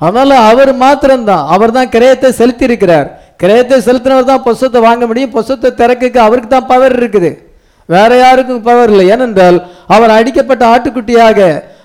அதனால 0.04 0.30
அவர் 0.50 0.72
மாத்திரம்தான். 0.84 1.44
அவர் 1.54 1.76
தான் 1.78 1.92
கிரயத்தை 1.96 2.30
செலுத்தி 2.40 2.64
இருக்கிறார் 2.68 3.08
கிரயத்தை 3.42 3.76
செலுத்தினவர் 3.86 4.30
தான் 4.30 4.46
புஸ்தத்தை 4.48 4.80
வாங்க 4.88 5.04
முடியும். 5.10 5.34
புஸ்தத்தை 5.36 5.70
திறக்க 5.80 6.20
அவருக்கு 6.26 6.50
தான் 6.54 6.70
பவர் 6.72 6.94
இருக்குது. 7.00 7.30
வேற 7.88 8.10
யாருக்கும் 8.24 8.66
பவர் 8.70 8.90
இல்லை. 8.92 9.06
ஏனென்றால் 9.14 9.58
அவர் 9.94 10.16
அடிக்கப்பட்ட 10.18 10.64
ஆட்டுக்குட்டியாக 10.74 11.38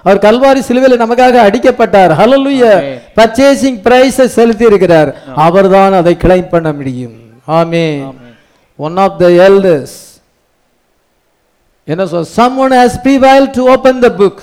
அவர் 0.06 0.20
கல்வாரி 0.26 0.62
சிலுவையில் 0.68 1.02
நமக்காக 1.04 1.40
அடிக்கப்பட்டார். 1.48 2.12
ஆமென். 2.24 3.00
பர்ச்சேசிங் 3.18 3.80
பிரைஸை 3.86 4.28
செலுத்தி 4.38 4.66
இருக்கிறார் 4.72 5.10
அவர்தான் 5.46 5.96
அதை 6.02 6.14
கிளைம் 6.24 6.52
பண்ண 6.54 6.70
முடியும். 6.80 7.16
ஆமே 7.60 7.86
amen. 8.10 8.36
One 8.80 8.98
of 9.06 9.18
the 9.24 9.26
elders 9.48 9.96
என்ன 11.88 12.06
சொல் 12.14 12.30
someone 12.40 12.74
has 12.82 12.94
prevailed 13.08 13.52
to 13.58 13.64
open 13.74 13.96
the 14.06 14.14
book. 14.22 14.38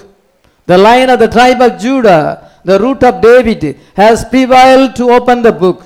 The 0.69 0.79
lion 0.87 1.09
of 1.15 1.19
the 1.25 1.31
tribe 1.37 1.61
of 1.67 1.73
judah. 1.87 2.21
The 2.71 2.77
root 2.85 3.03
of 3.09 3.15
david 3.27 3.63
has 4.03 4.25
prevailed 4.33 4.93
to 5.01 5.05
open 5.17 5.39
the 5.49 5.55
book 5.63 5.81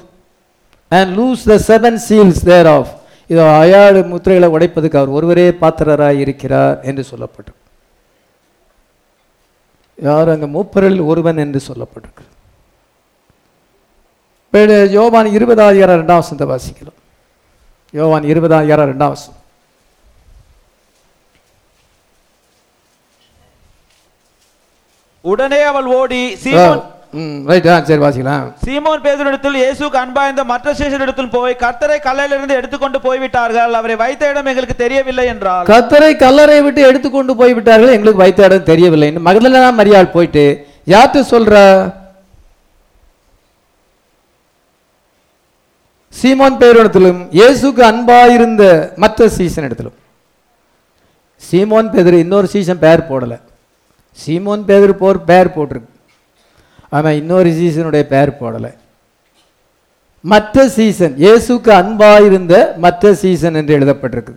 and 0.91 1.17
loose 1.19 1.43
the 1.51 1.59
seven 1.71 1.95
seals 2.07 2.39
thereof. 2.51 2.87
இதோ 3.33 3.45
அயாடு 3.63 4.01
முத்திரைகளை 4.13 4.49
உடைப்பதுக்கு 4.57 4.99
அவர் 5.01 5.17
ஒருவரே 5.19 5.47
பாத்திரராய் 5.63 6.21
இருக்கிறார் 6.25 6.77
என்று 6.91 7.03
சொல்லப்பட்டு. 7.11 7.53
யார் 10.09 10.29
அங்கே 10.35 10.49
மூப்பரில் 10.57 11.01
ஒருவன் 11.11 11.43
என்று 11.45 11.61
சொல்லப்பட்டிருக்கு. 11.69 12.25
யோவான் 14.99 15.29
இருபதாயிரம் 15.39 15.97
இரண்டாம் 15.97 16.23
வசந்த 16.23 16.45
வாசிக்கிறோம். 16.53 16.99
யோவான் 17.99 18.27
இருபதாயிரம் 18.33 18.87
இரண்டாம் 18.89 19.13
வசம் 19.15 19.37
உடனே 25.25 25.61
அவள் 25.71 25.89
ஓடி 26.01 26.23
சீமோன் 26.45 26.81
ரைட் 27.51 27.67
சரி 27.89 28.03
வாசிக்கலாம். 28.05 28.47
சீமோன் 28.65 29.03
பேதுருடத்தில் 29.05 29.57
இயேசுக்கு 29.61 29.99
அன்பாய்ந்த 30.03 30.43
மற்ற 30.51 30.73
சேஷரிடத்தில் 30.81 31.31
போய் 31.37 31.55
கர்த்தரை 31.63 31.97
கல்லையிலிருந்து 32.07 32.59
எடுத்துக்கொண்டு 32.61 32.99
போய்விட்டார்கள். 33.07 33.77
அவரை 33.79 33.97
வைத்த 34.03 34.31
இடம் 34.33 34.51
எங்களுக்கு 34.53 34.77
தெரியவில்லை 34.83 35.25
என்றால் 35.33 35.69
கத்தரை 35.71 36.11
கல்லறை 36.25 36.59
விட்டு 36.67 36.83
எடுத்துக்கொண்டு 36.89 37.35
போய் 37.41 37.57
விட்டார்கள் 37.59 37.95
எங்களுக்கு 37.97 38.25
வைத்த 38.25 38.49
இடம் 38.49 38.69
தெரியவில்லை. 38.73 39.09
மகதலேனா 39.29 39.71
மரியாள் 39.81 40.13
போயிட்டு 40.17 40.45
யார்கிட்ட 40.95 41.25
சொல்றா? 41.33 41.65
சீமான் 46.21 46.61
பேரிடத்திலும் 46.61 47.21
இயேசுக்கு 47.41 47.83
அன்பாயிருந்த 47.91 48.65
மற்ற 49.03 49.29
சீசன் 49.39 49.67
இடத்திலும். 49.67 49.99
சீமோன் 51.43 51.93
பேதர் 51.93 52.23
இன்னொரு 52.25 52.47
சீசன் 52.55 52.85
பேர் 52.87 53.09
போடல. 53.11 53.35
சீமோன் 54.27 54.65
பேதர் 54.65 54.97
போர் 54.97 55.25
பேர் 55.25 55.47
போட்டிருக்கு. 55.47 55.89
ஆனா 56.91 57.11
இன்னொரு 57.11 57.51
சீசனுடைய 57.51 58.03
பேர் 58.03 58.29
போடல. 58.29 58.75
மற்ற 60.21 60.69
சீசன் 60.69 61.15
இயேசுக்கு 61.19 61.71
அன்பாயிருந்த 61.71 62.77
மற்ற 62.77 63.15
சீசன் 63.15 63.55
என்று 63.55 63.79
எழுதப்பட்டிருக்குது. 63.79 64.37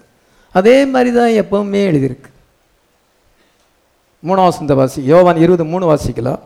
அதே 0.52 0.85
மாதிரி 0.85 1.11
தான் 1.11 1.30
எப்பவுமே 1.30 1.76
எழுதியிருக்கு. 1.76 2.30
மூணாம் 4.27 4.43
வசந்த 4.43 4.73
வாசி 4.73 5.03
யோவான் 5.03 5.38
இருபது 5.38 5.65
மூணு 5.65 5.95
வாசிக்கலாம். 5.95 6.39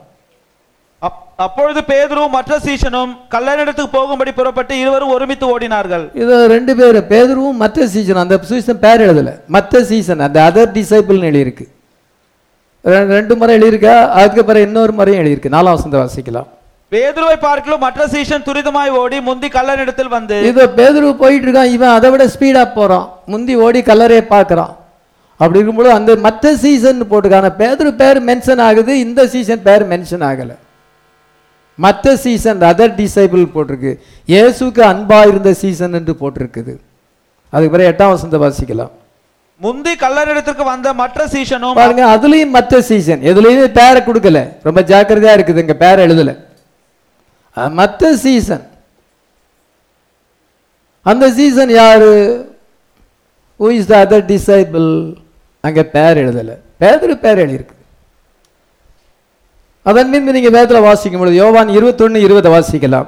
அப்- 1.01 1.23
அப்பொழுது 1.35 1.81
பேதுருவும் 1.81 2.29
மற்ற 2.29 2.57
சீஷனும் 2.57 3.17
கல்லறையிடத்துக்கு 3.31 3.87
போகும்படி 3.91 4.31
புறப்பட்டு 4.31 4.79
இருவரும் 4.79 5.09
ஒருமித்து 5.09 5.59
ஓடினார்கள். 5.59 6.15
இது 6.15 6.47
ரெண்டு 6.47 6.75
பேர் 6.75 6.95
பேதருவும் 6.95 7.51
மற்ற 7.51 7.87
சீசன் 7.87 8.15
அந்த 8.15 8.39
சீசன் 8.41 8.79
பேர் 8.79 9.01
எழுதல. 9.01 9.39
மற்ற 9.47 9.83
சீசன் 9.83 10.19
அந்த 10.19 10.51
அதர் 10.53 10.77
டிசைபிள்னு 10.77 11.25
எழுதியிருக்கு. 11.31 11.74
ரெண்டு 13.15 13.33
முறை 13.39 13.53
எழுதியிருக்கா? 13.57 13.95
அதுக்கு 14.19 14.41
பிறகு 14.47 14.67
இன்னொரு 14.67 14.93
முறையும் 14.97 15.21
எழுதியிருக்கு. 15.21 15.53
நாலாம் 15.55 15.75
வசந்த 15.77 15.97
வாசிக்கலாம். 16.01 16.49
பேதுருவை 16.93 17.35
பார்க்கலும் 17.45 17.83
மற்ற 17.85 18.01
சீஷன் 18.13 18.43
துரிதமாய் 18.47 18.91
ஓடி 18.99 19.17
முந்தி 19.27 19.47
கல்லறிடத்தில் 19.55 20.11
வந்து 20.15 20.35
இது 20.49 20.63
பேதுரு 20.79 21.07
போயிட்டு 21.21 21.47
இருக்கான் 21.47 21.71
இவன் 21.75 21.93
அதை 21.97 22.09
விட 22.13 22.25
ஸ்பீடா 22.33 22.63
போறான். 22.75 23.07
முந்தி 23.31 23.53
ஓடி 23.67 23.79
கல்லறையை 23.87 24.23
பார்க்கறான். 24.33 24.73
அப்படி 25.39 25.59
இருக்கும்போது 25.59 25.89
அந்த 25.95 26.11
மற்ற 26.25 26.51
சீசன் 26.63 27.01
போட்டிருக்காங்க. 27.11 27.51
பேதுரு 27.61 27.91
பேர் 28.01 28.19
மென்ஷன் 28.29 28.61
ஆகுது. 28.67 28.91
இந்த 29.05 29.21
சீசன் 29.33 29.63
பேர் 29.67 29.85
மென்ஷன் 29.93 30.25
ஆகல. 30.29 30.51
மற்ற 31.85 32.15
சீசன் 32.25 32.61
அதர் 32.71 32.93
டிசைபிள் 33.01 33.43
போட்டிருக்கு. 33.55 33.93
இயேசுக்கு 34.33 34.83
அன்பா 34.91 35.19
இருந்த 35.31 35.53
சீசன் 35.63 35.97
என்று 35.99 36.15
போட்டிருக்குது. 36.21 36.75
அதுக்கு 37.53 37.73
பிறகு 37.73 37.89
எட்டாம் 37.91 38.13
வசந்த 38.13 38.37
வாசிக்கலாம். 38.45 38.93
முந்தி 39.63 39.91
கல்லறிடத்திற்கு 40.01 40.63
வந்த 40.71 40.87
மற்ற 41.01 41.27
சீசனும் 41.33 41.77
பாருங்க 41.79 42.03
அதுலயும் 42.15 42.55
மற்ற 42.55 42.81
சீசன் 42.89 43.21
எதுலயும் 43.31 43.75
பேரை 43.77 43.99
கொடுக்கல. 44.07 44.39
ரொம்ப 44.67 44.79
ஜாக்கிரதையா 44.91 45.35
இருக்குது 45.37 45.63
இங்க 45.63 45.75
பேர் 45.83 46.03
எழுதல. 46.05 46.31
மற்ற 47.79 48.11
சீசன் 48.23 48.65
அந்த 51.11 51.25
சீசன் 51.37 51.71
யாரு? 51.81 52.11
Who 53.59 53.67
is 53.77 53.89
the 53.91 53.95
other 54.05 54.25
disciple 54.33 54.89
அங்க 55.67 55.81
பேர் 55.95 56.21
எழுதல. 56.23 56.51
பேதரு 56.81 57.15
பேர் 57.25 57.41
எழுதியிருக்கு. 57.43 57.75
அதன் 59.89 60.09
மீது 60.11 60.35
நீங்க 60.37 60.51
வேதத்தில் 60.57 60.87
வாசிக்கும் 60.89 61.21
பொழுது 61.21 61.41
யோவான் 61.43 61.75
இருபத்தொன்னு 61.77 62.25
இருபதை 62.27 62.49
வாசிக்கலாம். 62.55 63.07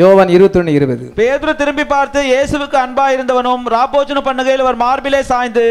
யோவான் 0.00 0.32
இருபத்தொன்னு 0.36 0.72
இருபது. 0.78 1.04
பேதுரு 1.20 1.52
திரும்பி 1.60 1.84
பார்த்து 1.92 2.18
இயேசுவுக்கு 2.32 2.76
அன்பா 2.82 3.06
இருந்தவனும் 3.14 3.64
ராப்போஜன 3.76 4.20
பண்ணுகையில் 4.28 4.62
அவர் 4.64 4.78
மார்பிலே 4.84 5.20
சாய்ந்து 5.30 5.64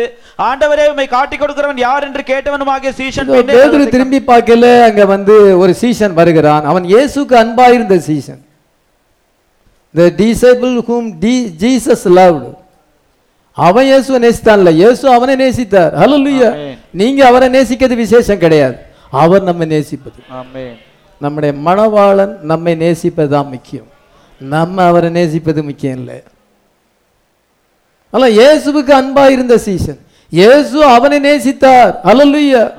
ஆண்டவரே 0.47 0.85
உம்மை 0.91 1.07
காட்டிக் 1.07 1.41
கொடுக்கிறவன் 1.43 1.79
யார் 1.87 2.05
என்று 2.07 2.23
கேட்டவனுமாகிய 2.31 2.91
சீஷன் 2.99 3.29
பின்னே 3.33 3.55
பேதுரு 3.57 3.85
திரும்பி 3.95 4.19
பார்க்கல 4.31 4.65
அங்க 4.89 5.05
வந்து 5.05 5.35
ஒரு 5.59 5.73
சீசன் 5.83 6.13
வருகிறான். 6.13 6.65
அவன் 6.65 6.85
இயேசுக்கு 6.93 7.35
அன்பா 7.43 7.67
இருந்த 7.77 7.97
சீசன் 8.09 8.41
the 9.95 10.07
disciple 10.21 10.73
whom 10.87 11.03
D- 11.21 11.49
Jesus 11.61 12.01
loved. 12.17 12.45
அவன் 13.57 13.85
இயேசுவை 13.85 14.17
நேசித்தான்ல. 14.25 14.71
இயேசு 14.81 15.05
அவனை 15.09 15.35
நேசித்தார். 15.43 15.93
ஹalleluya 16.01 16.47
ஆமென். 16.49 16.75
நீங்க 16.91 17.19
அவரை 17.25 17.47
நேசிக்கிறது 17.55 17.95
விசேஷம் 17.95 18.41
கிடையாது. 18.43 18.75
அவர் 19.21 19.43
நம்ம 19.43 19.65
நேசிப்பது. 19.73 20.19
நம்முடைய 21.21 21.51
மணவாளன் 21.67 22.33
நம்மை 22.51 22.73
நேசிப்பது 22.75 23.29
தான் 23.29 23.49
முக்கியம். 23.53 23.87
நம்ம 24.41 24.75
அவரை 24.89 25.09
நேசிப்பது 25.17 25.59
முக்கியம் 25.69 25.97
இல்லை. 26.01 26.17
அல்ல 28.13 28.25
இயேசுவுக்கு 28.39 28.93
அன்பா 29.01 29.23
இருந்த 29.35 29.55
சீசன் 29.67 29.99
இயேசு 30.31 30.77
அவனை 30.95 31.17
நேசித்தார். 31.27 31.93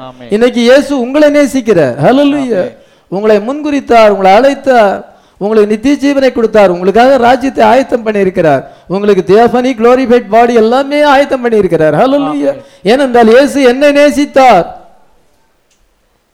ஆமென். 0.07 0.31
இன்னைக்கு 0.35 0.61
இயேசு 0.69 0.93
உங்களை 1.05 1.29
நேசிக்கிறார். 1.39 1.97
ஹalleluya 2.07 2.63
உங்களை 3.13 3.37
முன்குறித்தார் 3.49 4.13
உங்களை 4.15 4.31
அழைத்தார் 4.39 4.99
உங்களுக்கு 5.41 5.73
நித்திய 5.73 5.95
ஜீவனை 6.03 6.31
கொடுத்தார் 6.33 6.73
உங்களுக்காக 6.75 7.13
ராஜ்யத்தை 7.27 7.63
ஆயத்தம் 7.73 8.05
பண்ணி 8.07 8.21
இருக்கிறார் 8.25 8.63
உங்களுக்கு 8.95 9.23
தியோபனி 9.31 9.71
குளோரிஃபைட் 9.81 10.33
பாடி 10.35 10.55
எல்லாமே 10.63 10.99
ஆயத்தம் 11.15 11.43
பண்ணி 11.45 11.63
இருக்கிறார் 11.63 11.95
ஹalleluya 12.01 12.53
ஏனென்றால் 12.93 13.31
இயேசு 13.35 13.59
என்னை 13.73 13.91
நேசித்தார். 14.01 14.67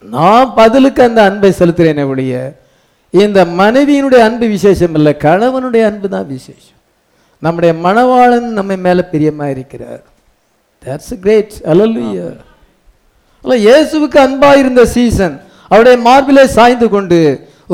நான் 0.02 0.48
பதிலுக்கு 0.58 1.00
அந்த 1.08 1.20
அன்பை 1.28 1.50
செலுத்துறேனே 1.60 2.04
ஒழிய 2.12 2.34
இந்த 3.22 3.40
மனைவியினுடைய 3.60 4.20
அன்பு 4.28 4.46
விசேஷம் 4.56 4.94
இல்லை 4.98 5.12
கணவனுடைய 5.26 5.82
அன்பு 5.90 6.06
தான் 6.14 6.28
விசேஷம். 6.36 6.78
நம்முடைய 7.44 7.72
மணவாளன் 7.84 8.48
நம்ம 8.58 8.76
மேலே 8.86 9.02
பிரியமாக 9.12 9.54
இருக்கிறார். 9.54 10.02
தட்ஸ் 10.82 11.14
கிரேட் 11.24 11.54
அலல்வியா 11.72 12.28
அல்ல 13.44 13.54
இயேசுவுக்கு 13.66 14.18
அன்பாக 14.26 14.60
இருந்த 14.62 14.82
சீசன் 14.96 15.36
அவருடைய 15.70 15.96
மார்பிலே 16.08 16.44
சாய்ந்து 16.56 16.86
கொண்டு 16.94 17.18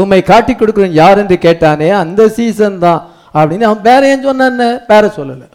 உம்மை 0.00 0.20
காட்டி 0.30 0.52
கொடுக்குறோம் 0.54 0.98
யார் 1.02 1.20
என்று 1.22 1.36
கேட்டானே 1.46 1.88
அந்த 2.02 2.22
சீசன் 2.36 2.76
தான் 2.84 3.00
அப்படின்னு 3.38 3.68
அவன் 3.68 3.84
பேர 3.88 4.02
ஏன் 4.12 4.26
சொன்னான் 4.28 4.60
பேர 4.90 5.02
சொல்லலை. 5.18 5.48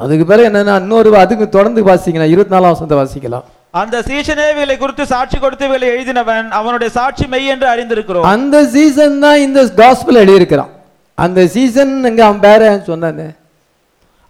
அதுக்கு 0.00 0.24
பிறகு 0.30 0.48
என்னென்னா 0.50 0.74
இன்னொரு 0.82 1.10
அதுக்கு 1.24 1.46
தொடர்ந்து 1.56 1.80
வாசிக்கலாம் 1.88 2.32
இருபத்தி 2.34 2.54
நாலாம் 2.54 2.74
வசந்த 2.74 2.94
வாசிக்கலாம். 3.00 3.46
அந்த 3.70 4.02
சீசனே 4.02 4.44
இவளை 4.50 4.76
குறித்து 4.76 5.06
சாட்சி 5.06 5.38
கொடுத்து 5.38 5.64
இவளை 5.66 5.88
எழுதினவன் 5.88 6.48
அவனுடைய 6.48 6.92
சாட்சி 6.92 7.26
மெய் 7.26 7.46
என்று 7.46 7.66
அறிந்திருக்கிறோம். 7.74 8.22
அந்த 8.22 8.64
சீசன் 8.64 9.18
தான் 9.18 9.38
இந்த 9.38 9.60
காஸ்பிள் 9.80 10.20
எழுதியிருக்கிறான். 10.22 10.72
அந்த 11.14 11.46
சீசன் 11.46 12.04
அங்க 12.04 12.24
அவன் 12.24 12.40
பேர 12.40 12.62
சொன்னானே? 12.90 13.28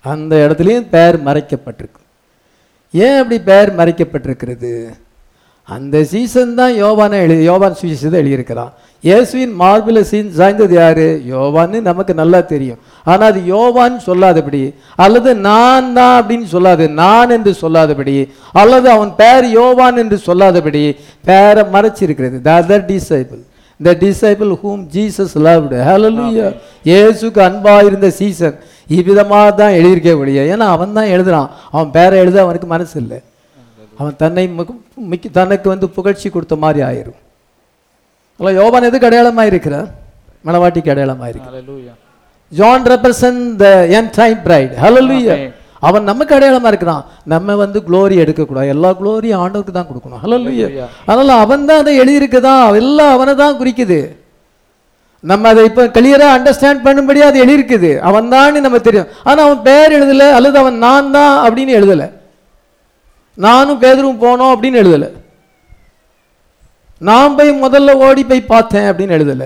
அந்த 0.00 0.36
இடத்துலையும் 0.36 0.88
பெயர் 0.96 1.24
மறைக்கப்பட்டிருக்கு. 1.24 2.02
ஏன் 2.92 3.18
அப்படி 3.18 3.38
பெயர் 3.40 3.76
மறைக்கப்பட்டிருக்கிறது? 3.76 4.72
அந்த 5.76 5.96
சீசன் 6.12 6.54
தான் 6.60 6.72
யோவானை 6.82 7.16
எழுதி 7.24 7.42
யோவான் 7.48 7.76
சுவிசேஷத்தை 7.80 8.18
எழுதியிருக்கிறான். 8.22 8.72
இயேசுவின் 9.04 9.52
மார்பில் 9.60 10.00
சீ 10.08 10.18
சாய்ந்தது 10.38 10.74
யாரு? 10.78 11.06
யோவான்னு 11.32 11.78
நமக்கு 11.88 12.12
நல்லா 12.20 12.40
தெரியும். 12.52 12.80
ஆனா 13.10 13.22
அது 13.32 13.40
யோவான் 13.52 13.96
சொல்லாதபடி 14.08 14.62
அல்லது 15.04 15.30
நான் 15.48 15.92
தான் 15.98 16.16
அப்படின்னு 16.20 16.48
சொல்லாது 16.54 16.84
நான் 17.02 17.32
என்று 17.36 17.52
சொல்லாதபடி 17.62 18.16
அல்லது 18.62 18.88
அவன் 18.96 19.12
பேர் 19.20 19.46
யோவான் 19.58 20.00
என்று 20.02 20.18
சொல்லாதபடி 20.26 20.82
பேரை 21.28 21.64
மறைச்சிருக்கிறது. 21.76 22.36
The 22.48 22.50
other 22.60 22.84
disciple 22.92 23.40
the 23.80 23.96
disciple 24.04 24.52
whom 24.62 24.82
Jesus 24.96 25.34
loved 25.46 25.76
hallelujah 25.88 26.48
இயேசுக்கு 26.90 27.40
அன்பா 27.48 27.76
இருந்த 27.88 28.08
சீசன் 28.20 28.56
இவ்விதமாக 28.98 29.48
தான் 29.62 29.74
எழுதியிருக்க 29.78 30.20
ஒழிய 30.22 30.40
ஏன்னா 30.52 30.66
அவன் 30.76 30.96
தான் 30.98 31.12
எழுதுறான். 31.16 31.50
அவன் 31.74 31.90
பேரை 31.96 32.16
எழுத 32.24 32.38
அவனுக்கு 32.46 32.68
மனசு 32.76 32.96
இல்லை 33.02 33.18
அவன் 34.00 34.18
தன்னை 34.22 34.44
தனக்கு 35.38 35.66
வந்து 35.72 35.86
புகழ்ச்சி 35.96 36.28
கொடுத்த 36.34 36.54
மாதிரி 36.64 36.80
ஆயிரும். 36.88 37.18
அல்ல 38.40 38.52
யோவான் 38.60 38.88
எதுக்கு 38.90 39.08
அடையாளமா 39.08 39.44
இருக்கிறார் 39.50 39.88
மணவாட்டிக்கு 40.44 40.92
அடையாளமா 40.92 41.26
இருக்கு 41.32 41.96
John 42.52 42.86
represent 42.92 43.42
the 43.62 43.66
end 43.96 44.12
time 44.20 44.38
bride 44.46 44.72
hallelujah 44.84 45.32
Amen. 45.34 45.50
அவன் 45.88 46.08
நமக்கு 46.10 46.32
அடையாளமா 46.36 46.70
இருக்கிறான் 46.72 47.02
நம்ம 47.32 47.54
வந்து 47.60 47.78
குளோரி 47.86 48.16
எடுக்கக்கூடாது. 48.22 48.72
எல்லா 48.74 48.88
குளோரியும் 49.00 49.42
ஆண்டவருக்கு 49.42 49.74
தான் 49.76 49.88
கொடுக்கணும். 49.90 50.20
Hallelujah. 50.24 50.68
அதனால 51.08 51.36
அவன் 51.44 51.66
தான் 51.68 51.80
அதை 51.82 51.92
எழுதியிருக்குதான் 52.02 52.64
எல்லாம் 52.80 53.12
அவனை 53.16 53.34
தான் 53.42 53.58
குறிக்குது. 53.60 54.00
நம்ம 55.24 55.48
அதை 55.52 55.62
இப்ப 55.70 55.86
கிளியரா 55.96 56.28
அண்டர்ஸ்டாண்ட் 56.36 56.84
பண்ணும்படி 56.86 57.20
அது 57.28 57.40
எழுதியிருக்குது. 57.44 57.90
அவன் 58.08 58.28
தான் 58.34 58.60
நம்ம 58.66 58.80
தெரியும். 58.88 59.08
ஆனா 59.28 59.40
அவன் 59.46 59.62
பேர் 59.68 59.96
எழுதல 59.98 60.26
அல்லது 60.38 60.56
அவன் 60.62 60.78
நான் 60.86 61.12
தான் 61.16 61.34
அப்படின்னு 61.46 61.78
எழுதல. 61.80 62.04
நானும் 63.46 63.82
பேதரும் 63.82 64.22
போனோம் 64.24 64.52
அப்படின்னு 64.54 64.80
எழுதல. 64.82 65.06
நான் 67.08 67.36
போய் 67.36 67.50
முதல்ல 67.64 67.90
ஓடி 68.06 68.22
போய் 68.30 68.50
பார்த்தேன் 68.52 68.88
அப்படின்னு 68.90 69.16
எழுதல. 69.18 69.44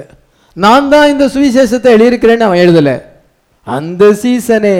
நான் 0.65 0.89
தான் 0.93 1.11
இந்த 1.13 1.25
சுவிசேஷத்தை 1.35 1.89
எழுதியிருக்கிறேன்னு 1.97 2.47
அவன் 2.49 2.63
எழுதல. 2.65 2.91
அந்த 3.67 4.05
சீசனே 4.23 4.79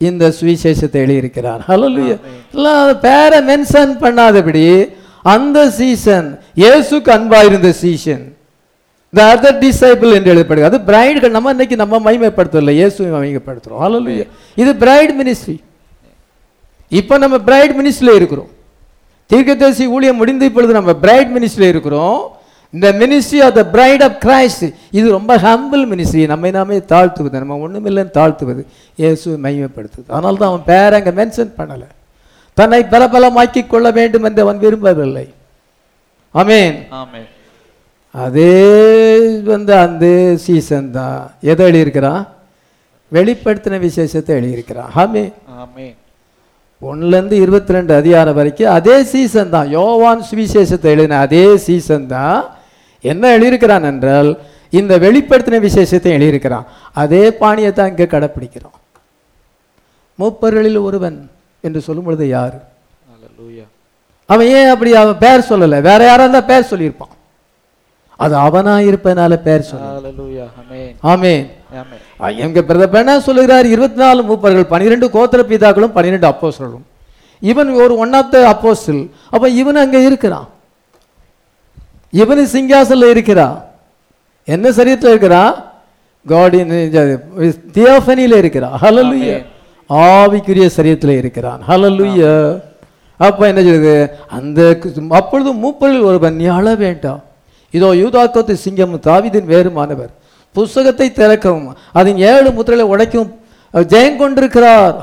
இந்த 0.00 0.24
சுவிசேஷத்தை 0.38 0.98
எழுதியிருக்கிறான். 1.04 1.60
ஹalleluya 1.68 2.16
இல்லை 2.54 2.74
பேரை 3.06 3.38
மென்ஷன் 3.50 3.92
பண்ணாதபடி 4.02 4.64
அந்த 5.34 5.58
சீசன் 5.78 6.28
இயேசுக்கு 6.62 7.10
அன்பா 7.16 7.40
இருந்த 7.48 7.70
சீசன் 7.82 8.24
த 9.12 9.20
அதர் 9.32 9.58
டிசைபிள் 9.64 10.14
என்று 10.16 10.32
எழுதப்படுகிறது. 10.34 10.70
அது 10.70 10.80
பிரைடுகள் 10.90 11.36
நம்ம 11.36 11.52
இன்னைக்கு 11.56 11.76
நம்ம 11.82 11.94
மகிமைப்படுத்தல 12.06 12.74
இயேசுவை 12.80 13.10
மகிமைப்படுத்துறோம். 13.16 13.80
ஹalleluya 13.84 14.26
இது 14.62 14.70
பிரைட் 14.84 15.14
மினிஸ்ட்ரி 15.20 15.56
இப்போ 16.92 17.14
நம்ம 17.22 17.36
பிரைட் 17.48 17.74
மினிஸ்ட்ரியில் 17.78 18.18
இருக்கிறோம். 18.18 18.50
தீர்க்கதரிசி 19.30 19.84
ஊழியம் 19.94 20.20
முடிந்து 20.20 20.44
இப்பொழுது 20.50 20.72
நம்ம 20.78 20.92
பிரைட் 21.04 21.30
மினிஸ்ட்ரியில் 21.36 21.72
இருக்கிறோம். 21.74 22.20
இந்த 22.74 22.86
ministry 23.00 23.38
of 23.46 23.56
the 23.58 23.62
bride 23.74 24.02
of 24.06 24.16
Christ 24.24 24.64
இது 24.98 25.06
ரொம்ப 25.16 25.32
ஹம்பிள் 25.46 25.82
மினிஸ்ட்ரி 25.92 26.22
நம்மை 26.32 26.50
நாமே 26.56 26.78
தாழ்த்துவது 26.92 27.42
நம்ம 27.42 27.58
ஒண்ணுமில்லைன்னு 27.66 28.16
தாழ்த்துவது 28.18 28.62
இயேசுவை 29.02 29.36
மையப்படுத்துது 29.44 30.08
அதனால 30.14 30.34
தான் 30.40 30.50
அவன் 30.52 30.66
பேரை 30.70 30.94
அங்கே 31.00 31.12
மென்ஷன் 31.20 31.52
பண்ணலை. 31.58 31.88
தன்னை 32.58 32.80
பலபலமாக்கிக் 32.92 33.70
கொள்ள 33.72 33.88
வேண்டும் 33.98 34.26
என்று 34.28 34.44
அவன் 34.46 34.62
விரும்பவில்லை. 34.64 35.26
ஆமென் 36.34 36.78
ஆமென் 37.00 37.28
அதே 38.14 38.56
வந்து 39.52 39.72
அந்த 39.86 40.04
சீசன் 40.44 40.90
தான். 40.98 41.20
எதை 41.50 41.62
எழுதியிருக்கிறான்? 41.68 42.22
வெளிப்படுத்தின 43.12 43.78
விசேஷத்தை 43.88 44.32
எழுதியிருக்கிறான். 44.38 44.90
ஆமே 45.02 45.24
ஆமென் 45.62 45.96
ஒன்றுலேருந்து 46.82 47.36
இருபத்தி 47.44 47.74
ரெண்டு 47.76 47.92
அதிகாரம் 48.00 48.36
வரைக்கும் 48.38 48.74
அதே 48.78 48.96
சீசன் 49.12 49.52
தான். 49.54 49.68
யோவான் 49.76 50.22
சுவிசேஷத்தை 50.28 50.88
எழுதின 50.94 51.18
அதே 51.26 51.44
சீசன் 51.66 52.06
தான். 52.16 52.40
என்ன 53.04 53.24
எழுதியிருக்கிறான் 53.36 53.88
என்றால் 53.90 54.30
இந்த 54.78 54.92
வெளிப்படுத்தின 55.04 55.60
விசேஷத்தை 55.66 56.10
எழுதியிருக்கிறான். 56.16 56.66
அதே 57.02 57.24
பாணியை 57.40 57.70
தான் 57.72 57.90
இங்கே 57.92 58.06
கடைப்பிடிக்கிறோம் 58.14 58.76
மூப்பர்களில் 60.18 60.78
ஒருவன் 60.86 61.18
என்று 61.64 61.80
சொல்லும் 61.86 62.06
பொழுது 62.08 62.24
யார் 62.36 62.56
அவன் 64.28 64.48
ஏன் 64.56 64.70
அப்படி 64.72 64.90
அவன் 65.02 65.20
பேர் 65.24 65.48
சொல்லலை? 65.50 65.78
வேற 65.90 66.00
யாரா 66.06 66.24
இருந்தா 66.24 66.40
பேர் 66.50 66.70
சொல்லியிருப்பான். 66.72 67.14
அது 68.24 68.34
அவனா 68.46 68.74
இருப்பதனால 68.88 69.32
பேர் 69.46 69.68
சொல்ல 69.68 69.84
ஆமென். 71.12 71.46
எங்க 72.46 72.58
பிரதமர் 72.68 73.02
என்ன 73.04 73.14
சொல்லுகிறார் 73.26 73.66
இருபத்தி 73.74 74.00
நாலு 74.02 74.20
மூப்பர்கள் 74.28 74.72
பனிரெண்டு 74.74 75.06
கோத்திர 75.16 75.40
பிதாக்களும் 75.50 75.94
பன்னிரெண்டு 75.96 76.26
அப்போஸ்தலரும் 76.32 76.86
இவன் 77.42 77.70
ஒரு 77.82 77.94
ஒன் 78.04 78.14
ஆஃப் 78.20 78.30
த 78.34 78.38
அப்போஸ்டில் 78.52 79.02
அப்ப 79.34 79.48
இவன் 79.60 79.82
அங்க 79.82 79.98
இருக்கிறான். 80.08 80.48
இவனு 82.12 82.44
சிங்காசனில் 82.54 83.12
இருக்கிறான் 83.14 83.56
என்ன 84.54 84.70
சரீரத்தில் 84.78 85.12
இருக்கிறான் 85.14 85.52
காடின் 86.26 86.72
தியோஃபனியில் 87.76 88.36
இருக்கிறான் 88.42 88.74
ஹalleluya 88.82 89.36
ஆவிக்குரிய 89.90 90.66
சரீரத்தில் 90.76 91.14
இருக்கிறான். 91.20 91.60
ஹalleluya 91.68 92.32
அப்ப 93.26 93.40
என்ன 93.50 93.60
சொல்லுது? 93.68 93.94
அந்த 94.36 94.58
அப்பொழுது 95.20 95.50
மூப்பரில் 95.62 96.06
ஒருவன் 96.08 96.36
நீ 96.40 96.46
அழ 96.58 96.74
வேண்டாம். 96.84 97.22
இதோ 97.74 97.88
யூதாக்கத்து 98.02 98.54
சிங்கம் 98.64 98.94
தாவீதின் 99.08 99.48
வேறுமானவர். 99.52 100.12
புஸ்தகத்தை 100.58 101.08
திறக்கவும் 101.20 101.68
அதன் 101.98 102.18
ஏழு 102.32 102.48
முத்திரைகளை 102.56 102.86
உடைக்கவும் 102.94 103.32
அவர் 103.74 103.88
ஜெயம் 103.92 104.20
கொண்டிருக்கிறார். 104.20 104.94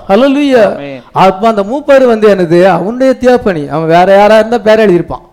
ஆமென். 0.76 1.02
அப்ப 1.24 1.42
அந்த 1.52 1.64
மூப்பர் 1.72 2.06
வந்து 2.12 2.28
என்னது? 2.34 2.60
அவனுடைய 2.78 3.12
தியாப்பணி. 3.24 3.64
அவன் 3.74 3.90
வேற 3.96 4.08
யாரா 4.20 4.38
இருந்தா 4.42 4.60
பேரை 4.68 4.82
எழுதியிருப்பான். 4.86 5.26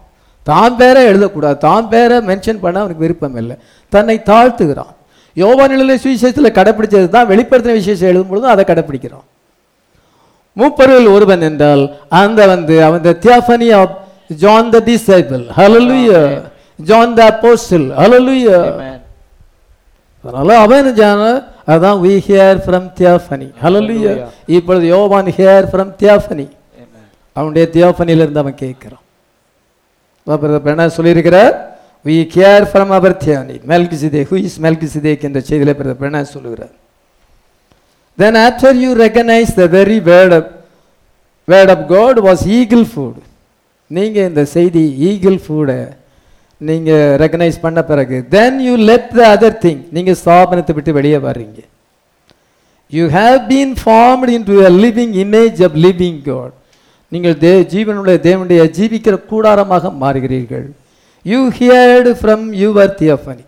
தான் 0.47 0.77
பேரை 0.81 1.03
எழுதக்கூடாது. 1.11 1.57
தான் 1.67 1.89
பேரை 1.93 2.17
மென்ஷன் 2.31 2.63
பண்ண 2.65 2.77
அவனுக்கு 2.83 3.05
விருப்பம் 3.07 3.37
இல்லை. 3.43 3.57
தன்னை 3.93 4.17
தாழ்த்துகிறான். 4.31 4.93
யோவானிலே 5.37 5.97
சுவிசேஷத்தில் 6.05 6.57
கடைப்பிடிச்சது 6.59 7.09
தான் 7.17 7.31
வெளிப்படுத்தின 7.33 7.77
விசேஷம் 7.81 8.11
எழுதும் 8.11 8.31
பொழுதும் 8.31 8.55
அதை 8.55 8.65
கடைப்பிடிக்கிறான். 8.71 9.27
மூப்பர்கள் 10.57 11.07
ஒருவன் 11.17 11.45
என்றால் 11.49 11.85
அந்த 12.23 12.41
வந்து 12.53 12.75
அவன் 12.87 13.05
theophany 13.27 13.69
of 13.81 13.95
John 14.43 14.73
the 14.75 14.81
disciple 14.91 15.45
hallelujah 15.59 16.21
John 16.91 17.15
the 17.19 17.23
hallelujah 18.01 18.59
amen 18.73 19.02
அதனால 20.25 20.51
அவன் 20.65 20.89
ஜான 21.01 21.23
அதான் 21.73 21.99
we 22.05 22.13
hear 22.29 22.53
from 22.67 22.83
தியாஃபனி 22.99 23.49
Hallelujah. 23.65 24.17
இப்பொழுது 24.57 24.87
யோவான் 24.95 25.31
hear 25.39 25.61
from 25.73 25.89
தியாஃபனி 26.03 26.47
அவனுடைய 27.37 27.65
தியாஃபனில 27.77 28.23
இருந்து 28.25 28.43
அவன் 28.45 28.59
கேட்கிறான். 28.65 29.05
அப்புறம் 30.27 30.67
என்ன 30.75 30.89
சொல்லியிருக்கிறார்? 30.97 31.55
We 32.09 32.17
care 32.37 32.65
from 32.73 32.89
our 32.97 33.13
theophany 33.25 33.57
Melchizedek 33.71 34.23
who 34.31 34.37
is 34.49 34.55
Melchizedek 34.67 35.25
என்ற 35.29 35.41
செய்தியில 35.49 35.73
பிரதர் 35.81 36.09
என்ன 36.11 36.25
சொல்லுகிறார்? 36.37 36.75
Then 38.19 38.35
after 38.47 38.71
you 38.83 38.91
recognize 39.05 39.51
the 39.61 39.69
very 39.79 39.99
word 40.11 40.33
of 40.39 40.45
word 41.49 41.71
of 41.75 41.81
god 41.95 42.15
was 42.29 42.41
eagle 42.59 42.85
food. 42.95 43.17
நீங்க 43.97 44.19
இந்த 44.31 44.43
செய்தி 44.57 44.85
ஈகிள் 45.09 45.39
ஃபுட்டை 45.45 45.81
நீங்க 46.69 46.91
ரெகனைஸ் 47.25 47.63
பண்ண 47.65 47.81
பிறகு 47.91 48.17
then 48.37 48.59
you 48.69 48.75
let 48.91 49.11
the 49.19 49.23
other 49.35 49.61
thing 49.67 49.83
நீங்க 49.97 50.13
ஸ்தாபனத்தை 50.23 50.75
விட்டு 50.79 50.99
வெளியே 51.01 51.21
வர்றீங்க. 51.29 51.61
You 52.93 53.05
been 53.49 53.75
been 53.85 54.33
in 54.33 54.35
into 54.37 54.55
a 54.69 54.71
living 54.85 55.15
image 55.25 55.61
of 55.67 55.77
living 55.85 56.19
God 56.29 56.55
நீங்கள் 57.13 57.37
தே 57.45 57.53
ஜீவனுடைய 57.73 58.17
தேவனுடைய 58.27 58.63
ஜீவிக்கிற 58.77 59.17
கூடாரமாக 59.31 59.93
மாறுகிறீர்கள். 60.03 60.67
You 61.31 61.41
heard 61.59 62.11
from 62.21 62.45
your 62.63 62.93
theophany 63.01 63.45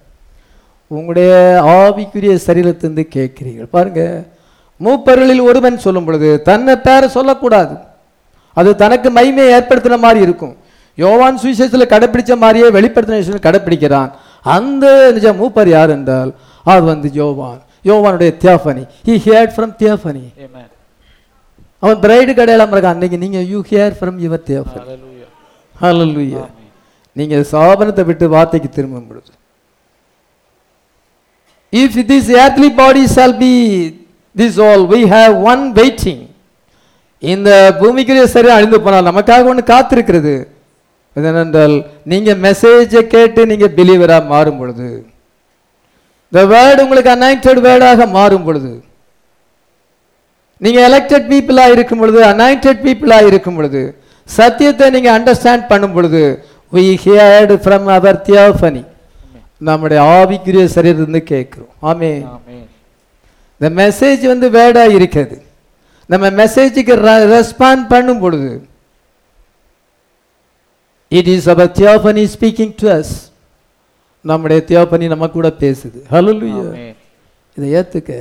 உங்களுடைய 0.91 1.31
ஆவிக்குரிய 1.75 2.33
சரீரத்திலிருந்து 2.47 3.05
கேட்கிறீர்கள். 3.17 3.69
பாருங்க 3.77 4.03
மூப்பர்களில் 4.85 5.47
ஒருவன் 5.49 5.85
சொல்லும் 5.87 6.07
பொழுது 6.09 6.31
தன்னை 6.49 6.75
பேரை 6.87 7.09
சொல்லக்கூடாது. 7.17 7.75
அது 8.61 8.71
தனக்கு 8.83 9.11
மகிமையை 9.19 9.53
ஏற்படுத்தின 9.59 9.99
மாதிரி 10.07 10.21
இருக்கும். 10.27 10.55
யோவான் 11.03 11.41
சுவிசேஷத்தில் 11.43 11.93
கடைப்பிடிச்ச 11.93 12.33
மாதிரியே 12.43 12.69
வெளிப்படுத்தின 12.77 13.21
விஷயத்தில் 13.21 13.47
கடைப்பிடிக்கிறான். 13.49 14.11
அந்த 14.57 14.85
நிஜ 15.17 15.27
மூப்பர் 15.41 15.71
யார் 15.77 15.93
என்றால் 15.97 16.31
அது 16.73 16.83
வந்து 16.93 17.09
யோவான். 17.21 17.61
யோவானுடைய 17.91 18.31
theophany. 18.43 18.85
He 19.07 19.15
heard 19.25 19.55
from 19.57 19.73
theophany. 19.83 20.25
அவன் 21.85 21.99
பிரைடு 22.05 22.33
கடையில் 22.35 22.65
இருக்கான் 22.67 22.95
அன்னைக்கு 22.97 23.19
நீங்க 23.25 23.41
you 23.53 23.59
hear 23.71 23.97
from 24.01 24.19
your 24.25 24.45
theophany. 24.51 24.85
Hallelujah 24.85 25.27
hallelujah 25.83 26.43
amen 26.45 26.63
நீங்க 27.19 27.37
சாபனத்தை 27.51 28.05
விட்டு 28.11 28.29
வார்த்தைக்கு 28.37 28.69
திரும்பும் 28.69 29.09
பொழுது. 29.09 29.33
If 31.73 31.99
this 32.11 32.31
earthly 32.43 32.71
body 32.83 33.05
shall 33.15 33.35
be 33.45 33.53
this 34.41 34.57
all 34.67 34.83
we 34.95 35.01
have 35.15 35.35
one 35.51 35.63
waiting. 35.81 36.21
இந்த 37.23 37.51
பூமிக்குரிய 37.81 38.25
சரி 38.35 38.49
அழிந்து 38.57 38.79
போனால் 38.85 39.09
நமக்காக 39.11 39.51
ஒன்று 39.51 39.63
காத்திருக்கிறது. 39.75 40.35
இது 41.17 41.27
என்னென்றால் 41.31 41.77
நீங்க 42.13 42.31
மெசேஜை 42.47 43.03
கேட்டு 43.15 43.41
நீங்க 43.53 43.67
பிலீவரா 43.79 44.19
மாறும் 44.33 44.59
பொழுது 44.63 44.89
the 46.33 46.45
word 46.53 46.79
உங்களுக்கு 46.85 47.11
அனாயிண்டட் 47.17 47.61
வேர்டாக 47.67 48.07
மாறும் 48.17 48.47
பொழுது 48.47 48.73
நீங்க 50.61 50.81
எலெக்டட் 50.89 51.29
பீப்புளா 51.33 51.67
இருக்கும் 51.75 52.01
பொழுது 52.03 52.21
அனாயிண்டட் 52.33 52.83
பீப்புளா 52.87 53.19
இருக்கும் 53.31 53.57
பொழுது 53.59 53.83
சத்தியத்தை 54.29 54.87
நீங்க 54.97 55.11
அண்டர்ஸ்டாண்ட் 55.19 55.71
பண்ணும் 55.71 55.95
பொழுது 55.99 56.23
we 56.73 56.85
heard 57.05 57.51
from 57.65 57.83
our 57.95 58.15
theophany. 58.27 58.83
நம்முடைய 59.69 59.99
ஆவிக்குரிய 60.15 60.63
சரீரத்திலிருந்து 60.75 61.21
கேட்கிறோம். 61.33 61.73
ஆமே 61.91 62.11
இந்த 63.61 63.69
மெசேஜ் 63.81 64.23
வந்து 64.31 64.47
வேர்டா 64.57 64.85
இருக்கிறது. 64.97 65.37
நம்ம 66.11 66.25
மெசேஜுக்கு 66.41 66.95
ரெஸ்பாண்ட் 67.35 67.85
பண்ணும் 67.93 68.23
பொழுது 68.25 68.51
it 71.09 71.29
is 71.29 71.49
our 71.49 71.71
theophany 71.71 72.29
speaking 72.35 72.75
to 72.77 72.89
us 72.89 73.13
நம்முடைய 74.21 74.63
தியோபனி 74.67 75.07
நம்ம 75.07 75.29
கூட 75.29 75.49
பேசுது 75.49 75.99
ஆமென் 76.73 76.97
இதை 77.57 77.69
ஏத்துக்க. 77.73 78.13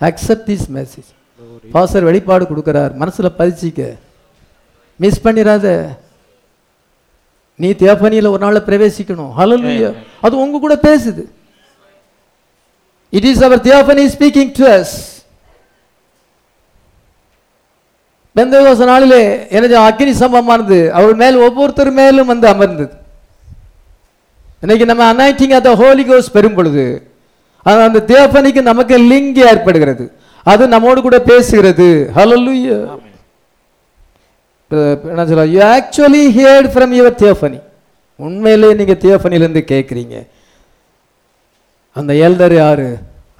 அக்செப்ட் 0.00 0.46
திஸ் 0.50 0.66
மெசேஜ் 0.74 1.10
பாஸ்டர் 1.70 2.04
வெளிப்பாடு 2.04 2.44
கொடுக்கிறார். 2.44 2.92
மனசுல 3.02 3.28
பதிச்சிக்க. 3.38 3.96
மிஸ் 4.96 5.26
பண்ணிடாத 5.26 5.96
நீ 7.56 7.70
தியோபனியில் 7.70 8.28
ஒரு 8.30 8.38
நாள் 8.38 8.56
பிரவேசிக்கணும். 8.56 9.32
ஹalleluya 9.38 9.94
அது 10.20 10.34
உங்க 10.38 10.58
கூட 10.58 10.74
பேசுது. 10.82 11.24
It 13.10 13.24
is 13.24 13.42
our 13.42 13.60
theophany 13.60 14.04
speaking 14.16 14.52
to 14.58 14.66
us 14.66 15.19
பெந்தகோச 18.40 18.84
நாளிலே 18.90 19.22
எனது 19.56 19.74
அக்னி 19.88 20.12
சம்பவமானது 20.22 20.78
அவர் 20.98 21.14
மேல் 21.22 21.36
ஒவ்வொருத்தர் 21.46 21.90
மேலும் 21.98 22.30
வந்து 22.32 22.46
அமர்ந்தது. 22.52 22.92
இன்னைக்கு 24.62 24.86
நம்ம 24.90 25.02
அனாயிட்டிங் 25.12 25.54
அந்த 25.58 25.70
ஹோலி 25.80 26.02
கோஸ் 26.10 26.34
பெறும் 26.36 26.56
பொழுது 26.58 26.84
அந்த 27.86 28.02
தியோபனிக்கு 28.10 28.62
நமக்கு 28.68 28.94
லிங்க் 29.10 29.40
ஏற்படுகிறது. 29.50 30.04
அது 30.46 30.62
நம்மோடு 30.74 31.00
கூட 31.06 31.18
பேசுகிறது. 31.30 31.88
ஹலோ 32.16 32.36
என்ன 35.10 35.26
சொல்ல 35.30 35.44
you 35.54 35.60
actually 35.76 36.22
heard 36.36 36.68
from 36.74 36.92
your 36.98 37.16
theophany 37.22 37.60
உண்மையிலே 38.26 38.70
நீங்க 38.80 38.94
தியோஃபனிலேருந்து 39.04 39.62
கேட்குறீங்க 39.72 40.16
அந்த 41.96 42.12
எல்டர் 42.26 42.54
யாரு? 42.62 42.88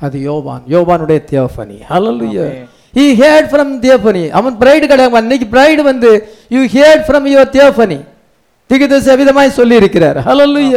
அது 0.06 0.16
யோவான். 0.28 0.62
யோவானுடைய 0.74 1.18
தியோஃபனி 1.30 1.78
ஹalleluya 1.92 2.44
He 2.94 3.14
heard 3.14 3.50
from 3.50 3.80
தியோஃபனி 3.80 4.28
அவன் 4.30 4.56
பிரைடு 4.58 4.86
கிடையாது 4.86 5.16
அன்னைக்கு 5.16 5.46
பிரைடு 5.56 5.82
வந்து 5.82 6.10
you 6.48 6.64
heard 6.66 7.00
from 7.06 7.26
your 7.26 7.46
theophany 7.46 8.00
திகுதச 8.70 9.16
விதமாய் 9.20 9.48
சொல்லி 9.48 9.76
இருக்கிறார் 9.76 10.16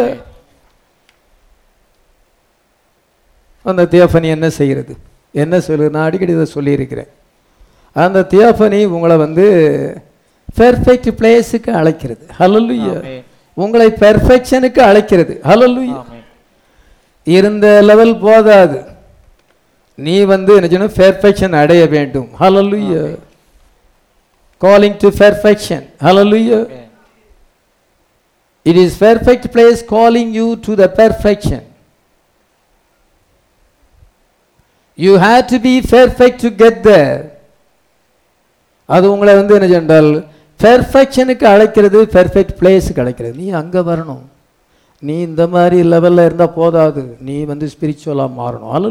Amen. 0.05 0.19
அந்த 3.65 3.83
தியோஃபனி 3.83 4.23
என்ன 4.23 4.49
செய்கிறது? 4.49 4.93
என்ன 5.31 5.59
சொல்லு 5.61 5.89
நான் 5.89 6.03
அடிக்கடி 6.03 6.31
இதை 6.31 6.45
சொல்லியிருக்கிறேன். 6.45 7.07
அந்த 7.95 8.27
தியோஃபனி 8.29 8.85
உங்களை 8.85 9.17
வந்து 9.17 9.45
பெர்ஃபெக்ட் 10.59 11.11
பிளேஸுக்கு 11.19 11.69
அழைக்கிறது. 11.71 12.25
Amen. 12.97 13.21
உங்களை 13.53 13.91
பெர்ஃபெக்ஷனுக்கு 13.91 14.79
அழைக்கிறது. 14.79 15.39
ஆமென். 15.91 16.23
இருந்த 17.23 17.81
லெவல் 17.81 18.17
போதாது. 18.17 18.77
நீ 19.95 20.15
வந்து 20.33 20.51
என்ன 20.55 20.67
செய்யணும் 20.71 20.95
பெர்ஃபெக்ஷன் 21.01 21.55
அடைய 21.61 21.87
வேண்டும். 21.87 22.29
Calling 24.61 24.93
to 25.03 25.09
perfection. 25.23 25.81
Hallelujah. 26.05 26.63
Amen. 26.69 26.89
it 28.69 28.75
is 28.83 28.91
perfect 29.07 29.45
place 29.55 29.79
calling 29.93 30.29
you 30.39 30.47
to 30.65 30.71
the 30.81 30.89
perfection. 31.01 31.61
You 34.97 35.13
had 35.25 35.43
to 35.53 35.57
be 35.67 35.75
perfect 35.95 36.37
to 36.43 36.49
get 36.63 36.75
there. 36.91 37.17
அது 38.85 39.05
உங்களை 39.11 39.33
வந்து 39.35 39.53
என்ன 39.57 39.67
சென்றால் 39.73 40.11
பெர்ஃபெக்ஷனுக்கு 40.63 41.45
அழைக்கிறது 41.53 42.05
பெர்ஃபெக்ட் 42.05 42.55
பிளேஸுக்கு 42.59 43.01
அழைக்கிறது. 43.03 43.35
நீ 43.41 43.49
அங்கே 43.61 43.79
வரணும். 43.79 44.23
நீ 44.99 45.15
இந்த 45.29 45.47
மாதிரி 45.47 45.77
லெவலில் 45.93 46.25
இருந்தால் 46.25 46.57
போதாது. 46.59 47.17
நீ 47.19 47.43
வந்து 47.51 47.65
ஸ்பிரிச்சுவலாக 47.73 48.31
மாறணும். 48.41 48.73
அல்ல 48.77 48.89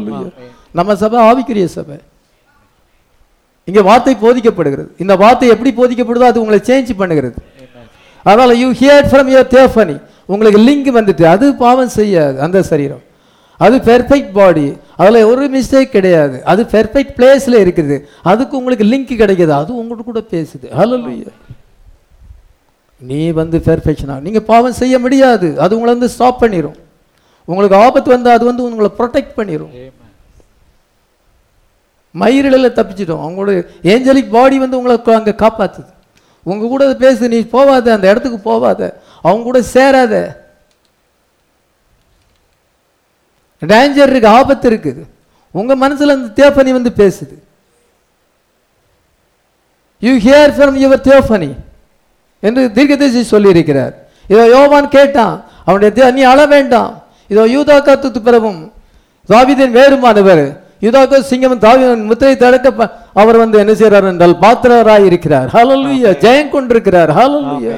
நம்ம 0.79 0.95
சபை 1.03 1.17
ஆவிக்குரிய 1.29 1.67
சபை. 1.77 1.97
இங்கே 3.69 3.81
வார்த்தை 3.89 4.13
போதிக்கப்படுகிறது. 4.25 4.89
இந்த 5.03 5.13
வார்த்தை 5.23 5.47
எப்படி 5.53 5.71
போதிக்கப்படுதோ 5.79 6.25
அது 6.31 6.41
உங்களை 6.43 6.59
சேஞ்ச் 6.69 6.91
பண்ணுகிறது. 7.01 7.37
அதனால் 8.25 8.53
you 8.63 8.67
hear 8.81 9.07
from 9.11 9.29
your 9.33 9.49
theophany 9.55 9.97
உங்களுக்கு 10.33 10.59
லிங்க் 10.67 10.91
வந்துட்டு 10.99 11.23
அது 11.33 11.45
பாவம் 11.63 11.95
செய்யாது 11.97 12.37
அந்த 12.45 12.57
சரீரம். 12.71 13.03
அது 13.59 13.75
பெர்ஃபெக்ட் 13.87 14.31
பாடி 14.37 14.67
அதில் 15.01 15.27
ஒரு 15.31 15.43
மிஸ்டேக் 15.55 15.95
கிடையாது. 15.95 16.37
அது 16.51 16.61
பெர்ஃபெக்ட் 16.75 17.13
பிளேஸில் 17.17 17.57
இருக்குது. 17.63 17.95
அதுக்கு 18.31 18.53
உங்களுக்கு 18.59 18.85
லிங்க் 18.91 19.11
கிடைக்கிது. 19.23 19.53
அது 19.61 19.71
உங்களுக்கு 19.81 20.09
கூட 20.11 20.21
பேசுது. 20.35 20.67
ஹலோ 20.79 20.97
நீ 23.01 23.21
வந்து 23.41 23.57
பெர்ஃபெக்ஷனாக 23.67 24.23
நீங்கள் 24.25 24.47
பாவம் 24.51 24.79
செய்ய 24.81 24.95
முடியாது. 25.05 25.47
அது 25.63 25.75
உங்களை 25.77 25.91
வந்து 25.95 26.09
ஸ்டாப் 26.15 26.41
பண்ணிடும் 26.43 26.77
உங்களுக்கு 27.47 27.77
ஆபத்து 27.85 28.09
வந்தால் 28.15 28.37
அது 28.37 28.45
வந்து 28.49 28.63
உங்களை 28.67 28.89
ப்ரொடெக்ட் 28.99 29.35
பண்ணிடும் 29.39 29.73
மயிரிழில் 32.19 32.71
தப்பிச்சிட்டோம். 32.71 33.21
அவங்களோட 33.25 33.67
ஏஞ்சலிக் 33.83 34.29
பாடி 34.29 34.59
வந்து 34.59 34.77
உங்களை 34.77 35.01
அங்கே 35.03 35.31
காப்பாற்றுது 35.31 35.85
உங்கள் 36.43 36.67
கூட 36.67 36.85
அது 36.85 36.95
பேசு 36.95 37.27
நீ 37.27 37.39
போவாத 37.39 37.93
அந்த 37.93 38.09
இடத்துக்கு 38.09 38.51
போவாத. 38.51 38.93
அவங்க 39.21 39.43
கூட 39.43 39.61
சேராத. 39.61 40.41
டேஞ்சர் 43.65 44.09
இருக்கு 44.09 44.27
ஆபத்து 44.27 44.69
இருக்குது 44.69 45.03
உங்கள் 45.51 45.75
மனசில் 45.75 46.09
அந்த 46.09 46.49
தேஃபனி 46.49 46.71
வந்து 46.71 46.93
பேசுது. 46.97 47.37
You 49.99 50.13
hear 50.13 50.51
from 50.51 50.91
your 50.91 51.07
theophany 51.07 51.55
என்று 52.39 52.71
தீர்க்கதரிசி 52.71 53.37
சொல்லியிருக்கிறார். 53.37 53.93
இதோ 54.27 54.45
யோவான் 54.45 54.89
கேட்டான் 54.89 55.43
அவனுடைய 55.65 56.09
தே- 56.09 56.13
நீ 56.13 56.21
அழ 56.21 56.45
வேண்டாம். 56.45 57.03
இதோ 57.27 57.45
யூதா 57.45 57.81
காத்து 57.81 58.21
பிறவும் 58.21 58.73
தாவீதின் 59.29 59.71
வேறுமானவர் 59.71 60.62
யூதாக்கோ 60.85 61.17
சிங்கம் 61.31 61.63
தாவீதின் 61.65 62.05
முத்திரை 62.11 62.35
தடுக்க 62.43 62.87
அவர் 63.21 63.37
வந்து 63.43 63.57
என்ன 63.63 63.73
செய்றார் 63.81 64.07
என்றால் 64.11 64.35
பாத்திரராய் 64.45 65.05
இருக்கிறார் 65.09 65.49
ஹalleluya 65.55 66.11
ஜெயம் 66.25 66.53
கொண்டிருக்கிறார். 66.55 67.11
ஹalleluya. 67.19 67.75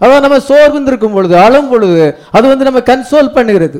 அதான் 0.00 0.24
நம்ம 0.24 0.36
சோர்ந்து 0.50 0.90
இருக்கும் 0.92 1.14
பொழுது 1.16 1.34
அழும் 1.44 1.70
பொழுது 1.70 2.02
அது 2.36 2.44
வந்து 2.52 2.66
நம்ம 2.68 2.80
கன்சோல் 2.90 3.34
பண்ணுகிறது. 3.38 3.78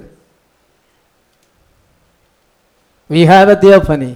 We 3.10 3.20
have 3.32 3.48
a 3.48 3.58
theophany. 3.66 4.10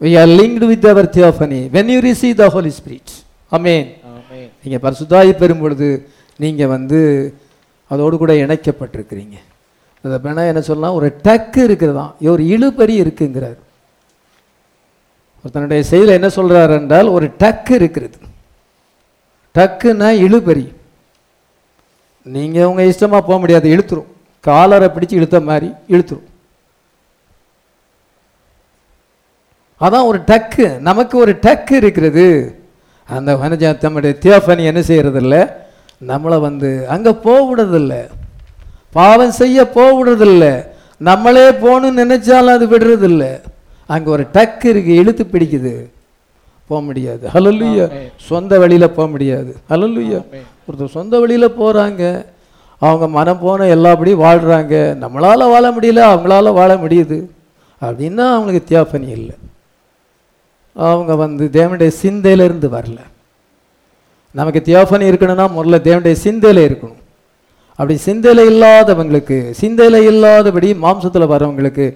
We 0.00 0.10
are 0.20 0.26
linked 0.40 0.64
with 0.70 0.84
our 0.90 1.06
theophany. 1.16 1.60
When 1.74 1.88
you 1.92 2.00
receive 2.10 2.36
the 2.42 2.48
holy 2.56 2.72
spirit. 2.78 3.08
Amen. 3.52 3.84
ஆமென். 4.10 4.48
நீங்க 4.64 4.78
பரிசுத்தாய் 4.84 5.32
பெறும் 5.40 5.62
பொழுது 5.62 5.88
நீங்க 6.40 6.62
வந்து 6.74 6.98
அதோடு 7.90 8.16
கூட 8.22 8.32
இணைக்கப்பட்டிருக்கிறீங்க. 8.44 9.36
அதை 10.04 10.16
வேணா 10.24 10.46
என்ன 10.50 10.60
சொல்லலாம் 10.60 10.96
ஒரு 10.98 11.08
டக்கு 11.24 11.60
இருக்கிறதாம் 11.68 12.12
ஒரு 12.32 12.42
இழுபறி 12.54 12.94
இருக்குங்கிறார். 13.02 13.58
தன்னுடைய 15.52 15.80
செயல 15.90 16.16
என்ன 16.18 16.28
சொல்கிறார் 16.28 16.70
என்றால் 16.70 17.08
ஒரு 17.16 17.26
டக்கு 17.42 17.72
இருக்கிறது. 17.80 18.16
டக்குன்னா 19.58 20.08
இழுபறி. 20.26 20.66
நீங்கள் 22.34 22.64
உங்கள் 22.64 22.90
இஷ்டமாக 22.92 23.26
போக 23.26 23.38
முடியாது 23.38 23.68
இழுத்துரும். 23.76 24.10
காலரை 24.40 24.88
பிடிச்சு 24.88 25.18
இழுத்த 25.20 25.40
மாதிரி 25.40 25.68
இழுத்துரும். 25.88 26.28
அதான் 29.80 30.08
ஒரு 30.10 30.18
டக்கு. 30.30 30.66
நமக்கு 30.78 31.18
ஒரு 31.18 31.32
டக்கு 31.46 31.72
இருக்கிறது. 31.72 32.26
அந்த 33.08 33.30
வனஜா 33.34 33.78
தம்முடைய 33.78 34.16
தியோஃபனி 34.20 34.64
என்ன 34.70 34.80
செய்கிறதில்ல 34.80 35.36
நம்மளை 36.10 36.40
வந்து 36.40 36.88
அங்கே 36.88 37.12
போக 37.26 37.40
விடுறதில்லை. 37.48 38.02
பாவம் 38.92 39.30
செய்ய 39.30 39.68
போக 39.68 40.04
விடுறதில்ல 40.04 40.66
நம்மளே 40.96 41.48
போகணும்னு 41.48 41.98
நினைச்சாலும் 41.98 42.46
அது 42.46 42.66
விடுறதில்ல. 42.66 43.40
அங்கே 43.86 44.10
ஒரு 44.10 44.26
டக்கு 44.32 44.64
இருக்கு 44.64 44.94
இழுத்து 44.94 45.26
பிடிக்குது. 45.32 45.90
போக 46.66 46.82
முடியாது. 46.82 47.28
ஹலல்லுயா. 47.34 47.90
சொந்த 48.16 48.58
வழியில 48.58 48.88
போக 48.88 49.08
முடியாது. 49.08 49.56
ஹலல்லுயா. 49.70 50.24
ஒருத்தர் 50.66 50.88
சொந்த 50.88 51.20
வழியில 51.20 51.46
போறாங்க. 51.46 52.24
அவங்க 52.78 53.08
மனம் 53.08 53.38
போன 53.38 53.76
எல்லாபடி 53.76 54.14
வாழ்றாங்க. 54.14 54.74
நம்மளால 55.04 55.38
வாழ 55.38 55.70
முடியல 55.70 56.00
அவங்களால 56.12 56.52
வாழ 56.52 56.74
முடியுது. 56.74 57.24
அப்படின்னா 57.82 58.32
அவங்களுக்கு 58.32 58.62
தியாபனி 58.68 59.08
இல்லை. 59.08 59.34
அவங்க 60.74 61.16
வந்து 61.16 61.48
தேவனுடைய 61.52 61.92
சிந்தையில 62.02 62.44
இருந்து 62.44 62.68
வரல. 62.68 62.98
நமக்கு 64.30 64.62
தியோபனி 64.64 65.04
இருக்கணும்னா 65.10 65.50
முதல்ல 65.56 65.80
தேவனுடைய 65.88 66.16
சிந்தையில 66.24 66.62
இருக்கணும். 66.68 67.01
அப்படி 67.76 67.94
சிந்தலை 68.06 68.44
இல்லாதவங்களுக்கு 68.52 69.36
சிந்தையில் 69.60 70.06
இல்லாதபடி 70.10 70.68
மாம்சத்தில் 70.84 71.32
வரவங்களுக்கு 71.34 71.86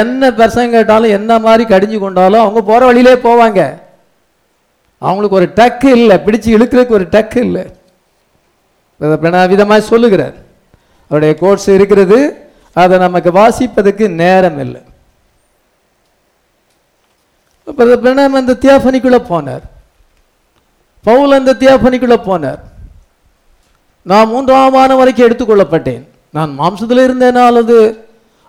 என்ன 0.00 0.30
பிரசங்க 0.38 0.70
கேட்டாலும் 0.76 1.16
என்ன 1.18 1.38
மாதிரி 1.46 1.64
கடிஞ்சு 1.72 1.98
கொண்டாலும் 1.98 2.44
அவங்க 2.44 2.60
போற 2.70 2.80
வழியிலே 2.86 3.14
போவாங்க. 3.26 3.60
அவங்களுக்கு 4.98 5.38
ஒரு 5.40 5.48
டக்கு 5.60 5.88
இல்லை 5.98 6.16
பிடிச்சு 6.26 6.48
இழுக்கிறதுக்கு 6.56 6.96
ஒரு 6.98 7.06
டக்கு 7.14 7.38
இல்லை. 7.46 7.64
விதமாக 9.54 9.80
சொல்லுகிறார். 9.92 10.36
அவருடைய 11.08 11.34
கோர்ஸ் 11.42 11.68
இருக்கிறது 11.78 12.18
அதை 12.82 12.98
நமக்கு 12.98 13.30
வாசிப்பதற்கு 13.40 14.04
நேரம் 14.22 14.60
இல்லை. 14.64 14.80
பிரணாம் 17.66 18.38
அந்த 18.40 18.56
தியாபனிக்குள்ள 18.62 19.18
போனார். 19.32 19.64
பவுல் 21.08 21.36
அந்த 21.38 21.52
தியாபனிக்குள்ள 21.60 22.16
போனார். 22.30 22.62
நான் 24.10 24.30
மூன்றாம் 24.32 24.74
வானம் 24.76 25.00
வரைக்கும் 25.00 25.26
எடுத்துக்கொள்ளப்பட்டேன். 25.28 26.02
நான் 26.36 26.50
மாம்சத்தில் 26.60 27.06
இருந்தேனா 27.06 27.42
அல்லது 27.50 27.76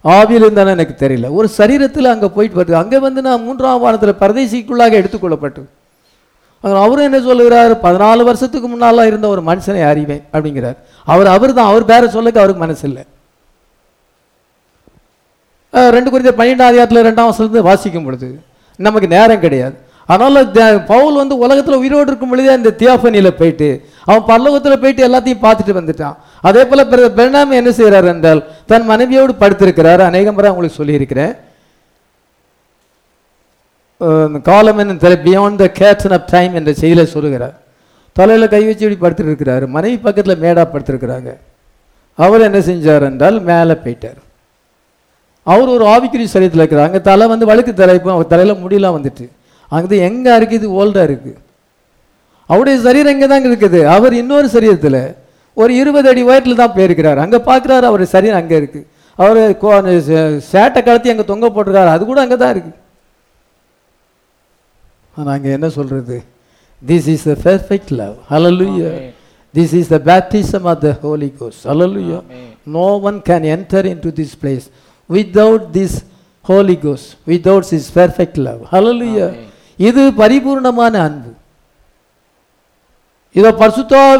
ஆவியில் 0.06 0.46
இருந்தேனா 0.46 0.74
எனக்கு 0.78 0.96
தெரியல. 1.04 1.28
ஒரு 1.38 1.48
சரீரத்தில் 1.60 2.14
அங்கே 2.14 2.28
போயிட்டு 2.36 2.60
வருது. 2.60 2.76
அங்கே 2.84 3.00
வந்து 3.08 3.22
நான் 3.28 3.44
மூன்றாம் 3.48 3.84
வானத்தில் 3.86 4.20
பரதேசிக்குள்ளாக 4.24 5.00
எடுத்துக்கொள்ளப்பட்டது 5.02 5.70
அவரும் 6.84 7.08
என்ன 7.08 7.20
சொல்லுகிறார்? 7.28 7.74
பதினாலு 7.86 8.22
வருஷத்துக்கு 8.28 8.68
முன்னால 8.72 9.04
இருந்த 9.10 9.28
ஒரு 9.34 9.42
மனுஷனை 9.50 9.82
அறிவேன் 9.90 10.24
அப்படிங்கிறார். 10.34 10.78
அவர் 11.12 11.30
அவர் 11.34 11.58
தான் 11.58 11.70
அவர் 11.72 11.90
பேரை 11.92 12.08
சொல்லக்கு 12.16 12.42
அவருக்கு 12.44 12.64
மனசு 12.66 12.84
இல்லை 12.90 13.04
ரெண்டு 15.96 16.10
குறித்த 16.12 16.32
பன்னிரெண்டாம் 16.40 16.72
அதிகாரத்தில் 16.72 17.06
ரெண்டாம் 17.08 17.30
வசனத்தை 17.32 17.62
வாசிக்கும் 17.70 18.06
பொழுது 18.08 18.28
நமக்கு 18.86 19.08
நேரம் 19.16 19.44
கிடையாது. 19.46 19.76
அதனால 20.08 20.46
த- 20.46 20.80
பவுல் 20.80 21.16
வந்து 21.16 21.38
உலகத்தில் 21.38 21.76
உயிரோடு 21.76 22.08
இருக்கும் 22.08 22.30
பொழுதே 22.30 22.48
அந்த 22.48 22.74
தியாபனியில் 22.78 23.30
போயிட்டு 23.30 23.70
அவன் 24.06 24.28
பல்லோகத்தில் 24.28 24.82
போயிட்டு 24.82 25.08
எல்லாத்தையும் 25.08 25.44
பார்த்துட்டு 25.46 25.78
வந்துட்டான். 25.80 26.16
அதே 26.42 26.66
போல 26.66 26.84
பெருநாம 26.84 27.52
என்ன 27.52 27.72
செய்கிறார் 27.72 28.06
என்றால் 28.06 28.44
தன் 28.66 28.86
மனைவியோடு 28.86 29.34
படுத்திருக்கிறார். 29.34 30.00
அநேக 30.02 30.32
முறை 30.32 30.50
உங்களுக்கு 30.50 30.78
சொல்லியிருக்கிறேன். 30.78 31.34
காலம் 34.44 34.78
என்ன 34.78 34.94
beyond 34.94 35.56
the 35.56 35.72
curtain 35.80 36.14
of 36.14 36.28
time 36.28 36.54
என்ற 36.56 36.74
செயலை 36.74 37.06
சொல்லுகிறார். 37.06 37.56
தலையில் 38.14 38.48
கை 38.48 38.66
வச்சு 38.66 38.92
இப்படி 38.92 39.14
படுத்துட்டு 39.14 39.26
இருக்கிறாரு 39.26 39.68
மனைவி 39.68 39.98
பக்கத்தில் 39.98 40.42
மேடா 40.42 40.64
படுத்திருக்கிறாங்க. 40.74 41.38
அவர் 42.16 42.42
என்ன 42.42 42.60
செஞ்சார் 42.60 43.02
என்றால் 43.02 43.42
மேலே 43.42 43.72
போயிட்டார். 43.72 44.20
அவர் 45.44 45.68
ஒரு 45.68 45.86
ஆவிக்குரிய 45.86 46.28
சரீரத்தில் 46.34 46.64
இருக்கிறாங்க 46.64 47.02
தலை 47.02 47.28
வந்து 47.28 47.46
வழுக்கு 47.46 47.74
தலை 47.74 47.96
இப்போ 47.96 48.12
அவர் 48.12 48.28
தலையில் 48.28 48.56
முடியெல்லாம் 48.56 48.96
வந்துட்டு. 49.00 49.26
அங்கே 49.76 49.98
எங்கே 50.10 50.32
இருக்குது 50.40 50.68
ஓல்டாக 50.80 51.08
இருக்குது 51.10 51.40
அவருடைய 52.50 52.78
சரீரம் 52.88 53.14
இங்கே 53.16 53.28
தான் 53.28 53.48
இருக்குது. 53.50 53.80
அவர் 53.96 54.14
இன்னொரு 54.22 54.48
சரீரத்தில் 54.56 55.02
ஒரு 55.58 55.72
இருபது 55.82 56.08
அடி 56.12 56.22
உயரத்தில் 56.30 56.62
தான் 56.64 56.76
போயிருக்கிறார். 56.78 57.20
அங்கே 57.26 57.40
பார்க்குறாரு 57.50 57.86
அவர் 57.92 58.04
சரீரம் 58.16 58.42
அங்கே 58.42 58.58
இருக்குது 58.62 58.86
அவர் 59.20 59.40
சேட்டை 60.52 60.82
கழுத்தி 60.88 61.10
அங்கே 61.14 61.26
தொங்க 61.32 61.48
போட்டிருக்காரு. 61.56 61.92
அது 61.96 62.06
கூட 62.06 62.20
அங்கே 62.26 62.38
தான் 62.44 62.54
இருக்குது 62.56 62.78
ஆனால் 65.18 65.34
அங்கே 65.36 65.52
என்ன 65.58 65.68
சொல்கிறது 65.78 66.18
this 66.82 67.08
is 67.14 67.26
the 67.32 67.36
perfect 67.48 67.92
love 68.02 68.16
Amen. 68.98 69.14
This 69.54 69.74
is 69.80 69.90
the 69.96 70.00
of 70.72 70.78
the 70.86 70.94
holy 71.06 71.30
ghost. 71.30 71.64
Hallelujah. 71.64 72.22
Amen. 72.30 72.54
no 72.78 72.98
one 72.98 73.22
can 73.22 73.44
enter 73.46 73.82
into 73.94 74.12
this 74.12 74.36
place 74.36 74.70
without 75.10 75.74
this 75.74 76.04
holy 76.46 76.76
ghost 76.76 77.16
without 77.26 77.66
his 77.76 77.90
perfect 77.92 78.38
love. 78.38 78.62
Hallelujah. 78.70 79.30
Amen. 79.30 79.52
இது 79.78 80.12
பரிபூர்ணமான 80.18 80.94
அன்பு. 80.94 81.36
இதோ 83.32 83.52
பரிசுத்தா 83.52 84.20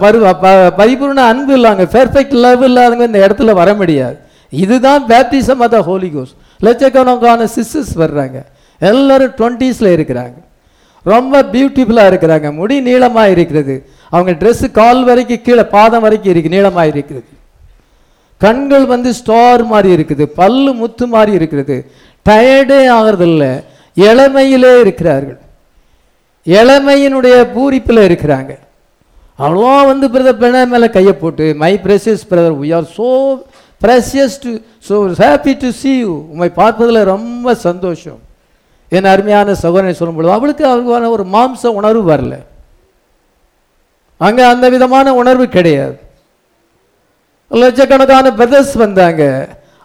பரு 0.00 0.40
ப- 0.40 0.84
பரிபூர்ண 0.84 1.16
அன்பு 1.16 1.56
இல்லாங்க 1.58 1.82
perfect 1.82 2.32
love 2.32 2.62
இல்லாதவங்க 2.62 3.04
இந்த 3.04 3.26
இடத்துல 3.26 3.52
வர 3.52 3.74
முடியாது. 3.74 4.18
இதுதான் 4.50 5.06
பேப்டிசம் 5.06 5.62
ஆஃப் 5.62 5.70
த 5.70 5.82
ஹோலி 5.82 6.08
கோஸ் 6.08 6.34
லட்சக்கணக்கான 6.58 7.44
சிஸ்டர்ஸ் 7.44 7.96
வர்றாங்க. 7.96 8.42
எல்லாரும் 8.78 9.30
டுவெண்ட்டீஸில் 9.30 9.94
இருக்கிறாங்க. 9.96 10.32
ரொம்ப 11.02 11.42
பியூட்டிஃபுல்லாக 11.42 12.10
இருக்கிறாங்க. 12.12 12.54
முடி 12.54 12.80
நீளமாக 12.80 13.30
இருக்கிறது. 13.30 13.88
அவங்க 14.10 14.32
ட்ரெஸ்ஸு 14.32 14.70
கால் 14.70 15.04
வரைக்கும் 15.04 15.42
கீழே 15.42 15.64
பாதம் 15.64 16.02
வரைக்கும் 16.02 16.30
இருக்கு 16.30 16.48
நீளமாக 16.48 16.86
இருக்கிறது. 16.86 17.24
கண்கள் 18.38 18.86
வந்து 18.86 19.14
ஸ்டார் 19.14 19.64
மாதிரி 19.64 20.02
இருக்குது. 20.02 20.24
பல்லு 20.24 20.72
முத்து 20.72 21.06
மாதிரி 21.06 21.32
இருக்கிறது. 21.32 21.90
டயர்டே 22.28 22.90
ஆகிறதில்ல. 22.90 23.64
இளமையிலே 23.96 24.72
இருக்கிறார்கள். 24.84 25.40
இளமையினுடைய 26.46 27.36
பூரிப்பில் 27.54 28.06
இருக்கிறாங்க. 28.08 28.52
அவ்வளோ 29.44 29.72
வந்து 29.90 30.06
பிரதர் 30.14 30.40
பெண்ண 30.42 30.64
மேலே 30.72 30.88
கையை 30.96 31.14
போட்டு 31.22 31.46
my 31.62 31.72
precious 31.84 32.24
brother 32.30 32.56
we 32.62 32.68
are 32.78 32.86
so 32.98 33.08
precious 33.84 34.36
to 34.44 34.50
so 34.88 34.94
happy 35.24 35.52
to 35.62 35.70
see 35.80 35.92
you 36.04 36.12
உம்மை 36.32 36.48
பார்ப்பதில் 36.60 37.08
ரொம்ப 37.14 37.54
சந்தோஷம். 37.66 38.20
என் 38.96 39.10
அருமையான 39.12 39.54
சகோதரனை 39.64 39.94
சொல்லும்பொழுது 39.98 40.36
அவளுக்கு 40.36 40.64
அவளுக்கான 40.70 41.10
ஒரு 41.16 41.24
மாம்ச 41.34 41.72
உணர்வு 41.80 42.02
வரல. 42.12 42.34
அங்கே 44.26 44.44
அந்த 44.52 44.66
விதமான 44.74 45.06
உணர்வு 45.20 45.46
கிடையாது. 45.56 45.96
லட்சக்கணக்கான 47.50 48.26
பிரதர்ஸ் 48.38 48.74
வந்தாங்க. 48.84 49.22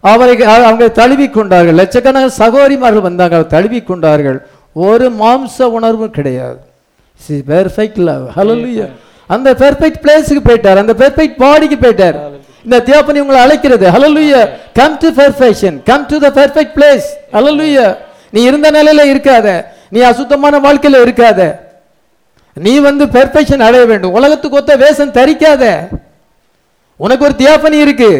அவரை 0.10 0.36
அவங்க 0.68 0.86
தழுவி 1.00 1.28
கொண்டார்கள் 1.38 1.80
லட்சக்கணக்கான 1.82 2.34
சகோதரிமார்கள் 2.42 3.08
வந்தாங்க. 3.10 3.36
அவர் 3.40 3.54
தழுவி 3.56 3.80
கொண்டார்கள் 3.90 4.40
ஒரு 4.86 5.08
மாம்ச 5.22 5.58
உணர்வும் 5.78 6.16
கிடையாது. 6.18 6.60
பெர்ஃபெக்ட் 7.52 8.00
லவ் 8.10 8.24
ஹalleluya 8.38 8.86
அந்த 9.36 9.50
பெர்ஃபெக்ட் 9.64 10.00
பிளேஸுக்கு 10.06 10.42
போயிட்டார். 10.50 10.80
அந்த 10.84 10.94
பெர்ஃபெக்ட் 11.02 11.38
பாடிக்கு 11.44 11.78
போயிட்டார். 11.84 12.18
இந்த 12.66 12.78
தியோபனி 12.88 13.20
உங்களை 13.24 13.40
அழைக்கிறது. 13.46 13.86
Hallelujah 13.96 14.42
come 14.80 14.98
to 15.04 15.10
perfection 15.22 15.78
come 15.90 16.08
to 16.12 16.18
the 16.26 16.30
perfect 16.40 16.74
place 16.78 17.08
hallelujah 17.36 17.86
நீ 18.36 18.42
இருந்த 18.50 18.68
நிலையில 18.78 19.06
இருக்காத. 19.14 19.48
நீ 19.94 20.00
அசுத்தமான 20.12 20.60
வாழ்க்கையில 20.66 21.00
இருக்காத. 21.06 21.42
நீ 22.66 22.74
வந்து 22.90 23.06
பெர்ஃபெக்ஷன் 23.18 23.66
அடைய 23.66 23.84
வேண்டும். 23.92 24.16
உலகத்துக்கு 24.20 24.60
ஒத்த 24.60 24.76
வேஷம் 24.84 25.16
தரிக்காத. 25.18 25.64
உனக்கு 27.06 27.26
ஒரு 27.28 27.36
தியாபனி 27.42 27.78
இருக்குது 27.86 28.20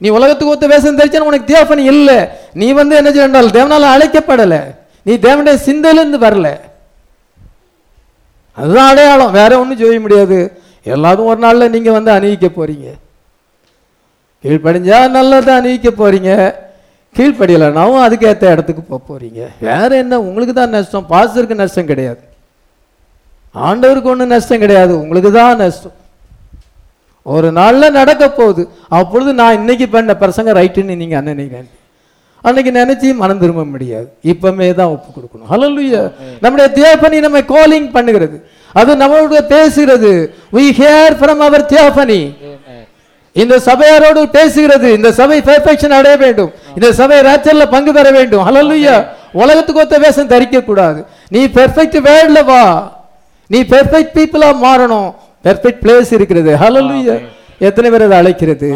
நீ 0.00 0.08
உலகத்துக்கு 0.08 0.52
ஒத்த 0.52 0.66
வேஷம் 0.66 0.98
தெரிச்சா 0.98 1.18
உனக்கு 1.18 1.54
தேவன் 1.54 1.78
இல்லை. 1.78 2.18
நீ 2.52 2.72
வந்து 2.72 2.96
என்ன 2.96 3.10
செய்யணும் 3.10 3.54
தேவனால் 3.58 3.92
அழைக்கப்படலை. 3.94 4.60
நீ 5.02 5.14
தேவனுடைய 5.14 5.56
சிந்தையிலேருந்து 5.66 6.18
வரல. 6.26 6.48
அதுதான் 8.52 8.90
அடையாளம். 8.90 9.32
வேற 9.32 9.60
ஒன்றும் 9.60 9.78
செய்ய 9.78 10.00
முடியாது. 10.00 10.62
எல்லாரும் 10.82 11.24
ஒரு 11.24 11.40
நாளில் 11.40 11.70
நீங்கள் 11.70 11.92
வந்து 11.92 12.10
அணிவிக்க 12.12 12.48
போறீங்க. 12.48 12.88
கீழ்ப்படிஞ்சா 14.44 15.10
நல்லதான் 15.10 15.64
அணிவிக்க 15.64 15.90
போறீங்க. 15.98 16.54
கீழ்ப்படியலைனாவும் 17.16 18.02
அதுக்கேற்ற 18.06 18.50
இடத்துக்கு 18.54 18.82
போக 18.82 19.00
போறீங்க. 19.10 19.40
வேற 19.60 19.96
என்ன? 19.96 20.20
உங்களுக்கு 20.20 20.54
தான் 20.54 20.68
நஷ்டம். 20.68 21.06
பாசருக்கு 21.10 21.54
நஷ்டம் 21.54 21.86
கிடையாது. 21.86 22.20
ஆண்டவருக்கு 23.54 24.10
ஒன்றும் 24.14 24.28
நஷ்டம் 24.28 24.58
கிடையாது. 24.58 25.00
உங்களுக்கு 25.00 25.32
தான் 25.32 25.56
நஷ்டம். 25.56 25.98
ஒரு 27.22 27.52
நாள்ல 27.52 27.90
நடக்க 27.90 28.30
போகுது. 28.30 28.68
அப்பொழுது 28.88 29.32
நான் 29.34 29.54
இன்னைக்கு 29.54 29.88
பண்ண 29.88 30.16
பிரசங்க 30.20 30.50
ரைட்டுன்னு 30.60 30.96
நீங்க 30.96 31.20
நினைக்கிறேன் 31.20 31.68
அன்னைக்கு 32.42 32.70
நினைச்சு 32.80 33.14
மனம் 33.14 33.38
திரும்ப 33.38 33.64
முடியாது. 33.64 34.08
இப்பமே 34.24 34.74
தான் 34.74 34.92
ஒப்பு 34.94 35.08
கொடுக்கணும். 35.16 35.48
ஹalleluya 35.52 36.00
நம்முடைய 36.40 36.68
தியாபனி 36.76 37.20
நம்ம 37.20 37.42
காலிங் 37.42 37.88
பண்ணுகிறது. 37.96 38.36
அது 38.72 38.96
நம்மளோட 38.96 39.40
பேசுகிறது. 39.54 40.12
We 40.52 40.64
hear 40.80 41.08
from 41.22 41.38
our 41.46 41.60
தியாபனி. 41.72 42.20
இந்த 43.32 43.56
சபையாரோடு 43.66 44.22
பேசுகிறது. 44.36 44.88
இந்த 44.98 45.12
சபை 45.12 45.40
பெர்ஃபெக்ஷன் 45.40 45.96
அடைய 45.98 46.16
வேண்டும். 46.16 46.52
இந்த 46.74 46.92
சபை 46.92 47.18
ராச்சல்ல 47.20 47.70
பங்கு 47.70 47.92
பெற 47.92 48.10
வேண்டும். 48.10 48.46
ஹalleluya 48.46 49.04
உலகத்துக்கு 49.32 49.80
ஒத்த 49.80 49.98
வேஷம் 49.98 50.26
தரிக்க 50.26 50.60
கூடாது. 50.60 51.04
நீ 51.28 51.46
பெர்ஃபெக்ட் 51.46 51.98
வேர்ல்ட்ல 52.08 52.44
வா. 52.44 52.64
நீ 53.46 53.62
பெர்ஃபெக்ட் 53.62 54.14
பீப்புளா 54.14 54.48
மாறணும். 54.66 55.10
பெர்ஃபெக்ட் 55.44 55.82
பிளேஸ் 55.84 56.12
இருக்கிறது. 56.18 56.50
ஹalleluya 56.62 57.18
எத்தனை 57.68 57.90
பேர் 57.90 58.02
அதை 58.02 58.16
அழைக்கிறது? 58.18 58.68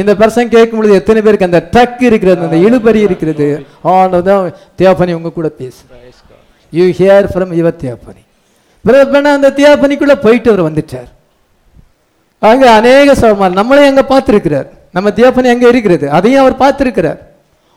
இந்த 0.00 0.14
பர்சன் 0.20 0.52
கேட்கும் 0.54 0.78
பொழுது 0.78 0.94
எத்தனை 0.94 1.22
பேருக்கு 1.22 1.48
அந்த 1.48 1.60
டக் 1.74 2.02
இருக்கிறது 2.08 2.40
அந்த 2.46 2.58
இழுபறி 2.66 3.00
இருக்கிறது? 3.08 3.66
ஆனதான் 3.84 4.44
தியாபனி 4.78 5.12
உங்க 5.12 5.30
கூட 5.30 5.48
பேசு. 5.48 5.80
You 6.70 6.84
hear 6.84 7.26
from 7.32 7.52
your 7.58 7.78
theophany. 7.82 8.22
பிரபன 8.84 9.32
அந்த 9.32 9.48
தியாபனிக்குள்ள 9.56 10.14
போயிட்டு 10.14 10.50
அவர் 10.52 10.66
வந்துட்டார். 10.68 11.10
அங்க 12.38 12.70
அநேக 12.70 13.14
சவமார் 13.14 13.58
நம்மளே 13.60 13.86
அங்க 13.86 14.04
பார்த்திருக்கிறார். 14.12 14.68
நம்ம 14.92 15.10
தியாபனி 15.10 15.48
அங்க 15.54 15.68
இருக்கிறது. 15.68 16.10
அதையும் 16.10 16.42
அவர் 16.42 16.60
பார்த்திருக்கிறார். 16.62 17.18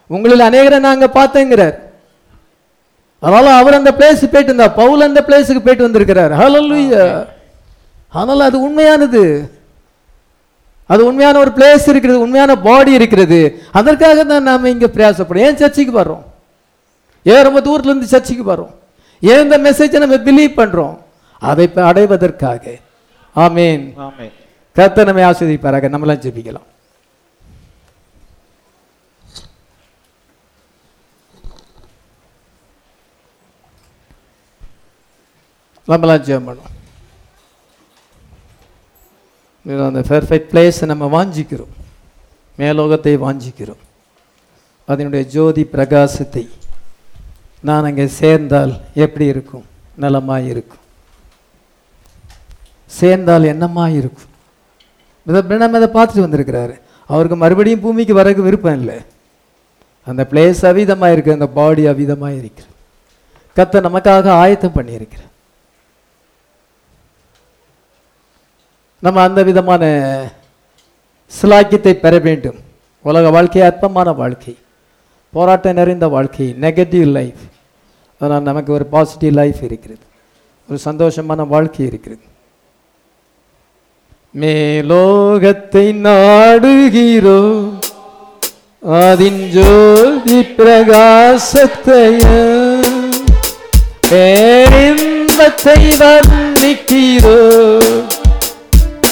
உங்களில் 0.07 0.48
அநேகரை 0.49 0.80
நான் 0.80 0.95
அங்க 0.98 1.10
பார்த்தேங்கிறார். 1.20 1.76
அதனால 3.20 3.53
அவர் 3.53 3.74
அந்த 3.74 3.91
பிளேஸ் 3.91 4.32
போயிட்டு 4.34 4.52
இருந்தார் 4.52 4.74
பவுல் 4.74 5.02
அந்த 5.02 5.24
பிளேஸுக்கு 5.28 5.65
போயிட்டு 5.68 5.88
வந்திருக்கிறார். 5.88 6.32
ஹalleluya 6.32 7.02
அதனால 8.14 8.44
அது 8.44 8.61
உண்மையானது. 8.61 9.23
அது 10.85 11.06
உண்மையான 11.06 11.40
ஒரு 11.40 11.52
பிளேஸ் 11.52 11.90
இருக்கிறது 11.90 12.19
உண்மையான 12.19 12.56
பாடி 12.56 12.91
இருக்கிறது. 12.91 13.40
அதற்காக 13.72 14.23
தான் 14.23 14.44
நாம 14.44 14.69
இங்க 14.69 14.85
பிரயாசப்படுறோம். 14.85 15.45
ஏன் 15.48 15.57
சர்ச்சுக்கு 15.57 15.99
வர்றோம்? 15.99 16.23
ஏன் 17.23 17.44
ரொம்ப 17.44 17.60
தூரத்துல 17.61 17.91
இருந்து 17.91 18.06
சர்ச்சுக்கு 18.06 18.53
வர்றோம்? 18.53 18.73
ஏன் 19.19 19.44
இந்த 19.44 19.57
மெசேஜை 19.57 19.99
நம்ம 19.99 20.15
பிலீவ் 20.15 20.60
பண்றோம்? 20.60 20.99
அதை 21.40 21.72
அடைவதற்காக. 21.73 22.76
ஆமீன். 23.35 23.85
ஆமென். 23.98 24.31
கர்த்தர் 24.73 25.06
நம்மை 25.06 25.23
ஆஸ்வதிப்பாராக 25.23 25.90
நம்மளாம் 25.95 26.23
ஜெபிக்கலாம். 26.26 26.69
நம்மளாம் 35.88 36.26
ஜெபம் 36.27 36.48
பண்ணுவோம். 36.48 36.72
இது 36.72 36.73
அந்த 39.65 40.02
பெர்ஃபெக்ட் 40.11 40.52
பிளேஸை 40.52 40.85
நம்ம 40.91 41.06
வாஞ்சிக்கிறோம். 41.15 41.73
மேலோகத்தை 42.61 43.14
வாஞ்சிக்கிறோம். 43.26 43.81
அதனுடைய 44.91 45.23
ஜோதி 45.35 45.64
பிரகாசத்தை 45.76 46.44
நான் 47.68 47.88
அங்கே 47.90 48.06
சேர்ந்தால் 48.22 48.73
எப்படி 49.06 49.26
இருக்கும்? 49.34 49.65
நலமாக 50.03 50.49
இருக்கும் 50.53 50.81
சேர்ந்தால் 52.99 53.52
என்னமாக 53.53 53.98
இருக்கும் 53.99 54.31
இதை 55.27 55.41
பிரணம் 55.49 55.77
இதை 55.80 55.90
பார்த்துட்டு 55.95 56.26
வந்திருக்கிறாரு. 56.26 56.76
அவருக்கு 57.14 57.38
மறுபடியும் 57.44 57.84
பூமிக்கு 57.84 58.14
வரக்கு 58.19 58.48
விருப்பம் 58.48 58.77
இல்லை. 58.80 58.98
அந்த 60.10 60.22
பிளேஸ் 60.31 60.61
அவிதமாக 60.69 61.14
இருக்கு 61.15 61.38
அந்த 61.38 61.48
பாடி 61.57 61.84
அவிதமாக 61.91 62.40
இருக்கு 62.41 62.65
கத்தை 63.57 63.80
நமக்காக 63.88 64.27
ஆயத்தம் 64.44 64.77
பண்ணியிருக்கிறார். 64.77 65.32
நம்ம 69.04 69.22
அந்த 69.22 69.44
விதமான 69.44 69.84
சிலாக்கியத்தை 71.42 71.94
பெற 71.94 72.18
வேண்டும். 72.18 72.56
உலக 73.02 73.30
வாழ்க்கை 73.30 73.62
அற்பமான 73.62 74.12
வாழ்க்கை. 74.12 74.58
போராட்டம் 75.32 75.74
நிறைந்த 75.74 76.08
வாழ்க்கை. 76.08 76.56
நெகட்டிவ் 76.62 77.12
லைஃப் 77.12 77.42
அதனால் 78.20 78.42
நமக்கு 78.42 78.74
ஒரு 78.74 78.86
பாசிட்டிவ் 78.86 79.34
லைஃப் 79.34 79.62
இருக்கிறது. 79.62 80.00
ஒரு 80.70 80.80
சந்தோஷமான 80.86 81.48
வாழ்க்கை 81.48 81.86
இருக்கிறது. 81.86 82.22
மேலோகத்தை 84.40 86.08
நாடுகிறோ 86.08 87.70
அதின் 88.88 89.50
ஜோதி 89.50 90.46
பிரகாசத்தைய 90.58 92.26
பேரின்பத்தை 94.10 95.78
வர்ணிக்கிறோம். 96.02 98.03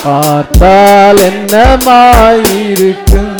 பார்த்தால் 0.04 1.20
என்னமாயிருக்கும்? 1.28 3.34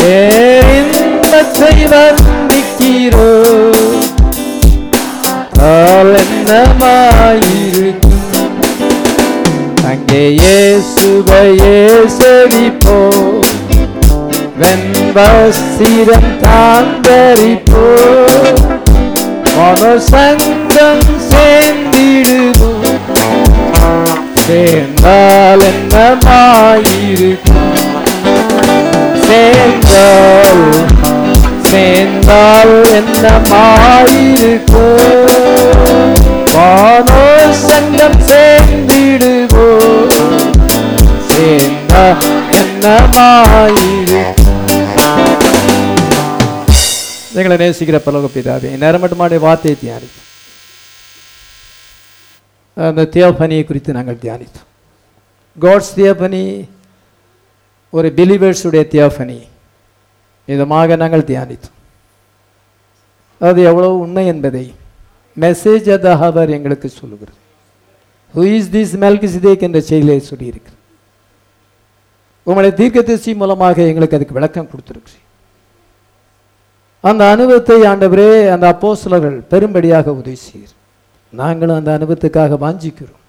பேரின்பத்தை 0.00 1.72
வந்திக்கிறோ 1.94 3.30
பார்த்தால் 5.58 6.14
என்னமாயிருக்கும்? 6.22 8.08
அங்கே 9.84 10.24
இயேசுவையே 10.38 11.76
செவிப்போ 12.18 12.96
வெண்வசிரம் 14.62 16.30
தாந்தரிப்போ 16.42 17.84
மனசங்கம் 19.56 21.02
சேர்ந்திடுவோம். 21.30 22.78
சேர்ந்தால் 24.44 25.64
என்னமாயிருக்கும்? 25.70 27.58
சேர்ந்தால் 29.26 30.64
சேர்ந்தால் 31.70 32.74
என்ன 32.92 33.24
மாயிருக்கோ 33.50 34.86
வானோ 36.54 37.22
சங்கம் 37.62 38.20
சேர்ந்திடுவோ 38.28 39.68
சேர்ந்தா 41.30 42.04
என்ன 42.60 42.84
மாயிருக்கோ 43.16 44.41
எங்களை 47.34 47.56
நேசிக்கிற 47.56 47.98
பலக 47.98 48.28
பிதாவே 48.28 48.70
நேரம் 48.76 49.02
மட்டுமாடைய 49.04 49.40
வார்த்தையை 49.40 49.76
தியானித்தோம் 49.80 50.28
அந்த 52.76 53.06
தியோபனியை 53.14 53.64
குறித்து 53.64 53.92
நாங்கள் 53.92 54.18
தியானித்தோம் 54.18 54.68
காட்ஸ் 55.58 55.94
தியோபனி 55.94 56.42
ஒரு 57.92 58.08
பிலிவர்ஸுடைய 58.12 58.82
தியோபனி 58.88 59.38
விதமாக 60.48 60.96
நாங்கள் 60.96 61.26
தியானித்தோம் 61.26 61.78
அது 63.40 63.60
எவ்வளவு 63.62 63.94
உண்மை 63.98 64.26
என்பதை 64.26 64.66
மெசேஜ் 65.36 65.88
அத 65.90 66.46
எங்களுக்கு 66.48 66.88
சொல்லுகிறது 66.90 67.38
ஹூ 68.34 68.44
இஸ் 68.58 68.70
திஸ் 68.70 68.94
மெல்கிசிதேக் 68.96 69.66
என்ற 69.68 69.80
செய்தியை 69.80 70.20
சொல்லியிருக்கிறது 70.30 70.80
உங்களுடைய 72.46 72.72
தீர்க்கதரிசி 72.76 73.32
மூலமாக 73.34 73.82
எங்களுக்கு 73.82 74.16
அதுக்கு 74.16 74.34
விளக்கம் 74.34 74.70
கொடுத்துருக்கு 74.70 75.18
அந்த 77.10 77.22
அனுபவத்தை 77.30 77.76
ஆண்டவரே 77.90 78.28
அந்த 78.54 78.64
அப்போசலர்கள் 78.72 79.36
பெரும்படியாக 79.50 80.06
உதவி 80.20 80.38
செய்கிறார் 80.44 80.78
நாங்களும் 81.30 81.76
அந்த 81.76 81.90
அனுபவத்துக்காக 81.98 82.58
வாஞ்சிக்கிறோம். 82.64 83.20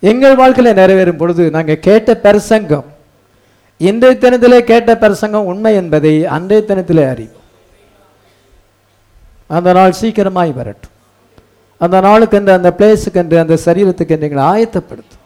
எங்கள் 0.00 0.38
வாழ்க்கையில் 0.40 0.78
நிறைவேறும் 0.80 1.20
பொழுது 1.22 1.50
நாங்கள் 1.50 1.84
கேட்ட 1.88 2.16
பிரசங்கம் 2.26 2.88
இன்றைய 3.78 4.16
தினத்திலே 4.22 4.58
கேட்ட 4.60 4.96
பிரசங்கம் 4.96 5.48
உண்மை 5.52 5.74
என்பதை 5.74 6.26
அன்றைய 6.36 6.64
தினத்திலே 6.68 7.04
அறிவோம். 7.12 7.46
அந்த 9.56 9.72
நாள் 9.72 9.98
சீக்கிரமாய் 10.00 10.52
வரட்டும். 10.54 10.94
அந்த 11.78 11.96
நாளுக்கென்று 12.00 12.52
அந்த 12.58 12.70
பிளேஸுக்கென்று 12.78 13.36
அந்த 13.44 13.58
சரீரத்துக்கென்று 13.66 14.26
எங்களை 14.28 14.44
ஆயத்தப்படுத்தும். 14.52 15.22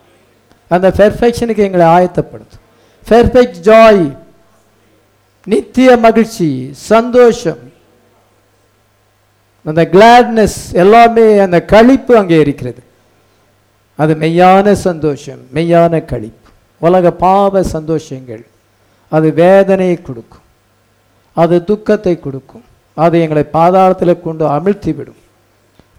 அந்த 0.69 0.89
பெர்ஃபெக்ஷனுக்கு 0.99 1.63
எங்களை 1.69 1.87
ஆயத்தப்படுத்தும். 1.87 2.63
பெர்ஃபெக்ட் 3.11 3.59
ஜாய் 3.69 4.05
நித்திய 5.47 5.91
மகிழ்ச்சி 6.07 6.49
சந்தோஷம். 6.91 7.63
அந்த 9.67 9.83
கிளாட்னஸ் 9.95 10.59
எல்லாமே 10.83 11.27
அந்த 11.47 11.59
களிப்பு 11.73 12.13
அங்கே 12.21 12.39
இருக்கிறது. 12.45 12.83
அது 13.99 14.13
மெய்யான 14.23 14.73
சந்தோஷம் 14.87 15.43
மெய்யான 15.57 16.05
கழிப்பு 16.13 16.49
உலக 16.87 17.13
பாவ 17.25 17.63
சந்தோஷங்கள். 17.75 18.45
அது 19.17 19.29
வேதனையை 19.43 19.97
கொடுக்கும். 20.09 20.47
அது 21.43 21.65
துக்கத்தை 21.71 22.15
கொடுக்கும். 22.21 22.65
அது 23.05 23.15
எங்களை 23.25 23.45
பாதாளத்தில் 23.59 24.23
கொண்டு 24.27 24.45
அமிழ்த்தி 24.57 24.93
விடும் 24.97 25.21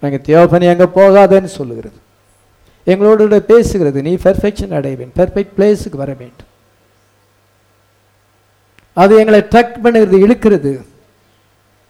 நாங்கள் 0.02 0.24
தியோபனி 0.28 0.66
அங்கே 0.72 0.88
போகாதேன்னு 1.00 1.52
சொல்லுகிறது. 1.60 1.98
எங்களோட 2.88 3.38
பேசுகிறது 3.52 4.00
நீ 4.08 4.14
பெர்ஃபெக்ஷன் 4.26 4.76
அடைய 4.78 4.96
வேண்டும். 5.00 5.18
பெர்ஃபெக்ட் 5.20 5.56
பிளேஸுக்கு 5.58 5.98
வர 6.04 6.12
வேண்டும். 6.22 6.50
அது 8.94 9.18
எங்களை 9.18 9.40
ட்ரக் 9.40 9.76
பண்ணுகிறது 9.84 10.16
இழுக்கிறது. 10.26 10.82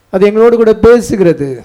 அது 0.09 0.25
எங்களோடு 0.25 0.55
கூட 0.55 0.71
பேசுகிறது. 0.81 1.61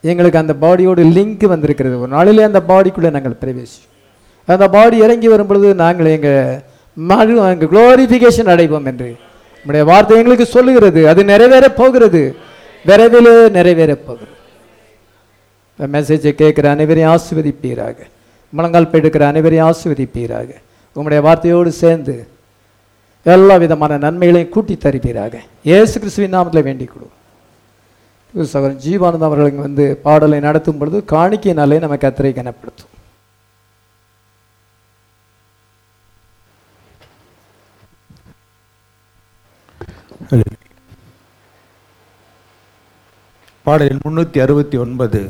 எங்களுக்கு 0.00 0.38
அந்த 0.38 0.54
பாடியோடு 0.60 1.04
லிங்க் 1.04 1.46
வந்திருக்கிறது. 1.46 2.00
ஒரு 2.00 2.08
நாளிலே 2.08 2.42
அந்த 2.42 2.62
பாடிக்குள்ளே 2.68 3.10
நாங்கள் 3.10 3.36
பிரவேசிச்சோம் 3.40 4.44
அந்த 4.46 4.68
பாடி 4.68 4.96
இறங்கி 4.96 5.28
வரும் 5.28 5.46
பொழுது 5.46 5.74
நாங்கள் 5.74 6.06
எங்கள் 6.06 6.60
மறு 6.94 7.36
எங்கள் 7.36 7.68
குளோரிஃபிகேஷன் 7.68 8.48
அடைவோம் 8.48 8.84
என்று. 8.84 9.16
நம்முடைய 9.54 9.84
வார்த்தை 9.84 10.16
எங்களுக்கு 10.16 10.46
சொல்லுகிறது. 10.46 11.08
அது 11.08 11.22
நிறைவேறப் 11.22 11.76
போகிறது. 11.76 12.36
விரைவிலே 12.86 13.48
நிறைவேறப் 13.50 14.06
போகிறது. 14.06 14.34
இந்த 15.78 16.00
மெசேஜை 16.00 16.34
கேட்குற 16.40 16.66
அனைவரையும் 16.66 17.18
ஆசிர்வதிப்பீராக. 17.18 17.96
முழங்கால் 18.48 18.86
எடுக்கிற 18.86 19.22
அனைவரையும் 19.22 19.74
ஆசிர்வதிப்பீராக. 19.74 20.54
உங்களுடைய 20.92 21.22
வார்த்தையோடு 21.22 21.68
சேர்ந்து 21.68 22.26
எல்லா 23.34 23.54
விதமான 23.62 23.92
நன்மைகளையும் 24.02 24.52
கூட்டி 24.54 24.74
தருவீராக. 24.82 25.34
இயேசு 25.68 25.94
கிறிஸ்துவின் 26.00 26.34
நாமத்தில் 26.34 26.66
வேண்டிக் 26.66 26.92
கொடு. 26.92 27.06
சகோதரன் 28.52 28.82
ஜீவானந்தம் 28.84 29.28
அவர்களுக்கு 29.28 29.60
வந்து 29.66 29.84
பாடலை 30.04 30.38
நடத்தும் 30.46 30.78
பொழுது 30.80 30.98
காணிக்கையினாலே 31.14 31.78
நம்ம 31.84 31.98
கத்தரை 32.04 32.32
கனப்படுத்தும் 32.38 32.92
பாடல் 43.66 44.02
முன்னூற்றி 44.06 44.38
அறுபத்தி 44.42 44.76
ஒன்பது. 44.82 45.20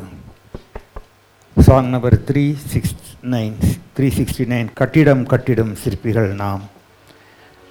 Song 1.67 1.91
number 1.93 2.15
three 2.29 2.43
six 2.71 2.95
nine 3.33 3.55
three 3.97 4.07
sixty 4.17 4.45
nine 4.53 4.67
கட்டிடம் 4.79 5.23
கட்டிடம் 5.31 5.71
சிற்பிகள் 5.83 6.29
நாம். 6.41 6.65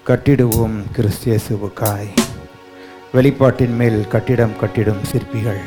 கட்டிடுவோம் 0.07 0.77
கிறிஸ்தியசுவுக்காய் 0.97 2.11
வெளிப்பாட்டின் 3.15 3.77
மேல் 3.77 4.09
கட்டிடம் 4.09 4.57
கட்டிடும் 4.61 5.03
சிற்பிகள். 5.05 5.62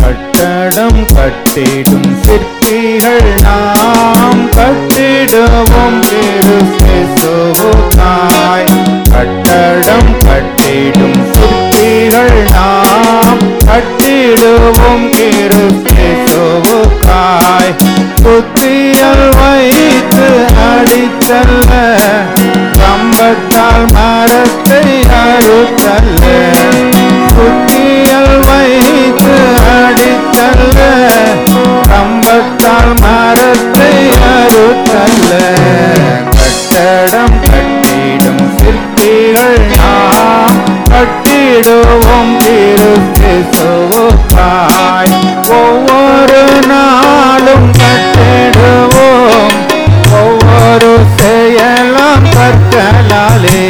கட்டடம் 0.00 1.00
கட்டிடும் 1.14 2.10
சிற்பிகள் 2.24 3.28
நாம் 3.42 4.42
கட்டிடுவோம் 4.56 5.98
கிறிஸ்துவுக்காய் 6.80 8.70
கட்டடம் 9.10 10.12
கட்டிடும் 10.26 11.18
சிற்பிகள் 12.02 12.38
நாம் 12.52 13.40
கட்டிடுவோம் 13.66 15.04
கிறிஸ்துவுக்காய் 15.86 17.72
புத்தியல் 18.22 19.26
வைத்து 19.38 20.28
அடித்தல்ல 20.68 21.72
கம்பத்தால் 22.78 23.86
மரத்தை 23.92 24.82
அறுத்தல்ல. 25.20 26.24
புத்தியல் 27.36 28.36
வைத்து 28.48 29.36
அடித்தல்ல 29.76 30.78
கம்பத்தால் 31.92 32.94
மரத்தை 33.02 33.94
அறுத்தல்ல. 34.32 35.32
கட்டடம் 36.32 37.38
கட்டிடும் 37.46 38.46
சிற்பிகள் 38.58 39.60
நாம் 39.74 39.99
கட்டிடுவோம் 41.62 42.30
திருஸ்துவுக்காய் 42.42 43.56
ஒவ்வொரு 45.56 46.40
நாளும் 46.70 47.68
கட்டிடுவோம் 47.80 49.56
ஒவ்வொரு 50.20 50.90
செயலாம் 51.16 52.28
கற்களாலே 52.36 53.60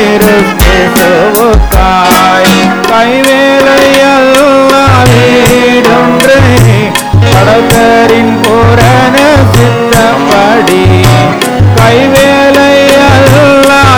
கட்டிடுவோம் 0.00 0.50
திருத்தோக்காய் 0.62 2.52
கைவேலை 2.90 3.80
வீடொன்றை 5.10 6.42
கடற்கரின் 7.24 8.34
புறன 8.42 9.16
சித்தப்படி 9.54 10.82
கைவேலை 11.78 12.70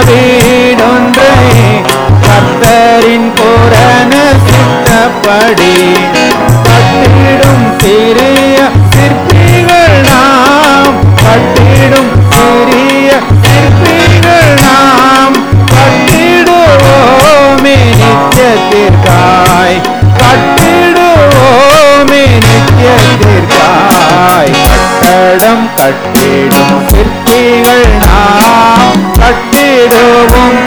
வீடொன்றை 0.09 1.37
கர்த்தரின் 2.27 3.31
புறன 3.35 4.15
சித்தப்படி 4.47 5.75
கட்டிடும் 6.69 7.67
சிறிய 7.81 8.57
சிற்பிகள் 8.95 9.99
நாம். 10.09 10.97
கட்டிடும் 11.21 12.13
நித்தியத்திற்காய் 18.73 19.79
கட்டிடுவோமே 20.19 22.21
நித்தியத்திற்காய் 22.45 24.53
கட்டடம் 24.63 25.67
கட்டிடும் 25.77 26.85
சிற்பிகள் 26.91 27.89
நாம். 28.05 29.01
கட்டிடுவோம் 29.19 30.59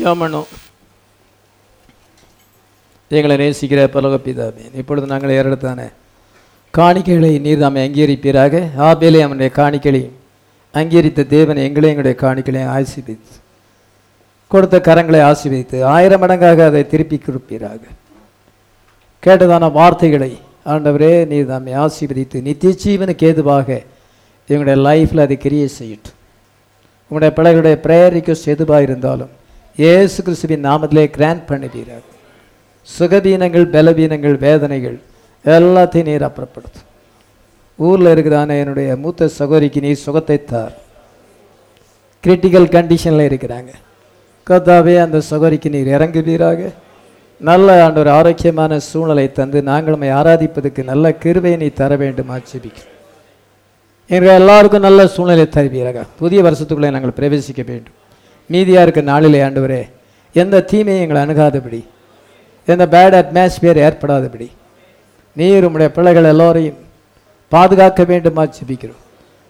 ஜெபம் 0.00 0.22
பண்ணும் 0.24 0.50
எங்களை 3.18 3.36
நேசிக்கிற 3.42 3.80
பலக 3.94 4.16
பிதாமே 4.26 4.64
இப்பொழுது 4.80 5.06
நாங்கள் 5.12 5.36
ஏறெடுத்தானே. 5.38 5.86
காணிக்கைகளை 6.74 7.30
நீர் 7.46 7.62
தாமே 7.62 7.80
அங்கீகரிப்பீராக. 7.86 8.54
ஆபேலே 8.88 9.20
அவனுடைய 9.26 9.50
காணிக்கைகளை 9.60 10.02
அங்கீகரித்த 10.74 11.26
தேவனை 11.34 11.60
எங்களே 11.68 11.90
எங்களுடைய 11.92 12.16
காணிக்கைகளை 12.24 12.62
ஆசீர்வதித்து 12.74 13.34
கொடுத்த 14.50 14.76
கரங்களை 14.88 15.20
ஆசீர்வதித்து 15.30 15.78
ஆயிரம் 15.94 16.22
மடங்காக 16.22 16.64
அதை 16.68 16.82
திருப்பி 16.92 17.16
கொடுப்பீராக. 17.16 17.82
கேட்டதான 19.22 19.72
வார்த்தைகளை 19.78 20.30
ஆண்டவரே 20.72 21.12
நீர் 21.32 21.50
தாமே 21.50 21.72
ஆசீர்வதித்து 21.84 22.44
நித்திய 22.48 22.72
ஜீவனுக்கு 22.84 23.26
ஏதுவாக 23.30 23.68
எங்களுடைய 24.48 24.76
லைஃப்பில் 24.88 25.24
அதை 25.26 25.36
கிரியை 25.44 25.68
செய்யட்டும். 25.80 26.16
உங்களுடைய 27.10 27.32
பிள்ளைகளுடைய 27.36 27.76
ப்ரேயர் 27.84 28.16
ரிக்வஸ்ட் 28.18 28.52
எதுவாக 28.54 28.86
இருந்தாலும் 28.88 29.32
இயேசு 29.78 30.22
கிறிஸ்துவின் 30.22 30.64
நாமத்திலே 30.68 31.04
கிராண்ட் 31.16 31.44
பண்ணுவீராக 31.50 32.06
சுகவீனங்கள் 32.98 33.66
பலவீனங்கள் 33.74 34.36
வேதனைகள் 34.46 34.98
எல்லாத்தையும் 35.44 36.08
நீர் 36.10 36.26
அப்புறப்படுத்தும் 36.28 36.88
ஊரில் 37.78 38.10
இருக்கிறான 38.12 38.56
என்னுடைய 38.62 38.96
மூத்த 38.96 39.28
சகோதரிக்கு 39.28 39.80
நீர் 39.80 40.04
சுகத்தை 40.06 40.44
தார். 40.44 40.74
கிரிட்டிக்கல் 42.24 42.68
கண்டிஷனில் 42.76 43.28
இருக்கிறாங்க. 43.28 43.70
கத்தாவே 44.48 44.94
அந்த 45.04 45.20
சகோதரிக்கு 45.20 45.70
நீர் 45.74 45.92
இறங்குவீராக. 45.96 46.60
நல்ல 47.40 47.84
ஆண்டவர் 47.84 48.08
ஆரோக்கியமான 48.08 48.78
சூழ்நிலை 48.78 49.32
தந்து 49.32 49.62
நாங்கள் 49.62 49.96
ஆராதிப்பதுக்கு 49.96 50.18
ஆராதிப்பதற்கு 50.20 50.84
நல்ல 50.90 51.14
கிருவை 51.22 51.56
நீ 51.56 51.68
தர 51.68 51.96
வேண்டும் 51.96 52.30
ஆட்சேபிக்கிறோம். 52.36 52.96
எங்கள் 54.06 54.38
எல்லாருக்கும் 54.40 54.86
நல்ல 54.88 55.06
சூழ்நிலை 55.06 55.48
தருவீராக. 55.48 56.04
புதிய 56.22 56.42
வருஷத்துக்குள்ளே 56.42 56.90
நாங்கள் 56.96 57.18
பிரவேசிக்க 57.20 57.64
வேண்டும். 57.72 57.96
மீதியாக 58.52 58.84
இருக்க 58.86 59.00
நாளிலே 59.00 59.40
ஆண்டவரே 59.42 59.82
எந்த 60.32 60.64
தீமையும் 60.70 61.04
எங்களை 61.04 61.20
அணுகாதபடி 61.24 61.80
எந்த 62.72 62.84
பேட் 62.94 63.16
அட்மாஸ்பியர் 63.20 63.82
ஏற்படாதபடி 63.86 64.48
நீர் 65.36 65.66
உம்முடைய 65.66 65.88
பிள்ளைகள் 65.96 66.30
எல்லோரையும் 66.32 66.78
பாதுகாக்க 67.48 68.04
வேண்டுமா 68.04 68.42
ஜெபிக்கிறோம். 68.56 69.00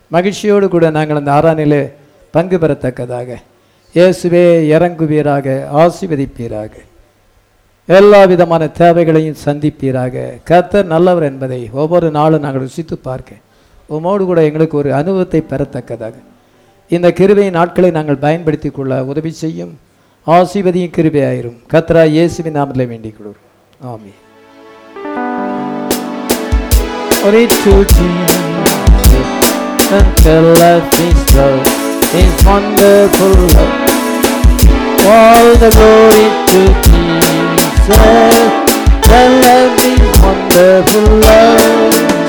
மகிழ்ச்சியோடு 0.08 0.68
கூட 0.68 0.90
நாங்கள் 0.90 1.18
அந்த 1.20 1.30
ஆறானிலே 1.38 1.80
பங்கு 2.30 2.56
பெறத்தக்கதாக. 2.58 3.28
இயேசுவே 3.94 4.44
இறங்குவீராக 4.74 5.46
ஆசிர்வதிப்பீராக. 5.82 6.72
எல்லா 7.98 8.24
விதமான 8.24 8.68
தேவைகளையும் 8.80 9.40
சந்திப்பீராக. 9.44 10.24
கர்த்தர் 10.50 10.90
நல்லவர் 10.94 11.28
என்பதை 11.30 11.60
ஒவ்வொரு 11.82 12.10
நாளும் 12.10 12.44
நாங்கள் 12.44 12.64
ருசித்து 12.66 12.98
பார்க்க. 12.98 13.44
உமோடு 13.90 14.24
கூட 14.30 14.40
எங்களுக்கு 14.48 14.76
ஒரு 14.82 14.90
அனுபவத்தை 14.94 15.42
பெறத்தக்கதாக. 15.52 16.16
இந்த 16.90 17.08
கிருபையின் 17.18 17.56
நாட்களை 17.58 17.90
நாங்கள் 17.90 18.22
பயன்படுத்திக் 18.24 18.76
கொள்ள 18.76 18.94
உதவி 19.10 19.32
செய்யும் 19.42 19.72
ஆசீர்வதியும் 20.26 20.94
கிருபையாயிரும் 20.96 21.58
கத்ரா 21.72 22.02
இயேசுவின் 22.14 22.58
நாமத்தில் 22.58 22.90
வேண்டிக் 22.92 23.16
கொள்கிறோம் 23.18 23.46
ஆமென் 23.92 24.18
Glory 27.22 27.42
to 27.54 27.72
Jesus 27.90 29.26
until 29.96 30.44
life 30.60 30.94
is 31.00 31.18
love 31.30 31.66
is 32.14 32.32
wonderful 32.44 33.34
love. 33.50 33.74
All 35.08 35.48
the 35.56 35.70
glory 35.76 36.26
to 36.50 36.60
Jesus 36.86 37.90
and 39.12 39.34
love 39.44 39.84
is 39.86 40.08
wonderful 40.20 41.08
love. 41.22 42.19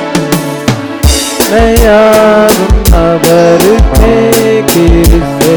மெய்யாரும் 1.51 2.69
அவருக்கே 2.91 4.15
கிறிஸ்து 4.65 5.55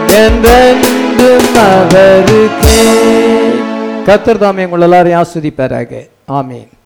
என்றென்றும் 0.07 1.55
அவருக்கே. 1.55 2.81
கத்தர் 4.05 4.37
தாமே 4.37 4.63
உங்கள் 4.63 4.81
எல்லாரையும் 4.81 5.23
ஆஸ்வதிப்பாராக. 5.23 6.09
ஆமீன். 6.31 6.71